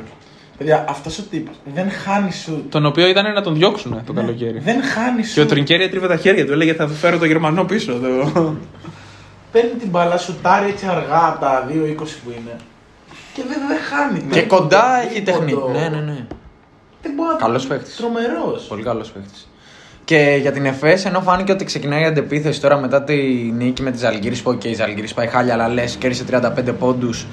Παιδιά, 0.59 0.85
αυτός 0.89 1.18
ο 1.18 1.22
τύπος 1.31 1.55
δεν 1.74 1.91
χάνει 1.91 2.33
σου. 2.33 2.64
Τον 2.68 2.87
οποίο 2.87 3.09
ήταν 3.09 3.33
να 3.33 3.43
τον 3.43 3.55
διώξουν 3.55 4.03
το 4.07 4.12
καλοκαίρι. 4.12 4.59
Δεν 4.59 4.83
χάνει 4.83 5.24
σου. 5.24 5.35
Και 5.35 5.41
ο 5.41 5.47
Τρινκέρι 5.47 5.83
έτριβε 5.83 6.07
τα 6.09 6.16
χέρια 6.16 6.47
του. 6.47 6.53
Έλεγε 6.53 6.72
θα 6.74 6.89
φέρω 6.89 7.18
το 7.18 7.24
Γερμανό 7.24 7.64
πίσω. 7.64 7.93
Το... 7.93 8.55
Παίρνει 9.53 9.71
την 9.71 9.89
μπάλα, 9.89 10.17
σουτάρει 10.19 10.69
έτσι 10.69 10.87
αργά 10.87 11.27
από 11.29 11.41
τα 11.41 11.67
2-20 11.69 11.73
που 12.25 12.31
είναι. 12.31 12.57
Και 13.35 13.43
δεν, 13.49 13.59
δεν 13.69 13.79
χάνει. 13.91 14.21
Και 14.31 14.41
Με 14.41 14.47
κοντά 14.47 14.81
τίποτα, 14.81 15.01
έχει 15.01 15.23
τίποτα. 15.23 15.39
τεχνική. 15.47 15.79
Ναι, 15.79 15.89
ναι, 15.89 16.01
ναι. 16.13 16.27
Δεν 17.03 17.13
μπορεί 17.17 17.29
να 17.33 17.35
Καλός 17.39 17.67
παίκτης. 17.67 17.97
Τρομερός. 17.97 18.63
Πολύ 18.69 18.83
καλός 18.83 19.11
παίχτη. 19.11 19.39
Και 20.05 20.39
για 20.41 20.53
την 20.53 20.67
ΕΦΕΣ, 20.67 21.05
ενώ 21.05 21.21
φάνηκε 21.21 21.53
ότι 21.53 21.65
ξεκινάει 21.65 22.03
η 22.03 22.05
αντεπίθεση 22.05 22.61
τώρα 22.61 22.77
μετά 22.79 23.03
τη 23.03 23.15
νίκη 23.57 23.83
με 23.83 23.91
τη 23.91 23.99
Ζαλγκύρη, 23.99 24.37
που 24.37 24.59
και 24.59 24.69
η 24.69 24.75
Ζαλγκύρη 24.75 25.09
πάει 25.15 25.27
χάλια, 25.27 25.53
αλλά 25.55 25.69
λες, 25.69 25.97
κέρδισε 25.97 26.25
35 26.31 26.73
πόντους, 26.79 27.27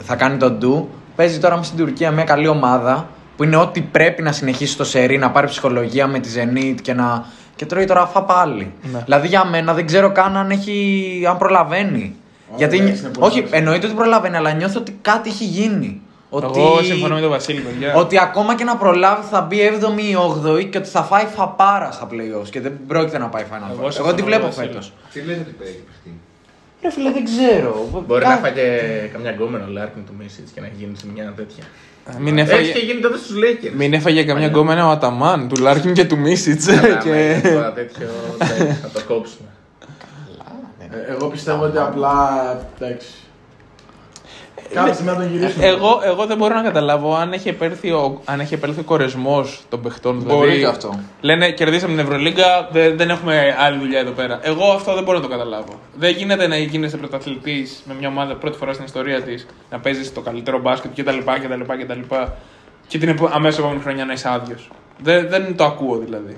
θα 0.00 0.14
κάνει 0.16 0.36
τον 0.36 0.58
ντου. 0.58 0.88
Παίζει 1.16 1.38
τώρα 1.38 1.56
με 1.56 1.62
στην 1.62 1.78
Τουρκία 1.78 2.10
μια 2.10 2.24
καλή 2.24 2.48
ομάδα 2.48 3.08
που 3.36 3.44
είναι 3.44 3.56
ό,τι 3.56 3.80
πρέπει 3.80 4.22
να 4.22 4.32
συνεχίσει 4.32 4.76
το 4.76 4.84
σερί, 4.84 5.18
να 5.18 5.30
πάρει 5.30 5.46
ψυχολογία 5.46 6.06
με 6.06 6.18
τη 6.18 6.28
Zenit 6.36 6.74
και 6.82 6.92
να. 6.94 7.26
Και 7.56 7.66
τρώει 7.66 7.84
τώρα 7.84 8.00
αφά 8.02 8.22
πάλι. 8.22 8.72
Ναι. 8.92 8.98
Δηλαδή 9.04 9.26
για 9.28 9.44
μένα 9.44 9.74
δεν 9.74 9.86
ξέρω 9.86 10.12
καν 10.12 10.36
αν, 10.36 10.50
έχει, 10.50 11.24
αν 11.28 11.38
προλαβαίνει. 11.38 12.14
Γιατί 12.56 12.76
εντάξει, 12.78 13.00
είναι 13.00 13.10
πολύ 13.10 13.26
όχι, 13.26 13.40
δύσκολο. 13.40 13.60
εννοείται 13.62 13.86
ότι 13.86 13.94
προλαβαίνει, 13.94 14.36
αλλά 14.36 14.52
νιώθω 14.52 14.80
ότι 14.80 14.98
κάτι 15.02 15.28
έχει 15.28 15.44
γίνει. 15.44 16.00
Ότι... 16.30 16.60
Εγώ 16.60 16.82
συμφωνώ 16.82 17.14
με 17.14 17.20
τον 17.20 17.30
Βασίλη, 17.30 17.60
παιδιά. 17.60 17.94
Ότι 17.94 18.18
ακόμα 18.18 18.54
και 18.54 18.64
να 18.64 18.76
προλάβει 18.76 19.22
θα 19.30 19.40
μπει 19.40 19.58
7η 19.80 20.00
ή 20.02 20.16
8η 20.44 20.64
και 20.70 20.78
ότι 20.78 20.88
θα 20.88 21.02
φάει 21.02 21.24
φαπάρα 21.36 21.90
στα 21.90 22.08
playoffs 22.10 22.48
και 22.50 22.60
δεν 22.60 22.72
πρόκειται 22.86 23.18
να 23.18 23.26
πάει 23.28 23.44
Final 23.50 23.70
Εγώ 23.72 23.86
Four. 23.86 23.92
συμφωνώ 23.92 24.08
Εγώ 24.08 24.14
τη 24.16 24.22
με 24.22 24.28
βλέπω 24.28 24.42
τον 24.42 24.50
Βασίλη. 24.50 24.66
φέτος. 24.68 24.92
Τι 25.12 25.20
λέτε 25.20 25.40
ότι 25.40 25.50
παίζει 25.58 25.74
παιχνίδι. 25.88 26.18
Ρε 26.82 26.90
φίλε, 26.90 27.10
δεν 27.10 27.24
ξέρω. 27.24 27.88
Μπορεί 28.06 28.22
Κα- 28.24 28.28
να 28.28 28.36
φάγε 28.36 28.64
καμιά 29.12 29.30
γκόμενα 29.30 29.64
ο 29.64 29.70
Λάρκιν 29.70 30.02
του 30.06 30.14
Μίσιτς 30.18 30.50
και 30.50 30.60
να 30.60 30.66
έχει 30.66 30.74
γίνει 30.78 30.96
σε 30.96 31.06
μια 31.14 31.32
τέτοια. 31.36 31.64
Μην 32.18 32.38
Έτσι 32.38 32.52
έφαγε, 32.52 32.72
και 32.72 32.78
γίνει 32.78 33.00
τότε 33.00 33.18
στους 33.18 33.36
Lakers. 33.36 33.72
μην 33.76 33.92
έφαγε 33.92 34.24
καμιά 34.24 34.46
γκόμενα 34.46 34.86
ο 34.86 34.90
Αταμάν 34.90 35.48
του 35.48 35.62
Λάρκιν 35.62 35.92
και 35.92 36.04
του 36.04 36.18
Μίσιτς. 36.18 36.66
Καλά, 36.66 36.80
άμα 36.80 36.96
και... 37.02 37.08
είναι 37.10 37.54
τώρα 37.54 37.72
τέτοιο, 37.72 38.08
εντάξει, 38.34 38.78
θα 38.82 38.88
το 38.88 39.00
κόψουμε. 39.06 39.48
Ε, 40.78 41.12
Εγώ 41.12 41.28
πιστεύω 41.28 41.64
ότι 41.64 41.78
απλά. 41.78 42.18
Εντάξει. 42.78 43.06
Κάποια 44.74 44.92
στιγμή 44.92 45.12
να 45.12 45.18
τον 45.18 45.30
γυρίσουμε. 45.30 45.66
Εγώ, 45.66 46.00
εγώ 46.04 46.26
δεν 46.26 46.36
μπορώ 46.36 46.54
να 46.54 46.62
καταλάβω 46.62 47.14
αν 47.14 47.32
έχει 47.32 47.48
επέλθει 47.48 47.90
ο, 47.90 48.20
αν 48.24 48.40
έχει 48.40 48.54
επέλθει 48.54 48.80
ο 48.80 48.82
κορεσμός 48.82 49.62
των 49.68 49.82
παιχτών. 49.82 50.22
Μπορεί 50.22 50.40
δηλαδή, 50.40 50.58
και 50.58 50.66
αυτό. 50.66 51.00
Λένε 51.20 51.50
κερδίσαμε 51.50 51.92
την 51.94 52.04
Ευρωλίγκα, 52.04 52.68
δεν, 52.72 52.96
δεν 52.96 53.10
έχουμε 53.10 53.56
άλλη 53.58 53.78
δουλειά 53.78 53.98
εδώ 53.98 54.10
πέρα. 54.10 54.38
Εγώ 54.42 54.70
αυτό 54.70 54.94
δεν 54.94 55.04
μπορώ 55.04 55.16
να 55.16 55.22
το 55.24 55.30
καταλάβω. 55.30 55.80
Δεν 55.94 56.10
γίνεται 56.16 56.46
να 56.46 56.56
γίνεσαι 56.56 56.96
πρωταθλητής 56.96 57.82
με 57.84 57.94
μια 57.98 58.08
ομάδα 58.08 58.34
πρώτη 58.34 58.58
φορά 58.58 58.72
στην 58.72 58.84
ιστορία 58.84 59.22
της, 59.22 59.46
να 59.70 59.78
παίζεις 59.78 60.12
το 60.12 60.20
καλύτερο 60.20 60.60
μπάσκετ 60.60 60.90
κτλ. 60.94 61.18
κτλ, 61.18 61.72
κτλ 61.82 62.00
και 62.86 62.98
την 62.98 63.18
αμέσως 63.32 63.58
επόμενη 63.58 63.80
χρονιά 63.80 64.04
να 64.04 64.12
είσαι 64.12 64.28
άδειος. 64.28 64.70
Δεν, 65.02 65.28
δεν 65.28 65.56
το 65.56 65.64
ακούω 65.64 65.96
δηλαδή. 65.98 66.36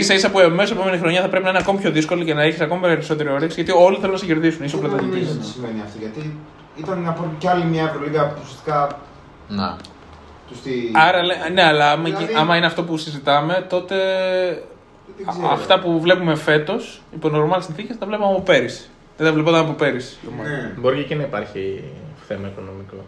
σα 0.00 0.14
ίσα 0.14 0.30
που 0.30 0.38
αμέσως 0.38 0.76
επόμενη 0.76 0.98
χρονιά 0.98 1.20
θα 1.20 1.28
πρέπει 1.28 1.44
να 1.44 1.50
είναι 1.50 1.58
ακόμη 1.58 1.78
πιο 1.78 1.90
δύσκολη 1.90 2.24
και 2.24 2.34
να 2.34 2.42
έχεις 2.42 2.60
ακόμη 2.60 2.80
περισσότερη 2.80 3.28
όρεξη 3.28 3.62
γιατί 3.62 3.82
όλοι 3.82 3.96
θέλουν 3.96 4.12
να 4.12 4.18
σε 4.18 4.26
κερδίσουν. 4.26 4.64
Είσαι 4.64 4.76
ο 4.76 4.78
Δεν 4.78 4.88
πρωταθλητής. 4.88 5.26
νομίζω 5.26 5.40
ότι 5.40 5.50
σημαίνει 5.50 5.80
αυτό 5.84 5.98
γιατί 5.98 6.36
ήταν 6.76 7.02
να 7.02 7.12
πω 7.12 7.24
κι 7.38 7.48
άλλη 7.48 7.64
μια 7.64 7.82
Ευρωλίγα 7.82 8.26
που 8.28 8.40
ουσιαστικά 8.44 8.98
Να. 9.48 9.76
τους 10.48 10.60
τη. 10.60 10.70
Άρα, 10.92 11.22
λέ- 11.22 11.50
ναι, 11.52 11.62
αλλά 11.62 11.90
άμα, 11.90 12.02
Δηλαδή- 12.04 12.34
άμα 12.36 12.56
είναι 12.56 12.66
αυτό 12.66 12.82
που 12.84 12.96
συζητάμε, 12.96 13.66
τότε 13.68 13.96
Δεν 15.16 15.28
α- 15.28 15.32
ξέρω. 15.32 15.48
αυτά 15.52 15.80
που 15.80 16.00
βλέπουμε 16.00 16.34
φέτος, 16.34 17.02
υπό 17.14 17.28
νορμάλ 17.28 17.62
συνθήκες, 17.62 17.98
τα 17.98 18.06
βλέπαμε 18.06 18.30
από 18.32 18.40
πέρυσι. 18.40 18.88
Δεν 19.16 19.26
τα 19.26 19.32
βλεπόταν 19.32 19.60
από 19.60 19.72
πέρυσι. 19.72 20.16
η 20.24 20.28
ομάδα. 20.32 20.48
Ναι. 20.48 20.72
Μπορεί 20.78 20.96
και 20.96 21.02
εκεί 21.02 21.14
να 21.14 21.22
υπάρχει 21.22 21.84
θέμα 22.26 22.48
οικονομικό. 22.48 23.04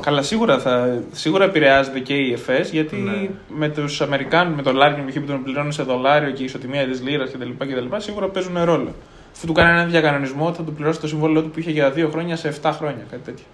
Καλά, 0.00 0.22
σίγουρα, 0.22 0.58
θα, 0.58 0.98
σίγουρα 1.12 1.44
επηρεάζεται 1.44 1.98
και 1.98 2.14
η 2.14 2.32
ΕΦΕΣ 2.32 2.70
γιατί 2.70 2.96
Ναι. 2.96 3.28
με 3.48 3.68
τους 3.68 4.00
Αμερικάνους, 4.00 4.56
με 4.56 4.62
τον 4.62 4.74
Λάρκιν 4.76 5.04
που 5.04 5.26
τον 5.26 5.42
πληρώνει 5.42 5.72
σε 5.72 5.82
δολάριο 5.82 6.30
και 6.30 6.42
η 6.42 6.44
ισοτιμία 6.44 6.86
της 6.86 7.02
λίρας 7.02 7.30
κτλ, 7.30 7.50
κτλ. 7.58 7.96
Σίγουρα 7.96 8.26
παίζουν 8.28 8.64
ρόλο. 8.64 8.94
Αφού 9.40 9.46
του 9.46 9.52
κάνει 9.52 9.70
ένα 9.70 9.84
διακανονισμό, 9.84 10.52
θα 10.52 10.62
του 10.62 10.72
πληρώσει 10.72 11.00
το 11.00 11.08
συμβόλαιο 11.08 11.42
του 11.42 11.50
που 11.50 11.58
είχε 11.58 11.70
για 11.70 11.90
δύο 11.90 12.08
χρόνια 12.08 12.36
σε 12.36 12.54
7 12.62 12.70
χρόνια, 12.78 13.04
κάτι 13.10 13.22
τέτοιο. 13.24 13.44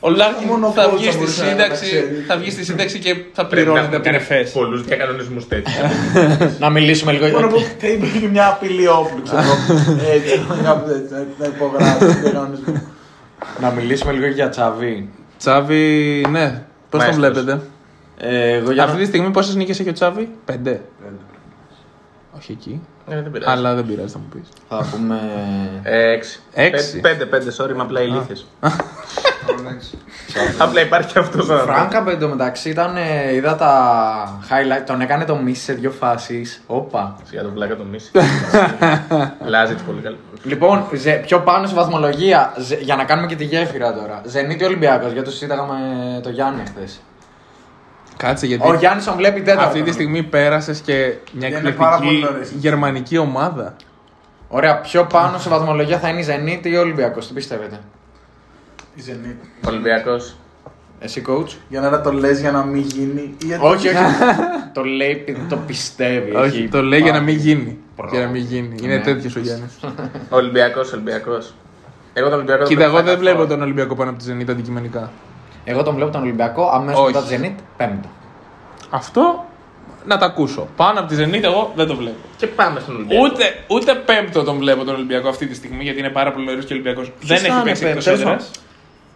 Ο 0.00 0.10
Λάρκιν 0.10 0.46
Μόνο 0.48 0.70
θα 0.70 0.86
coach 0.90 0.94
βγει, 0.96 1.04
θα 1.04 1.10
στη 1.10 1.18
μπορούσε 1.18 1.42
να 1.44 1.48
σύνταξη, 1.50 1.80
τα 1.80 1.86
ξέρει. 1.86 2.24
θα 2.26 2.36
βγει 2.36 2.50
στη 2.50 2.64
σύνταξη 2.64 2.98
και 2.98 3.08
θα 3.14 3.16
Πρέπει 3.18 3.36
να 3.36 3.46
πληρώνεται 3.46 3.80
έχουμε 3.84 3.96
από 3.96 4.04
την 4.04 4.12
κάνει 4.12 4.24
ΕΦΕΣ. 4.40 4.52
πολλούς 4.52 4.82
διακανονισμούς 4.84 5.48
τέτοιους. 5.48 5.76
Να 6.60 6.70
μιλήσουμε 6.70 7.12
λίγο 7.12 7.26
Μόνο 7.28 7.46
για. 7.46 7.56
που 7.56 7.62
θα 7.78 7.86
υπήρχε 7.88 8.26
μια 8.26 8.46
απειλή 8.48 8.88
όπλου, 8.88 9.22
ξέρω 9.22 9.40
εγώ. 9.42 9.54
Έτσι, 10.12 10.46
κάπου 10.64 10.90
έτσι, 10.90 11.12
να- 11.14 11.26
να 11.38 11.46
υπογράψει 11.46 12.20
τον 12.22 12.32
κανονισμό. 12.32 12.82
να 13.60 13.70
μιλήσουμε 13.70 14.12
λίγο 14.12 14.26
για 14.26 14.48
Τσαβί. 14.48 15.08
Τσάβη, 15.38 16.26
ναι. 16.30 16.46
Πώς 16.50 16.60
τον 16.90 17.00
Μαέστρος. 17.00 17.16
βλέπετε; 17.16 17.60
Ε, 18.18 18.52
εγώ 18.52 18.72
για 18.72 18.82
Αυτή 18.82 18.94
να... 18.96 19.00
τη 19.02 19.06
στιγμή 19.08 19.30
πόσες 19.30 19.54
νίκες 19.54 19.80
έχει 19.80 19.88
ο 19.88 19.92
Τσάβη, 19.92 20.28
Πέντε. 20.44 20.80
Όχι 22.36 22.52
εκεί. 22.52 22.80
Ε, 23.08 23.22
δεν 23.22 23.30
πειράζει. 23.30 23.50
Αλλά 23.58 23.74
δεν 23.74 23.86
πειράζει, 23.86 24.12
θα 24.12 24.18
μου 24.18 24.28
πεις. 24.34 24.48
Θα 24.68 24.86
πούμε. 24.90 25.18
Ε, 25.82 26.10
Έξι. 26.12 26.40
Έξι. 26.52 27.00
Πέντε, 27.00 27.24
πέντε, 27.24 27.52
sorry, 27.58 27.70
είμαι 27.70 27.82
απλά 27.82 28.00
ηλίθιο. 28.02 28.36
Απλά 30.58 30.80
υπάρχει 30.80 31.12
και 31.12 31.18
αυτό. 31.18 31.42
Φράγκα 31.42 32.04
εντωμεταξύ 32.10 32.68
ήταν. 32.70 32.96
ε, 32.96 33.34
Είδα 33.34 33.56
τα 33.56 34.40
highlight. 34.48 34.82
Τον 34.86 35.00
έκανε 35.00 35.24
το 35.24 35.36
μίση 35.36 35.62
σε 35.62 35.72
δύο 35.72 35.90
φάσεις. 35.90 36.62
Όπα. 36.66 37.16
Για 37.30 37.42
τον 37.42 37.54
πλάκα 37.54 37.76
το 37.76 37.84
μίση. 37.84 38.10
Λάζει 39.46 39.74
πολύ 39.74 40.00
καλό. 40.00 40.16
Λοιπόν, 40.42 40.84
ζε, 40.94 41.12
πιο 41.12 41.40
πάνω 41.40 41.66
σε 41.66 41.74
βαθμολογία, 41.74 42.52
ζε, 42.58 42.76
για 42.80 42.96
να 42.96 43.04
κάνουμε 43.04 43.26
και 43.26 43.36
τη 43.36 43.44
γέφυρα 43.44 43.94
τώρα. 43.94 44.20
Ζενίτη 44.24 44.64
Ολυμπιακός, 44.64 45.12
γιατί 45.12 45.24
το 45.28 45.30
συζήταγαμε 45.32 45.76
το 46.22 46.30
Γιάννη 46.30 46.62
χθες. 46.66 47.00
Κάτσε 48.18 48.46
γιατί. 48.46 48.68
Ο 48.68 48.74
Γιάννης 48.74 49.04
τον 49.04 49.16
βλέπει 49.16 49.40
τέταρτο. 49.40 49.66
Αυτή 49.66 49.82
τη 49.82 49.92
στιγμή 49.92 50.22
πέρασες 50.22 50.80
και 50.80 51.14
μια 51.32 51.48
Είναι 51.48 51.70
πάρα 51.70 51.96
πολύ 51.96 52.08
εκπληκτική 52.08 52.32
νωρίς. 52.32 52.50
γερμανική 52.50 53.18
ομάδα. 53.18 53.76
Ωραία, 54.48 54.80
πιο 54.80 55.04
πάνω 55.04 55.38
σε 55.38 55.48
βαθμολογία 55.48 55.98
θα 55.98 56.08
είναι 56.08 56.18
η 56.20 56.22
Ζενίτη 56.22 56.68
ή 56.70 56.76
ο 56.76 56.80
Ολυμπιακός. 56.80 57.26
Τι 57.26 57.32
πιστεύετε; 57.34 57.80
Η 58.94 59.02
Zenit. 59.06 59.68
Ολυμπιακός. 59.68 60.36
Εσύ, 61.00 61.22
coach; 61.28 61.56
Για 61.68 61.80
να 61.80 62.00
το 62.00 62.12
λες 62.12 62.40
για 62.40 62.50
να 62.50 62.64
μην 62.64 62.80
γίνει. 62.82 63.20
ή 63.42 63.46
γιατί- 63.46 63.64
όχι, 63.64 63.88
όχι. 63.88 63.96
το 64.74 64.84
λέει 64.84 65.10
επειδή 65.10 65.40
το 65.48 65.56
πιστεύει. 65.56 66.34
Όχι, 66.36 66.56
έχει 66.58 66.68
το 66.68 66.82
λέει 66.82 67.00
για 67.00 67.12
να 67.12 67.18
πάρει. 67.18 67.32
μην 67.32 67.40
γίνει. 67.40 67.78
Προ- 67.96 68.10
Για 68.12 68.20
να 68.20 68.26
μην 68.26 68.42
γίνει. 68.42 68.74
Είναι 68.82 68.96
Ναι. 68.96 69.02
τέτοιος 69.02 69.36
ο 69.36 69.40
Γιάννης. 69.40 69.78
Ολυμπιακός, 70.30 70.92
Ολυμπιακός. 70.92 71.54
Εγώ 72.12 72.28
τον 72.28 72.36
Ολυμπιακό. 72.38 72.64
Κοίτα, 72.64 72.80
τον 72.80 72.88
εγώ 72.88 72.96
δεν 72.96 73.04
πέτυχα 73.04 73.20
βλέπω 73.20 73.36
καθόλου. 73.38 73.54
τον 73.54 73.62
Ολυμπιακό 73.62 73.94
πάνω 73.94 74.10
από 74.10 74.18
τη 74.18 74.24
Zenit 74.32 74.50
αντικειμενικά. 74.50 75.10
Εγώ 75.70 75.82
τον 75.82 75.94
βλέπω 75.94 76.10
τον 76.10 76.22
Ολυμπιακό 76.22 76.70
αμέσως 76.74 77.00
Όχι. 77.02 77.12
μετά 77.14 77.26
τη 77.26 77.36
Zenit 77.40 77.62
πέμπτο. 77.76 78.08
Αυτό 78.90 79.44
να 80.06 80.18
τα 80.18 80.26
ακούσω. 80.26 80.68
Πάνω 80.76 81.00
από 81.00 81.08
τη 81.08 81.16
Zenit 81.18 81.42
εγώ 81.42 81.72
δεν 81.74 81.86
το 81.86 81.96
βλέπω. 81.96 82.16
Και 82.36 82.46
πάμε 82.46 82.80
στον 82.80 82.94
Ολυμπιακό. 82.94 83.22
Ούτε, 83.24 83.44
ούτε 83.66 83.94
πέμπτο 83.94 84.42
τον 84.44 84.56
βλέπω 84.58 84.84
τον 84.84 84.94
Ολυμπιακό 84.94 85.28
αυτή 85.28 85.46
τη 85.46 85.54
στιγμή 85.54 85.82
γιατί 85.82 85.98
είναι 85.98 86.08
πάρα 86.08 86.32
πολύ 86.32 86.44
νωρίς 86.46 86.64
και 86.64 86.72
ο 86.72 86.76
Ολυμπιακός 86.76 87.12
δεν 87.20 87.38
θα 87.38 87.46
έχει 87.46 87.54
είναι 87.54 87.62
παίξει 87.62 87.82
πέμπτο, 87.82 87.98
εκτός 87.98 88.04
τέλος 88.04 88.20
έδρας. 88.20 88.44
πάντων. 88.44 88.62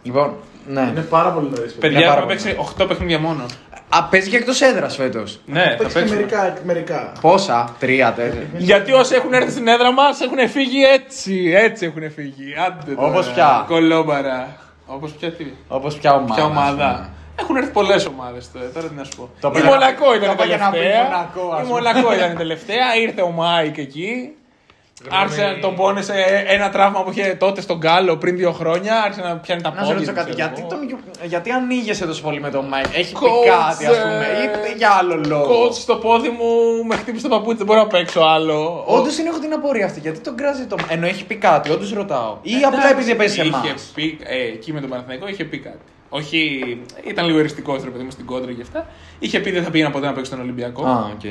Λοιπόν, 0.03 0.35
ναι. 0.67 0.89
Είναι 0.91 1.01
πάρα 1.01 1.31
πολύ 1.31 1.49
νωρίς. 1.57 1.73
Παιδιά, 1.73 2.01
πάρα 2.01 2.13
έχουμε 2.21 2.35
πολύ 2.35 2.55
παίξει 2.57 2.73
8 2.83 2.89
παιχνίδια 2.89 3.19
μόνο. 3.19 3.45
Α, 3.89 4.05
παίζει 4.05 4.31
και 4.31 4.37
εκτός 4.37 4.61
έδρας 4.61 4.97
φέτος. 4.97 5.41
Ναι, 5.47 5.63
θα 5.63 5.69
Παίξει 5.69 5.87
και 5.87 5.93
παίξουμε. 5.99 6.15
μερικά. 6.21 6.55
μερικά. 6.65 7.13
Πόσα, 7.21 7.75
τρία, 7.79 8.13
τέσσερα. 8.13 8.43
Γιατί 8.57 8.93
όσοι 8.93 9.15
έχουν 9.15 9.33
έρθει 9.33 9.51
στην 9.51 9.69
έδρα 9.69 9.93
μας 9.93 10.21
έχουν 10.21 10.49
φύγει 10.49 10.83
έτσι. 10.85 11.53
Έτσι 11.57 11.87
έχουν 11.87 12.11
φύγει. 12.13 12.55
Άντε 12.67 12.93
τώρα. 12.95 13.09
Όπως 13.09 13.31
ποια; 13.33 13.65
Κολόμπαρα. 13.69 14.57
Όπως 14.87 15.13
ποια 15.13 15.33
τι. 15.33 15.47
Όπως 15.69 15.99
ποια 15.99 16.13
ομάδα. 16.15 16.35
Ποια 16.35 16.45
ας 16.45 16.49
πούμε. 16.51 16.61
ομάδα. 16.61 17.11
Έχουν 17.41 17.57
έρθει 17.57 17.71
πολλές 17.71 18.07
ομάδες 18.07 18.53
τώρα, 18.53 18.71
τώρα 18.71 18.89
τι 18.89 18.95
να 18.95 19.05
σου 19.05 19.17
πω. 19.17 19.29
Το 19.41 19.49
η 19.49 19.51
πήγα- 19.51 19.65
Μονακό 19.67 20.15
ήταν 20.15 20.37
το 20.37 20.43
η 20.43 20.47
πήγα 20.47 20.57
να 20.57 20.71
πει 20.71 20.79
τελευταία. 20.79 21.03
Μονακό, 21.03 21.41
ας 21.53 21.59
Η 21.61 21.63
πούμε. 21.63 21.73
Μονακό 21.81 22.15
ήταν 22.15 22.33
η 22.33 22.35
τελευταία. 22.35 22.97
Ήρθε 22.97 23.23
ο 23.23 23.31
Μάικ 23.31 23.79
εκεί. 23.79 24.33
Άρχισε 25.11 25.43
να 25.43 25.59
τον 25.59 25.75
πόνεσε 25.75 26.13
ένα 26.47 26.71
τραύμα 26.71 27.03
που 27.03 27.11
είχε 27.11 27.35
τότε 27.39 27.61
στον 27.61 27.77
Γκάλο 27.77 28.17
πριν 28.17 28.37
δύο 28.37 28.53
χρόνια. 28.53 29.03
Άρχισε 29.03 29.21
να 29.21 29.37
πιάνει 29.37 29.63
τα 29.63 29.69
Να 29.69 29.75
σε 29.75 29.81
πόδια. 29.81 29.95
ρωτήσω 29.95 30.11
του, 30.11 30.17
κάτι, 30.17 30.31
ξέρω 30.31 30.49
γιατί, 30.49 30.61
εγώ. 30.61 30.69
τον, 30.69 31.29
γιατί 31.29 31.51
ανοίγεσαι 31.51 32.07
τόσο 32.07 32.23
πολύ 32.23 32.41
με 32.41 32.51
τον 32.51 32.65
Μάικ, 32.65 32.85
έχει 32.95 33.13
πει 33.13 33.19
Coach, 33.21 33.47
κάτι 33.47 33.87
ας 33.87 33.99
πούμε, 34.03 34.27
ε, 34.67 34.73
ή 34.73 34.77
για 34.77 34.91
άλλο 34.91 35.21
λόγο; 35.27 35.67
Coach 35.67 35.73
στο 35.73 35.97
πόδι 35.97 36.29
μου 36.29 36.47
με 36.87 36.97
χτύπησε 36.97 37.29
το 37.29 37.35
παπούτσι, 37.37 37.57
δεν 37.57 37.67
μπορώ 37.67 37.81
να 37.81 37.87
παίξω 37.87 38.21
άλλο. 38.21 38.85
Όντως 38.87 39.19
είναι 39.19 39.29
έχω 39.29 39.39
την 39.39 39.53
απορία 39.53 39.85
αυτή, 39.85 40.01
γιατί 40.01 40.19
τον 40.19 40.37
κράζει 40.37 40.65
το. 40.67 40.77
Ενώ 40.89 41.07
έχει 41.07 41.25
πει 41.25 41.35
κάτι, 41.37 41.71
όντως 41.71 41.93
ρωτάω. 41.93 42.39
Ή 42.43 42.55
απλά 42.67 42.91
επειδή 42.91 43.15
παίζει 43.15 43.35
σε 43.35 43.41
εμάς. 43.41 43.65
Είχε 43.65 43.75
πει, 43.95 44.19
ε, 44.23 44.37
εκεί 44.37 44.73
με 44.73 44.81
τον 44.81 44.89
Παναθηναϊκό 44.89 45.29
είχε 45.29 45.45
πει 45.45 45.59
κάτι. 45.59 45.79
Όχι, 46.09 46.39
ήταν 47.05 47.27
λίγο 47.27 47.39
εριστικό 47.39 47.75
ρε 47.85 47.91
παιδί 47.91 48.05
μου 48.05 48.11
στην 48.11 48.27
κόντρα 48.27 48.53
και 48.53 48.63
αυτά. 48.63 48.87
Είχε 49.19 49.41
πει 49.41 49.51
δεν 49.51 49.63
θα 49.65 49.71
πήγαινα 49.71 49.91
ποτέ 49.91 50.07
να 50.07 50.13
παίξω 50.13 50.31
στον 50.33 50.41
Ολυμπιακό. 50.45 50.85
Α, 50.87 51.11
οκ. 51.15 51.25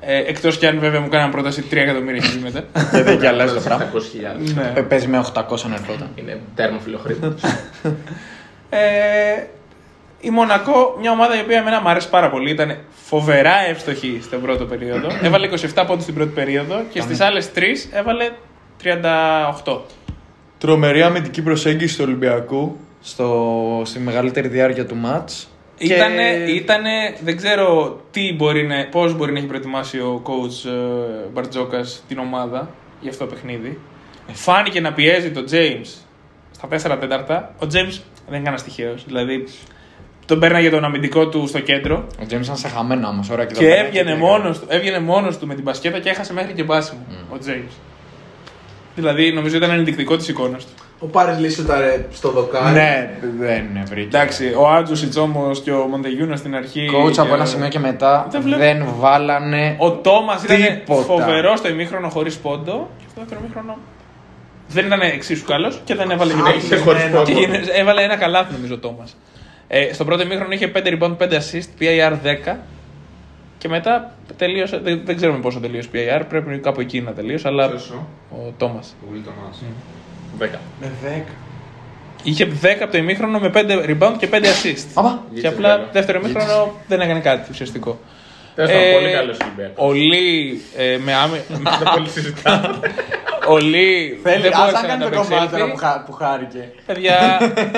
Ε, 0.00 0.18
Εκτός 0.18 0.58
κι 0.58 0.66
αν 0.66 0.78
βέβαια 0.78 1.00
μου 1.00 1.08
κάναν 1.08 1.30
πρόταση 1.30 1.64
3 1.70 1.76
εκατομμύρια 1.76 2.22
χιλιόμετρα. 2.22 2.64
Και 2.92 3.02
δεν 3.02 3.20
και 3.20 3.28
αλλάζει 3.28 3.54
το 3.54 3.60
πράγμα. 3.60 3.90
700.000. 3.92 4.54
ναι. 4.54 4.72
Ε, 4.74 4.80
Παίζει 4.80 5.06
με 5.08 5.24
800 5.34 5.42
να 5.68 5.74
ερχόταν. 5.74 6.08
Είναι 6.14 6.40
τέρμα 6.54 6.78
φιλοχρήτη. 6.78 7.34
Ε, 8.70 8.78
η 10.20 10.30
Μονακό, 10.30 10.96
μια 11.00 11.10
ομάδα 11.10 11.36
η 11.36 11.40
οποία 11.40 11.58
εμένα 11.58 11.80
μου 11.80 11.88
αρέσει 11.88 12.08
πάρα 12.08 12.30
πολύ, 12.30 12.50
ήταν 12.50 12.76
φοβερά 13.04 13.54
εύστοχη 13.68 14.20
στον 14.22 14.40
πρώτο 14.42 14.64
περίοδο. 14.64 15.08
Έβαλε 15.26 15.48
27 15.74 15.84
πόντους 15.86 16.02
στην 16.02 16.14
πρώτη 16.14 16.30
περίοδο 16.30 16.82
και 16.92 17.00
στις 17.00 17.20
άλλες 17.20 17.50
3 17.54 17.60
έβαλε 17.92 18.30
38. 19.64 19.78
Τρομερή 20.58 21.02
αμυντική 21.02 21.42
προσέγγιση 21.42 21.96
του 21.96 22.04
Ολυμπιακού 22.06 22.76
στο, 23.00 23.82
στη 23.84 23.98
μεγαλύτερη 23.98 24.48
διάρκεια 24.48 24.86
του 24.86 24.96
μάτς. 24.96 25.48
Και- 25.78 25.94
Ήτανε, 25.94 26.22
ήτανε, 26.48 26.90
δεν 27.24 27.36
ξέρω 27.36 28.00
τι 28.10 28.32
μπορεί 28.34 28.66
να, 28.66 28.86
πώς 28.90 29.14
μπορεί 29.16 29.32
να 29.32 29.38
έχει 29.38 29.46
προετοιμάσει 29.46 29.98
ο 29.98 30.22
coach 30.24 30.68
ε, 30.70 31.28
Μπαρτζόκας 31.32 32.02
την 32.08 32.18
ομάδα 32.18 32.70
για 33.00 33.10
αυτό 33.10 33.24
το 33.26 33.34
παιχνίδι. 33.34 33.78
Φάνηκε 34.32 34.80
να 34.80 34.92
πιέζει 34.92 35.30
τον 35.30 35.44
James 35.50 35.86
στα 36.50 36.94
4 36.94 37.00
τέταρτα. 37.00 37.54
Ο 37.62 37.66
James 37.66 37.68
δεν 37.70 38.28
είναι 38.28 38.36
κανένας 38.36 38.62
τυχαίος. 38.62 39.04
Δηλαδή 39.06 39.44
τον 40.26 40.40
παίρναγε 40.40 40.70
τον 40.70 40.84
αμυντικό 40.84 41.28
του 41.28 41.46
στο 41.46 41.60
κέντρο 41.60 42.06
Ο 42.22 42.26
Τζέμις 42.26 42.46
ήταν 42.46 42.58
σε 42.58 42.68
χαμένα 42.68 43.08
όμως, 43.08 43.30
ωραία. 43.30 43.44
και 43.44 43.54
το 43.54 43.60
πέρα 43.60 43.74
έβγαινε 43.86 44.10
και- 44.10 44.16
μόνος 44.16 44.58
του, 44.58 44.66
έβγαινε 44.68 44.98
μόνος 44.98 45.38
του 45.38 45.46
με 45.46 45.54
την 45.54 45.62
μπασκέτα 45.62 45.98
και 45.98 46.08
έχασε 46.08 46.32
μέχρι 46.32 46.52
και 46.52 46.62
μπάσιμο 46.62 47.00
ο 47.32 47.36
James. 47.46 47.72
Δηλαδή 48.94 49.32
νομίζω 49.32 49.56
ήταν 49.56 49.70
ενδεικτικό 49.70 50.16
της 50.16 50.28
εικόνας 50.28 50.64
του. 50.66 50.72
Ο 50.98 51.06
Πάρης 51.06 51.38
λύσουταρε 51.38 52.06
στο 52.12 52.30
δοκάρι. 52.30 52.74
Ναι, 52.74 53.10
δεν 53.38 53.66
βρήκε. 53.84 54.16
Εντάξει, 54.16 54.54
ο 54.58 54.68
Άντζουσιτ 54.68 55.16
όμω 55.16 55.50
και 55.64 55.72
ο 55.72 55.86
Μοντεγιούνας 55.86 56.38
στην 56.38 56.54
αρχή. 56.54 56.86
Κόουτσα 56.92 57.22
από 57.22 57.34
ένα 57.34 57.44
σημείο 57.44 57.68
και 57.68 57.78
μετά 57.78 58.26
δεν, 58.30 58.42
δεν 58.58 58.86
βάλανε. 58.98 59.76
Ο 59.78 59.90
Τόμας 59.92 60.42
ήταν 60.42 60.82
φοβερός 61.04 61.58
στο 61.58 61.68
ημίχρονο 61.68 62.08
χωρίς 62.08 62.36
πόντο 62.36 62.88
και 62.98 63.04
στο 63.10 63.20
δεύτερο 63.20 63.40
ημίχρονο 63.44 63.76
δεν 64.68 64.86
ήταν 64.86 65.00
εξίσου 65.00 65.44
καλός 65.44 65.80
και 65.84 65.94
δεν 65.94 66.10
έβαλε 66.10 66.32
ναι, 66.34 66.52
και 66.68 66.76
πόντο. 66.76 67.32
Έβαλε 67.74 68.02
ένα 68.02 68.16
καλάθι 68.16 68.52
νομίζω 68.52 68.74
ο 68.74 68.78
Τόμας. 68.78 69.16
Ε, 69.68 69.92
στο 69.92 70.04
πρώτο 70.04 70.22
ημίχρονο 70.22 70.52
είχε 70.52 70.72
5 70.74 70.78
rebound, 70.78 71.16
5 71.16 71.32
assist, 71.32 71.80
PIR 71.80 72.12
10. 72.52 72.56
Και 73.58 73.68
μετά 73.68 74.12
τελείωσε. 74.36 74.78
Δεν, 74.78 75.00
δεν 75.04 75.16
ξέρουμε 75.16 75.38
πόσο 75.38 75.60
τελείωσε 75.60 75.88
PIR, 75.92 76.22
πρέπει 76.28 76.58
κάπου 76.58 76.80
εκεί 76.80 77.00
να 77.00 77.12
τελείωσε, 77.12 77.48
αλλά 77.48 77.64
ο 78.30 78.52
Τόμας. 78.56 78.96
Ο 79.02 79.18
Τόμα. 79.24 79.52
Mm. 79.52 80.05
10. 80.38 80.46
Με 80.80 80.90
10. 81.04 81.22
Είχε 82.22 82.48
10 82.62 82.66
από 82.82 82.92
το 82.92 82.98
ημίχρονο 82.98 83.38
με 83.38 83.50
5 83.54 83.58
rebound 83.58 84.14
και 84.18 84.28
5 84.32 84.34
assist. 84.34 84.86
Και 85.40 85.46
απλά 85.46 85.78
το 85.78 85.86
δεύτερο 85.92 86.20
ημίχρονο 86.20 86.74
δεν 86.88 87.00
έκανε 87.00 87.20
κάτι 87.20 87.50
ουσιαστικό. 87.50 87.98
Τέλος 88.56 88.70
πάντων, 88.70 88.86
Ε, 88.88 88.92
πολύ 88.98 89.10
καλός 89.12 89.36
Ολυμπιακό. 89.44 89.86
Ο 89.86 89.92
Λί 89.92 90.60
ε, 90.76 90.96
με 91.04 91.12
άμυ... 91.14 91.38
Δεν 91.80 91.88
πολύ 91.94 92.08
συζητάμε. 92.08 92.68
Ο 93.54 93.58
Λί 93.58 94.18
Θέλει, 94.22 94.42
δεν 94.42 94.52
ας 94.52 94.58
μπόρεσε 94.58 94.76
αν 94.76 94.82
να 94.82 94.88
κάνει 94.88 95.00
το 95.00 95.06
ανταπεξέλθει. 95.06 95.32
κομμάτι 95.34 95.50
τώρα 95.56 95.66
που, 95.72 95.76
χα- 95.84 96.00
που 96.06 96.12
χάρηκε. 96.12 96.62
Παιδιά, 96.86 97.16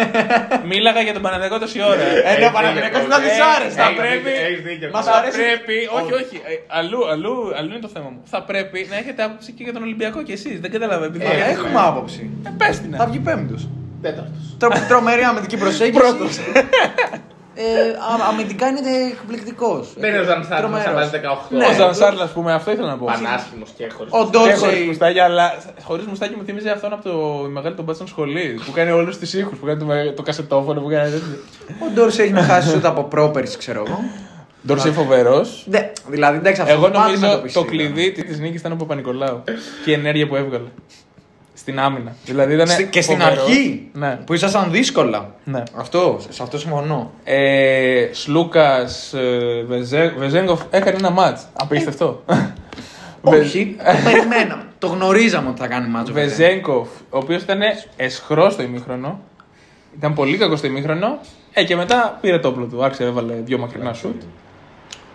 μίλαγα 0.70 1.00
για 1.06 1.12
τον 1.12 1.22
Παναδιακό 1.22 1.58
τόση 1.58 1.78
ώρα. 1.92 2.04
Ε, 2.30 2.38
ναι, 2.38 2.46
ο 2.46 2.50
Παναθηναϊκός 2.56 3.02
να 3.12 3.18
της 3.24 3.34
Ε, 3.38 3.42
άρεσε. 3.54 3.76
Θα 3.80 3.84
Έχεις 3.88 3.98
πρέπει. 4.02 4.28
δίκιο, 4.28 4.46
έχεις 4.50 4.62
δίκιο. 4.68 4.88
Μας 4.92 5.04
Θα 5.04 5.12
αρέσει. 5.20 5.36
πρέπει. 5.40 5.76
Όχι, 5.98 6.12
όχι. 6.22 6.36
ε, 6.50 6.54
Αλλού, 6.78 7.00
αλλού, 7.12 7.34
αλλού 7.58 7.70
είναι 7.74 7.84
το 7.86 7.90
θέμα 7.94 8.08
μου. 8.14 8.20
Θα 8.32 8.40
πρέπει 8.50 8.78
να 8.90 8.96
έχετε 9.02 9.20
άποψη 9.28 9.50
και 9.56 9.62
για 9.66 9.72
τον 9.76 9.82
Ολυμπιακό 9.86 10.18
κι 10.26 10.32
εσείς. 10.38 10.56
Δεν 10.64 10.70
κατάλαβα. 10.74 11.04
Επειδή 11.10 11.24
Ε, 11.24 11.50
έχουμε 11.54 11.78
άποψη. 11.90 12.22
Ε, 12.46 12.50
πες 12.60 12.74
την. 12.82 12.90
Θα 13.00 13.06
βγει 13.10 13.18
πέμπτος. 13.28 13.62
Τέταρτος. 14.02 14.40
Τρο- 14.60 14.84
Τρομερή 14.90 15.22
αμυντική 15.30 15.56
προσέγγιση. 15.62 15.98
Πρώτος. 16.02 16.32
Ε, 17.60 17.88
α- 17.90 18.28
αμυντικά 18.30 18.66
είναι 18.68 18.78
εκπληκτικός. 19.12 19.88
Δεν 19.96 20.10
είναι 20.10 20.18
ο 20.20 20.24
Ζανσάρης 20.24 20.70
που 20.70 20.76
θα 20.76 20.92
βάζει 20.92 21.10
18. 21.12 21.56
Ναι. 21.56 21.66
Ο 21.66 21.72
Ζανσάρλ, 21.72 22.20
ας 22.20 22.30
πούμε, 22.30 22.52
αυτό 22.52 22.70
ήθελα 22.70 22.86
να 22.88 22.96
πω. 22.96 23.04
Πανάσχημος 23.04 23.70
και 23.76 23.88
χωρίς. 23.96 24.12
Ο 24.12 24.28
Και 24.30 24.38
χωρίς 24.38 24.58
Ντόρσεϊ. 24.60 24.84
μουστάκι, 24.86 25.18
αλλά 25.18 25.54
χωρίς 25.82 26.04
μουστάκι 26.06 26.34
μου 26.36 26.44
θύμιζε 26.44 26.70
αυτόν 26.70 26.92
από 26.92 27.02
το 27.08 27.16
μεγάλο 27.50 27.74
τον 27.74 27.84
μπάτσον 27.84 28.06
σχολή. 28.06 28.60
Που 28.66 28.72
κάνει 28.72 28.90
όλους 28.90 29.18
τους 29.18 29.32
ήχους, 29.34 29.58
που 29.58 29.66
κάνει 29.66 29.78
το, 29.78 29.84
με- 29.84 30.12
το 30.16 30.22
κασετόφωνο, 30.22 30.80
που 30.80 30.88
κάνει 30.88 31.10
τέτοιο. 31.10 31.26
Ο 31.68 31.90
Ντόρσεϊ 31.94 32.24
έχει 32.24 32.34
να 32.34 32.42
χάσει 32.42 32.76
ούτε 32.76 32.88
από 32.88 33.02
πρόπερση, 33.04 33.58
ξέρω 33.58 33.82
εγώ. 33.86 33.98
Ντόρσεϊ 34.66 34.92
φοβερός. 34.92 35.64
Δε- 35.68 35.82
Δηλαδή, 36.08 36.36
εντάξει, 36.36 36.60
αυτό 36.60 36.72
Εγώ 36.72 36.84
το 36.84 36.90
πάντα 36.90 37.04
νομίζω 37.04 37.26
το 37.26 37.36
το 37.36 37.42
πιστεύω. 37.42 37.66
κλειδί 37.66 38.12
τη 38.12 38.40
νίκης 38.40 38.60
ήταν 38.60 38.72
ο 38.72 38.76
Παπα-Νικολάου. 38.76 39.42
και 39.84 39.90
η 39.90 39.94
ενέργεια 39.94 40.26
που 40.28 40.36
έβγαλε. 40.36 40.68
Στην 41.58 41.80
άμυνα. 41.80 42.12
Δηλαδή 42.24 42.54
ήταν 42.54 42.66
Στη- 42.68 42.86
Και 42.86 43.00
στην 43.00 43.18
φοβερός. 43.18 43.42
αρχή 43.44 43.88
Ναι. 43.92 44.18
που 44.26 44.34
ήσασταν 44.34 44.70
δύσκολα. 44.70 45.34
ναι. 45.44 45.62
Αυτό, 45.76 46.18
σε 46.28 46.42
αυτό 46.42 46.58
συμφωνώ. 46.58 47.10
Ε, 47.24 48.08
Σλούκας, 48.12 49.14
Βεζέγκοφ 50.18 50.62
έκανε 50.70 50.96
ένα 50.98 51.10
ματ. 51.10 51.38
Απίστευτο. 51.52 52.22
Όχι, 53.20 53.76
το 53.78 53.84
περιμέναμε. 54.04 54.62
Το 54.78 54.86
γνωρίζαμε 54.86 55.48
ότι 55.48 55.60
θα 55.60 55.66
κάνει 55.66 55.88
μάτσο. 55.88 56.12
Βεζέγκοφ, 56.12 56.88
ο 57.10 57.18
οποίος 57.18 57.42
ήταν 57.42 57.60
εσχρό 57.96 58.50
στο 58.50 58.62
ημίχρονο. 58.62 59.20
Ήταν 59.96 60.14
πολύ 60.14 60.36
κακό 60.36 60.56
στο 60.56 60.66
ημίχρονο. 60.66 61.18
Ε, 61.52 61.64
και 61.64 61.76
μετά 61.76 62.18
πήρε 62.20 62.38
το 62.38 62.48
όπλο 62.48 62.66
του. 62.66 62.84
Άρχισε, 62.84 63.04
έβαλε 63.04 63.34
δύο 63.44 63.58
μακρινά 63.58 63.92
σουτ. 63.92 64.22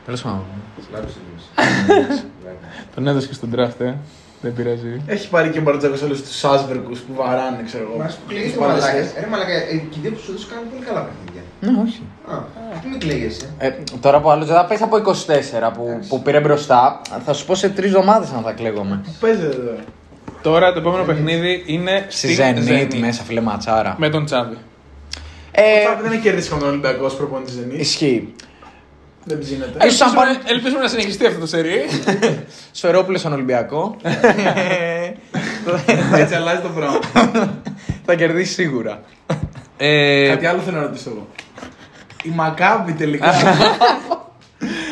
Τέλο 0.05 0.17
πάντων. 0.23 0.43
Σλάβησε 0.89 1.17
εμείς. 1.29 2.25
Τον 2.95 3.07
έδωσε 3.07 3.27
και 3.27 3.33
στον 3.33 3.49
draft, 3.55 3.79
ε. 3.85 3.93
Δεν 4.43 4.53
πειράζει. 4.53 5.01
Έχει 5.05 5.29
πάρει 5.29 5.49
και 5.49 5.59
ο 5.59 5.61
Μπαρτζάκος 5.61 6.01
όλους 6.01 6.21
τους 6.21 6.35
Σάσβερκους 6.37 6.99
που 6.99 7.13
βαράνε, 7.19 7.61
ξέρω 7.65 7.83
εγώ. 7.89 8.03
Μας 8.03 8.11
σου 8.13 8.19
κλαίγεσαι 8.27 8.49
Τους 8.51 8.59
μαλάκα. 8.61 8.79
παλαιστές. 8.85 9.21
Ρε 9.23 9.27
μαλάκα, 9.31 9.51
ε, 9.53 9.59
και 9.91 9.97
οι 9.97 10.01
δύο 10.01 10.11
που 10.11 10.19
σου 10.23 10.31
έδωσαν 10.31 10.49
κάνουν 10.51 10.65
πολύ 10.71 10.83
καλά 10.89 11.01
παιχνίδια. 11.07 11.41
Ναι, 11.65 11.71
όχι. 11.85 12.01
Α, 12.31 12.35
τι 12.81 12.87
με 12.87 12.97
κλαίγεσαι; 12.97 13.45
Ε, 13.57 13.69
τώρα 14.01 14.17
που 14.21 14.29
άλλο 14.29 14.45
δεν 14.45 14.55
θα 14.55 14.65
πέσει 14.65 14.83
από 14.83 14.95
24 14.97 15.71
που, 15.75 15.99
που 16.09 16.21
πήρε 16.21 16.39
μπροστά, 16.39 17.01
θα 17.25 17.33
σου 17.33 17.45
πω 17.45 17.55
σε 17.55 17.69
τρεις 17.69 17.87
εβδομάδες 17.87 18.29
αν 18.31 18.41
θα 18.43 18.51
κλαίγομαι. 18.51 19.05
Παίζετε 19.19 19.45
εδώ. 19.55 19.75
Τώρα; 20.41 20.73
Το 20.73 20.79
επόμενο 20.79 21.03
παιχνίδι 21.03 21.63
είναι 21.65 22.05
Στη 22.09 22.33
στη 22.33 22.43
Zenit 22.43 22.69
Zenit. 22.93 22.97
μέσα, 22.99 23.23
φίλε 23.23 23.41
ματσάρα. 23.41 23.95
Με 23.99 24.09
τον 24.09 24.25
Τσάβη. 24.25 24.57
Ε, 25.51 25.61
Τώρα 25.83 26.01
δεν 26.01 26.11
έχει 26.11 26.21
κερδίσει 26.21 26.53
με 26.53 26.59
τον 26.59 26.67
Ολυμπιακός 26.69 27.11
ως 27.11 27.17
προπονητής 27.17 27.53
Ζενή. 27.53 27.75
ισχύει. 27.77 28.33
Δεν 29.25 29.39
ψήνεται. 29.39 29.85
Ίσως 29.87 30.01
αν 30.01 30.07
Ελπίζουμε, 30.07 30.33
πάνε 30.33 30.39
ελπίζουμε 30.45 30.81
να 30.81 30.87
συνεχιστεί 30.87 31.25
αυτό 31.25 31.39
το 31.39 31.45
σερί. 31.45 31.81
Σφερόπουλο 32.71 33.17
στον 33.17 33.33
Ολυμπιακό. 33.33 33.95
Έτσι 36.21 36.35
αλλάζει 36.35 36.61
το 36.61 36.69
πράγμα. 36.69 36.99
θα 38.05 38.15
κερδίσει 38.15 38.53
σίγουρα. 38.53 39.01
ε, 39.77 40.27
Κάτι 40.27 40.45
άλλο 40.45 40.61
θέλω 40.61 40.77
να 40.77 40.83
ρωτήσω 40.83 41.09
εγώ. 41.09 41.27
Η 42.23 42.29
Μακάμπη 42.29 42.93
τελικά. 42.93 43.33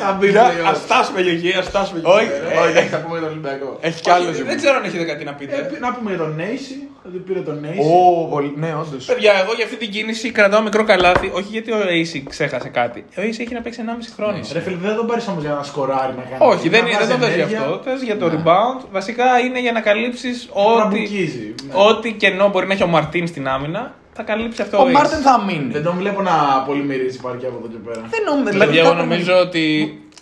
Θα 0.06 0.12
μπει 0.20 0.28
ας 0.28 0.36
play-off. 0.36 0.76
φτάσουμε 0.86 1.22
για 1.22 1.32
εκεί, 1.32 1.52
ας 1.60 1.66
φτάσουμε 1.72 2.02
Όχι. 2.04 2.26
Ε, 2.26 2.78
Όχι, 2.80 2.88
θα 2.94 2.98
πούμε 2.98 3.14
για 3.18 3.28
τον 3.28 3.32
Ολυμπιακό. 3.36 3.78
Έχει 3.82 4.02
κι 4.02 4.10
άλλο 4.10 4.32
Δεν 4.52 4.58
ξέρω 4.62 4.76
αν 4.80 4.84
έχετε 4.84 5.04
κάτι 5.12 5.24
να 5.24 5.34
πείτε. 5.34 5.56
Ε, 5.56 5.80
Να 5.80 5.94
πούμε 5.94 6.10
για 6.10 6.20
τον 6.24 6.36
Νέισι, 6.36 6.76
ότι 7.08 7.18
πήρε 7.18 7.40
τον 7.40 7.58
Νέισι. 7.60 7.80
Ω, 7.80 8.28
πολύ- 8.34 8.54
ναι, 8.58 8.76
όντως. 8.82 9.06
Παιδιά, 9.06 9.34
εγώ 9.44 9.52
για 9.56 9.66
αυτή 9.66 9.78
την 9.78 9.90
κίνηση 9.92 10.32
κρατάω 10.32 10.62
μικρό 10.62 10.84
καλάθι. 10.84 11.28
Όχι 11.34 11.48
γιατί 11.56 11.72
ο 11.72 11.78
Acy 11.98 12.22
ξέχασε 12.30 12.70
κάτι. 12.70 13.00
Ο 13.18 13.22
Acy 13.22 13.36
έχει 13.44 13.54
να 13.54 13.62
παίξει 13.62 13.80
1,5 13.86 14.14
χρόνο. 14.16 14.40
Ρε 14.54 14.60
φίλε, 14.60 14.78
δεν 14.82 14.96
τον 14.96 15.08
πάρεις 15.08 15.28
όμως 15.28 15.44
για 15.44 15.54
να 15.54 15.64
σκοράρει 15.64 16.14
να 16.18 16.24
κάνει. 16.30 16.52
Όχι, 16.54 16.70
δεν, 16.70 16.82
Να 16.84 16.88
δεν 16.90 16.98
βάζει 16.98 17.12
το 17.12 17.18
παίζει 17.18 17.34
ενέργεια, 17.40 17.60
αυτό. 17.60 17.78
Παίζει 17.86 18.06
για 18.06 18.18
το 18.18 18.26
rebound. 18.36 18.80
Βασικά 18.92 19.26
είναι 19.46 19.60
για 19.60 19.72
να 19.72 19.82
καλύψεις 19.82 20.50
να 20.56 20.62
ό,τι, 20.62 20.76
τραμπουκίζει. 20.78 21.54
Ναι. 21.68 21.74
ό,τι 21.74 22.12
κενό 22.12 22.50
μπορεί 22.50 22.68
να 22.68 22.74
έχει 22.74 22.84
ο 22.84 22.88
Μαρτίν 22.88 23.28
στην 23.28 23.48
άμυνα. 23.48 23.94
Θα 24.14 24.24
καλύψει 24.24 24.62
αυτό 24.62 24.78
Ο 24.78 24.84
Acy. 24.88 24.92
Μάρτιν 24.92 25.18
θα 25.18 25.44
μείνει. 25.48 25.72
Δεν 25.72 25.84
τον 25.84 25.96
βλέπω 25.98 26.22
να 26.22 26.64
πολυμυρίζει 26.66 27.20
παρκέ 27.20 27.46
από 27.46 27.58
εδώ 27.58 27.68
και 27.68 27.78
πέρα. 27.86 28.02
Δεν 28.10 28.24
νομίζω. 28.26 28.52
Δηλαδή, 28.52 28.72
δηλαδή, 28.72 28.78
εγώ 28.88 28.98
θα- 28.98 29.04
νομίζω 29.04 29.34
ότι 29.40 29.64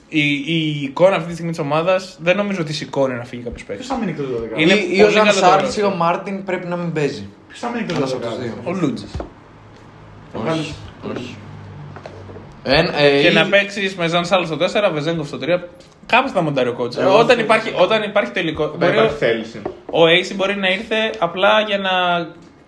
η, 0.10 0.22
η 0.34 0.82
εικόνα 0.84 1.16
αυτή 1.16 1.28
τη 1.28 1.34
στιγμή 1.34 1.52
της 1.52 1.60
ομάδας 1.60 2.18
δεν 2.22 2.36
νομίζω 2.36 2.62
ότι 2.62 2.74
σηκώνει 2.74 3.14
να 3.16 3.24
φύγει 3.24 3.42
κάποιος 3.44 3.64
Ποιος 3.64 3.78
παίκτη. 3.78 3.92
θα 3.94 3.98
μείνει 4.00 4.12
εκτός 4.12 4.26
του 4.26 4.50
12. 4.56 4.60
Είναι 4.62 4.74
Ή, 4.74 4.90
ή 4.92 5.02
ο 5.02 5.04
πολύ 5.04 5.14
Ζαν 5.18 5.26
καλό 5.26 5.40
το 5.40 5.46
Σαρλ 5.46 5.66
ή 5.66 5.68
roster. 5.68 5.92
ο 5.94 5.96
Μάρτιν 5.96 6.44
πρέπει 6.44 6.68
να 6.68 6.76
μην 6.76 6.94
παίζει. 6.94 7.28
Ποιος 7.48 7.60
θα 7.60 7.68
μείνει 7.70 7.80
εκτός 7.84 7.98
Ένας 7.98 8.10
του 8.10 8.16
από 8.18 8.26
τους 8.26 8.36
12. 8.36 8.42
δύο. 8.42 8.54
Ο 8.64 8.72
Λούντζης. 8.82 9.12
Όχι. 10.34 10.76
όχι. 11.16 11.38
Ε, 12.64 12.80
ε, 12.80 13.22
Και 13.22 13.28
ή- 13.28 13.34
να 13.34 13.46
παίξεις 13.46 13.96
με 13.96 14.08
Ζαν 14.08 14.26
Σαρλ 14.26 14.46
στο 14.46 14.58
4, 14.58 14.90
Βεζέγκοφ 14.94 15.28
στο 15.28 15.38
3. 15.38 15.64
Κάπως 16.06 16.32
θα 16.32 16.42
μοντάρει 16.42 16.70
ο 16.70 16.76
coach. 16.80 16.98
Εγώ 16.98 17.10
όταν, 17.14 17.20
αυτό- 17.30 17.40
υπάρχει, 17.40 17.74
όταν 17.78 18.04
υπάρχει 18.04 18.32
τελικό. 18.32 18.68
Δεν 18.68 18.78
μπορεί 18.78 18.92
υπάρχει 18.92 19.14
ο- 19.14 19.18
θέληση. 19.18 19.62
ο 19.86 20.02
Acy 20.08 20.36
μπορεί 20.36 20.56
να 20.56 20.70
ήρθε 20.70 20.96
απλά 21.20 21.62
για 21.68 21.78
να 21.78 21.92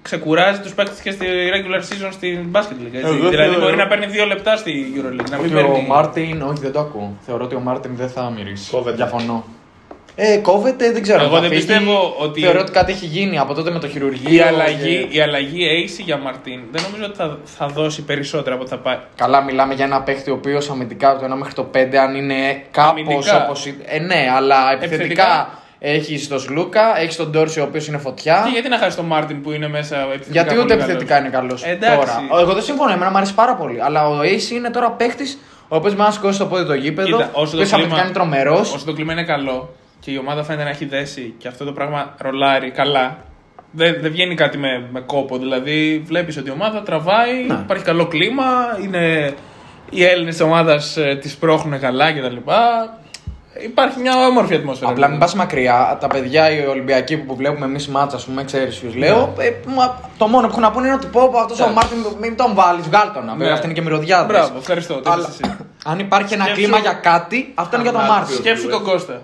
ξεκουράζει 0.02 0.60
τους 0.60 0.74
παίκτες 0.74 1.00
και 1.00 1.12
στη 1.12 1.26
regular 1.54 1.80
season 1.80 2.08
στην 2.12 2.48
basket 2.52 2.60
league. 2.60 2.94
Έτσι. 2.94 3.00
Εγώ 3.16 3.30
δηλαδή 3.30 3.36
θεωρώ- 3.50 3.60
μπορεί 3.60 3.76
να 3.76 3.88
παίρνει 3.88 4.06
δύο 4.06 4.26
λεπτά 4.26 4.56
στη 4.56 4.94
EuroLeague. 4.96 5.30
Να 5.30 5.38
μην 5.38 5.46
Ότι 5.56 5.64
ο 5.64 5.72
παίρνει. 5.72 5.86
Μάρτιν, 5.88 6.42
όχι 6.42 6.60
δεν 6.62 6.72
το 6.72 6.80
ακούω. 6.80 7.18
Θεωρώ 7.26 7.44
ότι 7.44 7.56
ο 7.56 7.60
Μάρτιν 7.60 7.92
δεν 7.96 8.10
θα 8.10 8.34
μυρίσει. 8.38 8.72
Κόβεται. 8.72 8.96
Διαφωνώ. 8.96 9.44
Ε, 10.16 10.38
κόβεται, 10.38 10.92
δεν 10.92 11.02
ξέρω. 11.02 11.24
Εγώ 11.24 11.36
αν 11.36 11.42
θα 11.42 11.50
δεν 11.50 11.50
φύγει. 11.58 11.66
πιστεύω 11.68 12.16
ότι- 12.20 12.42
Θεωρώ 12.42 12.60
ότι 12.60 12.72
κάτι 12.72 12.92
έχει 12.92 13.06
γίνει 13.06 13.40
από 13.40 13.54
τότε 13.54 13.72
με 13.72 13.80
το 13.80 13.88
χειρουργείο. 13.88 14.34
Η 14.36 14.40
αλλαγή, 14.42 15.08
και- 15.10 15.18
η 15.18 15.22
αλλαγή 15.22 15.66
AC 15.88 16.04
για 16.06 16.18
Μαρτίν 16.18 16.60
δεν 16.72 16.82
νομίζω 16.82 17.06
ότι 17.06 17.16
θα, 17.16 17.38
θα 17.44 17.68
δώσει 17.68 18.02
περισσότερα 18.04 18.54
από 18.56 18.64
ό,τι 18.64 18.72
θα 18.74 18.78
πάει. 18.78 18.98
Καλά, 19.16 19.42
μιλάμε 19.42 19.74
για 19.74 19.86
ένα 19.86 20.02
παίχτη 20.02 20.30
ο 20.30 20.34
οποίος 20.34 20.70
αμυντικά 20.70 21.10
από 21.10 21.20
το 21.20 21.26
1 21.26 21.36
μέχρι 21.38 21.54
το 21.54 21.64
5, 21.64 21.98
αν 21.98 22.16
είναι 22.16 22.64
κάπως 22.72 22.90
Αμυντικά. 22.90 23.44
όπω. 23.46 23.60
Ε, 23.86 24.00
ναι, 24.00 24.28
αλλά 24.36 24.72
επιθετικά, 24.72 24.96
Επιθετικά. 24.96 25.60
Έχεις 25.84 26.28
τον 26.28 26.40
Σλούκα, 26.40 27.00
έχεις 27.00 27.16
τον 27.16 27.30
Ντόρση 27.30 27.60
ο 27.60 27.64
οποίος 27.64 27.88
είναι 27.88 27.98
φωτιά. 27.98 28.42
Και 28.46 28.50
γιατί 28.52 28.70
να 28.70 28.78
χάσεις 28.78 28.96
τον 28.96 29.06
Μάρτιν 29.06 29.42
που 29.42 29.52
είναι 29.52 29.68
μέσα 29.68 29.96
επιθετικά. 30.02 30.32
Γιατί 30.32 30.48
πολύ 30.50 30.60
ούτε 30.62 30.74
καλός; 30.74 30.84
επιθετικά 30.90 31.20
είναι 31.20 31.30
καλός 31.30 31.64
Εντάξει. 31.64 31.98
τώρα. 31.98 32.22
Ο- 32.32 32.40
Εγώ 32.40 32.54
δεν 32.54 32.64
συμφωνώ, 32.64 32.92
εμένα 32.94 33.12
μου 33.12 33.18
αρέσει 33.18 33.34
πάρα 33.34 33.56
πολύ. 33.56 33.82
Αλλά 33.82 34.08
ο 34.08 34.20
Ace 34.20 34.52
είναι 34.52 34.70
τώρα 34.70 34.92
παίχτη 34.92 35.24
ο 35.68 35.76
οποίος 35.76 35.94
μπορεί 35.94 36.06
να 36.08 36.12
σηκώσει 36.14 36.40
το 36.40 36.46
πόδι 36.46 36.66
το 36.66 36.74
γήπεδο. 36.74 37.08
Κοίτα, 37.18 37.30
όσο 37.34 37.52
το, 37.52 37.58
οποίος 37.58 37.74
αμυντικά 37.74 37.96
κλίμα, 37.96 38.04
είναι 38.04 38.14
τρομερός. 38.14 38.74
όσο 38.74 38.86
το 38.86 38.94
κλίμα 38.94 39.12
είναι 39.12 39.24
καλό 39.24 39.74
και 40.00 40.12
η 40.12 40.18
ομάδα 40.18 40.44
φαίνεται 40.44 40.64
να 40.64 40.70
έχει 40.70 40.86
δέσει 40.86 41.34
και 41.38 41.48
αυτό 41.48 41.66
το 41.66 41.72
πράγμα 41.72 42.16
ρολάρει 42.18 42.72
καλά, 42.72 43.18
δεν, 43.72 43.98
δεν 44.02 44.12
βγαίνει 44.12 44.36
κάτι 44.36 44.58
με, 44.58 44.88
με 44.92 45.00
κόπο. 45.00 45.38
Δηλαδή, 45.38 46.04
βλέπεις 46.06 46.38
ότι 46.38 46.50
η 46.50 46.52
ομάδα 46.52 46.82
τραβάει, 46.82 47.34
Ναι. 47.48 47.54
υπάρχει 47.54 47.84
καλό 47.84 48.06
κλίμα, 48.08 48.44
είναι, 48.84 49.34
οι 49.90 50.04
Έλληνες 50.04 50.34
της 50.36 50.44
ομάδας 50.44 50.98
τη 51.22 51.34
πρόχνουν 51.40 51.80
καλά 51.80 52.12
κτλ. 52.14 52.36
Υπάρχει 53.54 54.00
μια 54.00 54.28
όμορφη 54.28 54.56
ατμόσφαιρα. 54.56 54.92
Απλά 54.92 55.08
μην 55.08 55.20
πας 55.20 55.34
μακριά. 55.34 55.98
Τα 56.00 56.08
παιδιά 56.08 56.52
οι 56.52 56.66
Ολυμπιακοί 56.66 57.18
που 57.18 57.36
βλέπουμε 57.36 57.66
εμείς 57.66 57.88
μάτσα, 57.88 58.16
ας 58.16 58.26
πούμε, 58.26 58.44
ξέρεις 58.44 58.78
ποιους 58.80 58.96
λέω. 58.96 59.34
ε, 59.38 59.52
μα, 59.68 60.00
το 60.18 60.28
μόνο 60.28 60.42
που 60.46 60.50
έχουν 60.52 60.62
να 60.64 60.72
πούνε 60.72 60.86
είναι 60.88 60.96
ότι 60.96 61.08
πω 61.08 61.32
αυτός 61.42 61.60
ο 61.60 61.66
Ναι. 61.68 61.74
Μάρτιν 61.74 61.98
μην 62.22 62.36
τον 62.36 62.54
βάλεις, 62.54 62.86
βγάλ 62.88 63.12
τον. 63.14 63.26
Ναι. 63.26 63.32
Βέβαια, 63.38 63.54
αυτή 63.54 63.66
είναι 63.66 63.74
και 63.76 63.82
μυρωδιάδες. 63.82 64.28
Μπράβο, 64.38 64.58
ευχαριστώ. 64.58 64.94
το 65.02 65.12
Αλλά 65.12 65.24
είπες 65.24 65.40
εσύ. 65.42 65.56
αν 65.86 66.00
υπάρχει 66.00 66.34
ένα 66.34 66.44
Σκέψου- 66.44 66.64
κλίμα 66.66 66.80
για 66.80 66.94
κάτι, 66.94 67.52
αυτό 67.56 67.76
είναι 67.76 67.90
για 67.90 67.98
τον 68.00 68.08
Μάρτιν. 68.08 68.36
Σκέψου 68.36 68.68
τον 68.70 68.84
Κώστα. 68.84 69.22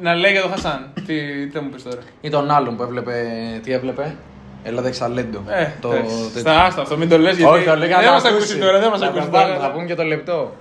Να 0.00 0.14
λέει 0.14 0.32
για 0.32 0.40
τον 0.42 0.50
Χασάν. 0.50 0.90
τι, 0.94 1.02
τι 1.46 1.50
θα 1.52 1.62
μου 1.62 1.68
πεις 1.70 1.82
τώρα. 1.82 1.96
Ή 2.20 2.28
τον 2.30 2.50
άλλον 2.50 2.76
που 2.76 2.82
έβλεπε. 2.82 3.12
Τι 3.62 3.72
έβλεπε. 3.72 4.14
Ελλάδα 4.62 4.88
έχει 4.88 4.98
ταλέντο. 4.98 5.42
Ε, 5.48 5.66
το, 5.80 5.92
εντάξει. 5.92 6.14
τέτοιο. 6.34 6.40
Στα 6.40 6.62
άστα 6.64 6.82
αυτό, 6.82 6.96
μην 6.96 7.08
το 7.08 7.18
λες 7.18 7.36
γιατί 7.36 7.52
Όχι, 7.54 7.64
το 7.64 7.76
λέγα 7.76 7.96
δεν 7.96 8.06
να 8.06 8.12
μας 8.12 8.24
ακούσει. 8.24 8.36
ακούσει 8.42 8.58
τώρα, 8.58 8.78
δεν 8.78 8.88
μας 8.90 8.98
Θα 9.00 9.06
ακούσει 9.06 9.24
τα 9.24 9.30
βάλουμε, 9.30 9.54
τώρα. 9.56 9.66
Θα 9.66 9.72
πούμε 9.74 9.84
και 9.86 9.94
το 9.94 10.02
λεπτό. 10.04 10.52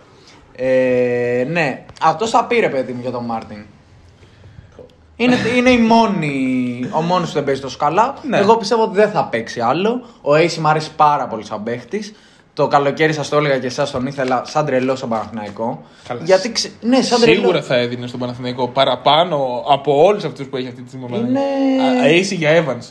Ε, 0.56 1.46
ναι, 1.50 1.84
αυτός 2.02 2.30
θα 2.30 2.46
πήρε 2.46 2.70
παιδί 2.70 2.92
μου 2.94 3.02
για 3.02 3.12
τον 3.12 3.26
Μάρτιν. 3.26 3.58
Είναι, 5.16 5.36
είναι 5.58 5.70
η 5.70 5.78
μόνη, 5.78 6.80
ο 6.94 7.02
μόνος 7.02 7.28
που 7.28 7.34
δεν 7.34 7.44
παίζει 7.44 7.62
τόσο 7.62 7.78
καλά. 7.78 8.14
Ναι. 8.28 8.38
Εγώ 8.38 8.58
πιστεύω 8.58 8.84
ότι 8.84 8.96
δεν 8.96 9.10
θα 9.10 9.24
παίξει 9.26 9.60
άλλο. 9.60 10.02
Ο 10.22 10.32
Acy 10.34 10.54
μου 10.56 10.68
αρέσει 10.68 10.92
πάρα 10.96 11.28
πολύ 11.28 11.46
σαν 11.46 11.64
παίχτης. 11.64 12.14
Το 12.54 12.68
καλοκαίρι 12.68 13.14
σας 13.14 13.30
το 13.30 13.38
έλεγα 13.38 13.60
και 13.60 13.68
εσάς 13.68 13.92
τον 13.92 14.06
ήθελα 14.06 14.42
σαν 14.46 14.66
τρελό 14.66 14.96
στον 14.96 15.10
Παναθηναϊκό. 15.10 15.84
Καλά, 16.08 16.22
Γιατί 16.24 16.52
ξε... 16.52 16.72
Ναι, 16.82 17.02
σαν 17.02 17.20
τρελό. 17.22 17.40
Σίγουρα 17.40 17.62
θα 17.62 17.76
έδινε 17.76 18.08
στον 18.08 18.20
Παναθηναϊκό 18.20 18.68
παραπάνω 18.68 19.64
από 19.70 20.04
όλους 20.04 20.24
αυτούς 20.24 20.48
που 20.48 20.58
έχει 20.58 20.68
αυτή 20.68 20.82
τη 20.82 20.88
στιγμή. 20.88 21.06
ο 21.12 21.16
Είναι- 21.18 21.40
Παναθηναϊκός. 21.78 22.32
Α, 22.32 22.34
Ace 22.34 22.38
για 22.38 22.64
Evans. 22.66 22.86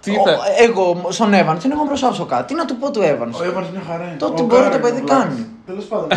Τι 0.00 0.10
Ο- 0.10 0.22
θα... 0.24 0.38
εγώ 0.62 1.06
στον 1.08 1.28
Evans 1.28 1.64
είναι 1.64 1.74
εγώ 1.74 1.84
μπροστά 1.86 2.08
από 2.08 2.24
κάτι. 2.24 2.44
Τι 2.46 2.54
να 2.54 2.64
του 2.64 2.76
πω 2.76 2.90
του 2.90 3.00
Evans; 3.00 3.40
Ο 3.40 3.44
Εύαν 3.44 3.66
μια 3.72 3.82
χαρά 3.88 4.04
είναι. 4.04 4.16
Το 4.18 4.26
Ο 4.26 4.30
τι 4.30 4.42
μπορεί 4.42 4.62
Κάρακ 4.62 4.72
το 4.72 4.78
παιδί 4.78 4.96
είναι 4.98 5.06
βλάκας. 5.06 5.24
κάνει. 5.24 5.46
Τέλος 5.66 5.84
πάντων. 5.84 6.08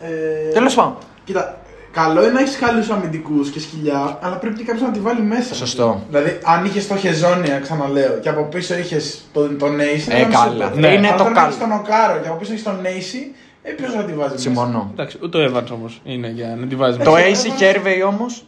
Ε, 0.00 0.52
Τέλος 0.52 0.74
πάντων. 0.74 0.96
Κοίτα, 1.24 1.60
Καλό 2.00 2.22
είναι 2.22 2.32
να 2.32 2.40
έχεις 2.40 2.56
καλούς 2.58 2.90
αμυντικούς 2.90 3.50
και 3.50 3.60
σκυλιά, 3.60 4.18
αλλά 4.22 4.36
πρέπει 4.36 4.56
και 4.56 4.64
κάποιος 4.64 4.82
να 4.82 4.90
τη 4.90 5.00
βάλει 5.00 5.20
μέσα. 5.20 5.54
Σωστό. 5.54 6.02
Δηλαδή, 6.08 6.38
αν 6.44 6.64
είχες 6.64 6.86
το 6.86 6.96
Χεζόνια, 6.96 7.58
ξαναλέω, 7.58 8.18
και 8.22 8.28
από 8.28 8.42
πίσω 8.42 8.78
είχες 8.78 9.24
τον, 9.32 9.58
τον 9.58 9.76
Νέισι. 9.76 10.10
Ε, 10.12 10.24
καλά. 10.24 10.72
Ναι. 10.74 10.88
Είναι 10.88 11.08
Αν 11.08 11.16
το 11.16 11.24
τον 11.24 11.32
καλό. 11.34 11.46
έχεις 11.46 11.58
τον 11.58 11.72
Οκάρο 11.72 12.20
και 12.22 12.28
από 12.28 12.36
πίσω 12.36 12.52
έχεις 12.52 12.64
τον 12.64 12.78
Νέισι, 12.82 13.34
ε, 13.62 13.70
ποιος 13.70 13.92
θα 13.92 14.02
τη 14.02 14.12
βάζει 14.12 14.30
μέσα; 14.30 14.42
Συμφωνώ. 14.42 14.90
Εντάξει, 14.92 15.18
ούτε 15.22 15.38
ο 15.38 15.52
Evans 15.52 15.70
όμως 15.72 16.00
είναι 16.04 16.28
για 16.28 16.56
να 16.60 16.66
τη 16.66 16.76
βάζει. 16.76 16.98
Το 16.98 17.12
μέσα. 17.12 17.48
AC 17.48 17.56
Χέρβεϊ 17.56 18.02
όμως. 18.02 18.44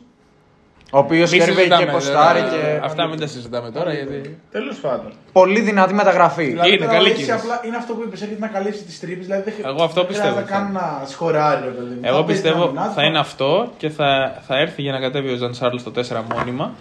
Ο 0.92 0.98
οποίος 0.98 1.30
Μην 1.30 1.40
Χέρβεϊ 1.40 1.56
συζητάμε, 1.56 1.84
και 1.84 1.90
ποστάρει 1.90 2.40
δεν- 2.40 2.48
και. 2.50 2.80
Αυτά 2.82 3.06
μην 3.06 3.20
τα 3.20 3.26
συζητάμε 3.26 3.70
τώρα 3.70 3.92
γιατί. 3.92 4.38
Τέλος 4.50 4.76
πάντων. 4.76 5.12
Πολύ 5.32 5.60
δυνατή 5.60 5.94
μεταγραφή. 5.94 6.44
Δηλαδή, 6.44 6.68
Είναι 6.68 6.78
τώρα 6.78 6.92
καλή 6.92 7.04
ο 7.04 7.08
Νέισι 7.08 7.24
κίνηση. 7.24 7.32
απλά 7.44 7.60
είναι 7.66 7.76
αυτό 7.76 7.92
που 7.94 8.02
είπες, 8.06 8.22
έρχεται 8.22 8.40
να 8.40 8.46
καλύψει 8.46 8.82
τις 8.82 9.00
τρύπες. 9.00 9.24
Δηλαδή, 9.26 9.42
δεν 9.42 9.54
Εγώ 9.66 9.82
αυτό 9.82 10.04
δεν 10.04 10.14
χρειάζεται 10.14 10.40
πιστεύω. 10.40 10.40
να 10.40 10.42
κάνεις 10.42 10.72
να 11.00 11.06
σκοράρει. 11.06 11.60
ρε 11.64 11.70
παιδί 11.70 11.94
μου. 11.94 12.00
Εγώ 12.02 12.16
Θα 12.16 12.24
παίζεις 12.24 12.42
την 12.42 12.52
πιστεύω 12.52 12.68
αμυνά, 12.78 12.92
θα 12.94 13.02
είναι 13.04 13.18
αυτό 13.18 13.72
και 13.76 13.88
θα, 13.88 14.08
θα 14.46 14.58
έρθει 14.58 14.82
για 14.82 14.92
να 14.92 15.00
κατέβει 15.00 15.30
ο 15.32 15.36
Ζαν 15.36 15.54
Σάρλς 15.54 15.80
στο 15.80 15.90
4 15.90 16.24
μόνιμα. 16.34 16.72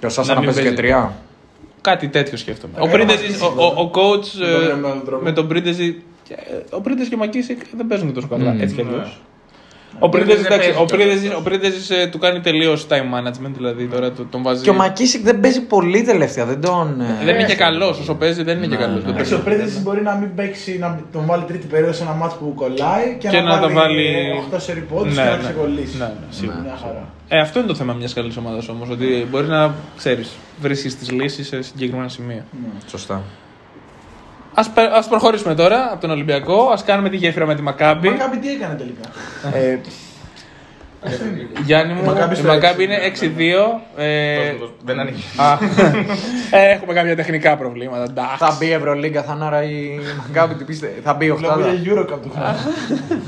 Και 0.00 0.06
ο 0.06 0.08
Σάσα 0.08 0.28
Να 0.28 0.34
να 0.34 0.40
μην 0.46 0.54
παίζει 0.54 0.68
και 0.70 0.74
παίζει. 0.74 0.82
τρία. 0.94 1.12
Κάτι 1.80 2.08
τέτοιο 2.08 2.36
σκέφτομαι. 2.38 2.72
Θα 2.76 2.80
Ο, 2.82 2.84
κάνω 2.84 2.96
Πρίντεζι- 2.96 3.22
Μακίσικ, 3.40 3.58
ο, 3.60 3.64
ο, 3.64 3.82
ο 3.82 3.90
coach 3.94 4.28
Με 4.38 4.46
τον 4.46 4.62
ε, 4.62 4.66
γραμμένο 4.66 5.00
τρόπο. 5.06 5.24
με 5.24 5.32
τον 5.32 5.48
Πρίντεζι. 5.48 6.02
Ο 6.70 6.80
Πρίντεζι 6.80 7.08
και 7.08 7.14
ο 7.14 7.18
Μακίσικ 7.18 7.60
δεν 7.76 7.86
παίζουν 7.86 8.06
και 8.08 8.14
τόσο 8.14 8.28
καλά. 8.28 8.50
Μμμ. 8.50 8.60
Έτσι 8.60 8.74
κι 8.74 8.80
αλλιώς. 8.80 9.20
Ναι. 9.92 9.98
Ο 10.00 10.08
Πρίντεζι 10.08 10.36
δεν 10.42 10.44
εντάξει, 10.52 10.66
παίζει 10.66 10.78
ο 10.82 10.82
τόσο. 10.82 10.96
Πρίντεζι- 10.96 11.34
ο 11.36 11.40
Πρίντεζι 11.42 11.94
ε, 11.94 12.06
του 12.06 12.18
κάνει 12.18 12.40
τελείως 12.40 12.86
time 12.90 12.94
management, 13.18 13.52
δηλαδή 13.56 13.84
τώρα 13.86 14.12
το- 14.12 14.24
τον 14.24 14.42
βάζει. 14.42 14.62
Και 14.62 14.70
ο 14.70 14.74
Μακίσικ 14.74 15.24
δεν 15.24 15.40
παίζει 15.40 15.60
πολύ 15.60 16.02
τελευταία. 16.02 16.44
Δεν 16.44 16.60
τον. 16.60 17.00
ε, 17.00 17.24
Δεν 17.24 17.34
είναι 17.34 17.44
και 17.44 17.54
καλός. 17.54 17.98
Όσο 17.98 18.14
παίζει 18.14 18.42
δεν 18.42 18.56
είναι 18.56 18.66
και 18.66 18.74
Ναι, 18.76 18.80
καλός. 18.82 19.04
ναι. 19.04 19.10
Εντάξει, 19.10 19.34
ο 19.34 19.40
Πρέντεση 19.44 19.78
μπορεί 19.80 20.02
να 20.02 20.14
μην 20.14 20.34
παίξει, 20.34 20.78
να 20.78 21.00
τον 21.12 21.26
βάλει 21.26 21.44
τρίτη 21.44 21.66
περίοδο 21.66 21.92
σε 21.92 22.02
ένα 22.02 22.12
μάτσο 22.12 22.36
που 22.36 22.54
κολλάει 22.54 23.16
και, 23.18 23.28
Και 23.28 23.40
να 23.40 23.60
τα 23.60 23.68
βάλει- 23.68 24.32
8 24.50 24.56
σερι 24.60 24.80
πόντους 24.80 25.16
Ναι, 25.16 25.22
και 25.22 25.28
να 25.28 25.36
ναι. 25.36 25.42
ξεκολλήσει. 25.42 25.96
Ναι, 25.98 26.04
ναι, 26.04 26.12
σίγουρα. 26.30 26.58
Μια 26.62 26.78
χαρά. 26.82 27.08
Ε, 27.28 27.40
αυτό 27.40 27.58
είναι 27.58 27.68
το 27.68 27.74
θέμα 27.74 27.92
μιας 27.92 28.12
καλής 28.14 28.36
ομάδας 28.36 28.68
όμως. 28.68 28.88
Ότι 28.88 29.26
μπορεί 29.30 29.46
να 29.46 29.74
ξέρεις, 29.96 30.30
βρίσκεις 30.60 30.96
τις 30.98 31.10
λύσεις 31.10 31.46
σε 31.46 31.62
συγκεκριμένα 31.62 32.08
σημεία. 32.08 32.44
Σωστά. 32.86 33.22
Α 34.58 34.64
ας 34.96 35.08
προχωρήσουμε 35.08 35.54
τώρα 35.54 35.88
από 35.92 36.00
τον 36.00 36.10
Ολυμπιακό. 36.10 36.62
Α 36.62 36.78
κάνουμε 36.86 37.08
τη 37.08 37.16
γέφυρα 37.16 37.46
με 37.46 37.54
τη 37.54 37.62
Μακάμπη. 37.62 38.08
Μα 38.08 38.16
κάποιοι 38.16 38.38
τι 38.40 38.48
έκανε 38.50 38.74
τελικά; 38.74 39.00
Ε, 39.58 39.78
Γιάννη 41.64 41.92
μου, 41.92 42.00
Η 42.02 42.06
Μακάμπη 42.06 42.32
η 42.34 42.36
στο 42.36 42.46
Μακάμπη 42.46 42.82
έξι. 42.82 43.26
είναι 43.26 43.36
6-2. 43.36 43.80
Ε, 43.96 44.36
Δώσ' 44.52 44.58
μου, 44.60 44.70
Δεν 44.84 45.00
ανοίγει. 45.00 45.22
α, 45.36 45.52
ε, 46.50 46.70
έχουμε 46.70 46.92
κάποια 46.92 47.16
τεχνικά 47.16 47.56
προβλήματα. 47.56 48.02
εντάξει. 48.02 48.36
θα 48.38 48.56
μπει 48.58 48.66
η 48.66 48.72
Ευρωλίγκα, 48.72 49.22
θα 49.22 49.32
είναι 49.34 49.44
άρα 49.44 49.62
η 49.62 49.98
Μακάμπη. 50.28 50.54
τι 50.54 50.64
πείστε- 50.64 51.00
Θα 51.04 51.14
μπει 51.14 51.24
η 51.26 51.32
Βλέπω 51.32 51.52
Οχτάδα. 51.52 51.72
για 51.72 51.92
Eurocup 51.92 52.18
του 52.22 52.30
χρόνου. 52.34 52.56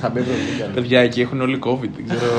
Θα 0.01 0.09
μπει 0.09 0.19
η 0.19 0.23
Ευρωλίγκα. 0.23 0.65
Παιδιά, 0.75 1.01
εκεί 1.01 1.21
έχουν 1.21 1.41
όλοι 1.41 1.59
COVID. 1.65 1.91
Δεν 1.97 2.05
ξέρω. 2.09 2.33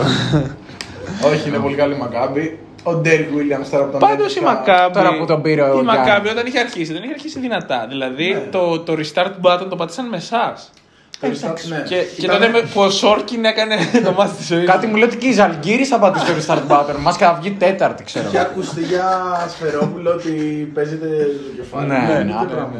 Όχι, 1.33 1.47
είναι 1.49 1.57
πολύ 1.57 1.75
καλή 1.75 1.93
η 1.93 1.97
Μακάμπη. 1.97 2.59
Ο 2.83 2.93
Ντέρικ 2.93 3.29
Williams 3.29 3.67
τώρα 3.71 3.83
που 3.85 3.91
τον 3.91 3.99
Πάντως 3.99 4.35
η 4.35 4.39
έδειξα. 4.39 4.41
Μακάμπη. 4.41 4.93
Τώρα 4.93 5.17
που 5.17 5.25
τον 5.25 5.41
πήρε 5.41 5.61
ο 5.61 5.65
Η 5.65 5.69
Γιάννης. 5.71 5.93
Μακάμπη 6.07 6.29
όταν 6.29 6.45
είχε 6.45 6.59
αρχίσει, 6.59 6.93
δεν 6.93 7.03
είχε 7.03 7.13
αρχίσει 7.13 7.39
δυνατά. 7.39 7.85
Δηλαδή 7.89 8.47
το, 8.51 8.79
το 8.79 8.93
restart 8.97 9.31
button 9.41 9.65
το 9.69 9.75
πατήσαν 9.75 10.07
με 10.09 10.17
εσάς. 10.17 10.71
Το 11.19 11.27
restart, 11.27 11.55
ναι. 11.69 11.83
Και, 11.87 11.95
και 11.95 12.25
Ήταν- 12.25 12.37
τότε 12.39 12.51
με- 12.51 12.61
που 12.73 12.81
ο 12.81 12.89
Σόρκιν 12.89 13.45
έκανε 13.45 13.75
το 14.05 14.11
μάτι 14.11 14.35
της 14.35 14.45
ζωής. 14.47 14.65
Κάτι 14.65 14.87
μου 14.87 14.95
λέει 14.95 15.03
ότι 15.07 15.17
και 15.17 15.27
η 15.27 15.31
Ζαλγκύρη 15.33 15.85
θα 15.85 15.99
πατήσει 15.99 16.25
το 16.25 16.31
restart 16.39 16.71
button. 16.71 16.95
Μας 16.99 17.17
και 17.17 17.23
θα 17.23 17.37
βγει 17.41 17.51
τέταρτη, 17.51 18.03
ξέρω. 18.03 18.25
Είχε 18.27 18.39
ακουστεί 18.39 18.81
για 18.81 19.09
Σφερόπουλο 19.49 20.11
ότι 20.11 20.31
παίζεται 20.73 21.07
το 21.07 21.61
κεφάλι. 21.61 21.87
Ναι, 21.87 21.97
ναι, 21.97 22.05
τέτοια 22.05 22.23
ναι, 22.47 22.53
πράγματα. 22.53 22.79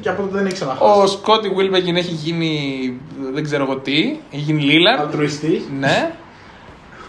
Και 0.00 0.08
από 0.08 0.22
τότε 0.22 0.36
δεν 0.36 0.46
έχει 0.46 0.54
ξαναχάσει. 0.54 1.00
Ο 1.00 1.06
Σκότι 1.06 1.48
Βίλμπεκιν 1.48 1.96
έχει 1.96 2.12
γίνει 2.12 2.52
δεν 3.34 3.44
ξέρω 3.44 3.62
εγώ 3.64 3.76
τι. 3.76 4.16
Έχει 4.30 4.42
γίνει 4.42 4.62
Λίλαρντ. 4.62 5.00
Αλτρουιστής. 5.00 5.62
Ναι. 5.78 6.10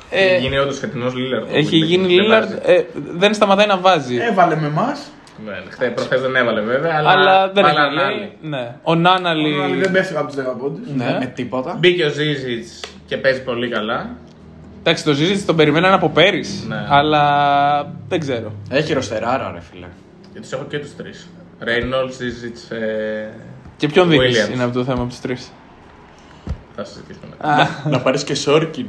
Ε, 0.10 0.24
Έχει 0.26 0.41
γίνει 0.41 0.57
όντως 0.57 0.80
φετινός 0.80 1.16
Λίλαρντ. 1.16 1.45
έχει 1.51 1.78
γίνει 1.78 2.07
Λίλαρντ. 2.07 2.51
Ε, 2.66 2.84
δεν 3.18 3.34
σταματάει 3.34 3.68
να 3.68 3.78
βάζει. 3.78 4.16
Έβαλε 4.18 4.55
με 4.55 4.68
εμάς. 4.68 5.12
Χθε 5.70 5.89
προχθές 5.89 6.22
δεν 6.22 6.36
έβαλε 6.36 6.62
βέβαια, 6.62 6.95
αλλά. 6.97 7.10
αλλά 7.10 7.51
δεν 7.51 7.64
βάλαν 7.64 7.97
έχει 7.97 8.05
άλλοι. 8.05 8.18
λέει. 8.20 8.38
Ναι. 8.41 8.76
Ο 8.84 8.95
Νάναλι. 8.95 9.80
Δεν 9.82 9.91
πέφτει 9.91 10.16
από 10.18 10.28
τους 10.28 10.36
10 10.36 10.55
πόντου. 10.60 10.80
Ναι, 10.95 11.18
με 11.20 11.26
τίποτα. 11.36 11.76
Μπήκε 11.80 12.05
ο 12.05 12.10
Ζίζιτς 12.10 12.80
και 13.05 13.18
παίζει 13.18 13.43
πολύ 13.43 13.70
καλά. 13.70 14.10
Εντάξει, 14.80 15.03
το 15.03 15.14
ζήτησε, 15.14 15.45
τον 15.45 15.55
περιμέναν 15.55 15.93
από 15.93 16.10
πέρυσι. 16.10 16.66
Ναι. 16.68 16.86
Αλλά 16.89 17.24
δεν 18.07 18.20
ξέρω. 18.20 18.51
Έχει 18.70 18.93
ροστεράρα, 18.93 19.51
ρε 19.53 19.62
φίλε. 19.72 19.88
Και 20.34 20.39
τους 20.39 20.51
έχω 20.51 20.64
και 20.70 20.80
τους 20.80 20.95
τρεις. 20.95 21.30
Ρέινολ, 21.60 22.12
Ζίζιτς. 22.12 22.70
Ε... 22.72 23.30
Και 23.78 23.88
ποιον 23.88 24.10
δίνεις; 24.10 24.47
Williams. 24.47 24.53
είναι 24.53 24.64
από 24.64 24.74
το 24.74 24.84
θέμα 24.84 24.99
από 24.99 25.10
τους 25.10 25.20
τρεις. 25.20 25.51
Θα 26.76 26.84
συζητήσουμε 26.84 27.26
μετά. 27.30 27.70
Να 27.89 27.99
πάρεις 27.99 28.24
και 28.24 28.36
Σόρκιν. 28.36 28.86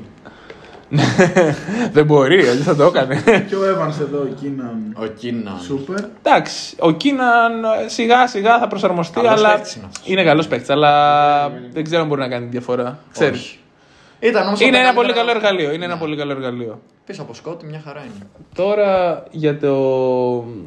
Δεν 1.93 2.05
μπορεί, 2.05 2.39
αλλιώς 2.41 2.65
θα 2.65 2.77
το 2.77 2.85
έκανε. 2.85 3.23
Και 3.49 3.55
ο 3.55 3.61
Evans 3.63 4.01
εδώ, 4.01 4.29
εκείναν. 4.37 4.97
Ο 4.97 5.07
Κίναν. 5.07 5.59
Σούπερ. 5.65 6.05
Εντάξει, 6.23 6.77
ο 6.79 6.91
Κίναν 6.93 7.53
σιγά 7.87 8.27
σιγά 8.27 8.59
θα 8.59 8.67
προσαρμοστεί, 8.69 9.15
Καλός 9.21 9.33
αλλά 9.33 9.53
παίκτης 9.53 9.75
είναι 9.75 9.85
αυτός. 9.89 10.03
είναι 10.09 10.25
καλός 10.25 10.49
παίκτης. 10.49 10.71
Αλλά 10.71 10.93
δεν 11.73 11.85
ξέρω 11.85 12.03
αν 12.03 12.09
μπορεί 12.09 12.21
να 12.21 12.29
κάνει 12.29 12.45
τη 12.45 12.51
διαφορά. 12.51 12.99
Ξέρεις. 13.13 13.41
Όχι. 13.41 13.59
Ήταν 14.21 14.47
όμως 14.47 14.61
Είναι 14.61 14.69
από 14.69 14.77
τα 14.79 14.83
ένα 14.85 14.95
πολύ 14.95 15.13
καλύτερα- 15.13 15.33
καλό 15.39 15.51
εργαλείο. 15.51 15.73
Είναι 15.75 15.85
ένα 15.85 15.95
Ναι. 15.95 16.01
πολύ 16.01 16.17
καλό 16.17 16.33
εργαλείο. 16.33 16.81
Πίσω 17.07 17.23
από 17.23 17.35
σκότη 17.35 17.67
μια 17.67 17.83
χαρά 17.85 18.01
είναι. 18.01 18.27
Τώρα 18.55 19.23
για, 19.31 19.59
το, 19.59 19.75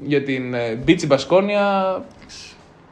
για 0.03 0.24
την 0.24 0.53
ε, 0.53 0.76
Μπίτσι 0.84 1.05
Μπασκόνια. 1.05 1.97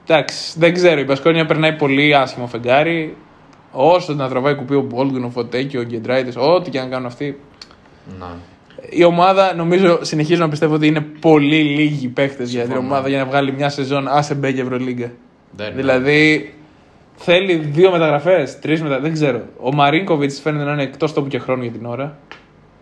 Εντάξει, 0.07 0.59
δεν 0.59 0.73
ξέρω. 0.73 0.99
Η 0.99 1.03
Μπασκόνια 1.03 1.45
περνάει 1.45 1.73
πολύ 1.73 2.15
άσχημο 2.15 2.47
φεγγάρι. 2.47 3.17
Όσο 3.71 4.13
να 4.13 4.29
τραβάει 4.29 4.55
κουπί 4.55 4.75
ο 4.75 4.81
Μπόλγκουν, 4.81 5.23
ο 5.23 5.29
Φωτέκη, 5.29 5.77
ο 5.77 5.83
Γκεντράιτες, 5.83 6.35
ό,τι 6.37 6.69
και 6.69 6.79
αν 6.79 6.89
κάνουν 6.89 7.05
αυτοί. 7.05 7.39
Να. 8.19 8.35
Η 8.89 9.03
ομάδα, 9.03 9.53
νομίζω, 9.55 9.99
συνεχίζω 10.01 10.41
να 10.41 10.49
πιστεύω 10.49 10.73
ότι 10.73 10.87
είναι 10.87 11.01
πολύ 11.19 11.61
λίγοι 11.61 12.07
παίχτε 12.07 12.43
για 12.43 12.63
την 12.63 12.77
ομάδα 12.77 13.09
για 13.09 13.17
να 13.17 13.25
βγάλει 13.25 13.51
μια 13.53 13.69
σεζόν 13.69 14.07
άσε 14.07 14.35
μπέ 14.35 14.51
και 14.51 14.61
Ευρωλίγκα. 14.61 15.11
Δεν 15.51 15.71
Δηλαδή 15.75 16.53
θέλει 17.15 17.55
δύο 17.55 17.91
μεταγραφές, 17.91 18.59
τρεις 18.59 18.81
μεταγραφέ, 18.81 19.07
δεν 19.09 19.13
ξέρω. 19.13 19.41
Ο 19.61 19.73
Μαρίνκοβιτς 19.73 20.39
φαίνεται 20.39 20.63
να 20.63 20.71
είναι 20.71 20.83
εκτός 20.83 21.13
τόπου 21.13 21.27
και 21.27 21.39
χρόνου 21.39 21.63
για 21.63 21.71
την 21.71 21.85
ώρα. 21.85 22.17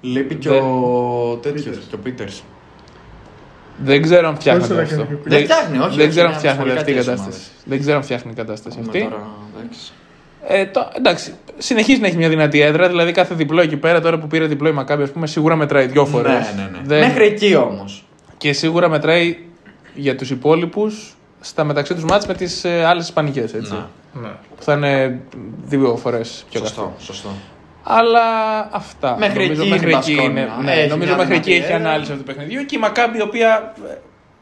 Λείπει 0.02 0.36
και 0.36 0.50
Δεν- 0.50 0.62
ο 0.64 1.38
τέτοιο. 1.42 1.72
Και 1.90 1.96
ο 1.96 1.98
Πίτερς. 1.98 2.44
Δεν 3.84 4.02
ξέρω 4.02 4.28
αν 4.28 4.36
φτιάχνεται 4.36 4.74
Πώς 4.74 4.84
αυτό. 4.84 4.96
το 4.96 5.02
έκανε. 5.02 5.20
Δεν 5.24 5.44
φτιάχνει, 5.44 5.78
όχι, 5.78 5.90
Δεν 5.90 6.00
όχι, 6.00 6.08
ξέρω 6.10 6.26
αν 6.26 6.32
είναι 6.32 6.40
φτιάχνεται 6.40 6.72
αυτή 6.80 6.92
η 6.92 6.94
αμφιβολικά 6.94 7.12
κατάσταση. 7.22 7.40
τις 7.50 7.64
Δεν 7.66 7.80
ξέρω 7.80 7.96
αν 7.98 8.04
φτιάχνει 8.04 8.32
η 8.32 8.36
κατάσταση 8.36 8.78
αυτή. 8.82 9.10
Τώρα, 10.48 10.58
εντάξει. 10.58 10.62
Ε, 10.62 10.66
το, 10.66 10.92
εντάξει, 10.98 11.34
συνεχίζει 11.58 12.00
να 12.02 12.08
έχει 12.08 12.18
μια 12.18 12.30
δυνατή 12.30 12.60
έδρα. 12.62 12.88
Δηλαδή 12.88 13.12
κάθε 13.12 13.34
διπλό 13.36 13.62
εκεί 13.62 13.78
πέρα, 13.78 14.02
τώρα 14.02 14.18
που 14.20 14.28
πήρε 14.28 14.46
διπλό 14.46 14.70
η 14.70 14.72
Μακάμπη, 14.72 15.04
ας 15.04 15.12
πούμε, 15.12 15.28
σίγουρα 15.28 15.56
μετράει 15.56 15.86
δύο 15.86 16.06
φορές. 16.06 16.54
Ναι, 16.56 16.70
ναι, 16.86 16.96
ναι. 16.96 17.08
Μέχρι 17.08 17.26
εκεί 17.26 17.56
όμως. 17.56 18.04
Και 18.38 18.54
σίγουρα 18.54 18.90
μετράει 18.90 19.38
για 19.94 20.16
τους 20.16 20.30
υπόλοιπους 20.30 21.14
στα 21.40 21.64
μεταξύ 21.64 21.94
τους 21.94 22.04
μάτς 22.04 22.26
με 22.26 22.34
τις 22.34 22.64
ε, 22.64 22.86
άλλες 22.86 23.04
Ισπανικές. 23.04 23.54
Έτσι. 23.54 23.72
Να. 23.74 23.90
Ναι. 24.22 24.30
Που 24.56 24.64
θα 24.64 24.74
είναι 24.74 25.20
δύο 25.66 25.96
φορές 25.96 26.46
πιο 26.50 26.60
Σωστό, 26.60 26.82
καυτό. 26.82 27.04
σωστό. 27.06 27.30
Αλλά 27.84 28.22
αυτά. 28.72 29.16
Μέχρι 29.20 29.42
νομίζω, 29.42 29.62
εκεί 29.62 29.70
μέχρι 29.70 29.90
η 29.92 29.96
εκεί 29.96 30.12
είναι. 30.12 30.22
Μπασκόνια. 30.42 30.58
Ναι, 30.64 30.72
Έχει 30.72 30.90
νομίζω 30.90 31.10
μια 31.14 31.18
μέχρι 31.18 31.36
εκεί 31.36 31.50
δυνατή 31.52 31.64
έχει 31.66 31.74
έδρα. 31.74 31.90
ανάλυση 31.90 32.12
αυτού 32.12 32.24
του 32.24 32.34
παιχνιδιού. 32.34 32.66
Και 32.66 32.76
η 32.76 32.80
Μακάμπη, 32.80 33.18
η 33.18 33.22
οποία 33.22 33.74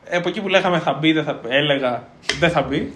ε, 0.05 0.17
από 0.17 0.29
εκεί 0.29 0.41
που 0.41 0.47
λέγαμε 0.47 0.79
θα 0.79 0.93
μπει, 0.93 1.11
δεν 1.11 1.23
θα, 1.23 1.39
έλεγα 1.47 2.03
δεν 2.39 2.49
θα 2.49 2.61
μπει. 2.61 2.93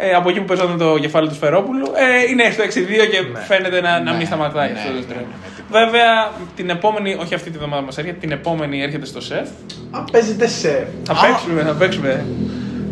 Ε, 0.00 0.12
από 0.14 0.28
εκεί 0.28 0.38
που 0.38 0.44
παίζονταν 0.44 0.78
το 0.78 0.98
κεφάλι 0.98 1.28
του 1.28 1.34
Σφερόπουλου, 1.34 1.86
ε, 1.94 2.30
είναι 2.30 2.50
στο 2.50 2.62
6-2 2.62 2.66
και 3.10 3.38
φαίνεται 3.46 3.80
να, 3.80 4.00
να 4.00 4.10
Ναι, 4.10 4.16
μην 4.16 4.26
σταματάει 4.26 4.72
ναι, 4.72 4.78
αυτό 4.78 4.88
το 4.92 4.98
ναι, 4.98 5.04
τρένο. 5.04 5.20
ναι, 5.20 5.26
με 5.42 5.48
τίποτα. 5.56 5.84
Βέβαια, 5.84 6.30
την 6.56 6.70
επόμενη, 6.70 7.14
όχι 7.20 7.34
αυτή 7.34 7.50
τη 7.50 7.56
εβδομάδα 7.56 7.82
μας 7.82 7.98
έρχεται, 7.98 8.16
την 8.20 8.30
επόμενη 8.30 8.82
έρχεται 8.82 9.06
στο 9.06 9.20
σεφ. 9.20 9.48
Αν 9.90 10.04
παίζετε 10.12 10.46
σεφ. 10.46 10.88
Θα 11.02 11.12
Α. 11.12 11.16
παίξουμε, 11.26 11.62
θα 11.62 11.72
παίξουμε. 11.72 12.26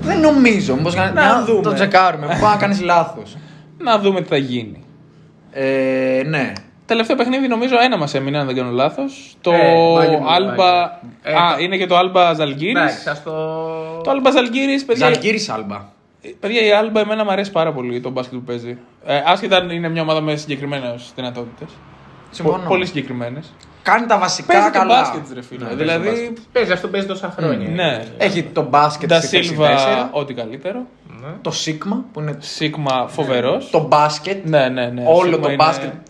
Δεν 0.00 0.20
νομίζω. 0.20 0.74
Μήπως 0.76 0.94
να, 0.94 1.10
Να 1.12 1.44
δούμε. 1.44 1.62
Το 1.62 1.72
τσεκάρουμε. 1.74 2.26
Πάει 2.26 2.40
να 2.40 2.56
κάνεις 2.56 2.80
λάθος. 2.80 3.36
Να 3.78 3.98
δούμε 3.98 4.20
τι 4.20 4.28
θα 4.28 4.36
γίνει. 4.36 4.84
Ε, 5.50 6.22
ναι. 6.26 6.52
Τελευταίο 6.86 7.16
παιχνίδι 7.16 7.48
νομίζω 7.48 7.74
ένα 7.82 7.96
μας 7.98 8.14
έμεινε, 8.14 8.38
αν 8.38 8.46
δεν 8.46 8.54
κάνω 8.56 8.70
λάθος. 8.70 9.36
Το 9.40 9.52
Ε, 9.52 9.56
μάγε 9.94 10.16
μου, 10.16 10.30
Άλμπα. 10.30 10.54
μάγε. 10.54 10.90
Ε, 11.22 11.32
Α, 11.32 11.54
το- 11.56 11.62
είναι 11.62 11.76
και 11.76 11.86
το 11.86 11.96
Άλμπα 11.96 12.32
Ζαλγκύρη. 12.34 12.70
Εντάξει, 12.70 13.08
ας 13.08 13.22
το. 13.22 13.30
Το 14.04 14.10
Άλμπα 14.10 14.30
Ζαλγκύρη, 14.30 14.80
παιδιά. 14.86 15.06
Ζαλγκύρη 15.06 15.46
Άλμπα. 15.54 15.94
Παιδιά, 16.40 16.62
η 16.66 16.72
Άλμπα 16.72 17.00
εμένα 17.00 17.24
μου 17.24 17.30
αρέσει 17.30 17.50
πάρα 17.50 17.72
πολύ 17.72 18.00
το 18.00 18.10
μπάσκετ 18.10 18.38
που 18.38 18.44
παίζει. 18.44 18.78
Ε, 19.04 19.22
άσχετα 19.26 19.56
αν 19.56 19.70
είναι 19.70 19.88
μια 19.88 20.02
ομάδα 20.02 20.20
με 20.20 20.36
συγκεκριμένες 20.36 21.12
δυνατότητες. 21.14 21.68
Συμφωνώ. 22.30 22.68
Πολύ 22.68 22.86
συγκεκριμένες. 22.86 23.52
Κάνει 23.82 24.06
τα 24.06 24.18
βασικά 24.18 24.52
Παίζει 24.52 24.70
και 24.70 24.78
καλά. 24.78 25.00
μπάσκετ, 25.00 25.32
ρε 25.34 25.42
φίλε. 25.42 25.64
Ναι, 25.64 25.74
δηλαδή. 25.74 26.06
παίζει 26.06 26.32
Παίζει 26.52 26.72
αυτό 26.72 26.88
παίζει 26.88 27.06
τόσα 27.06 27.34
χρόνια. 27.38 27.68
Ναι. 27.68 28.04
Έχει 28.18 28.42
το 28.42 28.62
μπάσκετ 28.62 29.08
Τα 29.08 29.20
στη 29.20 29.26
θέση 29.26 29.48
Σίλβα, 29.48 29.68
4, 29.68 30.08
ό,τι 30.10 30.34
καλύτερο. 30.34 30.86
το 31.42 31.50
Σίκμα 31.50 32.04
που 32.12 32.20
είναι 32.20 32.36
Σίκμα, 32.38 33.06
φοβερός. 33.08 33.70
το 33.70 33.80
μπάσκετ. 33.86 34.44
Ναι, 34.48 34.68
ναι, 34.68 34.86
ναι. 34.86 35.02
Όλο 35.06 35.22
Σίκμα 35.22 35.38
το 35.38 35.46
είναι- 35.46 35.56
μπάσκετ 35.64 35.88
Όλο 35.88 36.02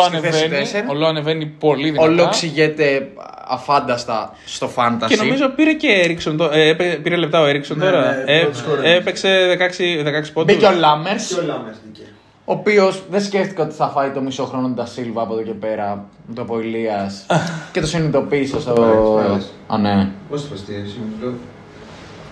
στη 0.00 0.16
θέση 0.20 0.26
ανεβαίνει. 0.26 0.48
τέσσερα. 0.62 0.86
Όλο 0.88 1.06
ανεβαίνει 1.06 1.46
πολύ 1.46 1.90
δυνατά. 1.90 2.08
Όλο 2.10 2.22
εξηγείται 2.22 3.08
αφάνταστα 3.48 4.32
στο 4.46 4.70
fantasy. 4.76 5.06
Και 5.08 5.16
νομίζω 5.16 5.48
πήρε 5.48 5.72
και 5.72 5.88
Έριξον. 6.04 6.36
το- 6.36 6.50
ε, 6.52 6.68
έπαι- 6.68 6.96
πήρε 7.02 7.16
λεπτά 7.16 7.40
ο 7.40 7.44
Έριξον 7.46 7.78
Ναι, 7.78 7.84
τώρα. 7.84 8.00
ναι, 8.24 8.32
Ε, 8.32 8.40
πρώτος 8.40 8.58
σκόρερ. 8.58 8.84
έπαιξε 8.84 9.46
16, 9.58 10.02
16 10.04 10.32
πόντους. 10.32 10.54
Μπήκε 10.54 10.66
ο 10.66 10.72
Λάμερ. 10.72 11.16
Και 11.16 11.34
ο 11.34 11.42
Λάμερς 11.46 11.76
μπήκε. 11.84 12.02
Ο 12.46 12.52
οποίος 12.52 13.02
δεν 13.10 13.22
σκέφτηκε 13.22 13.60
ότι 13.62 13.74
θα 13.74 13.88
φάει 13.88 14.10
το 14.10 14.20
μισό 14.20 14.44
χρόνο 14.44 14.68
του 14.76 14.84
Σίλβα 14.86 15.22
από 15.22 15.32
εδώ 15.32 15.42
και 15.42 15.52
πέρα. 15.52 16.04
Το 16.34 16.42
από 16.42 16.60
Ηλίας. 16.60 17.26
και 17.72 17.80
το 17.80 17.86
συνειδητοποίησε 17.86 18.60
στο. 18.60 18.72
Μ' 19.16 19.30
αρέσει. 19.30 19.48
Α, 19.66 19.78
ναι. 19.78 20.08
Πώς 20.30 20.42
το 20.42 20.48
πες, 20.50 20.64
τι, 20.64 20.74
εσύ 20.74 20.96
μου 20.98 21.12
το 21.20 21.26
λέω. 21.26 21.34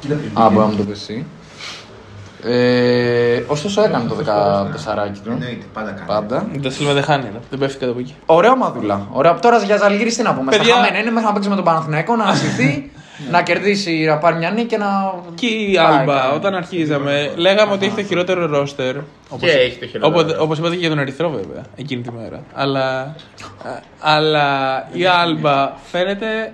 Κοίτα 0.00 0.14
πριν. 0.14 0.30
Α, 0.42 0.48
μπορεί 0.50 0.58
να 0.58 0.64
μου 0.72 0.76
το 0.76 0.82
πεις 0.84 1.00
εσύ. 1.00 1.26
Ε, 2.44 3.42
ωστόσο 3.46 3.82
έκανε 3.82 4.08
το 4.08 4.14
14 4.14 4.20
του. 5.24 5.30
Εννοείται, 5.30 5.64
πάντα 5.72 5.90
κάνει. 5.90 6.06
Πάντα. 6.06 6.46
Το 6.62 6.70
Σίλβα 6.70 6.92
δεν 6.92 7.02
χάνει, 7.02 7.24
δεν 7.50 7.58
πέφτει 7.58 7.78
κάτω 7.78 7.90
από 7.90 8.00
εκεί. 8.00 8.14
Ωραία 8.26 8.56
μαδούλα. 8.56 9.06
Ωραία. 9.12 9.34
Τώρα 9.38 9.58
για 9.58 9.76
Ζαλγίρι 9.76 10.12
τι 10.12 10.22
να 10.22 10.34
πούμε. 10.34 10.50
Παιδιά- 10.50 10.64
Στα 10.74 10.74
χαμένα 10.74 10.98
είναι 10.98 11.10
μέχρι 11.10 11.26
να 11.28 11.32
παίξει 11.34 11.48
με 11.48 11.54
τον 11.54 11.64
Παναθηναϊκό, 11.64 12.16
να 12.16 12.22
ανασυθεί, 12.24 12.90
να 13.30 13.42
κερδίσει, 13.42 14.04
να 14.08 14.16
πάρει 14.18 14.36
μια 14.36 14.50
νίκη 14.50 14.66
και 14.66 14.76
να. 14.76 15.14
Και 15.34 15.46
η 15.46 15.74
Πάει, 15.74 15.84
Άλμπα, 15.98 16.20
κάνει. 16.20 16.34
όταν 16.34 16.54
αρχίζαμε, 16.54 17.30
λέγαμε 17.36 17.72
ότι 17.72 17.86
έχει 17.86 17.94
το 17.94 18.02
χειρότερο 18.02 18.46
ρόστερ. 18.46 18.94
Και 19.40 19.46
έχει 19.50 19.78
το 19.78 19.86
χειρότερο. 19.86 20.36
Όπως 20.42 20.58
είπατε 20.58 20.72
και 20.74 20.80
για 20.80 20.88
τον 20.88 20.98
Ερυθρό, 20.98 21.30
βέβαια, 21.30 21.62
εκείνη 21.76 22.02
τη 22.02 22.10
μέρα. 22.12 22.42
Αλλά, 22.54 23.00
α, 23.64 23.80
αλλά 24.00 24.48
η 24.92 25.04
Άλμπα 25.06 25.72
φαίνεται 25.90 26.52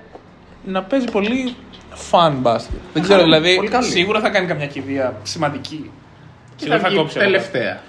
να 0.64 0.82
παίζει 0.82 1.07
πολύ 1.07 1.55
fun 2.11 2.32
μπάσκετ. 2.36 2.76
Δεν 2.92 3.03
ξέρω, 3.03 3.22
δηλαδή, 3.22 3.57
πολύ 3.57 3.68
καλή. 3.68 3.84
σίγουρα 3.90 4.20
θα 4.20 4.28
κάνει 4.28 4.46
καμιά 4.46 4.66
κηδεία 4.66 5.14
σημαντική. 5.22 5.90
Και 6.57 6.64
Και 6.64 6.70
δεν 6.70 6.80
θα 6.80 6.88
βγει 6.88 6.96
κόψει. 6.96 7.18
όλα. 7.18 7.26
τελευταία. 7.26 7.80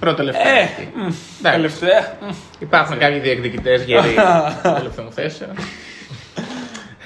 Πρώτο-τελευταία. 0.00 0.58
Ε, 0.58 0.68
μ, 0.94 0.98
Εντάξει. 1.00 1.16
τελευταία. 1.40 2.16
μ. 2.20 2.28
Υπάρχουν 2.58 2.98
κάποιοι 2.98 3.18
διεκδικητές 3.18 3.82
γεροί 3.84 4.14
των 4.62 4.74
τελευταίων 4.74 5.10
θέσεων. 5.12 5.50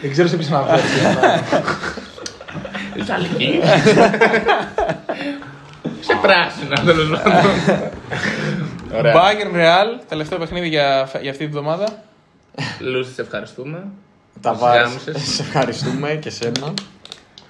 Δεν 0.01 0.11
ξέρω 0.11 0.29
σε 0.29 0.37
ποιος 0.37 0.49
να 0.49 0.63
φέρει. 0.63 0.83
Ζαλική. 3.05 3.61
Σε 6.01 6.19
πράσινα, 6.23 6.83
τέλο 6.85 7.17
πάντων. 7.23 7.51
Ωραία. 8.97 9.15
Bayern 9.15 9.57
Real, 9.57 10.01
τελευταίο 10.09 10.39
παιχνίδι 10.39 10.69
για, 10.69 11.11
για 11.21 11.31
αυτή 11.31 11.45
τη 11.45 11.51
βδομάδα. 11.51 12.03
Λούση, 12.81 13.13
σε 13.13 13.23
ευχαριστούμε. 13.23 13.85
Τα 14.41 14.51
Μας 14.51 14.61
βάρες. 14.61 14.87
γάμισες. 14.89 15.35
Σε 15.35 15.43
ευχαριστούμε 15.43 16.09
και 16.15 16.31
σένα. 16.31 16.75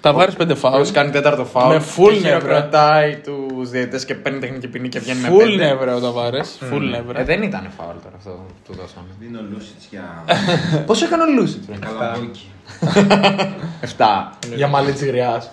Τα 0.01 0.13
βάρες 0.13 0.35
πέντε 0.35 0.53
Ο 0.53 0.57
φάουλ. 0.57 0.83
κάνεις 0.93 1.13
τέταρτο 1.13 1.45
φάουλ. 1.45 1.75
Με 1.75 1.83
full 1.97 2.13
και 2.13 2.21
νεύρα. 2.21 2.39
χειροκροτάει 2.39 3.17
τους 3.17 3.71
διαιτητές 3.71 4.05
και 4.05 4.15
παίρνει 4.15 4.39
τεχνική 4.39 4.69
ποινή 4.69 4.89
και 4.89 4.99
βγαίνει 4.99 5.21
με 5.21 5.29
Full 5.29 5.39
πέντε. 5.39 5.55
νεύρα 5.65 5.95
ο 5.95 6.01
Ταβάρες. 6.01 6.59
Full 6.73 6.81
Ε, 6.83 6.85
νεύρα. 6.85 7.25
δεν 7.25 7.43
ήταν 7.43 7.71
φάουλ 7.77 7.97
τώρα 8.03 8.17
αυτό 8.17 8.31
που 8.31 8.55
του 8.67 8.73
δώσαμε. 8.81 9.07
Δίνω 9.21 9.41
Λούσιτς 9.53 9.87
για 9.91 10.25
Πόσο 10.87 11.05
έκανε 11.05 11.23
ο 11.23 11.27
Λούσιτς, 11.27 11.67
ρε; 11.69 11.77
καλαμπόκι. 11.87 12.51
7. 13.97 14.05
Για 14.55 14.69
μαλλίτσι 14.69 15.07
γριάς. 15.07 15.51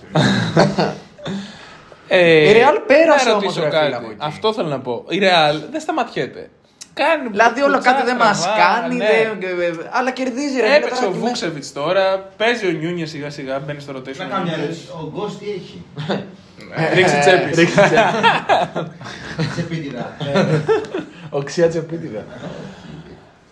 Ε, 2.08 2.50
Η 2.50 2.54
Real 2.54 2.78
πέρασε 2.88 3.26
να 3.30 3.32
όμως, 3.36 3.44
ρωτήσω 3.44 3.62
ρε 3.64 3.70
φίλε, 3.70 3.80
κάτι. 3.82 3.94
από 3.94 4.06
εκεί. 4.06 4.18
Αυτό 4.20 4.54
θέλω 4.54 4.68
να 4.68 4.80
πω. 4.80 5.06
Η 5.10 5.20
Real 5.22 5.62
δεν 5.72 5.82
σταματιέται. 5.82 6.50
Κάνει 6.94 7.30
Δηλαδή 7.30 7.62
όλο 7.62 7.74
κουτσά, 7.74 7.92
κάτι 7.92 8.06
δεν 8.06 8.16
μας 8.16 8.42
τραβά, 8.42 8.58
κάνει, 8.82 8.96
ναι. 8.96 9.06
δεν- 9.06 9.88
αλλά 9.92 10.12
κερδίζει 10.12 10.60
ρε. 10.60 10.76
Έπαιξε 10.76 10.96
Τώρα 10.96 11.08
ο 11.08 11.12
τι 11.12 11.18
Βούξεβιτ 11.18 11.64
τώρα. 11.74 12.30
Παίζει 12.38 12.68
ο 12.68 12.72
Νιούνιε 12.72 13.06
σιγά 13.06 13.30
σιγά. 13.30 13.60
Μπαίνει 13.60 13.80
στο 13.80 13.92
Να 13.92 14.00
rotation. 14.00 14.26
κάνω 14.30 14.44
μια 14.44 14.54
ερώτηση. 14.58 14.88
Ο 14.92 15.12
Γκος 15.14 15.38
τι 15.38 15.46
έχει; 15.50 15.84
Ρίξει 16.94 17.20
τσέπης. 17.20 17.58
Σε 19.56 19.62
πίτιδα. 19.62 20.16
Οξία 21.30 21.68
τσεπίτιδα. 21.70 22.24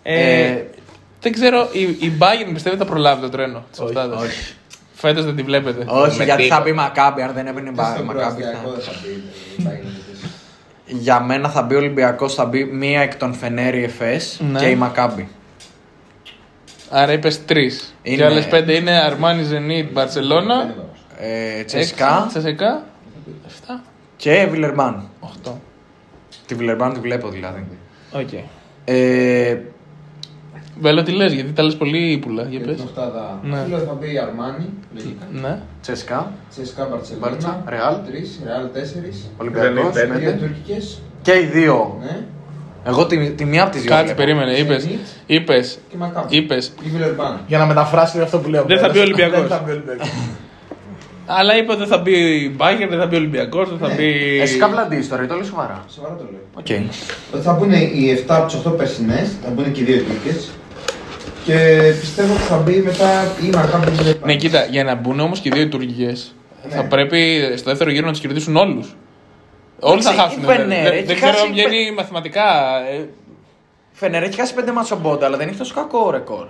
Ε, 0.02 0.42
Ε, 0.50 0.64
Δεν 1.20 1.32
ξέρω, 1.32 1.68
η, 1.72 1.80
η 1.82 2.12
Bayern 2.20 2.50
πιστεύει 2.52 2.76
θα 2.76 2.84
προλάβει 2.84 3.20
το 3.20 3.28
τρένο 3.28 3.64
της 3.70 3.80
Οκτάδα. 3.80 4.16
όχι. 4.16 4.54
Φέτος 4.94 5.24
δεν 5.24 5.36
τη 5.36 5.42
βλέπετε. 5.42 5.84
Όχι, 5.88 6.18
Με 6.18 6.24
γιατί 6.24 6.42
θα 6.42 6.48
τίποτα. 6.48 6.60
μπει 6.60 6.72
Μακάμπι. 6.72 7.22
Αν 7.22 7.32
δεν 7.34 7.46
έμπαινε 7.46 7.72
Στον 7.94 8.04
Μακάμπι. 8.04 8.42
Για 10.92 11.20
μένα 11.20 11.48
θα 11.48 11.62
μπει 11.62 11.74
ο 11.74 11.78
Ολυμπιακός, 11.78 12.34
θα 12.34 12.44
μπει 12.44 12.64
μία 12.64 13.00
εκ 13.00 13.14
των 13.16 13.34
Φενέρι 13.34 13.84
Εφές 13.84 14.40
Ναι. 14.50 14.58
και 14.58 14.66
η 14.68 14.74
Μακάμπι. 14.74 15.28
Άρα 16.90 17.12
είπες 17.12 17.44
τρεις. 17.44 17.94
Είναι- 18.02 18.16
Και 18.16 18.24
άλλες 18.24 18.46
πέντε 18.48 18.74
είναι 18.74 18.90
Αρμάνι 18.90 19.42
Ζενίτ, 19.42 19.92
Μπαρσελόνα. 19.92 20.74
Ε, 21.18 21.62
Τσεσκά 21.62 22.24
Τσεσεκά. 22.28 22.84
7. 23.46 23.82
και 24.16 24.46
Βιλερμπάν. 24.50 25.08
8. 25.20 25.60
Τη 26.46 26.54
Βιλερμπάν 26.54 26.92
τη 26.92 27.00
βλέπω 27.00 27.28
δηλαδή. 27.28 27.66
Οκ. 28.12 28.28
Ε, 28.84 29.58
Βέλο, 30.80 31.02
τι 31.02 31.12
λες, 31.12 31.32
γιατί 31.32 31.52
τα 31.52 31.62
λες 31.62 31.76
πολύ 31.76 32.18
πουλά. 32.22 32.42
Για 32.42 32.58
Για 32.58 32.66
πες. 32.66 32.76
την 32.76 32.84
οκτάδα. 32.88 33.38
Ναι. 33.42 33.58
Φίλος 33.64 33.82
θα 33.82 33.96
μπει 34.00 34.12
η 34.14 34.18
Αρμάνι. 34.18 34.68
λογικά. 34.94 35.24
Ναι. 35.42 35.58
Τσεσκά, 35.82 36.32
Τσέσκα 36.50 36.86
Μπάρτσα, 36.90 37.14
Μπαρτσελόνα. 37.20 37.62
Ρεάλ. 37.68 37.94
Τρεις, 38.06 38.40
Ρεάλ 38.46 38.64
τέσσερις. 38.72 39.30
Ολυμπιακός. 39.36 39.92
Δεν 39.92 40.06
είναι 40.08 40.18
Δύο 40.18 40.30
πέντε. 40.30 40.46
τουρκικές. 40.46 41.00
Και 41.22 41.32
οι 41.32 41.44
δύο. 41.52 41.98
Ναι. 42.02 42.24
Εγώ 42.86 43.06
τη, 43.06 43.30
τη 43.30 43.44
μία 43.44 43.62
από 43.62 43.72
τις 43.72 43.80
δύο. 43.80 43.90
Κάτσε, 43.90 44.04
βλέπω. 44.14 44.20
περίμενε. 44.20 44.52
Είπες. 44.52 44.84
Zenit. 44.86 45.22
Είπες. 45.26 45.78
Και 45.88 45.96
Μακάμπι. 45.96 46.36
Είπες. 46.36 46.72
Η 46.84 46.88
Βιλερμπάν. 46.88 47.40
Για 47.46 47.58
να 47.58 47.66
μεταφράσει 47.66 48.20
αυτό 48.20 48.38
που 48.38 48.48
λέω. 48.48 48.64
Δεν 48.64 48.78
θα 48.78 48.88
μπει 48.88 48.98
ο 48.98 49.02
Ολυμπιακός. 49.02 49.38
Δεν 49.40 49.48
θα 49.48 49.62
μπει 49.64 49.70
ο 49.70 49.74
Ολυμπιακός. 49.74 50.08
Αλλά 51.26 51.56
είπε 51.56 51.70
ότι 51.70 51.78
δεν 51.80 51.88
θα 51.88 51.98
μπει 51.98 52.12
η 52.12 52.56
Bayern, 52.58 52.86
δεν 52.90 52.98
θα 52.98 53.06
μπει 53.06 53.14
ο 53.14 53.18
Ολυμπιακός, 53.18 53.68
δεν 53.68 53.78
θα 53.78 53.88
Ναι. 53.88 53.94
μπει. 53.94 54.38
Εσύ 54.40 54.56
καβλαντή 54.58 55.06
τώρα, 55.06 55.26
το 55.26 55.34
λέω 55.34 55.44
σοβαρά. 55.44 55.84
Σοβαρά 55.94 56.14
το 56.16 56.24
λέω. 56.30 56.40
Οκ. 56.54 56.66
Ότι 57.34 57.42
θα 57.42 57.52
μπουν 57.52 57.72
οι 57.72 58.10
7 58.26 58.36
από 58.36 58.46
τις 58.52 58.56
8 58.68 58.76
περσινές, 58.76 59.30
θα 59.44 59.50
μπουν 59.50 59.72
και 59.72 59.80
οι 59.80 59.84
δύο 59.84 60.02
Τούρκες. 60.02 60.50
Και 61.44 61.78
πιστεύω 62.00 62.32
ότι 62.32 62.42
θα 62.42 62.56
μπει 62.56 62.76
μετά 62.76 63.32
η 63.46 63.50
Μακάμπι 63.54 63.84
και 63.86 63.92
η 63.92 63.96
Βιλερμπάν. 63.96 64.26
Ναι, 64.28 64.36
κοίτα, 64.36 64.64
για 64.64 64.84
να 64.84 64.94
μπουν 64.94 65.20
όμως 65.20 65.40
και 65.40 65.48
οι 65.48 65.52
δύο 65.54 65.68
τουρκικές, 65.68 66.06
Ναι. 66.68 66.74
θα 66.74 66.84
πρέπει 66.84 67.40
στο 67.56 67.70
δεύτερο 67.70 67.90
γύρο 67.90 68.06
να 68.06 68.12
τους 68.12 68.20
κερδίσουν 68.20 68.56
όλους. 68.56 68.96
Όλοι 69.80 70.02
θα 70.02 70.10
Εντάξει, 70.12 70.26
χάσουν. 70.28 70.42
η 70.42 70.46
δηλαδή. 70.46 70.62
Φενέρ 70.62 70.82
Δεν, 70.84 70.92
έχει 70.92 71.04
δεν 71.06 71.16
ξέρω 71.16 71.32
χάσει 71.32 71.44
αν 71.46 71.52
βγαίνει 71.52 71.92
μαθηματικά. 71.96 72.42
ε, 72.92 73.04
Φενέρ 73.92 74.22
έχει 74.22 74.36
χάσει 74.40 74.54
πέντε 74.54 74.72
ματς 74.72 74.98
στον 75.02 75.12
πόντο, 75.12 75.26
αλλά 75.26 75.36
δεν 75.36 75.48
έχει 75.48 75.56
τόσο 75.56 75.74
κακό 75.74 76.10
ρεκόρ. 76.10 76.46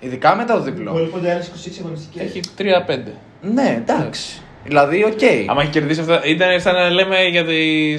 Ειδικά 0.00 0.36
μετά 0.36 0.54
το 0.56 0.62
διπλό. 0.62 0.92
Πολύ 0.92 1.06
κοντά 1.08 1.30
άλλες 1.32 1.46
26 1.46 1.78
αγωνιστικές. 1.80 2.22
Έχει 2.22 2.40
3-5. 2.58 3.12
Ναι, 3.42 3.82
εντάξει. 3.86 4.40
Δηλαδή, 4.64 5.04
οκ. 5.04 5.20
Άμα 5.50 5.62
έχει 5.62 5.70
κερδίσει 5.70 6.00
αυτά. 6.00 6.20
Ήταν 6.24 6.60
σαν 6.60 6.74
να 6.74 6.90
λέμε 6.90 7.22
για 7.24 7.44
τη 7.44 7.92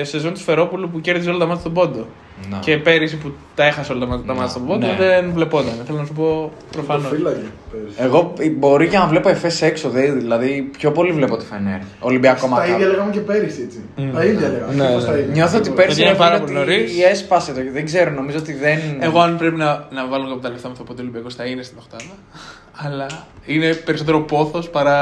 ε, 0.00 0.04
σεζόν 0.04 0.34
του 0.34 0.40
Σφαιρόπουλου 0.40 0.90
που 0.90 1.00
κέρδιζε 1.00 1.28
όλα 1.30 1.38
τα 1.38 1.44
ματς 1.46 1.60
στον 1.60 1.72
πόντο. 1.72 2.06
Να. 2.50 2.58
Και 2.58 2.76
πέρυσι 2.78 3.16
που 3.16 3.32
τα 3.54 3.64
έχασε 3.64 3.92
όλα 3.92 4.00
τα 4.00 4.06
ματς- 4.06 4.26
τα 4.26 4.32
ματς 4.34 4.48
στον 4.48 4.66
πόντο 4.66 4.86
Ναι. 4.86 4.94
δεν 4.98 5.30
βλεπόταν. 5.34 5.72
Θέλω 5.86 5.98
να 5.98 6.04
σου 6.06 6.12
πω 6.12 6.52
προφανώς. 6.70 7.10
Εγώ 7.96 8.32
μπορεί 8.58 8.88
και 8.88 8.98
να 8.98 9.06
βλέπω 9.06 9.28
εφές 9.28 9.62
έξω, 9.62 9.88
δε- 9.88 10.10
δηλαδή 10.12 10.70
πιο 10.78 10.92
πολύ 10.92 11.12
βλέπω 11.12 11.36
τη 11.36 11.44
Φενέρ. 11.44 11.78
Ολυμπιακό 12.00 12.48
Τα 12.48 12.62
ίδια 12.64 12.72
Μακάμπι. 12.72 12.90
λέγαμε 12.90 13.10
και 13.12 13.20
πέρυσι 13.20 13.62
έτσι. 13.62 13.80
Τα 14.14 14.24
ίδια 14.24 14.48
λέγαμε. 14.48 14.74
Ναι, 14.74 14.82
ακριβώς 14.82 15.04
ναι. 15.04 15.10
τα 15.10 15.18
ίδια. 15.18 15.32
Νιώθω 15.34 15.58
ότι 15.58 15.68
Ακριβώς. 15.68 15.84
πέρσι 15.84 16.00
είναι 16.00 16.10
έφυγε 16.10 16.24
πάρα 16.28 16.38
πολύ 16.40 16.56
ότι 16.58 16.58
νωρίς. 16.58 17.02
έσπασε 17.10 17.52
το. 17.52 17.60
Δεν 17.72 17.84
ξέρω, 17.84 18.10
νομίζω 18.10 18.38
ότι 18.38 18.52
δεν. 18.52 18.78
Εγώ, 19.00 19.20
αν 19.20 19.36
πρέπει 19.36 19.56
να, 19.56 19.86
να 19.90 20.06
βάλω 20.06 20.32
από 20.32 20.42
τα 20.42 20.50
λεφτά 20.50 20.68
μου, 20.68 20.76
θα 20.76 20.82
πω 20.82 20.92
ότι 20.92 21.00
ο 21.00 21.04
Ολυμπιακός 21.04 21.34
θα 21.34 21.44
είναι 21.44 21.62
στην 21.62 21.78
Οχτάδα. 21.78 22.04
Αλλά 22.84 23.06
είναι 23.46 23.74
περισσότερο 23.74 24.20
πόθος 24.20 24.68
παρά 24.70 24.98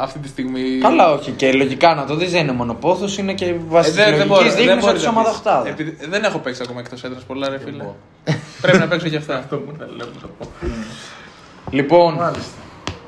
αυτή 0.00 0.18
τη 0.18 0.28
στιγμή. 0.28 0.60
Καλά, 0.80 1.12
όχι. 1.12 1.30
Και 1.30 1.52
λογικά 1.52 1.94
να 1.94 2.04
το 2.04 2.14
δεις 2.16 2.30
δεν 2.30 2.42
είναι 2.42 2.52
μόνο 2.52 2.74
πόθος, 2.74 3.18
είναι 3.18 3.32
και 3.32 3.44
Ε, 3.44 3.54
βάσει 3.68 3.90
τη 3.90 3.96
δεν, 3.96 4.16
δεν 4.16 4.26
μπορώ, 4.26 4.40
λογική 4.42 4.56
δεν 4.56 4.66
δείχνει 4.66 4.80
μπορείς 4.80 4.88
ότι 4.88 4.96
είσαι 4.96 5.06
να 5.06 5.10
ομάδα 5.12 5.28
πεις. 5.28 5.38
οχτάδα. 5.38 5.68
Επειδή- 5.68 5.96
δεν 6.08 6.24
έχω 6.24 6.38
παίξει 6.38 6.60
ακόμα 6.64 6.73
εκτός 6.78 7.04
έδρας 7.04 7.22
πολλά, 7.22 7.48
ρε 7.48 7.58
φίλε. 7.58 7.84
Πρέπει 8.62 8.78
να 8.78 8.88
παίξω 8.88 9.08
και 9.08 9.16
αυτά. 9.16 9.36
Αυτό 9.36 9.56
που 9.56 9.74
θα 9.78 9.86
λέω 9.96 10.06
να 10.14 10.20
το 10.20 10.28
πω. 10.38 10.48
Λοιπόν, 11.70 12.14
Μάλιστα. 12.14 12.52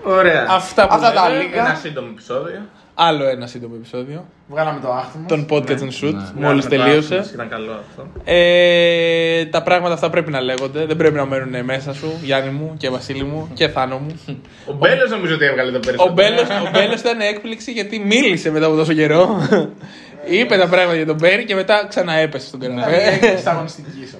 Ωραία. 0.04 0.46
Αυτά 0.48 0.86
που 0.88 0.94
Αυτά 0.94 1.12
τα 1.12 1.28
λέμε. 1.28 1.42
λίγα. 1.42 1.60
Ένα 1.66 1.74
σύντομο 1.74 2.08
επεισόδιο. 2.10 2.60
Άλλο 2.98 3.24
ένα 3.28 3.46
σύντομο 3.46 3.74
επεισόδιο. 3.78 4.26
Βγάλαμε 4.48 4.80
το 4.80 4.92
άχθος 4.92 5.20
μας. 5.20 5.26
Τον 5.28 5.46
podcast 5.50 5.80
and 5.80 6.04
shoot. 6.04 6.12
Ναι, 6.14 6.46
Μόλις 6.46 6.64
το 6.64 6.70
τελείωσε. 6.70 7.14
άκουσα, 7.14 7.30
Ήταν 7.34 7.48
καλό 7.48 7.72
αυτό. 7.72 8.06
Ε, 8.24 9.44
τα 9.46 9.62
πράγματα 9.62 9.94
αυτά 9.94 10.10
πρέπει 10.10 10.30
να 10.30 10.40
λέγονται. 10.40 10.86
Δεν 10.86 10.96
πρέπει 10.96 11.14
να 11.14 11.26
μένουν 11.26 11.64
μέσα 11.64 11.94
σου, 11.94 12.12
Γιάννη 12.22 12.50
μου 12.50 12.74
και 12.78 12.90
Βασίλη 12.90 13.22
μου 13.24 13.50
και 13.54 13.68
Θάνο 13.68 13.98
μου. 13.98 14.20
Ο 14.66 14.72
Μπέλος 14.72 15.10
νομίζω 15.10 15.34
ότι 15.34 15.44
έβγαλε 15.44 15.70
το 15.72 15.78
περισσότερο. 15.78 16.10
Ο 16.10 16.14
Μπέλος, 16.14 16.66
ο 16.66 16.70
Μπέλος 16.72 17.00
ήταν 17.00 17.20
έκπληξη 17.20 17.72
γιατί 17.72 17.98
μίλησε 17.98 18.50
μετά 18.50 18.66
από 18.66 18.76
τόσο 18.76 18.92
καιρό. 18.92 19.28
Είπε 20.26 20.56
τα 20.56 20.66
πράγματα 20.68 20.96
για 20.96 21.06
τον 21.06 21.16
Μπέρι 21.16 21.44
και 21.44 21.54
μετά 21.54 21.86
ξανά 21.88 22.12
έπεσε 22.12 22.46
στον 22.46 22.60
καναπέ. 22.60 22.96
Έγινε 22.96 23.36
στα 23.36 23.50
αγωνιστικής 23.50 24.08
σου. 24.08 24.18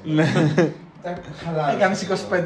Χαλάρωσε. 1.44 1.76
Έκανε 1.76 1.96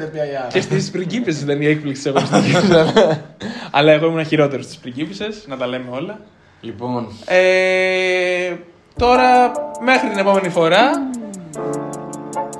25 0.05 0.11
πια 0.11 0.47
Και 0.51 0.61
στις 0.61 0.91
πριγκίπισες 0.91 1.41
ήταν 1.41 1.61
η 1.61 1.65
έκπληξη 1.65 2.01
της 2.03 2.11
αγωνιστικής. 2.23 2.69
αλλά- 2.71 3.21
Αλλά 3.71 3.91
εγώ 3.91 4.05
ήμουν 4.05 4.25
χειρότερος 4.25 4.65
στις 4.65 4.77
πριγκίπισες, 4.77 5.43
να 5.47 5.57
τα 5.57 5.67
λέμε 5.67 5.85
όλα. 5.91 6.19
λοιπόν. 6.61 7.07
Ε, 7.25 8.53
τώρα, 8.97 9.51
μέχρι 9.83 10.09
την 10.09 10.17
επόμενη 10.17 10.49
φορά, 10.49 10.81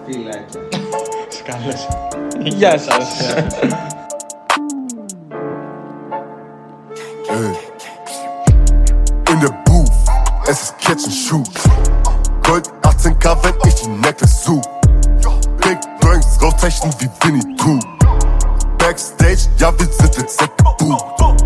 Φιλάκια. 0.05 0.61
Σκάλες. 1.29 1.87
γεια 2.43 2.77
σας. 2.77 3.33
Ey. 7.29 7.53
In 9.31 9.37
der 9.43 9.53
Booth, 9.67 9.90
es 10.51 10.63
ist 10.63 10.77
Catch 10.79 11.05
and 11.05 11.13
Shoot. 11.13 11.49
Gold 12.43 12.69
18k, 12.83 13.37
wenn 13.43 13.53
ich 13.65 13.75
die 13.75 13.87
Necklace 13.87 14.43
such. 14.43 14.61
Big 15.61 15.79
Brains, 16.01 16.41
rauszeichnen 16.41 16.93
wie 16.99 17.09
Winnie 17.23 17.55
Pooh. 17.55 17.79
Backstage, 18.77 19.47
ja, 19.57 19.73
wir 19.79 19.87
sind 19.87 20.17
jetzt 20.17 20.39
gebucht. 20.39 21.40